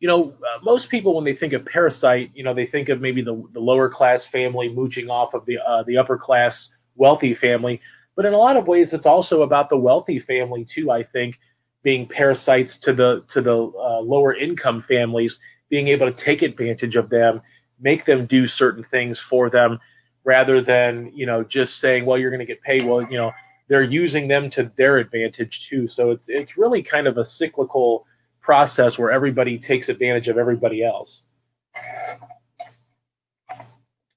you 0.00 0.08
know, 0.08 0.30
uh, 0.30 0.58
most 0.62 0.88
people 0.88 1.14
when 1.14 1.24
they 1.24 1.34
think 1.34 1.52
of 1.52 1.64
parasite, 1.64 2.30
you 2.34 2.44
know, 2.44 2.54
they 2.54 2.66
think 2.66 2.88
of 2.88 3.00
maybe 3.00 3.22
the, 3.22 3.42
the 3.52 3.60
lower 3.60 3.88
class 3.88 4.26
family 4.26 4.68
mooching 4.68 5.08
off 5.08 5.34
of 5.34 5.44
the 5.46 5.58
uh, 5.58 5.82
the 5.84 5.96
upper 5.96 6.18
class 6.18 6.70
wealthy 6.96 7.34
family. 7.34 7.80
But 8.14 8.26
in 8.26 8.32
a 8.32 8.38
lot 8.38 8.56
of 8.56 8.68
ways, 8.68 8.92
it's 8.92 9.06
also 9.06 9.42
about 9.42 9.68
the 9.68 9.76
wealthy 9.76 10.18
family 10.18 10.64
too. 10.66 10.90
I 10.90 11.02
think 11.02 11.38
being 11.82 12.06
parasites 12.06 12.78
to 12.78 12.92
the 12.92 13.24
to 13.32 13.40
the 13.40 13.56
uh, 13.56 14.00
lower 14.00 14.34
income 14.34 14.84
families, 14.86 15.38
being 15.70 15.88
able 15.88 16.10
to 16.10 16.24
take 16.24 16.42
advantage 16.42 16.96
of 16.96 17.08
them, 17.08 17.40
make 17.80 18.04
them 18.04 18.26
do 18.26 18.46
certain 18.46 18.84
things 18.84 19.18
for 19.18 19.48
them, 19.48 19.78
rather 20.26 20.60
than 20.60 21.10
you 21.14 21.24
know 21.24 21.42
just 21.42 21.78
saying, 21.78 22.04
well, 22.04 22.18
you're 22.18 22.30
going 22.30 22.40
to 22.40 22.46
get 22.46 22.60
paid. 22.60 22.84
Well, 22.84 23.00
you 23.02 23.16
know, 23.16 23.32
they're 23.68 23.82
using 23.82 24.28
them 24.28 24.50
to 24.50 24.70
their 24.76 24.98
advantage 24.98 25.68
too. 25.68 25.88
So 25.88 26.10
it's 26.10 26.26
it's 26.28 26.58
really 26.58 26.82
kind 26.82 27.06
of 27.06 27.16
a 27.16 27.24
cyclical 27.24 28.04
process 28.42 28.98
where 28.98 29.10
everybody 29.10 29.58
takes 29.58 29.88
advantage 29.88 30.28
of 30.28 30.36
everybody 30.36 30.84
else. 30.84 31.22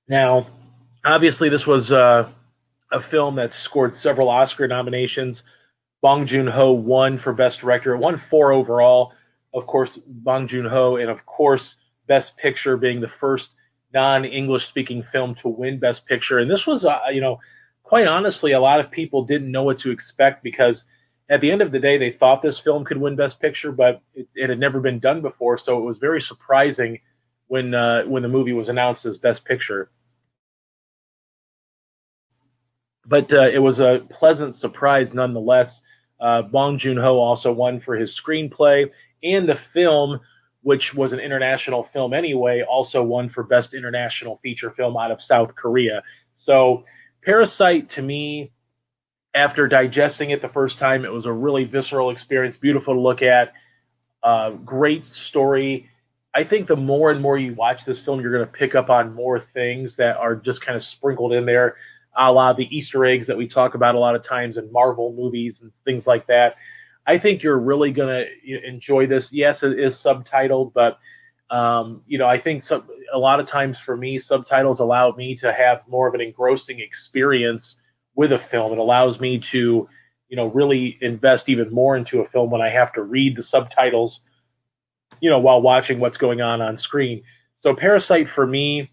Now, 0.08 0.48
obviously, 1.06 1.50
this 1.50 1.68
was 1.68 1.92
uh, 1.92 2.28
a 2.92 3.00
film 3.00 3.36
that 3.36 3.54
scored 3.54 3.96
several 3.96 4.28
Oscar 4.28 4.68
nominations. 4.68 5.44
Bong 6.02 6.26
Joon 6.26 6.48
Ho 6.48 6.72
won 6.72 7.18
for 7.18 7.34
Best 7.34 7.60
Director. 7.60 7.94
It 7.94 8.00
won 8.00 8.18
four 8.18 8.52
overall. 8.52 9.14
Of 9.54 9.68
course, 9.68 10.00
Bong 10.08 10.48
Joon 10.48 10.66
Ho, 10.66 10.96
and 10.96 11.10
of 11.10 11.26
course, 11.26 11.76
Best 12.08 12.38
Picture 12.38 12.78
being 12.78 13.02
the 13.02 13.08
first 13.08 13.50
non 13.94 14.26
English 14.26 14.68
speaking 14.68 15.04
film 15.04 15.36
to 15.36 15.50
win 15.50 15.80
Best 15.80 16.06
Picture. 16.06 16.40
And 16.40 16.50
this 16.50 16.68
was, 16.68 16.86
uh, 16.86 17.00
you 17.12 17.22
know, 17.22 17.40
quite 17.84 18.08
honestly, 18.08 18.52
a 18.52 18.60
lot 18.60 18.80
of 18.80 18.92
people 18.92 19.24
didn't 19.26 19.52
know 19.52 19.64
what 19.64 19.80
to 19.80 19.92
expect 19.92 20.44
because 20.44 20.84
at 21.30 21.42
the 21.42 21.52
end 21.52 21.62
of 21.62 21.72
the 21.72 21.80
day, 21.80 21.98
they 21.98 22.12
thought 22.12 22.42
this 22.42 22.60
film 22.60 22.84
could 22.84 22.98
win 22.98 23.16
Best 23.16 23.40
Picture, 23.40 23.72
but 23.72 24.02
it, 24.16 24.28
it 24.36 24.50
had 24.50 24.60
never 24.60 24.80
been 24.80 25.00
done 25.00 25.22
before, 25.22 25.58
so 25.58 25.78
it 25.78 25.86
was 25.86 25.98
very 25.98 26.22
surprising 26.22 27.00
when 27.48 27.74
uh, 27.74 28.04
when 28.04 28.24
the 28.24 28.30
movie 28.30 28.54
was 28.54 28.70
announced 28.70 29.06
as 29.06 29.18
Best 29.18 29.46
Picture. 29.46 29.92
But 33.06 33.32
uh, 33.34 33.50
it 33.52 33.60
was 33.60 33.80
a 33.80 34.06
pleasant 34.10 34.56
surprise 34.56 35.14
nonetheless. 35.14 35.82
Uh, 36.20 36.44
Bong 36.44 36.78
Joon 36.78 36.98
Ho 36.98 37.18
also 37.18 37.52
won 37.52 37.80
for 37.80 37.96
his 37.96 38.20
screenplay, 38.20 38.90
and 39.24 39.48
the 39.48 39.60
film, 39.74 40.20
which 40.70 40.94
was 40.94 41.14
an 41.14 41.20
international 41.20 41.84
film 41.84 42.14
anyway, 42.14 42.62
also 42.62 43.02
won 43.02 43.28
for 43.28 43.42
Best 43.42 43.74
International 43.74 44.38
Feature 44.44 44.70
Film 44.70 44.96
out 44.98 45.10
of 45.10 45.20
South 45.20 45.56
Korea. 45.56 46.04
So, 46.36 46.86
Parasite 47.26 47.90
to 47.90 48.04
me 48.04 48.52
after 49.34 49.68
digesting 49.68 50.30
it 50.30 50.44
the 50.44 50.50
first 50.50 50.78
time, 50.78 51.06
it 51.06 51.12
was 51.12 51.26
a 51.26 51.34
really 51.34 51.64
visceral 51.64 52.12
experience, 52.12 52.56
beautiful 52.56 52.94
to 52.94 53.00
look 53.00 53.24
at, 53.24 53.54
uh, 54.22 54.52
great 54.52 55.08
story. 55.08 55.90
I 56.36 56.44
think 56.44 56.68
the 56.68 56.76
more 56.76 57.10
and 57.10 57.20
more 57.20 57.40
you 57.40 57.56
watch 57.56 57.84
this 57.84 58.00
film, 58.00 58.22
you're 58.22 58.32
going 58.32 58.46
to 58.46 58.52
pick 58.52 58.76
up 58.76 58.92
on 58.92 59.16
more 59.16 59.40
things 59.40 59.96
that 59.96 60.18
are 60.18 60.36
just 60.36 60.62
kind 60.62 60.76
of 60.76 60.84
sprinkled 60.84 61.34
in 61.34 61.48
there, 61.48 61.78
a 62.16 62.32
la 62.32 62.54
the 62.54 62.68
Easter 62.70 63.06
eggs 63.06 63.26
that 63.26 63.38
we 63.38 63.48
talk 63.48 63.74
about 63.74 63.96
a 63.96 64.00
lot 64.00 64.16
of 64.16 64.22
times 64.22 64.58
in 64.58 64.72
Marvel 64.72 65.16
movies 65.18 65.62
and 65.62 65.72
things 65.84 66.06
like 66.06 66.28
that. 66.28 66.58
I 67.10 67.18
think 67.18 67.42
you're 67.42 67.58
really 67.58 67.92
going 67.92 68.24
to 68.46 68.68
enjoy 68.68 69.08
this. 69.08 69.32
Yes, 69.32 69.64
it 69.64 69.80
is 69.80 69.96
subtitled, 69.96 70.74
but 70.74 71.00
um, 71.50 72.04
you 72.06 72.20
know, 72.20 72.28
I 72.28 72.40
think 72.40 72.62
some, 72.62 72.84
a 73.12 73.18
lot 73.18 73.40
of 73.40 73.48
times 73.48 73.80
for 73.80 73.98
me, 73.98 74.20
subtitles 74.20 74.80
allow 74.80 75.12
me 75.14 75.36
to 75.38 75.52
have 75.52 75.82
more 75.88 76.08
of 76.08 76.14
an 76.14 76.22
engrossing 76.22 76.80
experience 76.80 77.78
with 78.14 78.32
a 78.32 78.38
film. 78.38 78.74
It 78.74 78.78
allows 78.78 79.20
me 79.20 79.40
to, 79.40 79.90
you 80.28 80.36
know, 80.36 80.46
really 80.50 81.00
invest 81.02 81.50
even 81.50 81.74
more 81.74 81.98
into 81.98 82.22
a 82.22 82.30
film 82.30 82.52
when 82.52 82.62
I 82.62 82.70
have 82.70 82.94
to 82.94 83.02
read 83.02 83.36
the 83.36 83.42
subtitles, 83.42 84.22
you 85.20 85.32
know, 85.32 85.40
while 85.40 85.64
watching 85.64 86.00
what's 86.00 86.18
going 86.18 86.42
on 86.42 86.62
on 86.62 86.78
screen. 86.78 87.24
So 87.58 87.74
Parasite 87.74 88.30
for 88.30 88.46
me 88.46 88.92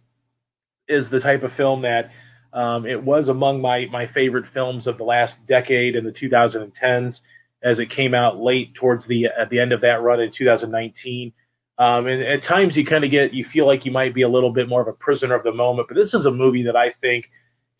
is 0.88 1.10
the 1.10 1.20
type 1.20 1.42
of 1.42 1.52
film 1.52 1.82
that 1.82 2.12
um, 2.54 2.86
it 2.86 3.02
was 3.02 3.28
among 3.28 3.60
my 3.60 3.84
my 3.92 4.06
favorite 4.06 4.46
films 4.46 4.86
of 4.86 4.96
the 4.96 5.04
last 5.04 5.44
decade 5.44 5.96
in 5.96 6.04
the 6.04 6.12
2010s 6.12 7.20
as 7.66 7.80
it 7.80 7.90
came 7.90 8.14
out 8.14 8.38
late 8.38 8.72
towards 8.74 9.06
the 9.06 9.26
at 9.26 9.50
the 9.50 9.58
end 9.58 9.72
of 9.72 9.80
that 9.80 10.00
run 10.00 10.20
in 10.20 10.30
2019. 10.30 11.32
Um, 11.78 12.06
and 12.06 12.22
at 12.22 12.40
times 12.40 12.76
you 12.76 12.86
kind 12.86 13.04
of 13.04 13.10
get 13.10 13.34
you 13.34 13.44
feel 13.44 13.66
like 13.66 13.84
you 13.84 13.90
might 13.90 14.14
be 14.14 14.22
a 14.22 14.28
little 14.28 14.52
bit 14.52 14.68
more 14.68 14.80
of 14.80 14.86
a 14.86 14.92
prisoner 14.92 15.34
of 15.34 15.42
the 15.42 15.52
moment, 15.52 15.88
but 15.88 15.96
this 15.96 16.14
is 16.14 16.26
a 16.26 16.30
movie 16.30 16.62
that 16.62 16.76
I 16.76 16.92
think 17.00 17.28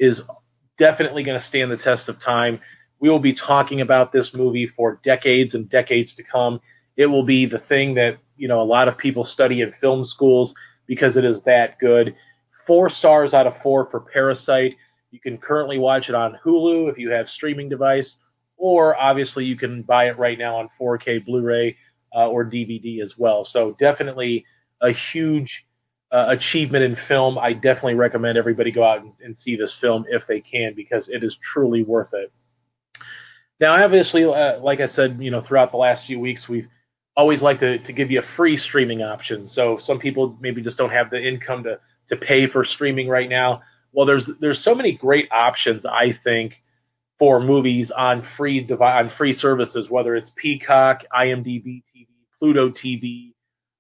is 0.01 0.21
definitely 0.77 1.23
going 1.23 1.39
to 1.39 1.45
stand 1.45 1.71
the 1.71 1.77
test 1.77 2.09
of 2.09 2.19
time. 2.19 2.59
We 2.99 3.09
will 3.09 3.21
be 3.21 3.33
talking 3.33 3.81
about 3.81 4.11
this 4.11 4.35
movie 4.35 4.67
for 4.67 5.01
decades 5.05 5.55
and 5.55 5.71
decades 5.71 6.17
to 6.17 6.25
come. 6.25 6.61
It 6.97 7.07
will 7.07 7.23
be 7.23 7.47
the 7.47 7.61
thing 7.61 7.95
that, 7.95 8.19
you 8.37 8.49
know, 8.49 8.61
a 8.61 8.65
lot 8.65 8.89
of 8.89 8.99
people 8.99 9.23
study 9.23 9.61
in 9.61 9.73
film 9.81 10.05
schools 10.05 10.53
because 10.89 11.17
it 11.17 11.25
is 11.25 11.43
that 11.43 11.79
good. 11.79 12.17
Four 12.67 12.91
stars 12.91 13.35
out 13.35 13.47
of 13.47 13.63
four 13.63 13.89
for 13.89 14.01
Parasite. 14.01 14.75
You 15.13 15.21
can 15.21 15.39
currently 15.39 15.79
watch 15.79 16.09
it 16.09 16.17
on 16.17 16.37
Hulu 16.45 16.91
if 16.91 16.99
you 16.99 17.11
have 17.11 17.31
streaming 17.31 17.69
device, 17.69 18.17
or 18.57 18.97
obviously 18.97 19.45
you 19.45 19.57
can 19.57 19.83
buy 19.83 20.09
it 20.09 20.19
right 20.19 20.39
now 20.39 20.57
on 20.57 20.69
4K 20.81 21.25
Blu-ray 21.25 21.77
uh, 22.15 22.29
or 22.29 22.45
DVD 22.45 23.03
as 23.03 23.17
well. 23.19 23.45
So 23.45 23.77
definitely 23.79 24.45
a 24.81 24.91
huge 24.91 25.67
uh, 26.13 26.27
achievement 26.29 26.85
in 26.85 26.95
film, 26.95 27.39
I 27.39 27.53
definitely 27.53 27.95
recommend 27.95 28.39
everybody 28.39 28.71
go 28.71 28.85
out 28.85 29.01
and, 29.01 29.13
and, 29.23 29.37
see 29.37 29.57
this 29.57 29.75
film 29.75 30.05
if 30.09 30.25
they 30.27 30.41
can 30.41 30.73
because 30.75 31.09
it 31.09 31.25
is 31.25 31.37
truly 31.43 31.83
worth 31.83 32.15
it. 32.15 32.33
Now, 33.59 33.83
obviously, 33.83 34.25
uh, 34.25 34.61
like 34.61 34.81
I 34.81 34.87
said, 34.87 35.19
you 35.21 35.33
know, 35.33 35.41
throughout 35.41 35.73
the 35.73 35.79
last 35.79 36.07
few 36.07 36.21
weeks, 36.21 36.49
we've 36.49 36.69
always 37.17 37.43
liked 37.43 37.61
to, 37.61 37.79
to 37.79 37.93
give 37.93 38.11
you 38.11 38.21
a 38.21 38.23
free 38.23 38.57
streaming 38.57 39.03
option. 39.03 39.47
So 39.47 39.79
some 39.79 39.99
people 39.99 40.37
maybe 40.41 40.63
just 40.63 40.79
don't 40.79 40.91
have 40.91 41.11
the 41.11 41.21
income 41.21 41.65
to 41.65 41.81
to 42.09 42.17
pay 42.17 42.47
for 42.47 42.65
streaming 42.65 43.09
right 43.09 43.29
now. 43.29 43.63
Well, 43.93 44.07
there's 44.07 44.27
there's 44.41 44.61
so 44.61 44.75
many 44.75 44.93
great 44.93 45.29
options, 45.33 45.85
I 45.85 46.13
think, 46.13 46.63
for 47.19 47.41
movies 47.41 47.91
on 47.91 48.23
free 48.23 48.61
devi- 48.61 48.85
on 48.85 49.09
free 49.11 49.33
services, 49.33 49.91
whether 49.91 50.17
it's 50.17 50.31
Peacock, 50.37 51.05
IMDb 51.15 51.83
TV, 51.85 52.09
Pluto 52.39 52.71
TV, 52.71 53.33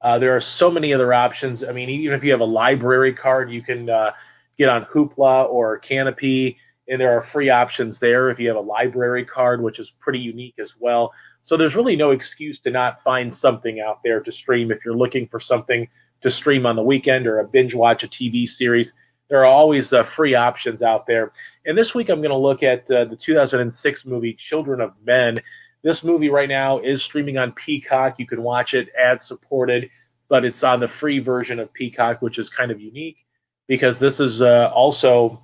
Uh, 0.02 0.18
there 0.18 0.36
are 0.36 0.40
so 0.40 0.70
many 0.70 0.92
other 0.94 1.12
options. 1.12 1.64
I 1.64 1.72
mean, 1.72 1.88
even 1.88 2.16
if 2.16 2.22
you 2.24 2.30
have 2.30 2.40
a 2.40 2.44
library 2.44 3.12
card, 3.14 3.50
you 3.50 3.62
can 3.62 3.88
uh, 3.90 4.12
get 4.58 4.68
on 4.68 4.84
Hoopla 4.86 5.48
or 5.48 5.80
Kanopy, 5.80 6.56
and 6.88 7.00
there 7.00 7.12
are 7.16 7.22
free 7.22 7.50
options 7.50 7.98
there 7.98 8.30
if 8.30 8.38
you 8.38 8.48
have 8.48 8.56
a 8.56 8.60
library 8.60 9.24
card, 9.24 9.60
which 9.62 9.78
is 9.78 9.90
pretty 9.98 10.18
unique 10.20 10.54
as 10.60 10.74
well. 10.78 11.12
So 11.42 11.56
there's 11.56 11.74
really 11.74 11.96
no 11.96 12.10
excuse 12.10 12.60
to 12.60 12.70
not 12.70 13.02
find 13.02 13.32
something 13.32 13.80
out 13.80 14.00
there 14.04 14.20
to 14.20 14.32
stream 14.32 14.70
if 14.70 14.84
you're 14.84 14.96
looking 14.96 15.26
for 15.28 15.40
something 15.40 15.88
to 16.22 16.30
stream 16.30 16.66
on 16.66 16.76
the 16.76 16.82
weekend 16.82 17.26
or 17.26 17.40
a 17.40 17.44
binge 17.48 17.74
watch 17.74 18.04
a 18.04 18.08
TV 18.08 18.48
series. 18.48 18.94
There 19.28 19.40
are 19.40 19.46
always 19.46 19.92
uh, 19.92 20.04
free 20.04 20.34
options 20.34 20.82
out 20.82 21.06
there. 21.06 21.32
And 21.64 21.76
this 21.76 21.94
week 21.94 22.08
I'm 22.08 22.20
going 22.20 22.30
to 22.30 22.36
look 22.36 22.62
at 22.62 22.90
uh, 22.90 23.06
the 23.06 23.16
2006 23.16 24.04
movie 24.04 24.34
Children 24.34 24.80
of 24.80 24.92
Men. 25.04 25.38
This 25.82 26.04
movie 26.04 26.30
right 26.30 26.48
now 26.48 26.78
is 26.78 27.02
streaming 27.02 27.38
on 27.38 27.52
Peacock. 27.52 28.16
You 28.18 28.26
can 28.26 28.42
watch 28.42 28.74
it 28.74 28.88
ad 28.98 29.22
supported, 29.22 29.90
but 30.28 30.44
it's 30.44 30.62
on 30.64 30.80
the 30.80 30.88
free 30.88 31.18
version 31.18 31.58
of 31.58 31.72
Peacock, 31.72 32.22
which 32.22 32.38
is 32.38 32.48
kind 32.48 32.70
of 32.70 32.80
unique 32.80 33.26
because 33.66 33.98
this 33.98 34.20
is 34.20 34.42
uh, 34.42 34.70
also 34.74 35.40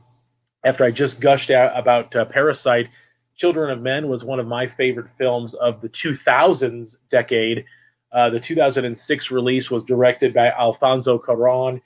after 0.65 0.85
I 0.85 0.91
just 0.91 1.21
gushed 1.21 1.51
out 1.51 1.77
about 1.79 2.15
uh, 2.15 2.25
Parasite. 2.25 2.89
Children 3.37 3.71
of 3.71 3.81
Men 3.81 4.09
was 4.09 4.25
one 4.25 4.39
of 4.39 4.47
my 4.47 4.67
favorite 4.67 5.09
films 5.19 5.55
of 5.55 5.81
the 5.81 5.89
2000s 5.89 6.97
decade. 7.11 7.65
Uh, 8.13 8.31
the 8.31 8.39
2006 8.39 9.31
release 9.31 9.71
was 9.71 9.85
directed 9.85 10.35
by 10.35 10.51
Alfonso 10.51 11.19
Cuarón. 11.19 11.81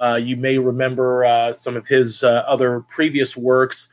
Uh, 0.00 0.16
you 0.16 0.36
may 0.36 0.58
remember 0.58 1.24
uh, 1.24 1.52
some 1.54 1.76
of 1.76 1.86
his 1.86 2.22
uh, 2.22 2.44
other 2.46 2.84
previous 2.90 3.36
works. 3.36 3.88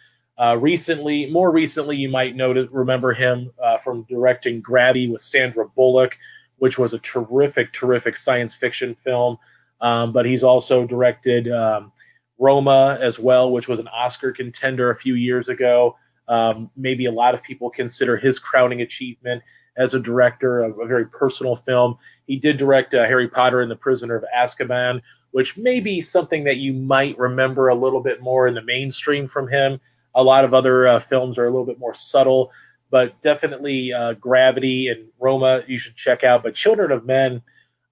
Recently, 0.58 1.28
more 1.28 1.52
recently, 1.52 1.96
you 1.96 2.10
might 2.10 2.36
know 2.36 2.52
remember 2.72 3.14
him 3.14 3.52
from 3.84 4.04
directing 4.10 4.60
Gravity 4.60 5.10
with 5.10 5.22
Sandra 5.22 5.68
Bullock, 5.70 6.18
which 6.58 6.78
was 6.78 6.94
a 6.94 7.00
terrific, 7.00 7.72
terrific 7.72 8.18
science 8.18 8.54
fiction 8.54 8.96
film. 8.96 9.38
Um, 9.80 10.12
but 10.14 10.26
he's 10.26 10.44
also 10.44 10.86
directed 10.86 11.52
um, 11.52 11.92
Roma 12.40 12.98
as 13.02 13.20
well, 13.20 13.52
which 13.52 13.68
was 13.68 13.80
an 13.80 13.88
Oscar 13.90 14.32
contender 14.32 14.92
a 14.92 14.96
few 14.96 15.16
years 15.16 15.50
ago. 15.50 15.96
Um, 16.28 16.70
maybe 16.78 17.06
a 17.06 17.12
lot 17.12 17.36
of 17.36 17.44
people 17.44 17.70
consider 17.70 18.16
his 18.18 18.40
crowning 18.40 18.82
achievement 18.82 19.44
as 19.78 19.94
a 19.94 20.00
director 20.00 20.64
of 20.64 20.80
a 20.80 20.86
very 20.86 21.06
personal 21.06 21.58
film. 21.58 21.98
He 22.28 22.38
did 22.38 22.58
direct 22.58 22.94
uh, 22.94 23.04
Harry 23.04 23.28
Potter 23.28 23.62
and 23.62 23.70
the 23.70 23.76
Prisoner 23.76 24.16
of 24.16 24.24
Azkaban, 24.36 25.02
which 25.34 25.58
may 25.58 25.80
be 25.80 26.00
something 26.00 26.44
that 26.44 26.58
you 26.58 26.74
might 26.74 27.18
remember 27.18 27.68
a 27.68 27.76
little 27.76 28.02
bit 28.02 28.22
more 28.22 28.48
in 28.48 28.54
the 28.54 28.62
mainstream 28.62 29.28
from 29.28 29.50
him. 29.50 29.82
A 30.14 30.24
lot 30.24 30.46
of 30.46 30.54
other 30.54 30.88
uh, 30.88 31.00
films 31.00 31.40
are 31.40 31.48
a 31.48 31.50
little 31.50 31.66
bit 31.66 31.80
more 31.80 31.96
subtle, 31.96 32.52
but 32.92 33.20
definitely 33.24 33.92
uh, 33.92 34.14
Gravity 34.14 34.90
and 34.90 35.08
Roma 35.20 35.64
you 35.68 35.80
should 35.80 35.96
check 35.96 36.24
out. 36.24 36.44
But 36.44 36.54
Children 36.54 36.92
of 36.92 37.08
Men, 37.08 37.42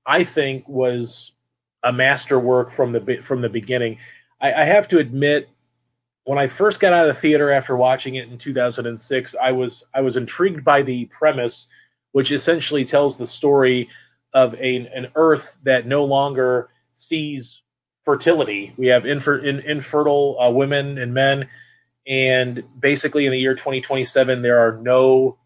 I 0.06 0.24
think, 0.24 0.70
was 0.70 1.32
a 1.84 1.92
masterwork 1.92 2.72
from 2.72 2.92
the 2.92 3.24
from 3.28 3.42
the 3.42 3.50
beginning. 3.50 3.98
I, 4.40 4.54
I 4.54 4.66
have 4.66 4.88
to 4.90 5.00
admit, 5.00 5.50
when 6.26 6.38
I 6.38 6.48
first 6.48 6.80
got 6.80 6.94
out 6.94 7.10
of 7.10 7.16
the 7.16 7.22
theater 7.22 7.52
after 7.52 7.76
watching 7.76 8.16
it 8.16 8.30
in 8.30 8.38
2006, 8.38 9.36
I 9.42 9.52
was 9.52 9.84
I 9.96 10.02
was 10.02 10.16
intrigued 10.16 10.64
by 10.64 10.84
the 10.84 11.06
premise, 11.06 11.66
which 12.12 12.32
essentially 12.32 12.86
tells 12.86 13.18
the 13.18 13.26
story 13.26 13.90
of 14.36 14.54
a, 14.54 14.76
an 14.94 15.08
Earth 15.16 15.58
that 15.64 15.88
no 15.88 16.06
longer 16.06 16.70
sees 17.02 17.62
fertility. 18.06 18.74
We 18.78 18.88
have 18.88 19.06
infer, 19.06 19.38
in, 19.40 19.60
infertile 19.62 20.38
uh, 20.40 20.50
women 20.50 20.98
and 20.98 21.14
men, 21.14 21.48
and 22.08 22.64
basically 22.80 23.26
in 23.26 23.32
the 23.32 23.40
year 23.40 23.56
2027, 23.56 24.42
there 24.42 24.60
are 24.60 24.80
no 24.82 25.38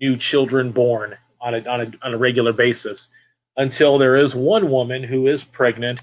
new 0.00 0.16
children 0.16 0.72
born 0.72 1.16
on 1.40 1.54
a, 1.54 1.58
on 1.66 1.80
a, 1.80 1.92
on 2.02 2.14
a 2.14 2.18
regular 2.18 2.52
basis 2.52 3.08
until 3.56 3.98
there 3.98 4.16
is 4.16 4.34
one 4.34 4.70
woman 4.70 5.02
who 5.02 5.26
is 5.26 5.42
pregnant, 5.42 6.00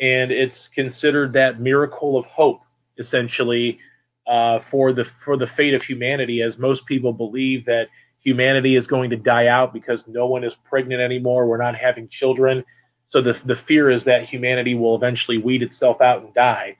and 0.00 0.30
it's 0.30 0.68
considered 0.68 1.32
that 1.32 1.60
miracle 1.60 2.16
of 2.18 2.26
hope 2.26 2.60
essentially 2.98 3.78
uh, 4.26 4.58
for 4.70 4.92
the 4.92 5.06
for 5.24 5.36
the 5.36 5.46
fate 5.46 5.74
of 5.74 5.82
humanity, 5.82 6.42
as 6.42 6.58
most 6.58 6.84
people 6.86 7.12
believe 7.12 7.64
that 7.66 7.88
humanity 8.20 8.76
is 8.76 8.86
going 8.86 9.10
to 9.10 9.16
die 9.16 9.46
out 9.46 9.72
because 9.72 10.04
no 10.06 10.26
one 10.26 10.44
is 10.44 10.54
pregnant 10.68 11.00
anymore. 11.00 11.46
We're 11.46 11.62
not 11.62 11.76
having 11.76 12.08
children. 12.08 12.64
So 13.08 13.22
the, 13.22 13.36
the 13.44 13.56
fear 13.56 13.90
is 13.90 14.04
that 14.04 14.28
humanity 14.28 14.74
will 14.74 14.94
eventually 14.94 15.38
weed 15.38 15.62
itself 15.62 16.00
out 16.00 16.22
and 16.22 16.32
die. 16.34 16.76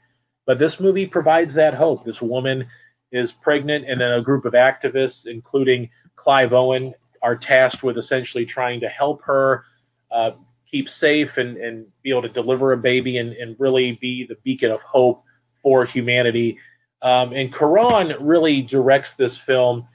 But 0.47 0.59
this 0.59 0.79
movie 0.79 1.07
provides 1.07 1.55
that 1.55 1.75
hope. 1.75 2.05
This 2.05 2.23
woman 2.23 2.67
is 3.13 3.33
pregnant, 3.33 3.89
and 3.89 4.01
then 4.01 4.13
a 4.13 4.23
group 4.23 4.45
of 4.45 4.53
activists, 4.53 5.27
including 5.27 5.89
Clive 6.17 6.53
Owen, 6.53 6.95
are 7.23 7.37
tasked 7.37 7.83
with 7.83 7.99
essentially 7.99 8.45
trying 8.45 8.81
to 8.81 8.89
help 8.89 9.23
her 9.23 9.65
uh, 10.11 10.33
keep 10.71 10.89
safe 10.89 11.39
and, 11.39 11.57
and 11.57 11.87
be 12.03 12.11
able 12.11 12.23
to 12.23 12.29
deliver 12.29 12.73
a 12.73 12.77
baby 12.77 13.19
and, 13.19 13.33
and 13.33 13.57
really 13.59 13.99
be 14.01 14.27
the 14.27 14.37
beacon 14.45 14.71
of 14.71 14.81
hope 14.83 15.25
for 15.63 15.85
humanity. 15.85 16.59
Um, 17.03 17.33
and 17.33 17.53
Cuarón 17.53 18.17
really 18.21 18.63
directs 18.63 19.15
this 19.15 19.39
film 19.39 19.87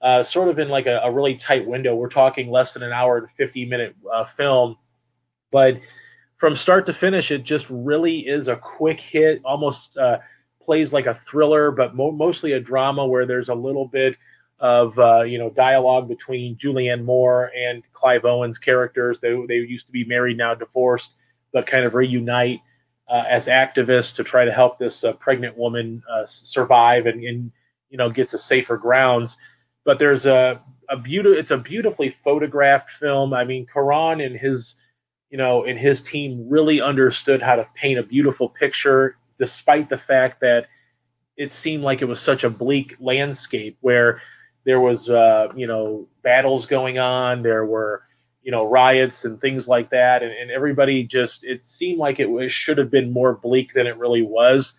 uh, 0.00 0.22
sort 0.22 0.48
of 0.48 0.58
in 0.58 0.68
like 0.68 0.86
a, 0.86 0.98
a, 1.04 1.10
really 1.10 1.36
tight 1.36 1.66
window. 1.66 1.94
We're 1.94 2.08
talking 2.08 2.50
less 2.50 2.74
than 2.74 2.82
an 2.82 2.92
hour 2.92 3.18
and 3.18 3.28
50 3.36 3.66
minute 3.66 3.94
uh, 4.12 4.24
film 4.36 4.76
but 5.52 5.80
from 6.38 6.56
start 6.56 6.86
to 6.86 6.92
finish, 6.92 7.30
it 7.30 7.44
just 7.44 7.66
really 7.70 8.18
is 8.26 8.48
a 8.48 8.56
quick 8.56 8.98
hit, 8.98 9.40
almost 9.44 9.96
uh, 9.96 10.18
plays 10.60 10.92
like 10.92 11.06
a 11.06 11.20
thriller, 11.28 11.70
but 11.70 11.94
mo- 11.94 12.10
mostly 12.10 12.52
a 12.52 12.60
drama 12.60 13.06
where 13.06 13.26
there's 13.26 13.48
a 13.48 13.54
little 13.54 13.86
bit 13.86 14.16
of 14.58 14.98
uh, 14.98 15.22
you 15.22 15.38
know 15.38 15.50
dialogue 15.50 16.08
between 16.08 16.56
Julianne 16.56 17.04
Moore 17.04 17.52
and 17.56 17.82
Clive 17.92 18.24
Owen's 18.24 18.58
characters. 18.58 19.20
They 19.20 19.36
they 19.46 19.54
used 19.56 19.86
to 19.86 19.92
be 19.92 20.04
married, 20.04 20.36
now 20.36 20.54
divorced, 20.54 21.12
but 21.52 21.66
kind 21.66 21.84
of 21.84 21.94
reunite 21.94 22.60
uh, 23.08 23.24
as 23.28 23.46
activists 23.46 24.14
to 24.16 24.24
try 24.24 24.44
to 24.44 24.52
help 24.52 24.78
this 24.78 25.04
uh, 25.04 25.12
pregnant 25.12 25.56
woman 25.56 26.02
uh, 26.10 26.24
survive 26.26 27.06
and, 27.06 27.22
and 27.22 27.52
you 27.90 27.98
know 27.98 28.10
get 28.10 28.28
to 28.30 28.38
safer 28.38 28.76
grounds. 28.76 29.36
But 29.84 29.98
there's 29.98 30.26
a 30.26 30.60
a 30.88 30.96
beautiful 30.96 31.38
it's 31.38 31.50
a 31.50 31.58
beautifully 31.58 32.16
photographed 32.24 32.90
film. 32.98 33.34
I 33.34 33.44
mean, 33.44 33.66
Cuarón 33.72 34.24
and 34.24 34.36
his 34.36 34.76
you 35.32 35.38
know, 35.38 35.64
and 35.64 35.78
his 35.78 36.02
team 36.02 36.46
really 36.50 36.82
understood 36.82 37.40
how 37.40 37.56
to 37.56 37.66
paint 37.74 37.98
a 37.98 38.02
beautiful 38.02 38.50
picture, 38.50 39.16
despite 39.38 39.88
the 39.88 39.96
fact 39.96 40.42
that 40.42 40.66
it 41.38 41.50
seemed 41.50 41.82
like 41.82 42.02
it 42.02 42.04
was 42.04 42.20
such 42.20 42.44
a 42.44 42.50
bleak 42.50 42.94
landscape 43.00 43.78
where 43.80 44.20
there 44.66 44.78
was, 44.78 45.08
uh, 45.08 45.48
you 45.56 45.66
know, 45.66 46.06
battles 46.22 46.66
going 46.66 46.98
on, 46.98 47.42
there 47.42 47.64
were, 47.64 48.02
you 48.42 48.52
know, 48.52 48.66
riots 48.66 49.24
and 49.24 49.40
things 49.40 49.66
like 49.66 49.88
that, 49.88 50.22
and, 50.22 50.32
and 50.32 50.50
everybody 50.50 51.02
just 51.02 51.44
it 51.44 51.64
seemed 51.64 51.98
like 51.98 52.20
it 52.20 52.28
was, 52.30 52.52
should 52.52 52.76
have 52.76 52.90
been 52.90 53.10
more 53.10 53.32
bleak 53.32 53.72
than 53.72 53.86
it 53.86 53.96
really 53.96 54.22
was, 54.22 54.74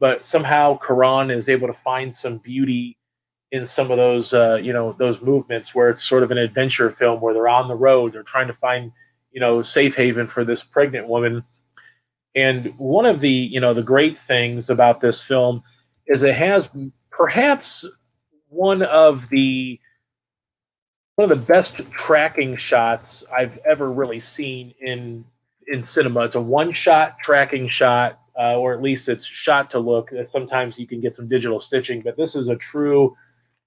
but 0.00 0.24
somehow 0.24 0.78
Cuarón 0.78 1.30
is 1.30 1.50
able 1.50 1.66
to 1.66 1.76
find 1.84 2.16
some 2.16 2.38
beauty 2.38 2.96
in 3.52 3.66
some 3.66 3.90
of 3.90 3.98
those, 3.98 4.32
uh, 4.32 4.54
you 4.54 4.72
know, 4.72 4.96
those 4.98 5.20
movements 5.20 5.74
where 5.74 5.90
it's 5.90 6.08
sort 6.08 6.22
of 6.22 6.30
an 6.30 6.38
adventure 6.38 6.90
film 6.90 7.20
where 7.20 7.34
they're 7.34 7.48
on 7.48 7.68
the 7.68 7.74
road, 7.74 8.14
they're 8.14 8.22
trying 8.22 8.46
to 8.46 8.54
find 8.54 8.90
you 9.38 9.40
know, 9.40 9.62
safe 9.62 9.94
haven 9.94 10.26
for 10.26 10.44
this 10.44 10.64
pregnant 10.64 11.06
woman. 11.06 11.44
And 12.34 12.74
one 12.76 13.06
of 13.06 13.20
the, 13.20 13.30
you 13.30 13.60
know, 13.60 13.72
the 13.72 13.84
great 13.84 14.18
things 14.26 14.68
about 14.68 15.00
this 15.00 15.22
film 15.22 15.62
is 16.08 16.24
it 16.24 16.34
has 16.34 16.68
perhaps 17.12 17.84
one 18.48 18.82
of 18.82 19.28
the 19.30 19.78
one 21.14 21.30
of 21.30 21.38
the 21.38 21.46
best 21.46 21.76
tracking 21.92 22.56
shots 22.56 23.22
I've 23.32 23.58
ever 23.58 23.92
really 23.92 24.18
seen 24.18 24.74
in 24.80 25.24
in 25.68 25.84
cinema. 25.84 26.24
It's 26.24 26.34
a 26.34 26.40
one 26.40 26.72
shot 26.72 27.20
tracking 27.22 27.68
shot, 27.68 28.18
uh, 28.36 28.56
or 28.56 28.74
at 28.74 28.82
least 28.82 29.08
it's 29.08 29.24
shot 29.24 29.70
to 29.70 29.78
look. 29.78 30.10
Sometimes 30.26 30.76
you 30.78 30.88
can 30.88 31.00
get 31.00 31.14
some 31.14 31.28
digital 31.28 31.60
stitching, 31.60 32.02
but 32.02 32.16
this 32.16 32.34
is 32.34 32.48
a 32.48 32.56
true, 32.56 33.16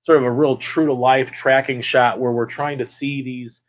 sort 0.03 0.18
of 0.18 0.26
a 0.26 0.31
real 0.31 0.57
true 0.57 0.88
to 0.88 0.93
life 0.93 1.31
tracking 1.31 1.81
shot 1.81 2.19
where 2.19 2.34
we're 2.34 2.45
trying 2.45 2.80
to 2.80 2.85
see 2.85 3.22
these 3.22 3.61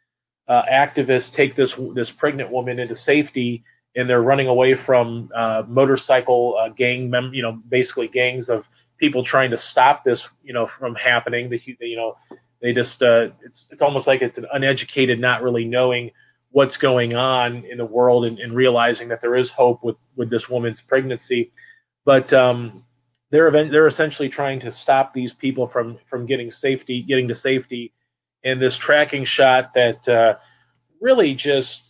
uh, 0.48 0.62
activists 0.70 1.32
take 1.32 1.56
this 1.56 1.74
this 1.94 2.10
pregnant 2.10 2.50
woman 2.50 2.78
into 2.78 2.96
safety, 2.96 3.64
and 3.96 4.08
they're 4.08 4.22
running 4.22 4.48
away 4.48 4.74
from 4.74 5.30
uh, 5.34 5.62
motorcycle 5.68 6.56
uh, 6.60 6.68
gang, 6.70 7.08
mem- 7.08 7.34
you 7.34 7.42
know, 7.42 7.60
basically 7.68 8.08
gangs 8.08 8.48
of 8.48 8.64
people 8.98 9.24
trying 9.24 9.50
to 9.50 9.58
stop 9.58 10.04
this, 10.04 10.26
you 10.42 10.52
know, 10.52 10.66
from 10.66 10.94
happening. 10.94 11.48
The 11.48 11.60
you 11.80 11.96
know, 11.96 12.16
they 12.60 12.72
just 12.72 13.02
uh, 13.02 13.28
it's 13.44 13.68
it's 13.70 13.82
almost 13.82 14.06
like 14.06 14.22
it's 14.22 14.38
an 14.38 14.46
uneducated, 14.52 15.20
not 15.20 15.42
really 15.42 15.64
knowing 15.64 16.10
what's 16.50 16.76
going 16.76 17.14
on 17.14 17.64
in 17.64 17.78
the 17.78 17.84
world 17.84 18.26
and, 18.26 18.38
and 18.38 18.54
realizing 18.54 19.08
that 19.08 19.20
there 19.20 19.36
is 19.36 19.50
hope 19.50 19.82
with 19.82 19.96
with 20.16 20.28
this 20.28 20.48
woman's 20.48 20.80
pregnancy, 20.80 21.52
but 22.04 22.32
um, 22.32 22.84
they're 23.30 23.48
event- 23.48 23.70
they're 23.70 23.88
essentially 23.88 24.28
trying 24.28 24.60
to 24.60 24.70
stop 24.70 25.14
these 25.14 25.32
people 25.32 25.66
from 25.66 25.98
from 26.10 26.26
getting 26.26 26.50
safety, 26.50 27.02
getting 27.02 27.28
to 27.28 27.34
safety 27.34 27.92
and 28.44 28.60
this 28.60 28.76
tracking 28.76 29.24
shot 29.24 29.74
that 29.74 30.06
uh, 30.08 30.34
really 31.00 31.34
just 31.34 31.82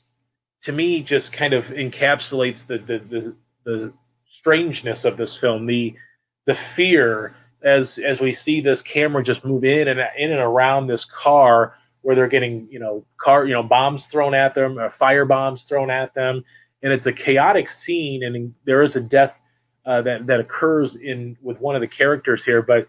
to 0.63 0.73
me 0.73 1.03
just 1.03 1.33
kind 1.33 1.53
of 1.53 1.67
encapsulates 1.67 2.67
the, 2.67 2.79
the 2.79 2.99
the, 2.99 3.37
the 3.65 3.93
strangeness 4.31 5.05
of 5.05 5.17
this 5.17 5.37
film. 5.37 5.67
The 5.67 5.95
the 6.47 6.57
fear 6.75 7.35
as 7.63 7.99
as 7.99 8.21
we 8.21 8.33
see 8.33 8.61
this 8.61 8.83
camera 8.83 9.23
just 9.23 9.45
move 9.45 9.65
in 9.65 9.89
and 9.89 10.01
in 10.19 10.31
and 10.31 10.41
around 10.41 10.87
this 10.87 11.05
car 11.05 11.77
where 12.03 12.17
they're 12.17 12.29
getting 12.29 12.67
you 12.71 12.79
know 12.79 13.05
car 13.19 13.47
you 13.47 13.55
know 13.55 13.63
bombs 13.63 14.07
thrown 14.07 14.35
at 14.35 14.55
them 14.55 14.79
or 14.79 14.91
fire 14.91 15.25
bombs 15.25 15.65
thrown 15.65 15.91
at 15.91 16.15
them. 16.15 16.45
And 16.83 16.93
it's 16.93 17.07
a 17.07 17.13
chaotic 17.13 17.71
scene 17.71 18.25
and 18.25 18.53
there 18.65 18.83
is 18.83 18.97
a 18.97 19.01
death 19.01 19.35
uh, 19.87 20.03
that 20.03 20.27
that 20.27 20.41
occurs 20.41 20.97
in 20.97 21.37
with 21.43 21.61
one 21.61 21.75
of 21.75 21.81
the 21.81 21.89
characters 21.89 22.45
here 22.45 22.63
but 22.63 22.87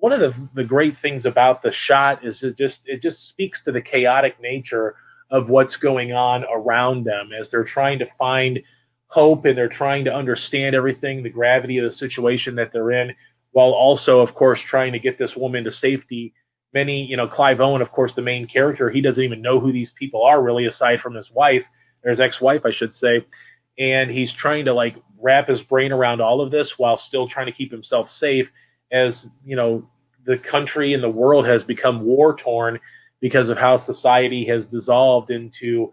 one 0.00 0.12
of 0.12 0.20
the, 0.20 0.34
the 0.54 0.64
great 0.64 0.98
things 0.98 1.26
about 1.26 1.62
the 1.62 1.72
shot 1.72 2.24
is 2.24 2.42
it 2.42 2.56
just 2.56 2.82
it 2.86 3.02
just 3.02 3.28
speaks 3.28 3.62
to 3.62 3.72
the 3.72 3.80
chaotic 3.80 4.40
nature 4.40 4.96
of 5.30 5.48
what's 5.48 5.76
going 5.76 6.12
on 6.12 6.44
around 6.52 7.04
them 7.04 7.30
as 7.38 7.50
they're 7.50 7.64
trying 7.64 7.98
to 7.98 8.06
find 8.18 8.60
hope 9.06 9.44
and 9.44 9.56
they're 9.56 9.68
trying 9.68 10.04
to 10.04 10.14
understand 10.14 10.74
everything 10.74 11.22
the 11.22 11.28
gravity 11.28 11.78
of 11.78 11.84
the 11.84 11.90
situation 11.90 12.54
that 12.54 12.72
they're 12.72 12.92
in 12.92 13.14
while 13.52 13.70
also 13.70 14.20
of 14.20 14.34
course 14.34 14.60
trying 14.60 14.92
to 14.92 14.98
get 14.98 15.18
this 15.18 15.36
woman 15.36 15.64
to 15.64 15.72
safety 15.72 16.34
many, 16.74 17.04
you 17.04 17.16
know, 17.16 17.28
Clive 17.28 17.60
Owen, 17.60 17.80
of 17.80 17.92
course, 17.92 18.12
the 18.12 18.20
main 18.20 18.46
character, 18.46 18.90
he 18.90 19.00
doesn't 19.00 19.22
even 19.22 19.40
know 19.40 19.60
who 19.60 19.72
these 19.72 19.92
people 19.92 20.22
are 20.24 20.42
really, 20.42 20.66
aside 20.66 21.00
from 21.00 21.14
his 21.14 21.30
wife, 21.30 21.64
or 22.04 22.10
his 22.10 22.20
ex-wife, 22.20 22.66
I 22.66 22.72
should 22.72 22.94
say. 22.94 23.24
And 23.78 24.10
he's 24.10 24.32
trying 24.32 24.66
to 24.66 24.74
like 24.74 24.96
wrap 25.18 25.48
his 25.48 25.62
brain 25.62 25.92
around 25.92 26.20
all 26.20 26.40
of 26.40 26.50
this 26.50 26.78
while 26.78 26.96
still 26.96 27.28
trying 27.28 27.46
to 27.46 27.52
keep 27.52 27.70
himself 27.70 28.10
safe 28.10 28.50
as, 28.92 29.26
you 29.44 29.56
know, 29.56 29.88
the 30.24 30.38
country 30.38 30.94
and 30.94 31.02
the 31.02 31.10
world 31.10 31.46
has 31.46 31.64
become 31.64 32.02
war 32.02 32.34
torn 32.36 32.78
because 33.20 33.48
of 33.48 33.58
how 33.58 33.76
society 33.76 34.44
has 34.46 34.66
dissolved 34.66 35.30
into 35.30 35.92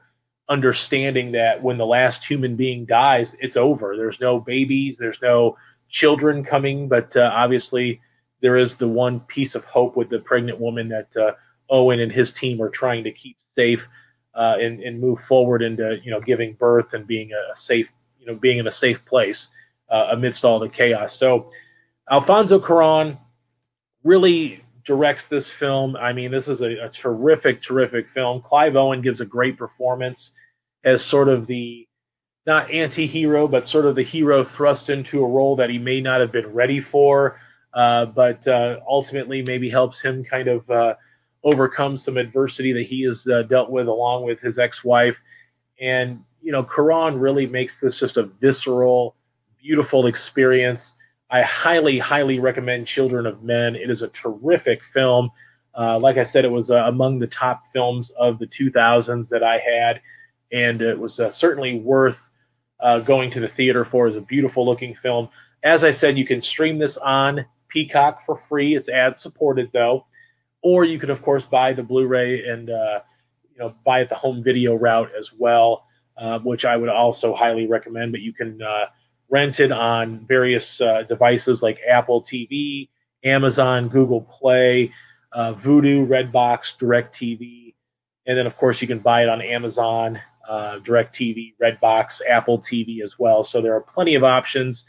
understanding 0.49 1.31
that 1.31 1.61
when 1.61 1.77
the 1.77 1.85
last 1.85 2.25
human 2.25 2.55
being 2.55 2.85
dies, 2.85 3.35
it's 3.39 3.57
over. 3.57 3.95
There's 3.95 4.19
no 4.19 4.39
babies, 4.39 4.97
there's 4.97 5.21
no 5.21 5.57
children 5.89 6.43
coming, 6.43 6.87
but 6.87 7.15
uh, 7.15 7.31
obviously 7.33 8.01
there 8.41 8.57
is 8.57 8.75
the 8.75 8.87
one 8.87 9.19
piece 9.21 9.55
of 9.55 9.63
hope 9.65 9.95
with 9.95 10.09
the 10.09 10.19
pregnant 10.19 10.59
woman 10.59 10.89
that 10.89 11.15
uh, 11.15 11.31
Owen 11.69 11.99
and 11.99 12.11
his 12.11 12.33
team 12.33 12.61
are 12.61 12.69
trying 12.69 13.03
to 13.03 13.11
keep 13.11 13.37
safe 13.55 13.87
uh, 14.35 14.55
and, 14.59 14.81
and 14.81 14.99
move 14.99 15.19
forward 15.21 15.61
into 15.61 15.99
you 16.03 16.11
know 16.11 16.19
giving 16.19 16.53
birth 16.53 16.93
and 16.93 17.05
being 17.05 17.31
a 17.31 17.55
safe 17.55 17.89
you 18.19 18.25
know 18.25 18.35
being 18.35 18.57
in 18.57 18.67
a 18.67 18.71
safe 18.71 19.03
place 19.05 19.49
uh, 19.89 20.07
amidst 20.11 20.43
all 20.45 20.59
the 20.59 20.69
chaos. 20.69 21.15
So 21.15 21.51
Alfonso 22.09 22.59
Cuarón 22.59 23.17
really 24.03 24.63
directs 24.83 25.27
this 25.27 25.49
film. 25.49 25.95
I 25.95 26.11
mean, 26.11 26.31
this 26.31 26.47
is 26.47 26.61
a, 26.61 26.85
a 26.85 26.89
terrific, 26.89 27.61
terrific 27.61 28.09
film. 28.09 28.41
Clive 28.41 28.75
Owen 28.75 29.01
gives 29.01 29.21
a 29.21 29.25
great 29.25 29.57
performance 29.57 30.31
as 30.83 31.03
sort 31.03 31.29
of 31.29 31.47
the 31.47 31.87
not 32.47 32.71
anti-hero, 32.71 33.47
but 33.47 33.67
sort 33.67 33.85
of 33.85 33.95
the 33.95 34.03
hero 34.03 34.43
thrust 34.43 34.89
into 34.89 35.23
a 35.23 35.27
role 35.27 35.55
that 35.57 35.69
he 35.69 35.77
may 35.77 36.01
not 36.01 36.19
have 36.19 36.31
been 36.31 36.51
ready 36.51 36.81
for 36.81 37.39
uh, 37.73 38.05
but 38.05 38.45
uh, 38.47 38.79
ultimately 38.87 39.41
maybe 39.41 39.69
helps 39.69 40.01
him 40.01 40.23
kind 40.23 40.47
of 40.47 40.69
uh, 40.69 40.93
overcome 41.43 41.97
some 41.97 42.17
adversity 42.17 42.73
that 42.73 42.83
he 42.83 43.03
has 43.03 43.25
uh, 43.27 43.43
dealt 43.43 43.69
with 43.69 43.87
along 43.87 44.25
with 44.25 44.39
his 44.41 44.59
ex-wife. 44.59 45.15
And 45.79 46.23
you 46.41 46.51
know, 46.51 46.63
Cuarón 46.63 47.19
really 47.19 47.45
makes 47.45 47.79
this 47.79 47.97
just 47.97 48.17
a 48.17 48.23
visceral, 48.23 49.15
beautiful 49.61 50.07
experience. 50.07 50.95
I 51.31 51.41
highly, 51.43 51.97
highly 51.97 52.39
recommend 52.39 52.87
Children 52.87 53.25
of 53.25 53.41
Men. 53.41 53.75
It 53.75 53.89
is 53.89 54.01
a 54.01 54.09
terrific 54.09 54.81
film. 54.93 55.31
Uh, 55.77 55.97
like 55.97 56.17
I 56.17 56.23
said, 56.23 56.43
it 56.43 56.51
was 56.51 56.69
among 56.69 57.19
the 57.19 57.27
top 57.27 57.63
films 57.71 58.11
of 58.19 58.37
the 58.37 58.47
2000s 58.47 59.29
that 59.29 59.41
I 59.41 59.57
had, 59.59 60.01
and 60.51 60.81
it 60.81 60.99
was 60.99 61.21
certainly 61.31 61.79
worth 61.79 62.17
going 63.05 63.31
to 63.31 63.39
the 63.39 63.47
theater 63.47 63.85
for. 63.85 64.07
It's 64.07 64.17
a 64.17 64.21
beautiful 64.21 64.65
looking 64.65 64.95
film. 64.95 65.29
As 65.63 65.83
I 65.83 65.91
said, 65.91 66.17
you 66.17 66.25
can 66.25 66.41
stream 66.41 66.77
this 66.77 66.97
on 66.97 67.45
Peacock 67.69 68.25
for 68.25 68.41
free. 68.49 68.75
It's 68.75 68.89
ad 68.89 69.17
supported 69.17 69.69
though, 69.71 70.05
or 70.61 70.83
you 70.83 70.99
can 70.99 71.09
of 71.09 71.21
course 71.21 71.43
buy 71.45 71.73
the 71.73 71.83
Blu-ray 71.83 72.45
and 72.45 72.69
uh, 72.69 72.99
you 73.51 73.59
know 73.59 73.73
buy 73.85 74.01
it 74.01 74.09
the 74.09 74.15
home 74.15 74.43
video 74.43 74.75
route 74.75 75.09
as 75.17 75.31
well, 75.37 75.85
uh, 76.17 76.39
which 76.39 76.65
I 76.65 76.75
would 76.75 76.89
also 76.89 77.33
highly 77.33 77.67
recommend. 77.67 78.11
But 78.11 78.21
you 78.21 78.33
can 78.33 78.61
rent 79.31 79.59
it 79.59 79.71
on 79.71 80.25
various 80.27 80.79
uh, 80.81 81.03
devices 81.07 81.63
like 81.63 81.79
Apple 81.89 82.21
TV, 82.21 82.89
Amazon, 83.23 83.87
Google 83.87 84.21
Play, 84.21 84.93
uh, 85.31 85.53
Vudu, 85.53 86.05
Redbox, 86.05 86.77
DirecTV, 86.77 87.73
and 88.27 88.37
then 88.37 88.45
of 88.45 88.57
course 88.57 88.81
you 88.81 88.87
can 88.87 88.99
buy 88.99 89.23
it 89.23 89.29
on 89.29 89.41
Amazon, 89.41 90.19
uh, 90.47 90.79
DirecTV, 90.79 91.55
Redbox, 91.61 92.21
Apple 92.29 92.59
TV 92.59 93.01
as 93.03 93.17
well. 93.17 93.43
So 93.43 93.61
there 93.61 93.73
are 93.73 93.81
plenty 93.81 94.15
of 94.15 94.23
options 94.23 94.83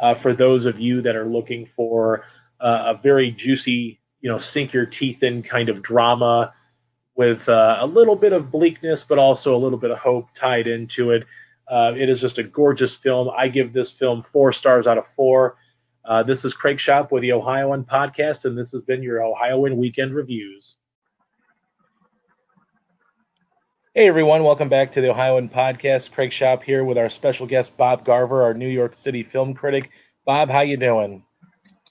uh, 0.00 0.14
for 0.14 0.34
those 0.34 0.66
of 0.66 0.78
you 0.78 1.00
that 1.02 1.16
are 1.16 1.26
looking 1.26 1.66
for 1.74 2.24
uh, 2.60 2.94
a 2.94 3.00
very 3.02 3.30
juicy, 3.30 3.98
you 4.20 4.30
know, 4.30 4.38
sink 4.38 4.72
your 4.72 4.86
teeth 4.86 5.22
in 5.22 5.42
kind 5.42 5.68
of 5.68 5.82
drama 5.82 6.52
with 7.14 7.48
uh, 7.48 7.78
a 7.80 7.86
little 7.86 8.16
bit 8.16 8.32
of 8.32 8.50
bleakness, 8.50 9.04
but 9.08 9.18
also 9.18 9.54
a 9.54 9.58
little 9.58 9.78
bit 9.78 9.90
of 9.90 9.98
hope 9.98 10.28
tied 10.34 10.66
into 10.66 11.12
it. 11.12 11.24
Uh, 11.68 11.92
it 11.96 12.08
is 12.08 12.20
just 12.20 12.38
a 12.38 12.44
gorgeous 12.44 12.94
film. 12.94 13.28
I 13.36 13.48
give 13.48 13.72
this 13.72 13.90
film 13.90 14.24
four 14.32 14.52
stars 14.52 14.86
out 14.86 14.98
of 14.98 15.06
four. 15.16 15.56
Uh, 16.04 16.22
this 16.22 16.44
is 16.44 16.54
Craig 16.54 16.78
Shoup 16.78 17.10
with 17.10 17.22
the 17.22 17.32
Ohioan 17.32 17.84
Podcast, 17.84 18.44
and 18.44 18.56
this 18.56 18.70
has 18.70 18.82
been 18.82 19.02
your 19.02 19.24
Ohioan 19.24 19.76
Weekend 19.76 20.14
Reviews. 20.14 20.76
Hey 23.96 24.06
everyone, 24.06 24.44
welcome 24.44 24.68
back 24.68 24.92
to 24.92 25.00
the 25.00 25.10
Ohioan 25.10 25.48
Podcast. 25.48 26.12
Craig 26.12 26.30
Shoup 26.30 26.62
here 26.62 26.84
with 26.84 26.98
our 26.98 27.08
special 27.08 27.46
guest 27.46 27.76
Bob 27.76 28.04
Garver, 28.04 28.42
our 28.42 28.54
New 28.54 28.68
York 28.68 28.94
City 28.94 29.24
film 29.24 29.52
critic. 29.52 29.90
Bob, 30.24 30.48
how 30.48 30.60
you 30.60 30.76
doing? 30.76 31.24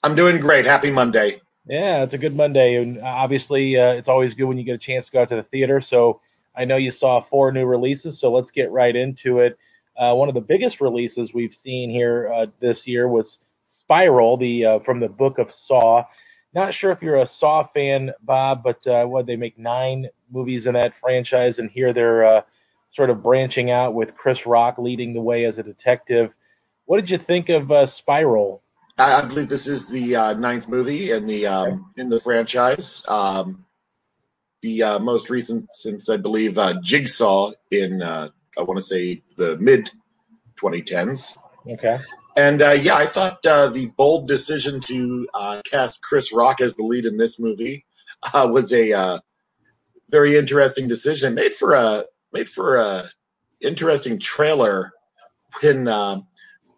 I'm 0.02 0.14
doing 0.14 0.40
great. 0.40 0.64
Happy 0.64 0.90
Monday. 0.90 1.42
Yeah, 1.66 2.02
it's 2.02 2.14
a 2.14 2.18
good 2.18 2.34
Monday, 2.34 2.76
and 2.76 3.02
obviously 3.02 3.76
uh, 3.78 3.92
it's 3.92 4.08
always 4.08 4.32
good 4.32 4.44
when 4.44 4.56
you 4.56 4.64
get 4.64 4.76
a 4.76 4.78
chance 4.78 5.06
to 5.06 5.12
go 5.12 5.22
out 5.22 5.28
to 5.28 5.36
the 5.36 5.42
theater. 5.42 5.82
So 5.82 6.22
I 6.56 6.64
know 6.64 6.76
you 6.76 6.90
saw 6.90 7.20
four 7.20 7.52
new 7.52 7.66
releases, 7.66 8.18
so 8.18 8.32
let's 8.32 8.50
get 8.50 8.70
right 8.70 8.96
into 8.96 9.40
it. 9.40 9.58
Uh, 9.98 10.14
one 10.14 10.28
of 10.28 10.34
the 10.34 10.40
biggest 10.40 10.80
releases 10.80 11.32
we've 11.32 11.54
seen 11.54 11.90
here 11.90 12.32
uh, 12.32 12.46
this 12.60 12.86
year 12.86 13.08
was 13.08 13.38
Spiral, 13.66 14.36
the 14.36 14.64
uh, 14.64 14.78
from 14.80 15.00
the 15.00 15.08
Book 15.08 15.38
of 15.38 15.50
Saw. 15.50 16.04
Not 16.54 16.72
sure 16.72 16.90
if 16.90 17.02
you're 17.02 17.20
a 17.20 17.26
Saw 17.26 17.66
fan, 17.74 18.12
Bob, 18.22 18.62
but 18.62 18.86
uh, 18.86 19.04
what 19.04 19.26
they 19.26 19.36
make 19.36 19.58
nine 19.58 20.08
movies 20.30 20.66
in 20.66 20.74
that 20.74 20.94
franchise, 21.00 21.58
and 21.58 21.70
here 21.70 21.92
they're 21.92 22.24
uh, 22.24 22.42
sort 22.94 23.10
of 23.10 23.22
branching 23.22 23.70
out 23.70 23.94
with 23.94 24.16
Chris 24.16 24.46
Rock 24.46 24.78
leading 24.78 25.12
the 25.12 25.20
way 25.20 25.44
as 25.44 25.58
a 25.58 25.62
detective. 25.62 26.32
What 26.86 27.00
did 27.00 27.10
you 27.10 27.18
think 27.18 27.48
of 27.48 27.70
uh, 27.70 27.86
Spiral? 27.86 28.62
I 28.98 29.22
believe 29.22 29.48
this 29.48 29.66
is 29.66 29.90
the 29.90 30.16
uh, 30.16 30.32
ninth 30.34 30.68
movie 30.68 31.10
in 31.10 31.26
the 31.26 31.46
um, 31.46 31.92
in 31.96 32.08
the 32.08 32.18
franchise. 32.18 33.04
Um, 33.08 33.66
the 34.62 34.82
uh, 34.82 34.98
most 34.98 35.28
recent 35.28 35.72
since 35.74 36.08
I 36.08 36.16
believe 36.16 36.56
uh, 36.56 36.80
Jigsaw 36.80 37.52
in 37.70 38.02
uh, 38.02 38.30
I 38.58 38.62
want 38.62 38.78
to 38.78 38.82
say 38.82 39.22
the 39.36 39.56
mid 39.58 39.90
2010s. 40.60 41.38
Okay. 41.68 41.98
And 42.36 42.60
uh, 42.60 42.72
yeah, 42.72 42.96
I 42.96 43.06
thought 43.06 43.44
uh, 43.46 43.68
the 43.68 43.86
bold 43.96 44.26
decision 44.26 44.80
to 44.82 45.26
uh, 45.32 45.62
cast 45.64 46.02
Chris 46.02 46.32
Rock 46.32 46.60
as 46.60 46.76
the 46.76 46.82
lead 46.82 47.06
in 47.06 47.16
this 47.16 47.40
movie 47.40 47.86
uh, 48.34 48.48
was 48.50 48.72
a 48.72 48.92
uh, 48.92 49.18
very 50.10 50.36
interesting 50.36 50.86
decision. 50.86 51.34
Made 51.34 51.54
for 51.54 51.74
a 51.74 52.04
made 52.32 52.48
for 52.48 52.76
a 52.76 53.04
interesting 53.60 54.18
trailer 54.18 54.92
when 55.62 55.88
um, 55.88 56.26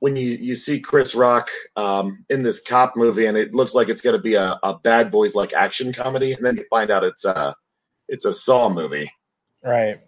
when 0.00 0.14
you, 0.14 0.30
you 0.30 0.54
see 0.54 0.80
Chris 0.80 1.14
Rock 1.14 1.50
um, 1.76 2.24
in 2.30 2.44
this 2.44 2.60
cop 2.60 2.96
movie, 2.96 3.26
and 3.26 3.36
it 3.36 3.52
looks 3.52 3.74
like 3.74 3.88
it's 3.88 4.02
going 4.02 4.16
to 4.16 4.22
be 4.22 4.34
a, 4.34 4.58
a 4.62 4.78
Bad 4.78 5.10
Boys 5.10 5.34
like 5.34 5.52
action 5.52 5.92
comedy, 5.92 6.32
and 6.32 6.44
then 6.44 6.56
you 6.56 6.64
find 6.70 6.90
out 6.90 7.04
it's 7.04 7.24
a 7.24 7.54
it's 8.08 8.24
a 8.24 8.32
Saw 8.32 8.68
movie. 8.68 9.10
Right. 9.62 10.00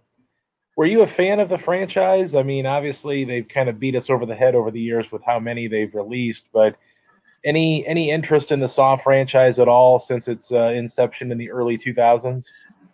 Were 0.81 0.87
you 0.87 1.03
a 1.03 1.07
fan 1.07 1.41
of 1.41 1.51
the 1.51 1.59
franchise? 1.59 2.35
I 2.35 2.43
mean, 2.43 2.65
obviously 2.65 3.27
they've 3.27 3.47
kind 3.47 3.69
of 3.69 3.79
beat 3.79 3.95
us 3.95 4.09
over 4.09 4.25
the 4.25 4.35
head 4.35 4.55
over 4.55 4.71
the 4.71 4.81
years 4.81 5.13
with 5.13 5.23
how 5.23 5.39
many 5.39 5.69
they've 5.69 5.95
released, 5.95 6.45
but 6.55 6.75
any 7.45 7.87
any 7.87 8.11
interest 8.11 8.51
in 8.51 8.61
the 8.61 8.67
Saw 8.67 8.97
franchise 8.97 9.59
at 9.59 9.69
all 9.69 9.99
since 10.01 10.27
its 10.27 10.51
uh, 10.51 10.69
inception 10.69 11.31
in 11.33 11.37
the 11.37 11.51
early 11.51 11.77
2000s? 11.77 12.47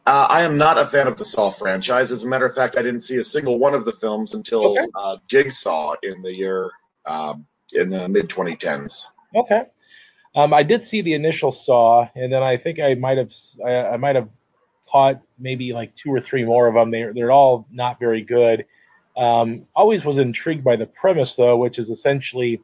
Uh, 0.04 0.26
I 0.28 0.42
am 0.42 0.58
not 0.58 0.78
a 0.78 0.84
fan 0.84 1.06
of 1.06 1.16
the 1.16 1.24
Saw 1.24 1.48
franchise. 1.48 2.10
As 2.10 2.24
a 2.24 2.26
matter 2.26 2.44
of 2.44 2.56
fact, 2.56 2.76
I 2.76 2.82
didn't 2.82 3.02
see 3.02 3.18
a 3.18 3.22
single 3.22 3.60
one 3.60 3.72
of 3.72 3.84
the 3.84 3.92
films 3.92 4.34
until 4.34 4.76
okay. 4.76 4.88
uh, 4.96 5.18
Jigsaw 5.28 5.94
in 6.02 6.22
the 6.22 6.34
year 6.34 6.72
um, 7.04 7.46
in 7.72 7.88
the 7.88 8.08
mid 8.08 8.28
2010s. 8.28 9.12
Okay. 9.36 9.62
Um, 10.34 10.52
I 10.52 10.64
did 10.64 10.84
see 10.84 11.02
the 11.02 11.14
initial 11.14 11.52
Saw, 11.52 12.08
and 12.16 12.32
then 12.32 12.42
I 12.42 12.56
think 12.56 12.80
I 12.80 12.94
might 12.94 13.18
have 13.18 13.30
I, 13.64 13.70
I 13.70 13.96
might 13.96 14.16
have 14.16 14.28
caught 14.90 15.20
maybe 15.38 15.72
like 15.72 15.94
two 15.96 16.12
or 16.12 16.20
three 16.20 16.44
more 16.44 16.66
of 16.66 16.74
them. 16.74 16.90
They're 16.90 17.12
they're 17.12 17.32
all 17.32 17.66
not 17.70 17.98
very 17.98 18.22
good. 18.22 18.64
Um, 19.16 19.66
always 19.74 20.04
was 20.04 20.18
intrigued 20.18 20.64
by 20.64 20.76
the 20.76 20.86
premise 20.86 21.34
though, 21.36 21.56
which 21.56 21.78
is 21.78 21.88
essentially 21.88 22.60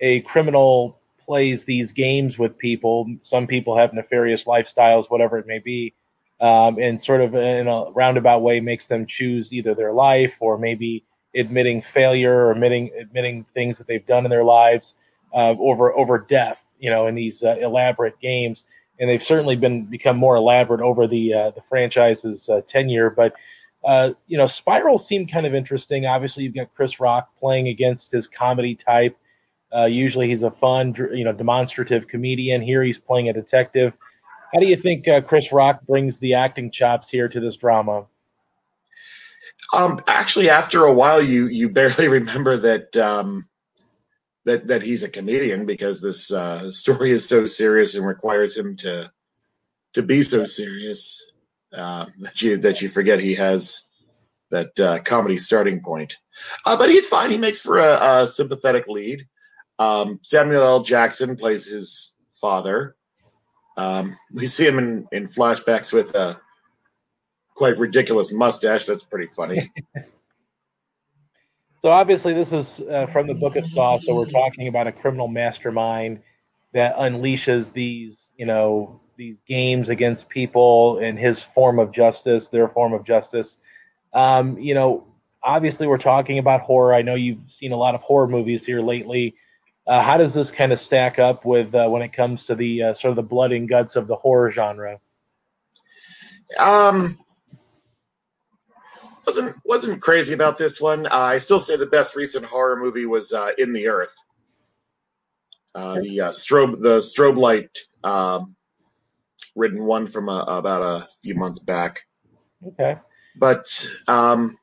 a 0.00 0.20
criminal 0.22 0.98
plays 1.24 1.64
these 1.64 1.92
games 1.92 2.38
with 2.38 2.58
people. 2.58 3.06
Some 3.22 3.46
people 3.46 3.76
have 3.76 3.92
nefarious 3.92 4.44
lifestyles, 4.44 5.08
whatever 5.08 5.38
it 5.38 5.46
may 5.46 5.60
be, 5.60 5.94
um, 6.40 6.78
and 6.78 7.00
sort 7.00 7.20
of 7.20 7.34
in 7.34 7.68
a 7.68 7.84
roundabout 7.92 8.42
way 8.42 8.58
makes 8.60 8.88
them 8.88 9.06
choose 9.06 9.52
either 9.52 9.74
their 9.74 9.92
life 9.92 10.34
or 10.40 10.58
maybe 10.58 11.04
admitting 11.36 11.82
failure 11.82 12.46
or 12.46 12.52
admitting 12.52 12.90
admitting 13.00 13.46
things 13.54 13.78
that 13.78 13.86
they've 13.86 14.06
done 14.06 14.24
in 14.24 14.30
their 14.30 14.44
lives 14.44 14.94
uh, 15.34 15.54
over 15.58 15.92
over 15.94 16.18
death. 16.18 16.58
You 16.80 16.90
know, 16.90 17.06
in 17.06 17.14
these 17.14 17.44
uh, 17.44 17.56
elaborate 17.60 18.18
games 18.20 18.64
and 18.98 19.08
they've 19.08 19.22
certainly 19.22 19.56
been 19.56 19.84
become 19.84 20.16
more 20.16 20.36
elaborate 20.36 20.80
over 20.80 21.06
the 21.06 21.34
uh, 21.34 21.50
the 21.50 21.62
franchise's 21.68 22.48
uh, 22.48 22.60
tenure. 22.66 23.10
But 23.10 23.34
uh, 23.84 24.10
you 24.26 24.38
know, 24.38 24.46
Spiral 24.46 24.98
seemed 24.98 25.30
kind 25.30 25.46
of 25.46 25.54
interesting. 25.54 26.06
Obviously, 26.06 26.44
you've 26.44 26.54
got 26.54 26.74
Chris 26.74 27.00
Rock 27.00 27.28
playing 27.38 27.68
against 27.68 28.12
his 28.12 28.26
comedy 28.26 28.74
type. 28.74 29.16
Uh, 29.74 29.86
usually, 29.86 30.28
he's 30.28 30.42
a 30.42 30.50
fun, 30.50 30.94
you 31.12 31.24
know, 31.24 31.32
demonstrative 31.32 32.06
comedian. 32.06 32.62
Here, 32.62 32.82
he's 32.82 32.98
playing 32.98 33.28
a 33.28 33.32
detective. 33.32 33.92
How 34.52 34.60
do 34.60 34.66
you 34.66 34.76
think 34.76 35.08
uh, 35.08 35.22
Chris 35.22 35.50
Rock 35.50 35.80
brings 35.86 36.18
the 36.18 36.34
acting 36.34 36.70
chops 36.70 37.08
here 37.08 37.28
to 37.28 37.40
this 37.40 37.56
drama? 37.56 38.04
Um, 39.74 40.00
actually, 40.06 40.50
after 40.50 40.84
a 40.84 40.92
while, 40.92 41.22
you 41.22 41.46
you 41.46 41.68
barely 41.70 42.08
remember 42.20 42.56
that 42.58 42.96
um, 42.96 43.48
that 44.44 44.66
that 44.66 44.82
he's 44.82 45.02
a 45.02 45.08
comedian 45.08 45.66
because 45.66 46.02
this 46.02 46.32
uh, 46.32 46.70
story 46.72 47.10
is 47.10 47.28
so 47.28 47.46
serious 47.46 47.94
and 47.94 48.06
requires 48.06 48.56
him 48.56 48.76
to 48.76 49.10
to 49.94 50.02
be 50.02 50.22
so 50.22 50.44
serious 50.44 51.32
uh, 51.72 52.06
that 52.20 52.42
you 52.42 52.56
that 52.58 52.82
you 52.82 52.88
forget 52.88 53.20
he 53.20 53.34
has 53.34 53.90
that 54.50 54.78
uh, 54.78 54.98
comedy 55.00 55.38
starting 55.38 55.80
point. 55.80 56.18
Uh, 56.66 56.76
but 56.76 56.90
he's 56.90 57.08
fine. 57.08 57.30
He 57.30 57.38
makes 57.38 57.60
for 57.60 57.78
a, 57.78 58.22
a 58.22 58.26
sympathetic 58.26 58.86
lead. 58.86 59.26
Um, 59.78 60.20
Samuel 60.22 60.62
L. 60.62 60.82
Jackson 60.82 61.36
plays 61.36 61.66
his 61.66 62.14
father. 62.40 62.96
Um, 63.76 64.16
we 64.32 64.46
see 64.46 64.66
him 64.66 64.78
in, 64.78 65.08
in 65.12 65.24
flashbacks 65.24 65.92
with 65.92 66.14
a 66.14 66.38
quite 67.54 67.78
ridiculous 67.78 68.32
mustache. 68.32 68.84
That's 68.84 69.04
pretty 69.04 69.28
funny. 69.28 69.72
so 71.82 71.90
obviously, 71.90 72.32
this 72.32 72.52
is 72.52 72.80
uh, 72.88 73.06
from 73.06 73.26
the 73.26 73.34
Book 73.34 73.56
of 73.56 73.66
Saw. 73.66 73.98
So 73.98 74.14
we're 74.14 74.26
talking 74.26 74.68
about 74.68 74.86
a 74.86 74.92
criminal 74.92 75.26
mastermind 75.26 76.20
that 76.72 76.96
unleashes 76.96 77.72
these, 77.72 78.32
you 78.36 78.46
know, 78.46 79.00
these 79.16 79.38
games 79.48 79.88
against 79.88 80.28
people 80.28 80.98
and 80.98 81.18
his 81.18 81.42
form 81.42 81.80
of 81.80 81.90
justice, 81.90 82.48
their 82.48 82.68
form 82.68 82.92
of 82.92 83.04
justice. 83.04 83.58
Um, 84.14 84.56
you 84.58 84.74
know, 84.74 85.06
obviously, 85.42 85.88
we're 85.88 85.98
talking 85.98 86.38
about 86.38 86.60
horror. 86.60 86.94
I 86.94 87.02
know 87.02 87.16
you've 87.16 87.50
seen 87.50 87.72
a 87.72 87.76
lot 87.76 87.96
of 87.96 88.00
horror 88.00 88.28
movies 88.28 88.64
here 88.64 88.80
lately. 88.80 89.34
Uh, 89.84 90.00
how 90.00 90.16
does 90.16 90.32
this 90.32 90.52
kind 90.52 90.72
of 90.72 90.78
stack 90.78 91.18
up 91.18 91.44
with 91.44 91.74
uh, 91.74 91.88
when 91.88 92.02
it 92.02 92.12
comes 92.12 92.46
to 92.46 92.54
the 92.54 92.82
uh, 92.82 92.94
sort 92.94 93.10
of 93.10 93.16
the 93.16 93.22
blood 93.22 93.50
and 93.50 93.68
guts 93.68 93.96
of 93.96 94.06
the 94.06 94.14
horror 94.14 94.52
genre? 94.52 95.00
Um, 96.60 97.18
wasn't 99.26 99.56
wasn't 99.64 100.02
crazy 100.02 100.34
about 100.34 100.58
this 100.58 100.80
one. 100.80 101.06
Uh, 101.06 101.10
I 101.12 101.38
still 101.38 101.58
say 101.58 101.76
the 101.76 101.86
best 101.86 102.16
recent 102.16 102.44
horror 102.44 102.76
movie 102.76 103.06
was 103.06 103.32
uh, 103.32 103.50
In 103.58 103.72
the 103.72 103.88
Earth. 103.88 104.14
Uh, 105.74 105.94
the 105.94 106.18
strobe 106.32 106.80
the 106.80 106.98
strobe 106.98 107.38
light 107.38 107.78
um, 108.04 108.56
written 109.56 109.84
one 109.84 110.06
from 110.06 110.28
about 110.28 110.82
a 110.82 111.08
few 111.22 111.34
months 111.34 111.58
back. 111.58 112.02
Okay, 112.66 112.96
but 113.36 113.88
um, 114.08 114.58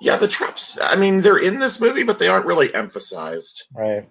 yeah, 0.00 0.16
the 0.16 0.28
traps. 0.28 0.78
I 0.82 0.96
mean, 0.96 1.20
they're 1.20 1.38
in 1.38 1.58
this 1.58 1.80
movie, 1.80 2.04
but 2.04 2.18
they 2.18 2.28
aren't 2.28 2.46
really 2.46 2.74
emphasized. 2.74 3.66
Right. 3.74 4.08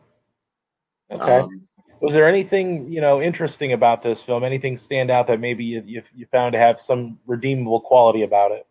Okay. 1.11 1.38
Um, 1.40 1.68
was 2.02 2.14
there 2.14 2.27
anything 2.27 2.91
you 2.91 3.02
know 3.02 3.22
interesting 3.22 3.73
about 3.73 4.03
this 4.03 4.22
film? 4.22 4.44
Anything 4.44 4.77
stand 4.77 5.10
out 5.10 5.27
that 5.27 5.40
maybe 5.40 5.64
you, 5.64 5.82
you, 5.86 6.03
you 6.14 6.26
found 6.32 6.53
to 6.53 6.60
have 6.60 6.80
some 6.80 7.19
redeemable 7.26 7.82
quality 7.82 8.23
about 8.23 8.52
it? 8.52 8.68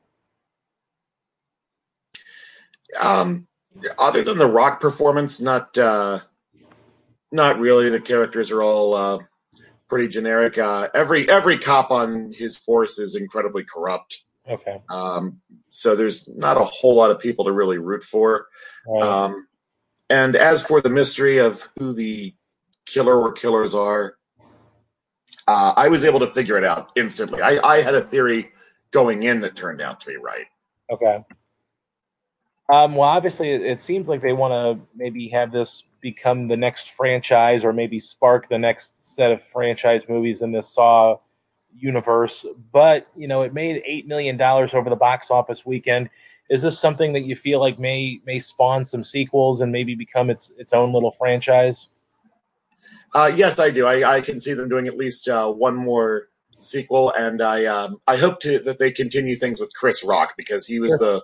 Um, 3.01 3.47
other 3.99 4.23
than 4.23 4.39
the 4.39 4.47
rock 4.47 4.81
performance, 4.81 5.41
not 5.41 5.77
uh, 5.77 6.21
not 7.33 7.59
really. 7.59 7.89
The 7.89 8.01
characters 8.01 8.51
are 8.51 8.63
all 8.63 8.95
uh, 8.95 9.19
pretty 9.89 10.09
generic. 10.09 10.59
Uh, 10.59 10.89
every 10.95 11.29
every 11.29 11.59
cop 11.59 11.91
on 11.91 12.33
his 12.33 12.59
force 12.59 12.99
is 12.99 13.15
incredibly 13.15 13.65
corrupt. 13.65 14.25
Okay. 14.49 14.81
Um, 14.91 15.41
so 15.71 15.97
there's 15.97 16.29
not 16.37 16.57
a 16.57 16.65
whole 16.65 16.95
lot 16.95 17.11
of 17.11 17.19
people 17.19 17.47
to 17.47 17.53
really 17.53 17.79
root 17.79 18.03
for. 18.03 18.47
Right. 18.87 19.03
Um, 19.03 19.47
and 20.11 20.37
as 20.37 20.65
for 20.65 20.81
the 20.81 20.91
mystery 20.91 21.39
of 21.39 21.69
who 21.79 21.95
the 21.95 22.35
killer 22.87 23.19
or 23.19 23.33
killers 23.33 23.75
are, 23.75 24.17
uh, 25.49 25.75
I 25.77 25.89
was 25.89 26.05
able 26.05 26.21
to 26.21 26.27
figure 26.27 26.59
it 26.59 26.65
out 26.65 26.93
instantly. 26.97 27.41
I, 27.41 27.59
I 27.65 27.83
had 27.83 27.95
a 27.95 28.01
theory 28.01 28.51
going 28.91 29.23
in 29.23 29.41
that 29.41 29.57
turned 29.57 29.81
out 29.81 30.01
to 30.01 30.07
be 30.07 30.17
right. 30.17 30.47
Okay. 30.93 31.25
Um, 32.73 32.95
well, 32.95 33.09
obviously, 33.09 33.51
it, 33.51 33.63
it 33.63 33.83
seems 33.83 34.09
like 34.09 34.23
they 34.23 34.33
want 34.33 34.53
to 34.53 34.87
maybe 34.97 35.29
have 35.29 35.53
this 35.53 35.85
become 36.01 36.49
the 36.49 36.57
next 36.57 36.91
franchise, 36.91 37.65
or 37.65 37.73
maybe 37.73 38.01
spark 38.01 38.49
the 38.49 38.59
next 38.59 38.93
set 39.01 39.33
of 39.33 39.41
franchise 39.53 40.03
movies 40.09 40.41
in 40.43 40.53
this 40.53 40.69
Saw 40.69 41.19
universe. 41.77 42.47
But 42.73 43.07
you 43.17 43.29
know, 43.29 43.43
it 43.43 43.53
made 43.53 43.83
eight 43.87 44.07
million 44.07 44.37
dollars 44.37 44.71
over 44.73 44.89
the 44.89 44.97
box 44.97 45.31
office 45.31 45.67
weekend. 45.67 46.09
Is 46.51 46.63
this 46.63 46.79
something 46.79 47.13
that 47.15 47.25
you 47.25 47.37
feel 47.37 47.61
like 47.61 47.79
may 47.79 48.21
may 48.27 48.39
spawn 48.39 48.85
some 48.85 49.05
sequels 49.05 49.61
and 49.61 49.71
maybe 49.71 49.95
become 49.95 50.31
its 50.31 50.53
its 50.59 50.73
own 50.73 50.93
little 50.93 51.13
franchise? 51.19 51.89
Uh, 53.15 53.31
yes, 53.35 53.61
I 53.61 53.71
do. 53.71 53.87
I, 53.87 54.17
I 54.17 54.21
can 54.21 54.41
see 54.41 54.55
them 54.55 54.69
doing 54.69 54.89
at 54.89 54.97
least 54.97 55.29
uh, 55.29 55.51
one 55.51 55.77
more 55.77 56.29
sequel, 56.59 57.13
and 57.13 57.43
I 57.43 57.67
um, 57.67 57.99
I 58.07 58.17
hope 58.17 58.41
to 58.41 58.59
that 58.61 58.79
they 58.79 58.91
continue 58.91 59.35
things 59.35 59.61
with 59.61 59.73
Chris 59.75 60.03
Rock 60.03 60.35
because 60.37 60.67
he 60.67 60.81
was 60.81 60.99
the 60.99 61.23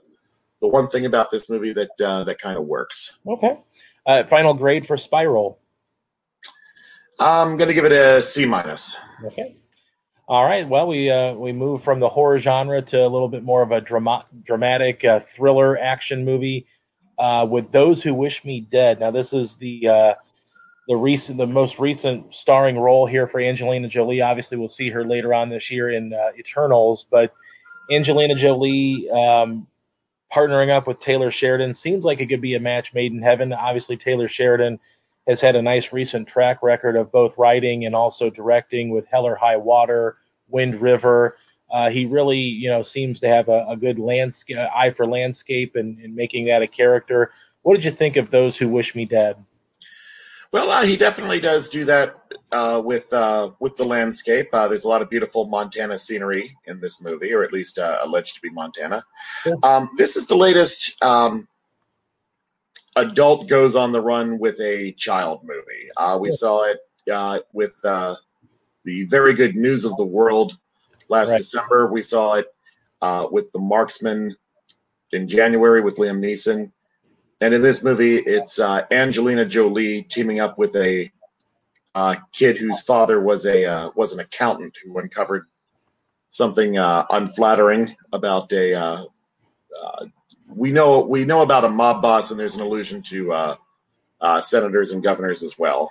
the 0.61 0.69
one 0.69 0.89
thing 0.89 1.07
about 1.07 1.31
this 1.31 1.49
movie 1.49 1.73
that 1.73 2.01
uh, 2.05 2.25
that 2.25 2.39
kind 2.39 2.57
of 2.57 2.65
works. 2.65 3.19
Okay. 3.27 3.59
Uh, 4.07 4.25
final 4.29 4.55
grade 4.55 4.87
for 4.87 4.97
Spiral. 4.97 5.59
I'm 7.19 7.57
gonna 7.57 7.75
give 7.75 7.85
it 7.85 7.93
a 7.93 8.23
C 8.23 8.47
minus. 8.47 8.99
Okay. 9.25 9.57
All 10.27 10.45
right. 10.45 10.69
Well, 10.69 10.87
we 10.87 11.11
uh, 11.11 11.35
we 11.35 11.53
move 11.53 11.83
from 11.83 12.01
the 12.01 12.09
horror 12.09 12.39
genre 12.39 12.81
to 12.83 12.99
a 12.99 13.09
little 13.09 13.29
bit 13.29 13.43
more 13.43 13.63
of 13.63 13.73
a 13.73 13.81
drama- 13.81 14.27
dramatic 14.45 15.05
uh, 15.05 15.21
thriller 15.35 15.77
action 15.77 16.25
movie 16.25 16.67
uh, 17.19 17.47
with 17.51 17.73
"Those 17.73 18.03
Who 18.03 18.15
Wish 18.15 18.45
Me 18.45 18.61
Dead." 18.61 19.01
Now, 19.01 19.11
this 19.11 19.33
is 19.33 19.57
the 19.57 19.89
uh, 19.89 20.15
the 20.89 20.97
recent, 20.97 21.37
the 21.37 21.47
most 21.47 21.79
recent 21.79 22.35
starring 22.35 22.79
role 22.79 23.07
here 23.07 23.27
for 23.27 23.41
Angelina 23.41 23.89
Jolie. 23.89 24.23
Obviously, 24.23 24.57
we'll 24.57 24.69
see 24.69 24.89
her 24.91 25.05
later 25.05 25.35
on 25.35 25.51
this 25.51 25.71
year 25.71 25.91
in 25.91 26.13
uh, 26.13 26.31
Eternals, 26.39 27.07
but 27.11 27.35
Angelina 27.91 28.35
Jolie 28.35 29.11
um, 29.11 29.67
partnering 30.35 30.71
up 30.71 30.87
with 30.87 31.01
Taylor 31.01 31.31
Sheridan 31.31 31.75
seems 31.75 32.05
like 32.05 32.21
it 32.21 32.29
could 32.29 32.41
be 32.41 32.55
a 32.55 32.61
match 32.61 32.95
made 32.95 33.13
in 33.13 33.23
heaven. 33.23 33.53
Obviously, 33.53 33.97
Taylor 33.97 34.29
Sheridan 34.29 34.79
has 35.27 35.41
had 35.41 35.57
a 35.57 35.63
nice 35.63 35.93
recent 35.93 36.29
track 36.29 36.63
record 36.63 36.97
of 36.97 37.13
both 37.13 37.37
writing 37.37 37.85
and 37.85 37.95
also 37.95 38.31
directing 38.31 38.91
with 38.91 39.07
Hell 39.07 39.27
or 39.27 39.37
High 39.37 39.57
Water, 39.57 40.17
Wind 40.49 40.81
River. 40.81 41.37
Uh, 41.73 41.89
he 41.89 42.05
really, 42.05 42.39
you 42.39 42.69
know, 42.69 42.83
seems 42.83 43.21
to 43.21 43.29
have 43.29 43.49
a, 43.49 43.65
a 43.69 43.77
good 43.77 43.99
landscape 43.99 44.57
eye 44.57 44.91
for 44.91 45.07
landscape 45.07 45.77
and, 45.77 45.99
and, 45.99 46.15
making 46.15 46.47
that 46.47 46.63
a 46.63 46.67
character. 46.67 47.33
What 47.63 47.75
did 47.75 47.85
you 47.85 47.93
think 47.93 48.17
of 48.17 48.31
those 48.31 48.57
who 48.57 48.69
wish 48.69 48.95
me 48.95 49.05
dead? 49.05 49.37
Well, 50.53 50.71
uh, 50.71 50.83
he 50.85 50.97
definitely 50.97 51.39
does 51.39 51.69
do 51.69 51.85
that 51.85 52.17
uh, 52.51 52.83
with 52.85 53.13
uh, 53.13 53.51
with 53.61 53.77
the 53.77 53.85
landscape. 53.85 54.49
Uh, 54.53 54.67
there's 54.67 54.85
a 54.85 54.89
lot 54.89 55.01
of 55.01 55.09
beautiful 55.09 55.47
Montana 55.47 55.97
scenery 55.97 56.57
in 56.67 56.81
this 56.81 57.03
movie, 57.03 57.33
or 57.33 57.45
at 57.45 57.53
least 57.53 57.79
uh, 57.79 57.99
alleged 58.03 58.35
to 58.35 58.41
be 58.41 58.51
Montana. 58.51 59.05
Um, 59.63 59.91
this 59.97 60.17
is 60.17 60.27
the 60.27 60.37
latest 60.37 61.01
um, 61.05 61.47
adult 62.97 63.49
goes 63.49 63.77
on 63.77 63.93
the 63.93 64.01
run 64.01 64.41
with 64.41 64.61
a 64.61 64.91
child 64.93 65.43
movie. 65.45 65.87
Uh, 65.97 66.19
we 66.21 66.31
saw 66.31 66.65
it 66.65 66.79
with 67.53 67.81
the 67.83 69.05
very 69.05 69.35
good 69.35 69.55
News 69.55 69.85
of 69.85 69.97
the 69.97 70.07
World 70.07 70.59
last 71.09 71.31
right. 71.31 71.39
December. 71.39 71.93
We 71.93 72.03
saw 72.03 72.35
it 72.35 72.53
with 73.31 73.53
the 73.53 73.61
Marksman 73.61 74.35
in 75.13 75.29
January 75.29 75.81
with 75.81 75.97
Liam 75.97 76.19
Neeson. 76.19 76.73
And 77.43 77.55
in 77.55 77.63
this 77.63 77.83
movie, 77.83 78.17
it's 78.17 78.61
uh, 78.61 78.85
Angelina 78.91 79.47
Jolie 79.47 80.03
teaming 80.03 80.41
up 80.41 80.59
with 80.59 80.77
a 80.77 81.11
uh, 81.95 82.17
kid 82.33 82.59
whose 82.59 82.83
father 82.83 83.21
was 83.21 83.47
a 83.47 83.65
uh, 83.65 83.91
was 83.95 84.13
an 84.13 84.21
accountant 84.21 84.77
who 84.85 84.99
uncovered 84.99 85.47
something 86.29 86.77
uh, 86.77 87.07
unflattering 87.11 87.97
about 88.13 88.53
a. 88.53 88.75
Uh, 88.75 89.05
uh, 89.83 90.07
we 90.49 90.71
know 90.71 91.01
we 91.01 91.25
know 91.25 91.41
about 91.43 91.65
a 91.65 91.69
mob 91.71 92.03
boss, 92.03 92.31
and 92.31 92.39
there's 92.39 92.57
an 92.57 92.61
allusion 92.61 93.01
to 93.03 93.57
senators 94.41 94.91
and 94.91 95.03
governors 95.03 95.43
as 95.43 95.59
well. 95.59 95.91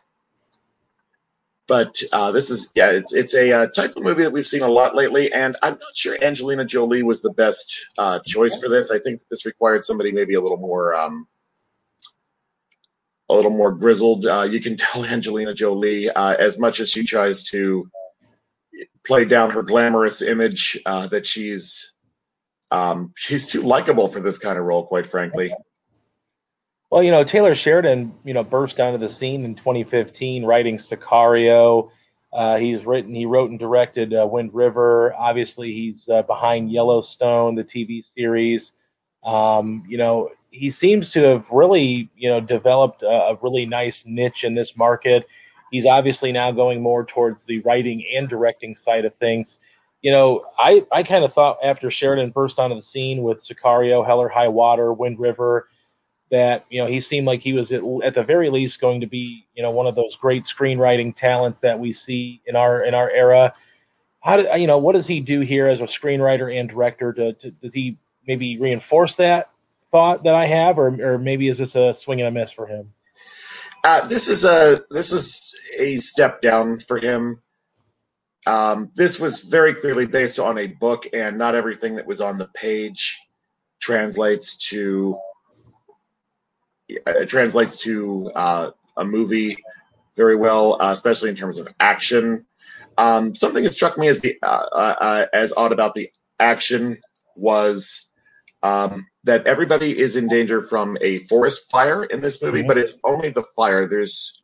But 1.66 2.02
this 2.32 2.52
is 2.52 2.72
yeah, 2.76 2.92
it's 2.92 3.14
it's 3.14 3.34
a 3.34 3.68
type 3.70 3.96
of 3.96 4.04
movie 4.04 4.22
that 4.24 4.34
we've 4.34 4.46
seen 4.46 4.62
a 4.62 4.68
lot 4.68 4.96
lately, 4.96 5.34
and 5.34 5.58
I'm 5.64 5.74
not 5.74 5.96
sure 5.98 6.16
Angelina 6.22 6.66
Jolie 6.66 7.02
was 7.02 7.24
the 7.24 7.34
best 7.34 7.88
choice 8.26 8.56
for 8.62 8.70
this. 8.70 8.92
I 8.92 9.00
think 9.00 9.22
this 9.30 9.48
required 9.48 9.84
somebody 9.84 10.12
maybe 10.12 10.36
a 10.36 10.42
little 10.42 10.58
more. 10.58 10.94
Um, 10.94 11.28
a 13.30 13.36
little 13.36 13.52
more 13.52 13.72
grizzled. 13.72 14.26
Uh, 14.26 14.48
you 14.50 14.60
can 14.60 14.76
tell 14.76 15.06
Angelina 15.06 15.54
Jolie, 15.54 16.10
uh, 16.10 16.36
as 16.36 16.60
much 16.60 16.80
as 16.80 16.90
she 16.90 17.04
tries 17.04 17.44
to 17.46 17.90
play 19.06 19.26
down 19.26 19.50
her 19.52 19.64
glamorous 19.64 20.22
image, 20.22 20.78
uh, 20.86 21.08
that 21.08 21.26
she's 21.26 21.94
um, 22.72 23.14
she's 23.16 23.48
too 23.48 23.64
likable 23.64 24.08
for 24.08 24.20
this 24.20 24.38
kind 24.38 24.60
of 24.60 24.66
role, 24.66 24.86
quite 24.86 25.06
frankly. 25.06 25.52
Well, 26.92 27.04
you 27.04 27.12
know, 27.12 27.24
Taylor 27.24 27.56
Sheridan, 27.56 28.14
you 28.24 28.34
know, 28.34 28.44
burst 28.44 28.80
onto 28.80 29.00
the 29.00 29.12
scene 29.12 29.46
in 29.46 29.56
2015, 29.56 30.44
writing 30.44 30.78
Sicario. 30.78 31.90
Uh, 32.32 32.58
he's 32.58 32.86
written, 32.86 33.14
he 33.14 33.26
wrote 33.26 33.50
and 33.50 33.60
directed 33.60 34.14
uh, 34.14 34.28
Wind 34.28 34.54
River. 34.54 35.14
Obviously, 35.16 35.72
he's 35.74 36.08
uh, 36.10 36.22
behind 36.24 36.72
Yellowstone, 36.72 37.56
the 37.56 37.64
TV 37.64 38.04
series. 38.04 38.72
Um, 39.24 39.84
you 39.88 39.98
know, 39.98 40.30
he 40.52 40.72
seems 40.72 41.12
to 41.12 41.24
have 41.24 41.46
really, 41.52 42.10
you 42.16 42.30
know, 42.30 42.40
developed 42.40 43.04
a, 43.04 43.08
a, 43.08 43.38
really 43.42 43.66
nice 43.66 44.04
niche 44.06 44.44
in 44.44 44.56
this 44.56 44.76
market. 44.76 45.28
He's 45.72 45.86
obviously 45.86 46.32
now 46.32 46.52
going 46.52 46.82
more 46.82 47.06
towards 47.06 47.44
the 47.44 47.60
writing 47.60 48.04
and 48.16 48.28
directing 48.28 48.76
side 48.76 49.06
of 49.06 49.14
things. 49.16 49.60
You 50.02 50.12
know, 50.12 50.46
I, 50.58 50.86
I 50.92 51.04
kind 51.04 51.24
of 51.24 51.34
thought 51.34 51.58
after 51.64 51.92
Sheridan 51.92 52.32
burst 52.32 52.58
onto 52.58 52.76
the 52.76 52.82
scene 52.82 53.22
with 53.22 53.46
Sicario, 53.46 54.06
Hell 54.06 54.20
or, 54.20 54.30
High 54.30 54.48
Water, 54.48 54.94
Wind 54.94 55.20
River, 55.20 55.68
that 56.32 56.66
you 56.70 56.82
know 56.82 56.88
he 56.88 57.02
seemed 57.02 57.28
like 57.28 57.42
he 57.42 57.54
was 57.54 57.72
at, 57.72 57.82
at, 58.06 58.14
the 58.16 58.24
very 58.24 58.50
least 58.50 58.80
going 58.80 59.02
to 59.02 59.08
be 59.08 59.48
you 59.56 59.64
know 59.64 59.72
one 59.72 59.88
of 59.88 59.96
those 59.96 60.16
great 60.16 60.44
screenwriting 60.44 61.16
talents 61.16 61.60
that 61.60 61.80
we 61.80 61.92
see 61.92 62.42
in 62.46 62.56
our 62.56 62.84
in 62.84 62.94
our 62.94 63.10
era. 63.10 63.54
How 64.22 64.38
do 64.38 64.48
you 64.60 64.68
know 64.68 64.78
what 64.78 64.94
does 64.94 65.08
he 65.08 65.22
do 65.22 65.42
here 65.42 65.68
as 65.68 65.82
a 65.82 65.86
screenwriter 65.86 66.58
and 66.58 66.70
director? 66.70 67.12
To, 67.14 67.34
to 67.34 67.52
does 67.52 67.74
he 67.74 67.98
maybe 68.28 68.60
reinforce 68.60 69.16
that 69.16 69.50
thought 69.92 70.24
that 70.24 70.36
I 70.36 70.48
have, 70.48 70.78
or 70.78 71.14
or 71.14 71.18
maybe 71.18 71.48
is 71.48 71.58
this 71.58 71.76
a 71.76 71.94
swing 71.94 72.22
and 72.22 72.28
a 72.28 72.32
miss 72.32 72.52
for 72.52 72.68
him? 72.68 72.94
Uh, 73.84 74.08
this 74.08 74.28
is 74.28 74.46
a 74.46 74.82
this 74.90 75.12
is 75.12 75.54
a 75.78 75.96
step 75.98 76.42
down 76.42 76.80
for 76.80 76.98
him. 76.98 77.42
Um, 78.48 78.92
this 78.96 79.20
was 79.20 79.42
very 79.42 79.74
clearly 79.74 80.06
based 80.06 80.40
on 80.40 80.58
a 80.58 80.68
book, 80.68 81.08
and 81.14 81.38
not 81.38 81.56
everything 81.56 81.96
that 81.96 82.08
was 82.08 82.22
on 82.22 82.38
the 82.38 82.48
page 82.48 83.18
translates 83.80 84.58
to 84.70 85.18
uh, 87.06 87.26
translates 87.26 87.84
to 87.84 88.32
uh, 88.36 88.72
a 88.98 89.06
movie 89.06 89.58
very 90.16 90.36
well, 90.36 90.82
uh, 90.82 90.92
especially 90.92 91.30
in 91.30 91.36
terms 91.36 91.58
of 91.58 91.68
action. 91.80 92.46
Um, 92.98 93.34
something 93.36 93.64
that 93.64 93.72
struck 93.72 93.98
me 93.98 94.08
as 94.08 94.22
the 94.22 94.38
uh, 94.44 94.66
uh, 94.72 95.26
as 95.32 95.54
odd 95.56 95.72
about 95.72 95.94
the 95.94 96.10
action 96.40 97.00
was 97.36 98.09
um, 98.64 99.08
that 99.24 99.46
everybody 99.48 99.98
is 99.98 100.16
in 100.16 100.28
danger 100.28 100.62
from 100.62 100.98
a 101.02 101.20
forest 101.20 101.70
fire 101.70 102.04
in 102.04 102.22
this 102.22 102.42
movie, 102.42 102.60
mm-hmm. 102.60 102.68
but 102.68 102.78
it's 102.78 103.00
only 103.04 103.30
the 103.30 103.44
fire. 103.56 103.88
There's 103.88 104.44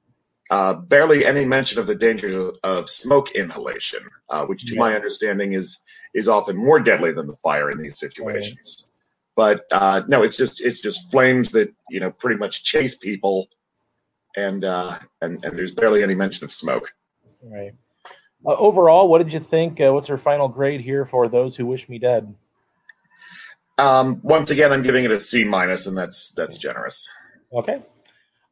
uh, 0.52 0.76
barely 0.76 1.26
any 1.26 1.46
mention 1.46 1.80
of 1.80 1.88
the 1.88 1.96
dangers 1.96 2.54
of, 2.64 2.90
smoke 2.90 3.32
inhalation, 3.32 4.02
which, 4.48 4.66
to 4.66 4.76
yeah. 4.76 4.80
my 4.80 4.96
understanding, 4.96 5.54
is 5.54 5.84
is 6.14 6.28
often 6.28 6.56
more 6.56 6.80
deadly 6.80 7.12
than 7.12 7.28
the 7.28 7.36
fire 7.36 7.70
in 7.70 7.78
these 7.78 8.00
situations. 8.00 8.90
But 9.36 9.66
uh, 9.72 10.04
no, 10.08 10.24
it's 10.24 10.38
just 10.38 10.62
it's 10.62 10.80
just 10.80 11.12
flames 11.12 11.52
that 11.52 11.74
you 11.90 12.00
know 12.00 12.12
pretty 12.12 12.38
much 12.38 12.64
chase 12.64 12.96
people, 12.98 13.48
and 14.36 14.64
uh, 14.64 14.98
and 15.22 15.44
and 15.44 15.58
there's 15.58 15.74
barely 15.74 16.04
any 16.04 16.16
mention 16.16 16.46
of 16.46 16.52
smoke. 16.52 16.94
Right. 17.44 17.74
Uh, 18.46 18.56
overall, 18.56 19.10
what 19.10 19.18
did 19.18 19.34
you 19.34 19.42
think? 19.42 19.82
Uh, 19.82 19.92
what's 19.92 20.08
your 20.08 20.18
final 20.18 20.48
grade 20.48 20.82
here 20.82 21.06
for 21.06 21.28
those 21.28 21.56
who 21.56 21.66
wish 21.66 21.90
me 21.90 22.00
dead? 22.00 22.34
Um, 23.78 24.22
once 24.24 24.52
again, 24.52 24.72
I'm 24.72 24.84
giving 24.84 25.04
it 25.04 25.12
a 25.12 25.20
C 25.20 25.44
minus, 25.44 25.88
and 25.88 25.98
that's 25.98 26.32
that's 26.32 26.58
generous. 26.58 27.10
Okay. 27.54 27.82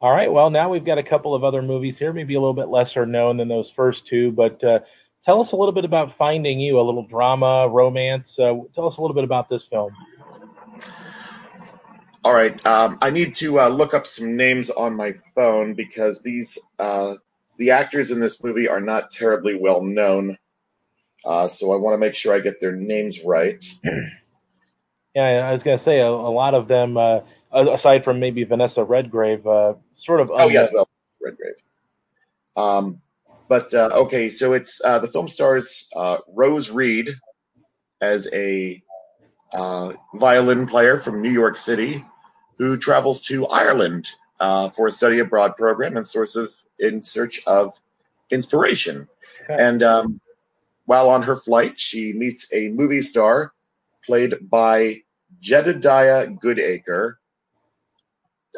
All 0.01 0.11
right. 0.11 0.31
Well, 0.31 0.49
now 0.49 0.69
we've 0.69 0.83
got 0.83 0.97
a 0.97 1.03
couple 1.03 1.33
of 1.33 1.45
other 1.45 1.61
movies 1.61 1.97
here, 1.97 2.11
maybe 2.11 2.35
a 2.35 2.39
little 2.39 2.53
bit 2.53 2.67
lesser 2.67 3.05
known 3.05 3.37
than 3.37 3.47
those 3.47 3.71
first 3.71 4.05
two, 4.05 4.31
but 4.31 4.61
uh, 4.61 4.79
tell 5.25 5.39
us 5.39 5.53
a 5.53 5.55
little 5.55 5.71
bit 5.71 5.85
about 5.85 6.17
Finding 6.17 6.59
You, 6.59 6.79
a 6.79 6.83
little 6.83 7.07
drama, 7.07 7.69
romance. 7.69 8.37
Uh, 8.37 8.55
tell 8.75 8.85
us 8.85 8.97
a 8.97 9.01
little 9.01 9.15
bit 9.15 9.23
about 9.23 9.47
this 9.49 9.65
film. 9.65 9.91
All 12.25 12.33
right. 12.33 12.65
Um, 12.65 12.97
I 13.01 13.09
need 13.09 13.33
to 13.35 13.59
uh, 13.61 13.69
look 13.69 13.93
up 13.93 14.05
some 14.07 14.35
names 14.35 14.69
on 14.69 14.95
my 14.95 15.13
phone 15.35 15.73
because 15.73 16.21
these 16.21 16.59
uh, 16.79 17.13
the 17.57 17.71
actors 17.71 18.11
in 18.11 18.19
this 18.19 18.43
movie 18.43 18.67
are 18.67 18.81
not 18.81 19.09
terribly 19.09 19.55
well 19.55 19.83
known. 19.83 20.37
Uh, 21.25 21.47
so 21.47 21.73
I 21.73 21.77
want 21.77 21.93
to 21.93 21.97
make 21.97 22.15
sure 22.15 22.33
I 22.33 22.39
get 22.39 22.59
their 22.59 22.75
names 22.75 23.23
right. 23.23 23.63
Yeah, 25.15 25.47
I 25.47 25.51
was 25.51 25.61
going 25.61 25.77
to 25.77 25.83
say 25.83 25.99
a, 25.99 26.07
a, 26.07 26.33
lot 26.33 26.53
of 26.53 26.67
them, 26.67 26.97
uh, 26.97 27.19
aside 27.51 28.03
from 28.03 28.19
maybe 28.19 28.43
Vanessa 28.43 28.83
Redgrave, 28.83 29.45
uh, 29.45 29.73
sort 29.95 30.21
of. 30.21 30.31
Oh 30.33 30.49
yes, 30.49 30.71
well, 30.73 30.89
Redgrave. 31.21 31.55
Um, 32.55 33.01
but 33.47 33.73
uh, 33.73 33.89
okay, 33.93 34.29
so 34.29 34.53
it's 34.53 34.79
the 34.79 35.09
film 35.11 35.27
stars 35.27 35.87
Rose 36.27 36.71
Reid 36.71 37.09
as 38.01 38.27
a 38.33 38.81
violin 40.15 40.65
player 40.65 40.97
from 40.97 41.21
New 41.21 41.31
York 41.31 41.57
City 41.57 42.03
who 42.57 42.77
travels 42.77 43.21
to 43.21 43.47
Ireland 43.47 44.09
uh, 44.39 44.69
for 44.69 44.87
a 44.87 44.91
study 44.91 45.19
abroad 45.19 45.55
program 45.55 45.97
in 45.97 46.03
source 46.03 46.35
of 46.35 46.53
in 46.79 47.03
search 47.03 47.41
of 47.47 47.79
inspiration. 48.29 49.07
Okay. 49.43 49.55
And 49.57 49.83
um, 49.83 50.21
while 50.85 51.09
on 51.09 51.23
her 51.23 51.35
flight, 51.35 51.79
she 51.79 52.13
meets 52.13 52.53
a 52.53 52.69
movie 52.69 53.01
star 53.01 53.53
played 54.05 54.35
by 54.49 55.01
Jedidiah 55.41 56.37
Goodacre. 56.39 57.15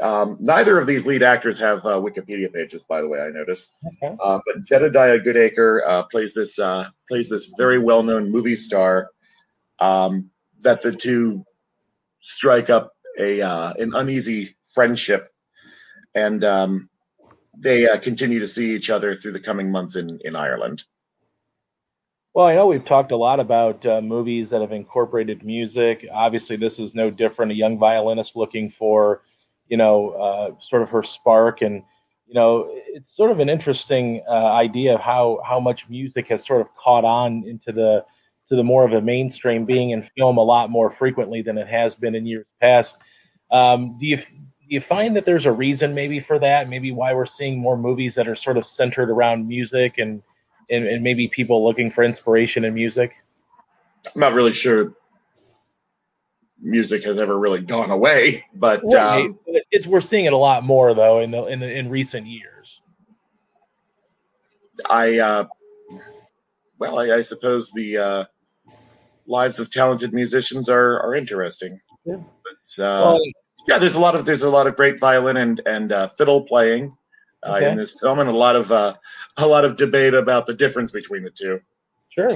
Um, 0.02 0.38
neither 0.42 0.78
of 0.78 0.88
these 0.88 1.08
lead 1.08 1.24
actors 1.24 1.58
have 1.60 1.80
uh, 1.86 2.00
Wikipedia 2.00 2.52
pages, 2.52 2.84
by 2.84 3.02
the 3.02 3.08
way. 3.08 3.22
I 3.22 3.30
noticed, 3.30 3.76
okay. 4.04 4.16
uh, 4.22 4.40
but 4.46 4.66
Jedidiah 4.66 5.24
Goodacre 5.24 5.80
uh, 5.88 6.04
plays 6.04 6.34
this 6.34 6.60
uh, 6.60 6.86
plays 7.08 7.30
this 7.30 7.54
very 7.58 7.80
well 7.80 8.04
known 8.04 8.30
movie 8.30 8.56
star 8.56 9.10
um, 9.80 10.30
that 10.62 10.82
the 10.82 10.92
two 10.92 11.46
strike 12.20 12.70
up 12.70 12.92
a 13.20 13.42
uh, 13.42 13.74
an 13.80 13.94
uneasy 13.96 14.58
friendship, 14.74 15.32
and 16.14 16.44
um, 16.44 16.90
they 17.58 17.88
uh, 17.88 17.98
continue 17.98 18.40
to 18.40 18.48
see 18.48 18.76
each 18.76 18.90
other 18.90 19.16
through 19.16 19.32
the 19.32 19.40
coming 19.40 19.72
months 19.72 19.96
in 19.96 20.20
in 20.26 20.36
Ireland. 20.36 20.84
Well, 22.36 22.48
I 22.48 22.56
know 22.56 22.66
we've 22.68 22.84
talked 22.84 23.14
a 23.14 23.16
lot 23.16 23.40
about 23.40 23.86
uh, 23.86 24.02
movies 24.02 24.50
that 24.50 24.60
have 24.60 24.74
incorporated 24.74 25.46
music. 25.46 26.06
Obviously, 26.14 26.58
this 26.58 26.80
is 26.80 26.94
no 26.94 27.10
different. 27.10 27.54
A 27.54 27.56
young 27.56 27.80
violinist 27.80 28.36
looking 28.36 28.74
for, 28.78 29.22
you 29.70 29.78
know, 29.78 30.10
uh, 30.10 30.62
sort 30.62 30.82
of 30.82 30.90
her 30.90 31.02
spark, 31.02 31.62
and 31.62 31.82
you 32.28 32.34
know, 32.34 32.68
it's 32.88 33.16
sort 33.16 33.32
of 33.32 33.40
an 33.40 33.48
interesting 33.48 34.22
uh, 34.28 34.34
idea 34.34 34.96
of 34.96 35.00
how 35.00 35.40
how 35.48 35.62
much 35.62 35.88
music 35.88 36.28
has 36.28 36.46
sort 36.46 36.60
of 36.60 36.68
caught 36.76 37.06
on 37.06 37.46
into 37.48 37.72
the 37.72 38.04
to 38.50 38.58
the 38.58 38.64
more 38.64 38.84
of 38.84 38.92
a 38.92 39.00
mainstream 39.00 39.64
being 39.64 39.92
in 39.92 40.04
film 40.18 40.38
a 40.38 40.44
lot 40.44 40.70
more 40.70 40.92
frequently 40.92 41.42
than 41.42 41.58
it 41.58 41.70
has 41.70 41.96
been 41.96 42.16
in 42.16 42.26
years 42.26 42.48
past. 42.60 42.98
Um, 43.50 43.98
do 43.98 44.08
you 44.08 44.18
do 44.18 44.24
you 44.68 44.82
find 44.82 45.16
that 45.16 45.26
there's 45.26 45.46
a 45.46 45.54
reason 45.54 45.94
maybe 45.96 46.20
for 46.20 46.38
that? 46.40 46.68
Maybe 46.68 46.92
why 46.92 47.14
we're 47.14 47.28
seeing 47.28 47.58
more 47.58 47.78
movies 47.78 48.14
that 48.16 48.28
are 48.28 48.36
sort 48.36 48.58
of 48.58 48.66
centered 48.66 49.10
around 49.10 49.48
music 49.48 50.00
and 50.00 50.22
and, 50.70 50.86
and 50.86 51.04
maybe 51.04 51.28
people 51.28 51.66
looking 51.66 51.92
for 51.92 52.04
inspiration 52.04 52.64
in 52.64 52.74
music? 52.74 53.16
I'm 54.14 54.22
not 54.22 54.34
really 54.34 54.54
sure 54.54 54.94
music 56.62 57.04
has 57.04 57.20
ever 57.20 57.38
really 57.38 57.62
gone 57.62 57.92
away, 57.92 58.46
but 58.56 58.82
um, 58.94 59.38
it's 59.72 59.88
we're 59.88 60.02
seeing 60.02 60.26
it 60.26 60.34
a 60.34 60.38
lot 60.38 60.64
more 60.64 60.94
though 60.94 61.20
in 61.20 61.32
the 61.32 61.46
in 61.46 61.60
the, 61.60 61.72
in 61.72 61.90
recent 61.90 62.28
years. 62.28 62.82
I 64.90 65.20
uh, 65.20 65.46
well, 66.80 67.00
I, 67.00 67.18
I 67.18 67.22
suppose 67.22 67.72
the 67.72 67.98
uh, 67.98 68.26
lives 69.28 69.60
of 69.60 69.72
talented 69.72 70.14
musicians 70.14 70.70
are 70.70 71.00
are 71.02 71.16
interesting. 71.16 71.80
Yeah. 72.06 72.18
But 72.18 72.84
uh, 72.84 73.02
well, 73.04 73.22
yeah, 73.68 73.78
there's 73.78 73.96
a 73.96 74.02
lot 74.02 74.16
of 74.16 74.26
there's 74.26 74.44
a 74.44 74.50
lot 74.50 74.68
of 74.68 74.76
great 74.76 75.00
violin 75.00 75.38
and 75.38 75.62
and 75.66 75.92
uh, 75.92 76.08
fiddle 76.10 76.44
playing 76.44 76.94
okay. 77.46 77.72
in 77.72 77.78
this 77.78 78.00
film, 78.00 78.20
and 78.20 78.30
a 78.30 78.34
lot 78.34 78.56
of 78.56 78.72
uh, 78.72 78.94
a 79.38 79.48
lot 79.48 79.66
of 79.66 79.78
debate 79.78 80.14
about 80.14 80.46
the 80.46 80.54
difference 80.54 80.92
between 80.92 81.24
the 81.24 81.30
two. 81.30 81.62
Sure. 82.10 82.30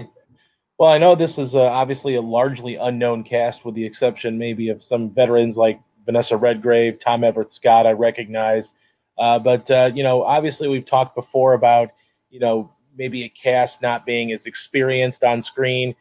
Well, 0.78 0.90
I 0.90 0.98
know 0.98 1.16
this 1.16 1.38
is 1.38 1.56
uh, 1.56 1.62
obviously 1.62 2.16
a 2.16 2.22
largely 2.22 2.76
unknown 2.76 3.24
cast, 3.24 3.66
with 3.66 3.76
the 3.76 3.86
exception 3.86 4.38
maybe 4.38 4.70
of 4.70 4.84
some 4.84 5.10
veterans 5.10 5.58
like 5.58 5.80
Vanessa 6.06 6.38
Redgrave, 6.38 7.00
Tom 7.00 7.24
Everett 7.24 7.52
Scott. 7.52 7.86
I 7.86 7.92
recognize, 7.92 8.74
uh, 9.18 9.40
but 9.40 9.70
you 9.96 10.04
know, 10.04 10.24
obviously 10.24 10.68
we've 10.68 10.86
talked 10.86 11.16
before 11.16 11.54
about 11.54 11.90
you 12.30 12.40
know 12.40 12.72
maybe 12.98 13.24
a 13.24 13.30
cast 13.30 13.82
not 13.82 14.06
being 14.06 14.32
as 14.32 14.46
experienced 14.46 15.24
on 15.24 15.42
screen 15.42 15.96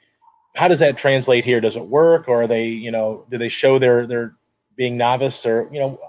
how 0.58 0.66
does 0.66 0.80
that 0.80 0.98
translate 0.98 1.44
here? 1.44 1.60
Does 1.60 1.76
it 1.76 1.86
work, 1.86 2.26
or 2.26 2.42
are 2.42 2.46
they, 2.48 2.64
you 2.64 2.90
know, 2.90 3.24
do 3.30 3.38
they 3.38 3.48
show 3.48 3.78
their 3.78 4.06
their 4.06 4.34
being 4.76 4.96
novice, 4.96 5.46
or 5.46 5.68
you 5.72 5.78
know, 5.78 6.00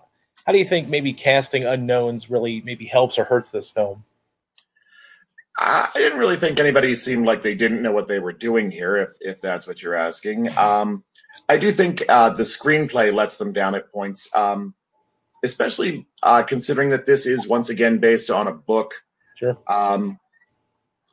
how 0.46 0.52
do 0.52 0.58
you 0.58 0.68
think 0.68 0.90
maybe 0.90 1.14
casting 1.14 1.66
unknowns 1.66 2.30
really 2.30 2.62
maybe 2.66 2.86
helps 2.86 3.18
or 3.18 3.24
hurts 3.24 3.52
this 3.52 3.70
film? 3.70 4.04
I 5.58 5.90
didn't 5.94 6.20
really 6.20 6.38
think 6.38 6.60
anybody 6.60 6.96
seemed 6.96 7.26
like 7.26 7.42
they 7.42 7.56
didn't 7.56 7.82
know 7.82 7.92
what 7.92 8.08
they 8.08 8.20
were 8.20 8.32
doing 8.32 8.72
here, 8.72 8.96
if 8.96 9.10
if 9.20 9.42
that's 9.42 9.68
what 9.68 9.84
you're 9.84 9.96
asking. 9.96 10.58
Um, 10.58 11.04
I 11.50 11.58
do 11.58 11.72
think 11.72 12.04
uh, 12.08 12.30
the 12.30 12.44
screenplay 12.44 13.14
lets 13.14 13.38
them 13.38 13.52
down 13.52 13.76
at 13.76 13.92
points, 13.92 14.34
um, 14.34 14.74
especially 15.44 16.08
uh, 16.24 16.44
considering 16.44 16.92
that 16.92 17.06
this 17.06 17.26
is 17.26 17.48
once 17.48 17.70
again 17.70 18.00
based 18.00 18.30
on 18.30 18.48
a 18.48 18.54
book. 18.54 18.94
Sure. 19.36 19.58
Um, 19.68 20.20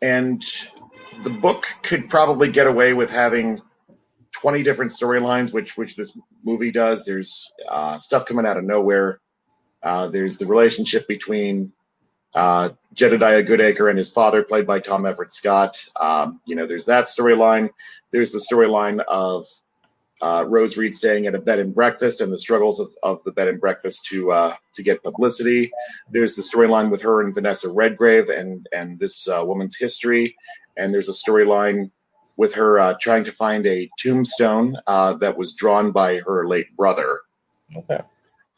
and 0.00 0.44
the 1.24 1.30
book 1.30 1.64
could 1.82 2.08
probably 2.08 2.50
get 2.50 2.66
away 2.66 2.92
with 2.92 3.10
having 3.10 3.62
20 4.40 4.62
different 4.62 4.92
storylines, 4.92 5.52
which 5.52 5.76
which 5.76 5.96
this 5.96 6.18
movie 6.44 6.70
does. 6.70 7.04
There's 7.04 7.50
uh, 7.68 7.98
stuff 7.98 8.26
coming 8.26 8.46
out 8.46 8.56
of 8.56 8.64
nowhere. 8.64 9.20
Uh, 9.82 10.08
there's 10.08 10.38
the 10.38 10.46
relationship 10.46 11.08
between 11.08 11.72
uh, 12.34 12.70
Jedidiah 12.94 13.46
Goodacre 13.46 13.88
and 13.88 13.96
his 13.96 14.10
father, 14.10 14.42
played 14.42 14.66
by 14.66 14.80
Tom 14.80 15.06
Everett 15.06 15.32
Scott. 15.32 15.82
Um, 15.98 16.40
you 16.46 16.54
know, 16.54 16.66
there's 16.66 16.86
that 16.86 17.06
storyline. 17.06 17.70
There's 18.10 18.32
the 18.32 18.44
storyline 18.50 19.00
of 19.08 19.46
uh, 20.20 20.44
Rose 20.46 20.76
Reid 20.76 20.94
staying 20.94 21.26
at 21.26 21.34
a 21.34 21.40
bed 21.40 21.58
and 21.58 21.74
breakfast 21.74 22.20
and 22.20 22.32
the 22.32 22.38
struggles 22.38 22.78
of, 22.80 22.94
of 23.02 23.24
the 23.24 23.32
bed 23.32 23.48
and 23.48 23.60
breakfast 23.60 24.06
to 24.06 24.32
uh, 24.32 24.54
to 24.74 24.82
get 24.82 25.02
publicity. 25.02 25.72
There's 26.10 26.36
the 26.36 26.42
storyline 26.42 26.90
with 26.90 27.02
her 27.02 27.22
and 27.22 27.34
Vanessa 27.34 27.70
Redgrave 27.70 28.28
and 28.28 28.66
and 28.72 28.98
this 28.98 29.28
uh, 29.28 29.44
woman's 29.46 29.76
history. 29.76 30.36
And 30.76 30.92
there's 30.92 31.08
a 31.08 31.12
storyline 31.30 31.90
with 32.36 32.54
her 32.54 32.78
uh, 32.78 32.94
trying 33.00 33.24
to 33.24 33.32
find 33.32 33.66
a 33.66 33.88
tombstone 33.98 34.76
uh, 34.86 35.14
that 35.14 35.36
was 35.36 35.54
drawn 35.54 35.90
by 35.90 36.18
her 36.18 36.46
late 36.46 36.74
brother. 36.76 37.20
Okay. 37.74 38.00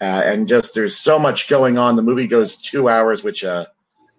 Uh, 0.01 0.23
and 0.25 0.49
just 0.49 0.75
there's 0.75 0.97
so 0.97 1.19
much 1.19 1.49
going 1.49 1.79
on. 1.79 1.97
The 1.97 2.03
movie 2.03 2.27
goes 2.27 2.57
two 2.57 2.89
hours, 2.89 3.25
which 3.25 3.45
uh, 3.45 3.67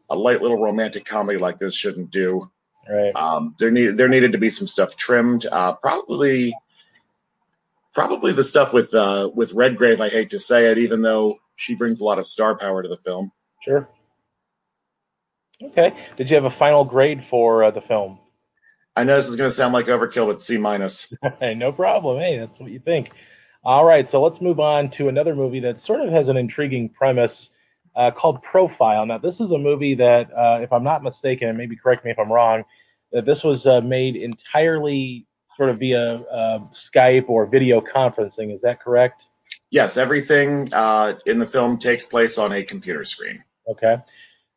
a 0.10 0.15
light 0.15 0.41
little 0.41 0.61
romantic 0.61 1.06
comedy 1.06 1.38
like 1.38 1.57
this 1.57 1.76
shouldn't 1.76 2.11
do. 2.11 2.49
Right. 2.90 3.15
Um, 3.15 3.56
there 3.60 3.72
needed 3.72 3.98
there 3.98 4.10
needed 4.10 4.31
to 4.31 4.38
be 4.38 4.49
some 4.49 4.68
stuff 4.68 4.98
trimmed. 4.98 5.45
Uh, 5.52 5.73
probably, 5.76 6.53
probably 7.94 8.31
the 8.31 8.44
stuff 8.44 8.73
with 8.73 8.94
uh, 8.94 9.30
with 9.34 9.53
Redgrave. 9.53 10.02
I 10.02 10.10
hate 10.10 10.31
to 10.31 10.40
say 10.40 10.72
it, 10.72 10.80
even 10.80 11.02
though 11.02 11.38
she 11.56 11.76
brings 11.76 12.02
a 12.02 12.06
lot 12.06 12.18
of 12.18 12.26
star 12.26 12.57
power 12.57 12.81
to 12.81 12.90
the 12.90 12.98
film. 12.98 13.31
Sure. 13.64 13.88
Okay. 15.61 15.94
Did 16.18 16.30
you 16.30 16.36
have 16.36 16.45
a 16.45 16.57
final 16.57 16.84
grade 16.84 17.23
for 17.30 17.64
uh, 17.64 17.72
the 17.72 17.81
film? 17.81 18.18
I 19.00 19.06
know 19.06 19.16
this 19.16 19.30
is 19.30 19.38
going 19.38 19.48
to 19.48 19.56
sound 19.56 19.74
like 19.74 19.86
overkill, 19.86 20.28
but 20.28 20.42
C 20.42 20.58
minus. 20.58 21.14
Hey, 21.40 21.54
no 21.58 21.72
problem. 21.72 22.20
Hey, 22.20 22.38
that's 22.38 22.60
what 22.60 22.70
you 22.70 22.80
think. 22.80 23.12
All 23.64 23.86
right, 23.86 24.10
so 24.10 24.22
let's 24.22 24.42
move 24.42 24.60
on 24.60 24.92
to 24.92 25.08
another 25.08 25.36
movie 25.36 25.62
that 25.62 25.80
sort 25.80 26.02
of 26.02 26.12
has 26.12 26.28
an 26.28 26.36
intriguing 26.36 26.90
premise 26.90 27.50
uh, 27.96 28.12
called 28.12 28.44
Profile. 28.44 29.06
Now, 29.06 29.18
this 29.18 29.40
is 29.40 29.52
a 29.52 29.58
movie 29.58 29.96
that, 29.96 30.30
uh, 30.34 30.60
if 30.62 30.74
I'm 30.74 30.84
not 30.84 31.02
mistaken, 31.02 31.48
and 31.48 31.58
maybe 31.58 31.78
correct 31.78 32.04
me 32.04 32.12
if 32.12 32.20
I'm 32.20 32.30
wrong, 32.30 32.66
that 33.14 33.26
this 33.26 33.42
was 33.42 33.66
uh, 33.66 33.80
made 33.80 34.18
entirely 34.18 35.26
sort 35.56 35.70
of 35.70 35.80
via 35.80 36.16
uh, 36.16 36.60
Skype 36.74 37.30
or 37.30 37.46
video 37.46 37.80
conferencing. 37.80 38.54
Is 38.54 38.60
that 38.62 38.82
correct? 38.82 39.28
Yes, 39.72 39.96
everything 39.96 40.74
uh, 40.74 41.14
in 41.26 41.40
the 41.40 41.46
film 41.46 41.78
takes 41.78 42.04
place 42.04 42.38
on 42.38 42.52
a 42.52 42.64
computer 42.64 43.06
screen. 43.06 43.46
Okay. 43.70 43.96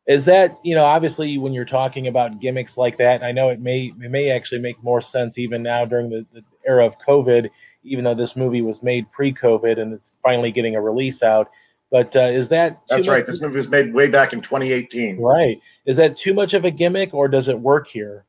Is 0.05 0.25
that 0.25 0.59
you 0.63 0.75
know 0.75 0.83
obviously 0.83 1.37
when 1.37 1.53
you're 1.53 1.65
talking 1.65 2.07
about 2.07 2.39
gimmicks 2.39 2.77
like 2.77 2.97
that, 2.97 3.15
and 3.15 3.25
I 3.25 3.31
know 3.31 3.49
it 3.49 3.61
may 3.61 3.93
it 4.01 4.11
may 4.11 4.31
actually 4.31 4.59
make 4.59 4.81
more 4.83 5.01
sense 5.01 5.37
even 5.37 5.63
now 5.63 5.85
during 5.85 6.09
the, 6.09 6.25
the 6.33 6.43
era 6.65 6.85
of 6.85 6.95
COVID 7.07 7.49
even 7.83 8.03
though 8.03 8.15
this 8.15 8.35
movie 8.35 8.61
was 8.61 8.81
made 8.81 9.11
pre-COVID 9.11 9.79
and 9.79 9.93
it's 9.93 10.13
finally 10.23 10.51
getting 10.51 10.75
a 10.75 10.81
release 10.81 11.21
out. 11.21 11.49
But 11.91 12.15
uh, 12.15 12.29
is 12.29 12.49
that 12.49 12.81
that's 12.89 13.07
right? 13.07 13.25
This 13.25 13.41
movie 13.41 13.57
was 13.57 13.69
made 13.69 13.93
way 13.93 14.09
back 14.09 14.33
in 14.33 14.41
2018. 14.41 15.21
Right? 15.21 15.61
Is 15.85 15.97
that 15.97 16.17
too 16.17 16.33
much 16.33 16.55
of 16.55 16.65
a 16.65 16.71
gimmick, 16.71 17.13
or 17.13 17.27
does 17.27 17.47
it 17.47 17.59
work 17.59 17.87
here? 17.87 18.25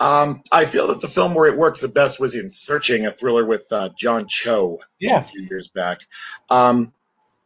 Um, 0.00 0.42
I 0.50 0.64
feel 0.64 0.88
that 0.88 1.00
the 1.00 1.08
film 1.08 1.34
where 1.34 1.46
it 1.46 1.56
worked 1.56 1.80
the 1.80 1.88
best 1.88 2.18
was 2.18 2.34
in 2.34 2.50
Searching, 2.50 3.06
a 3.06 3.12
thriller 3.12 3.44
with 3.44 3.66
uh, 3.70 3.90
John 3.96 4.26
Cho 4.26 4.80
yeah. 4.98 5.18
a 5.18 5.22
few 5.22 5.42
years 5.42 5.68
back. 5.68 6.00
Um, 6.50 6.92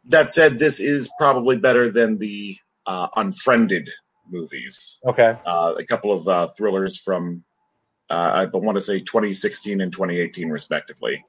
that 0.07 0.33
said, 0.33 0.59
this 0.59 0.81
is 0.81 1.11
probably 1.19 1.57
better 1.57 1.91
than 1.91 2.19
the 2.19 2.57
uh, 2.87 3.09
Unfriended 3.17 3.89
movies. 4.29 5.01
Okay. 5.07 5.35
Uh, 5.47 5.75
a 5.79 5.85
couple 5.85 6.13
of 6.13 6.27
uh, 6.27 6.47
thrillers 6.49 6.99
from 6.99 7.45
uh, 8.11 8.47
I 8.53 8.57
want 8.57 8.77
to 8.77 8.81
say 8.81 8.99
2016 8.99 9.81
and 9.81 9.91
2018, 9.91 10.51
respectively. 10.51 11.25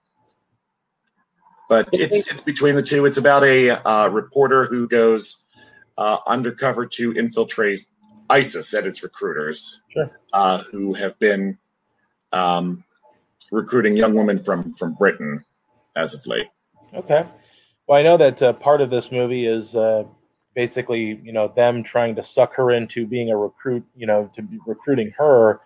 But 1.69 1.87
it's 1.93 2.29
it's 2.29 2.41
between 2.41 2.75
the 2.75 2.83
two. 2.83 3.05
It's 3.05 3.17
about 3.17 3.43
a 3.43 3.69
uh, 3.69 4.09
reporter 4.09 4.65
who 4.65 4.87
goes 4.87 5.47
uh, 5.97 6.17
undercover 6.27 6.85
to 6.85 7.13
infiltrate 7.13 7.79
ISIS 8.29 8.73
at 8.73 8.85
its 8.85 9.01
recruiters, 9.01 9.79
sure. 9.89 10.19
uh, 10.33 10.59
who 10.71 10.93
have 10.93 11.17
been 11.19 11.57
um, 12.33 12.83
recruiting 13.51 13.95
young 13.95 14.13
women 14.13 14.37
from 14.37 14.73
from 14.73 14.93
Britain 14.93 15.45
as 15.95 16.13
of 16.13 16.27
late. 16.27 16.47
Okay. 16.93 17.25
Well, 17.87 17.99
I 17.99 18.03
know 18.03 18.17
that 18.17 18.41
uh, 18.41 18.53
part 18.53 18.81
of 18.81 18.89
this 18.89 19.11
movie 19.11 19.45
is 19.45 19.75
uh, 19.75 20.03
basically, 20.55 21.19
you 21.23 21.33
know, 21.33 21.51
them 21.55 21.83
trying 21.83 22.15
to 22.15 22.23
suck 22.23 22.53
her 22.55 22.71
into 22.71 23.05
being 23.05 23.29
a 23.29 23.37
recruit, 23.37 23.83
you 23.95 24.07
know, 24.07 24.31
to 24.35 24.41
be 24.41 24.59
recruiting 24.65 25.11
her 25.17 25.61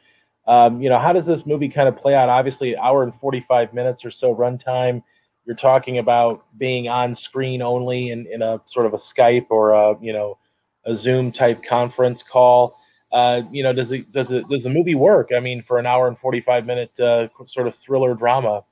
um, 0.47 0.81
you 0.81 0.89
know, 0.89 0.99
how 0.99 1.13
does 1.13 1.27
this 1.27 1.45
movie 1.45 1.69
kind 1.69 1.89
of 1.89 1.97
play 1.97 2.15
out? 2.15 2.31
Obviously, 2.31 2.75
hour 2.77 3.03
and 3.03 3.13
45 3.21 3.75
minutes 3.75 4.03
or 4.05 4.11
so 4.11 4.35
runtime. 4.35 5.03
You're 5.45 5.57
talking 5.57 5.99
about 5.99 6.45
being 6.57 6.89
on 6.89 7.15
screen 7.15 7.61
only 7.61 8.11
in, 8.11 8.27
in 8.33 8.41
a 8.41 8.59
sort 8.65 8.87
of 8.87 8.95
a 8.95 8.97
Skype 8.97 9.47
or 9.51 9.73
a, 9.73 9.95
you 10.01 10.13
know, 10.13 10.39
a 10.87 10.97
Zoom 10.97 11.31
type 11.33 11.63
conference 11.63 12.23
call. 12.23 12.79
Uh, 13.13 13.43
you 13.51 13.63
know, 13.63 13.73
does 13.73 13.93
it 13.93 14.11
does 14.11 14.31
it 14.33 14.49
does 14.49 14.63
the 14.63 14.71
movie 14.71 14.95
work? 14.95 15.29
I 15.37 15.41
mean, 15.41 15.61
for 15.61 15.79
an 15.79 15.85
hour 15.85 16.09
and 16.09 16.19
45 16.19 16.65
minute 16.65 16.99
uh, 16.99 17.29
sort 17.47 17.67
of 17.67 17.75
thriller 17.75 18.15
drama. 18.15 18.65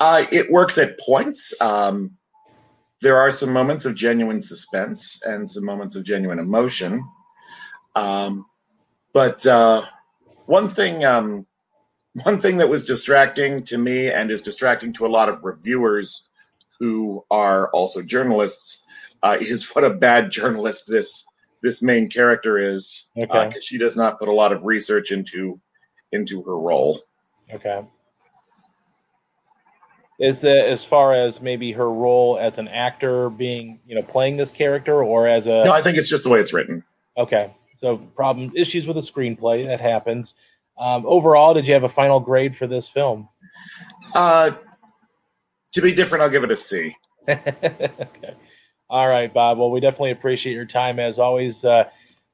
Uh, 0.00 0.24
it 0.30 0.50
works 0.50 0.78
at 0.78 0.98
points. 0.98 1.54
Um, 1.60 2.16
there 3.00 3.16
are 3.16 3.30
some 3.30 3.52
moments 3.52 3.86
of 3.86 3.94
genuine 3.94 4.40
suspense 4.40 5.22
and 5.24 5.48
some 5.48 5.64
moments 5.64 5.96
of 5.96 6.04
genuine 6.04 6.38
emotion. 6.38 7.06
Um, 7.94 8.46
but 9.12 9.46
uh, 9.46 9.82
one 10.46 10.68
thing, 10.68 11.04
um, 11.04 11.46
one 12.24 12.38
thing 12.38 12.56
that 12.58 12.68
was 12.68 12.84
distracting 12.84 13.64
to 13.64 13.78
me 13.78 14.10
and 14.10 14.30
is 14.30 14.42
distracting 14.42 14.92
to 14.94 15.06
a 15.06 15.08
lot 15.08 15.28
of 15.28 15.44
reviewers 15.44 16.30
who 16.78 17.24
are 17.30 17.70
also 17.70 18.02
journalists 18.02 18.86
uh, 19.22 19.36
is 19.40 19.68
what 19.70 19.84
a 19.84 19.90
bad 19.90 20.30
journalist 20.30 20.84
this 20.88 21.24
this 21.60 21.82
main 21.82 22.08
character 22.08 22.56
is 22.56 23.10
because 23.16 23.46
okay. 23.48 23.56
uh, 23.56 23.60
she 23.60 23.78
does 23.78 23.96
not 23.96 24.20
put 24.20 24.28
a 24.28 24.32
lot 24.32 24.52
of 24.52 24.64
research 24.64 25.10
into 25.10 25.60
into 26.12 26.42
her 26.42 26.56
role. 26.56 27.00
Okay. 27.52 27.84
Is 30.18 30.40
that 30.40 30.68
as 30.68 30.84
far 30.84 31.14
as 31.14 31.40
maybe 31.40 31.72
her 31.72 31.90
role 31.90 32.38
as 32.40 32.58
an 32.58 32.66
actor 32.68 33.30
being, 33.30 33.78
you 33.86 33.94
know, 33.94 34.02
playing 34.02 34.36
this 34.36 34.50
character 34.50 35.02
or 35.02 35.28
as 35.28 35.46
a 35.46 35.62
No, 35.64 35.72
I 35.72 35.80
think 35.80 35.96
it's 35.96 36.08
just 36.08 36.24
the 36.24 36.30
way 36.30 36.40
it's 36.40 36.52
written. 36.52 36.82
Okay. 37.16 37.54
So 37.80 37.98
problem 37.98 38.52
issues 38.56 38.86
with 38.86 38.96
the 38.96 39.02
screenplay 39.02 39.66
that 39.66 39.80
happens. 39.80 40.34
Um, 40.78 41.04
overall, 41.06 41.54
did 41.54 41.66
you 41.66 41.74
have 41.74 41.84
a 41.84 41.88
final 41.88 42.20
grade 42.20 42.56
for 42.56 42.66
this 42.66 42.88
film? 42.88 43.28
Uh, 44.14 44.52
to 45.72 45.80
be 45.80 45.92
different, 45.92 46.22
I'll 46.22 46.30
give 46.30 46.44
it 46.44 46.50
a 46.50 46.56
C. 46.56 46.96
okay. 47.28 48.34
All 48.90 49.08
right, 49.08 49.32
Bob. 49.32 49.58
Well, 49.58 49.70
we 49.70 49.80
definitely 49.80 50.12
appreciate 50.12 50.54
your 50.54 50.64
time 50.64 50.98
as 50.98 51.18
always. 51.18 51.64
Uh, 51.64 51.84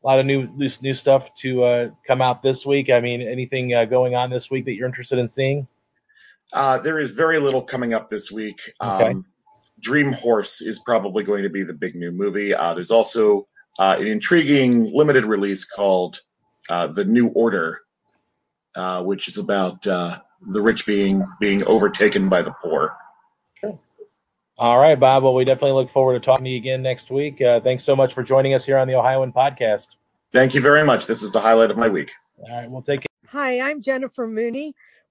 a 0.03 0.07
lot 0.07 0.21
of 0.21 0.27
new 0.27 0.47
new, 0.55 0.71
new 0.83 0.95
stuff 0.95 1.35
to 1.37 1.65
uh, 1.65 1.91
come 2.07 2.23
out 2.23 2.43
this 2.43 2.65
week. 2.65 2.91
I 2.91 3.01
mean, 3.01 3.23
anything 3.23 3.75
uh, 3.75 3.87
going 3.87 4.15
on 4.15 4.31
this 4.31 4.51
week 4.51 4.67
that 4.67 4.75
you're 4.75 4.87
interested 4.87 5.19
in 5.19 5.29
seeing? 5.29 5.67
Uh, 6.53 6.79
there 6.79 6.99
is 6.99 7.11
very 7.11 7.39
little 7.39 7.63
coming 7.63 7.95
up 7.95 8.09
this 8.09 8.31
week. 8.31 8.61
Okay. 8.81 9.11
Um, 9.11 9.27
Dream 9.81 10.13
Horse 10.13 10.63
is 10.63 10.79
probably 10.79 11.25
going 11.25 11.43
to 11.43 11.51
be 11.51 11.63
the 11.63 11.75
big 11.75 11.95
new 11.95 12.11
movie. 12.11 12.55
Uh, 12.55 12.75
there's 12.75 12.91
also 12.91 13.47
uh, 13.79 13.97
an 13.99 14.07
intriguing 14.07 14.91
limited 14.93 15.25
release 15.25 15.65
called 15.65 16.21
uh, 16.71 16.87
The 16.87 17.05
New 17.05 17.29
Order, 17.29 17.81
uh, 18.75 19.03
which 19.03 19.29
is 19.29 19.37
about 19.37 19.87
uh, 19.87 20.19
the 20.41 20.63
rich 20.63 20.87
being 20.87 21.23
being 21.41 21.65
overtaken 21.67 22.29
by 22.29 22.43
the 22.43 22.55
poor. 22.63 22.97
Sure. 23.61 23.79
All 24.57 24.79
right, 24.79 24.99
Bob. 24.99 25.25
Well, 25.25 25.35
we 25.35 25.45
definitely 25.45 25.73
look 25.73 25.93
forward 25.93 26.21
to 26.21 26.25
talking 26.25 26.45
to 26.45 26.51
you 26.51 26.59
again 26.59 26.83
next 26.83 27.11
week. 27.11 27.43
Uh, 27.43 27.61
thanks 27.61 27.85
so 27.85 27.97
much 27.97 28.15
for 28.15 28.23
joining 28.23 28.55
us 28.55 28.65
here 28.65 28.79
on 28.79 28.89
the 28.89 28.95
Ohioan 28.95 29.33
Podcast. 29.33 29.89
Thank 30.33 30.55
you 30.55 30.61
very 30.61 30.85
much. 30.85 31.07
This 31.07 31.23
is 31.23 31.33
the 31.33 31.41
highlight 31.41 31.71
of 31.71 31.77
my 31.77 31.89
week. 31.89 32.11
All 32.39 32.57
right, 32.57 32.71
we'll 32.71 32.83
take 32.83 33.01
it. 33.01 33.07
Hi, 33.29 33.61
I'm 33.61 33.83
Jennifer 33.83 34.27
Mooney. 34.27 34.75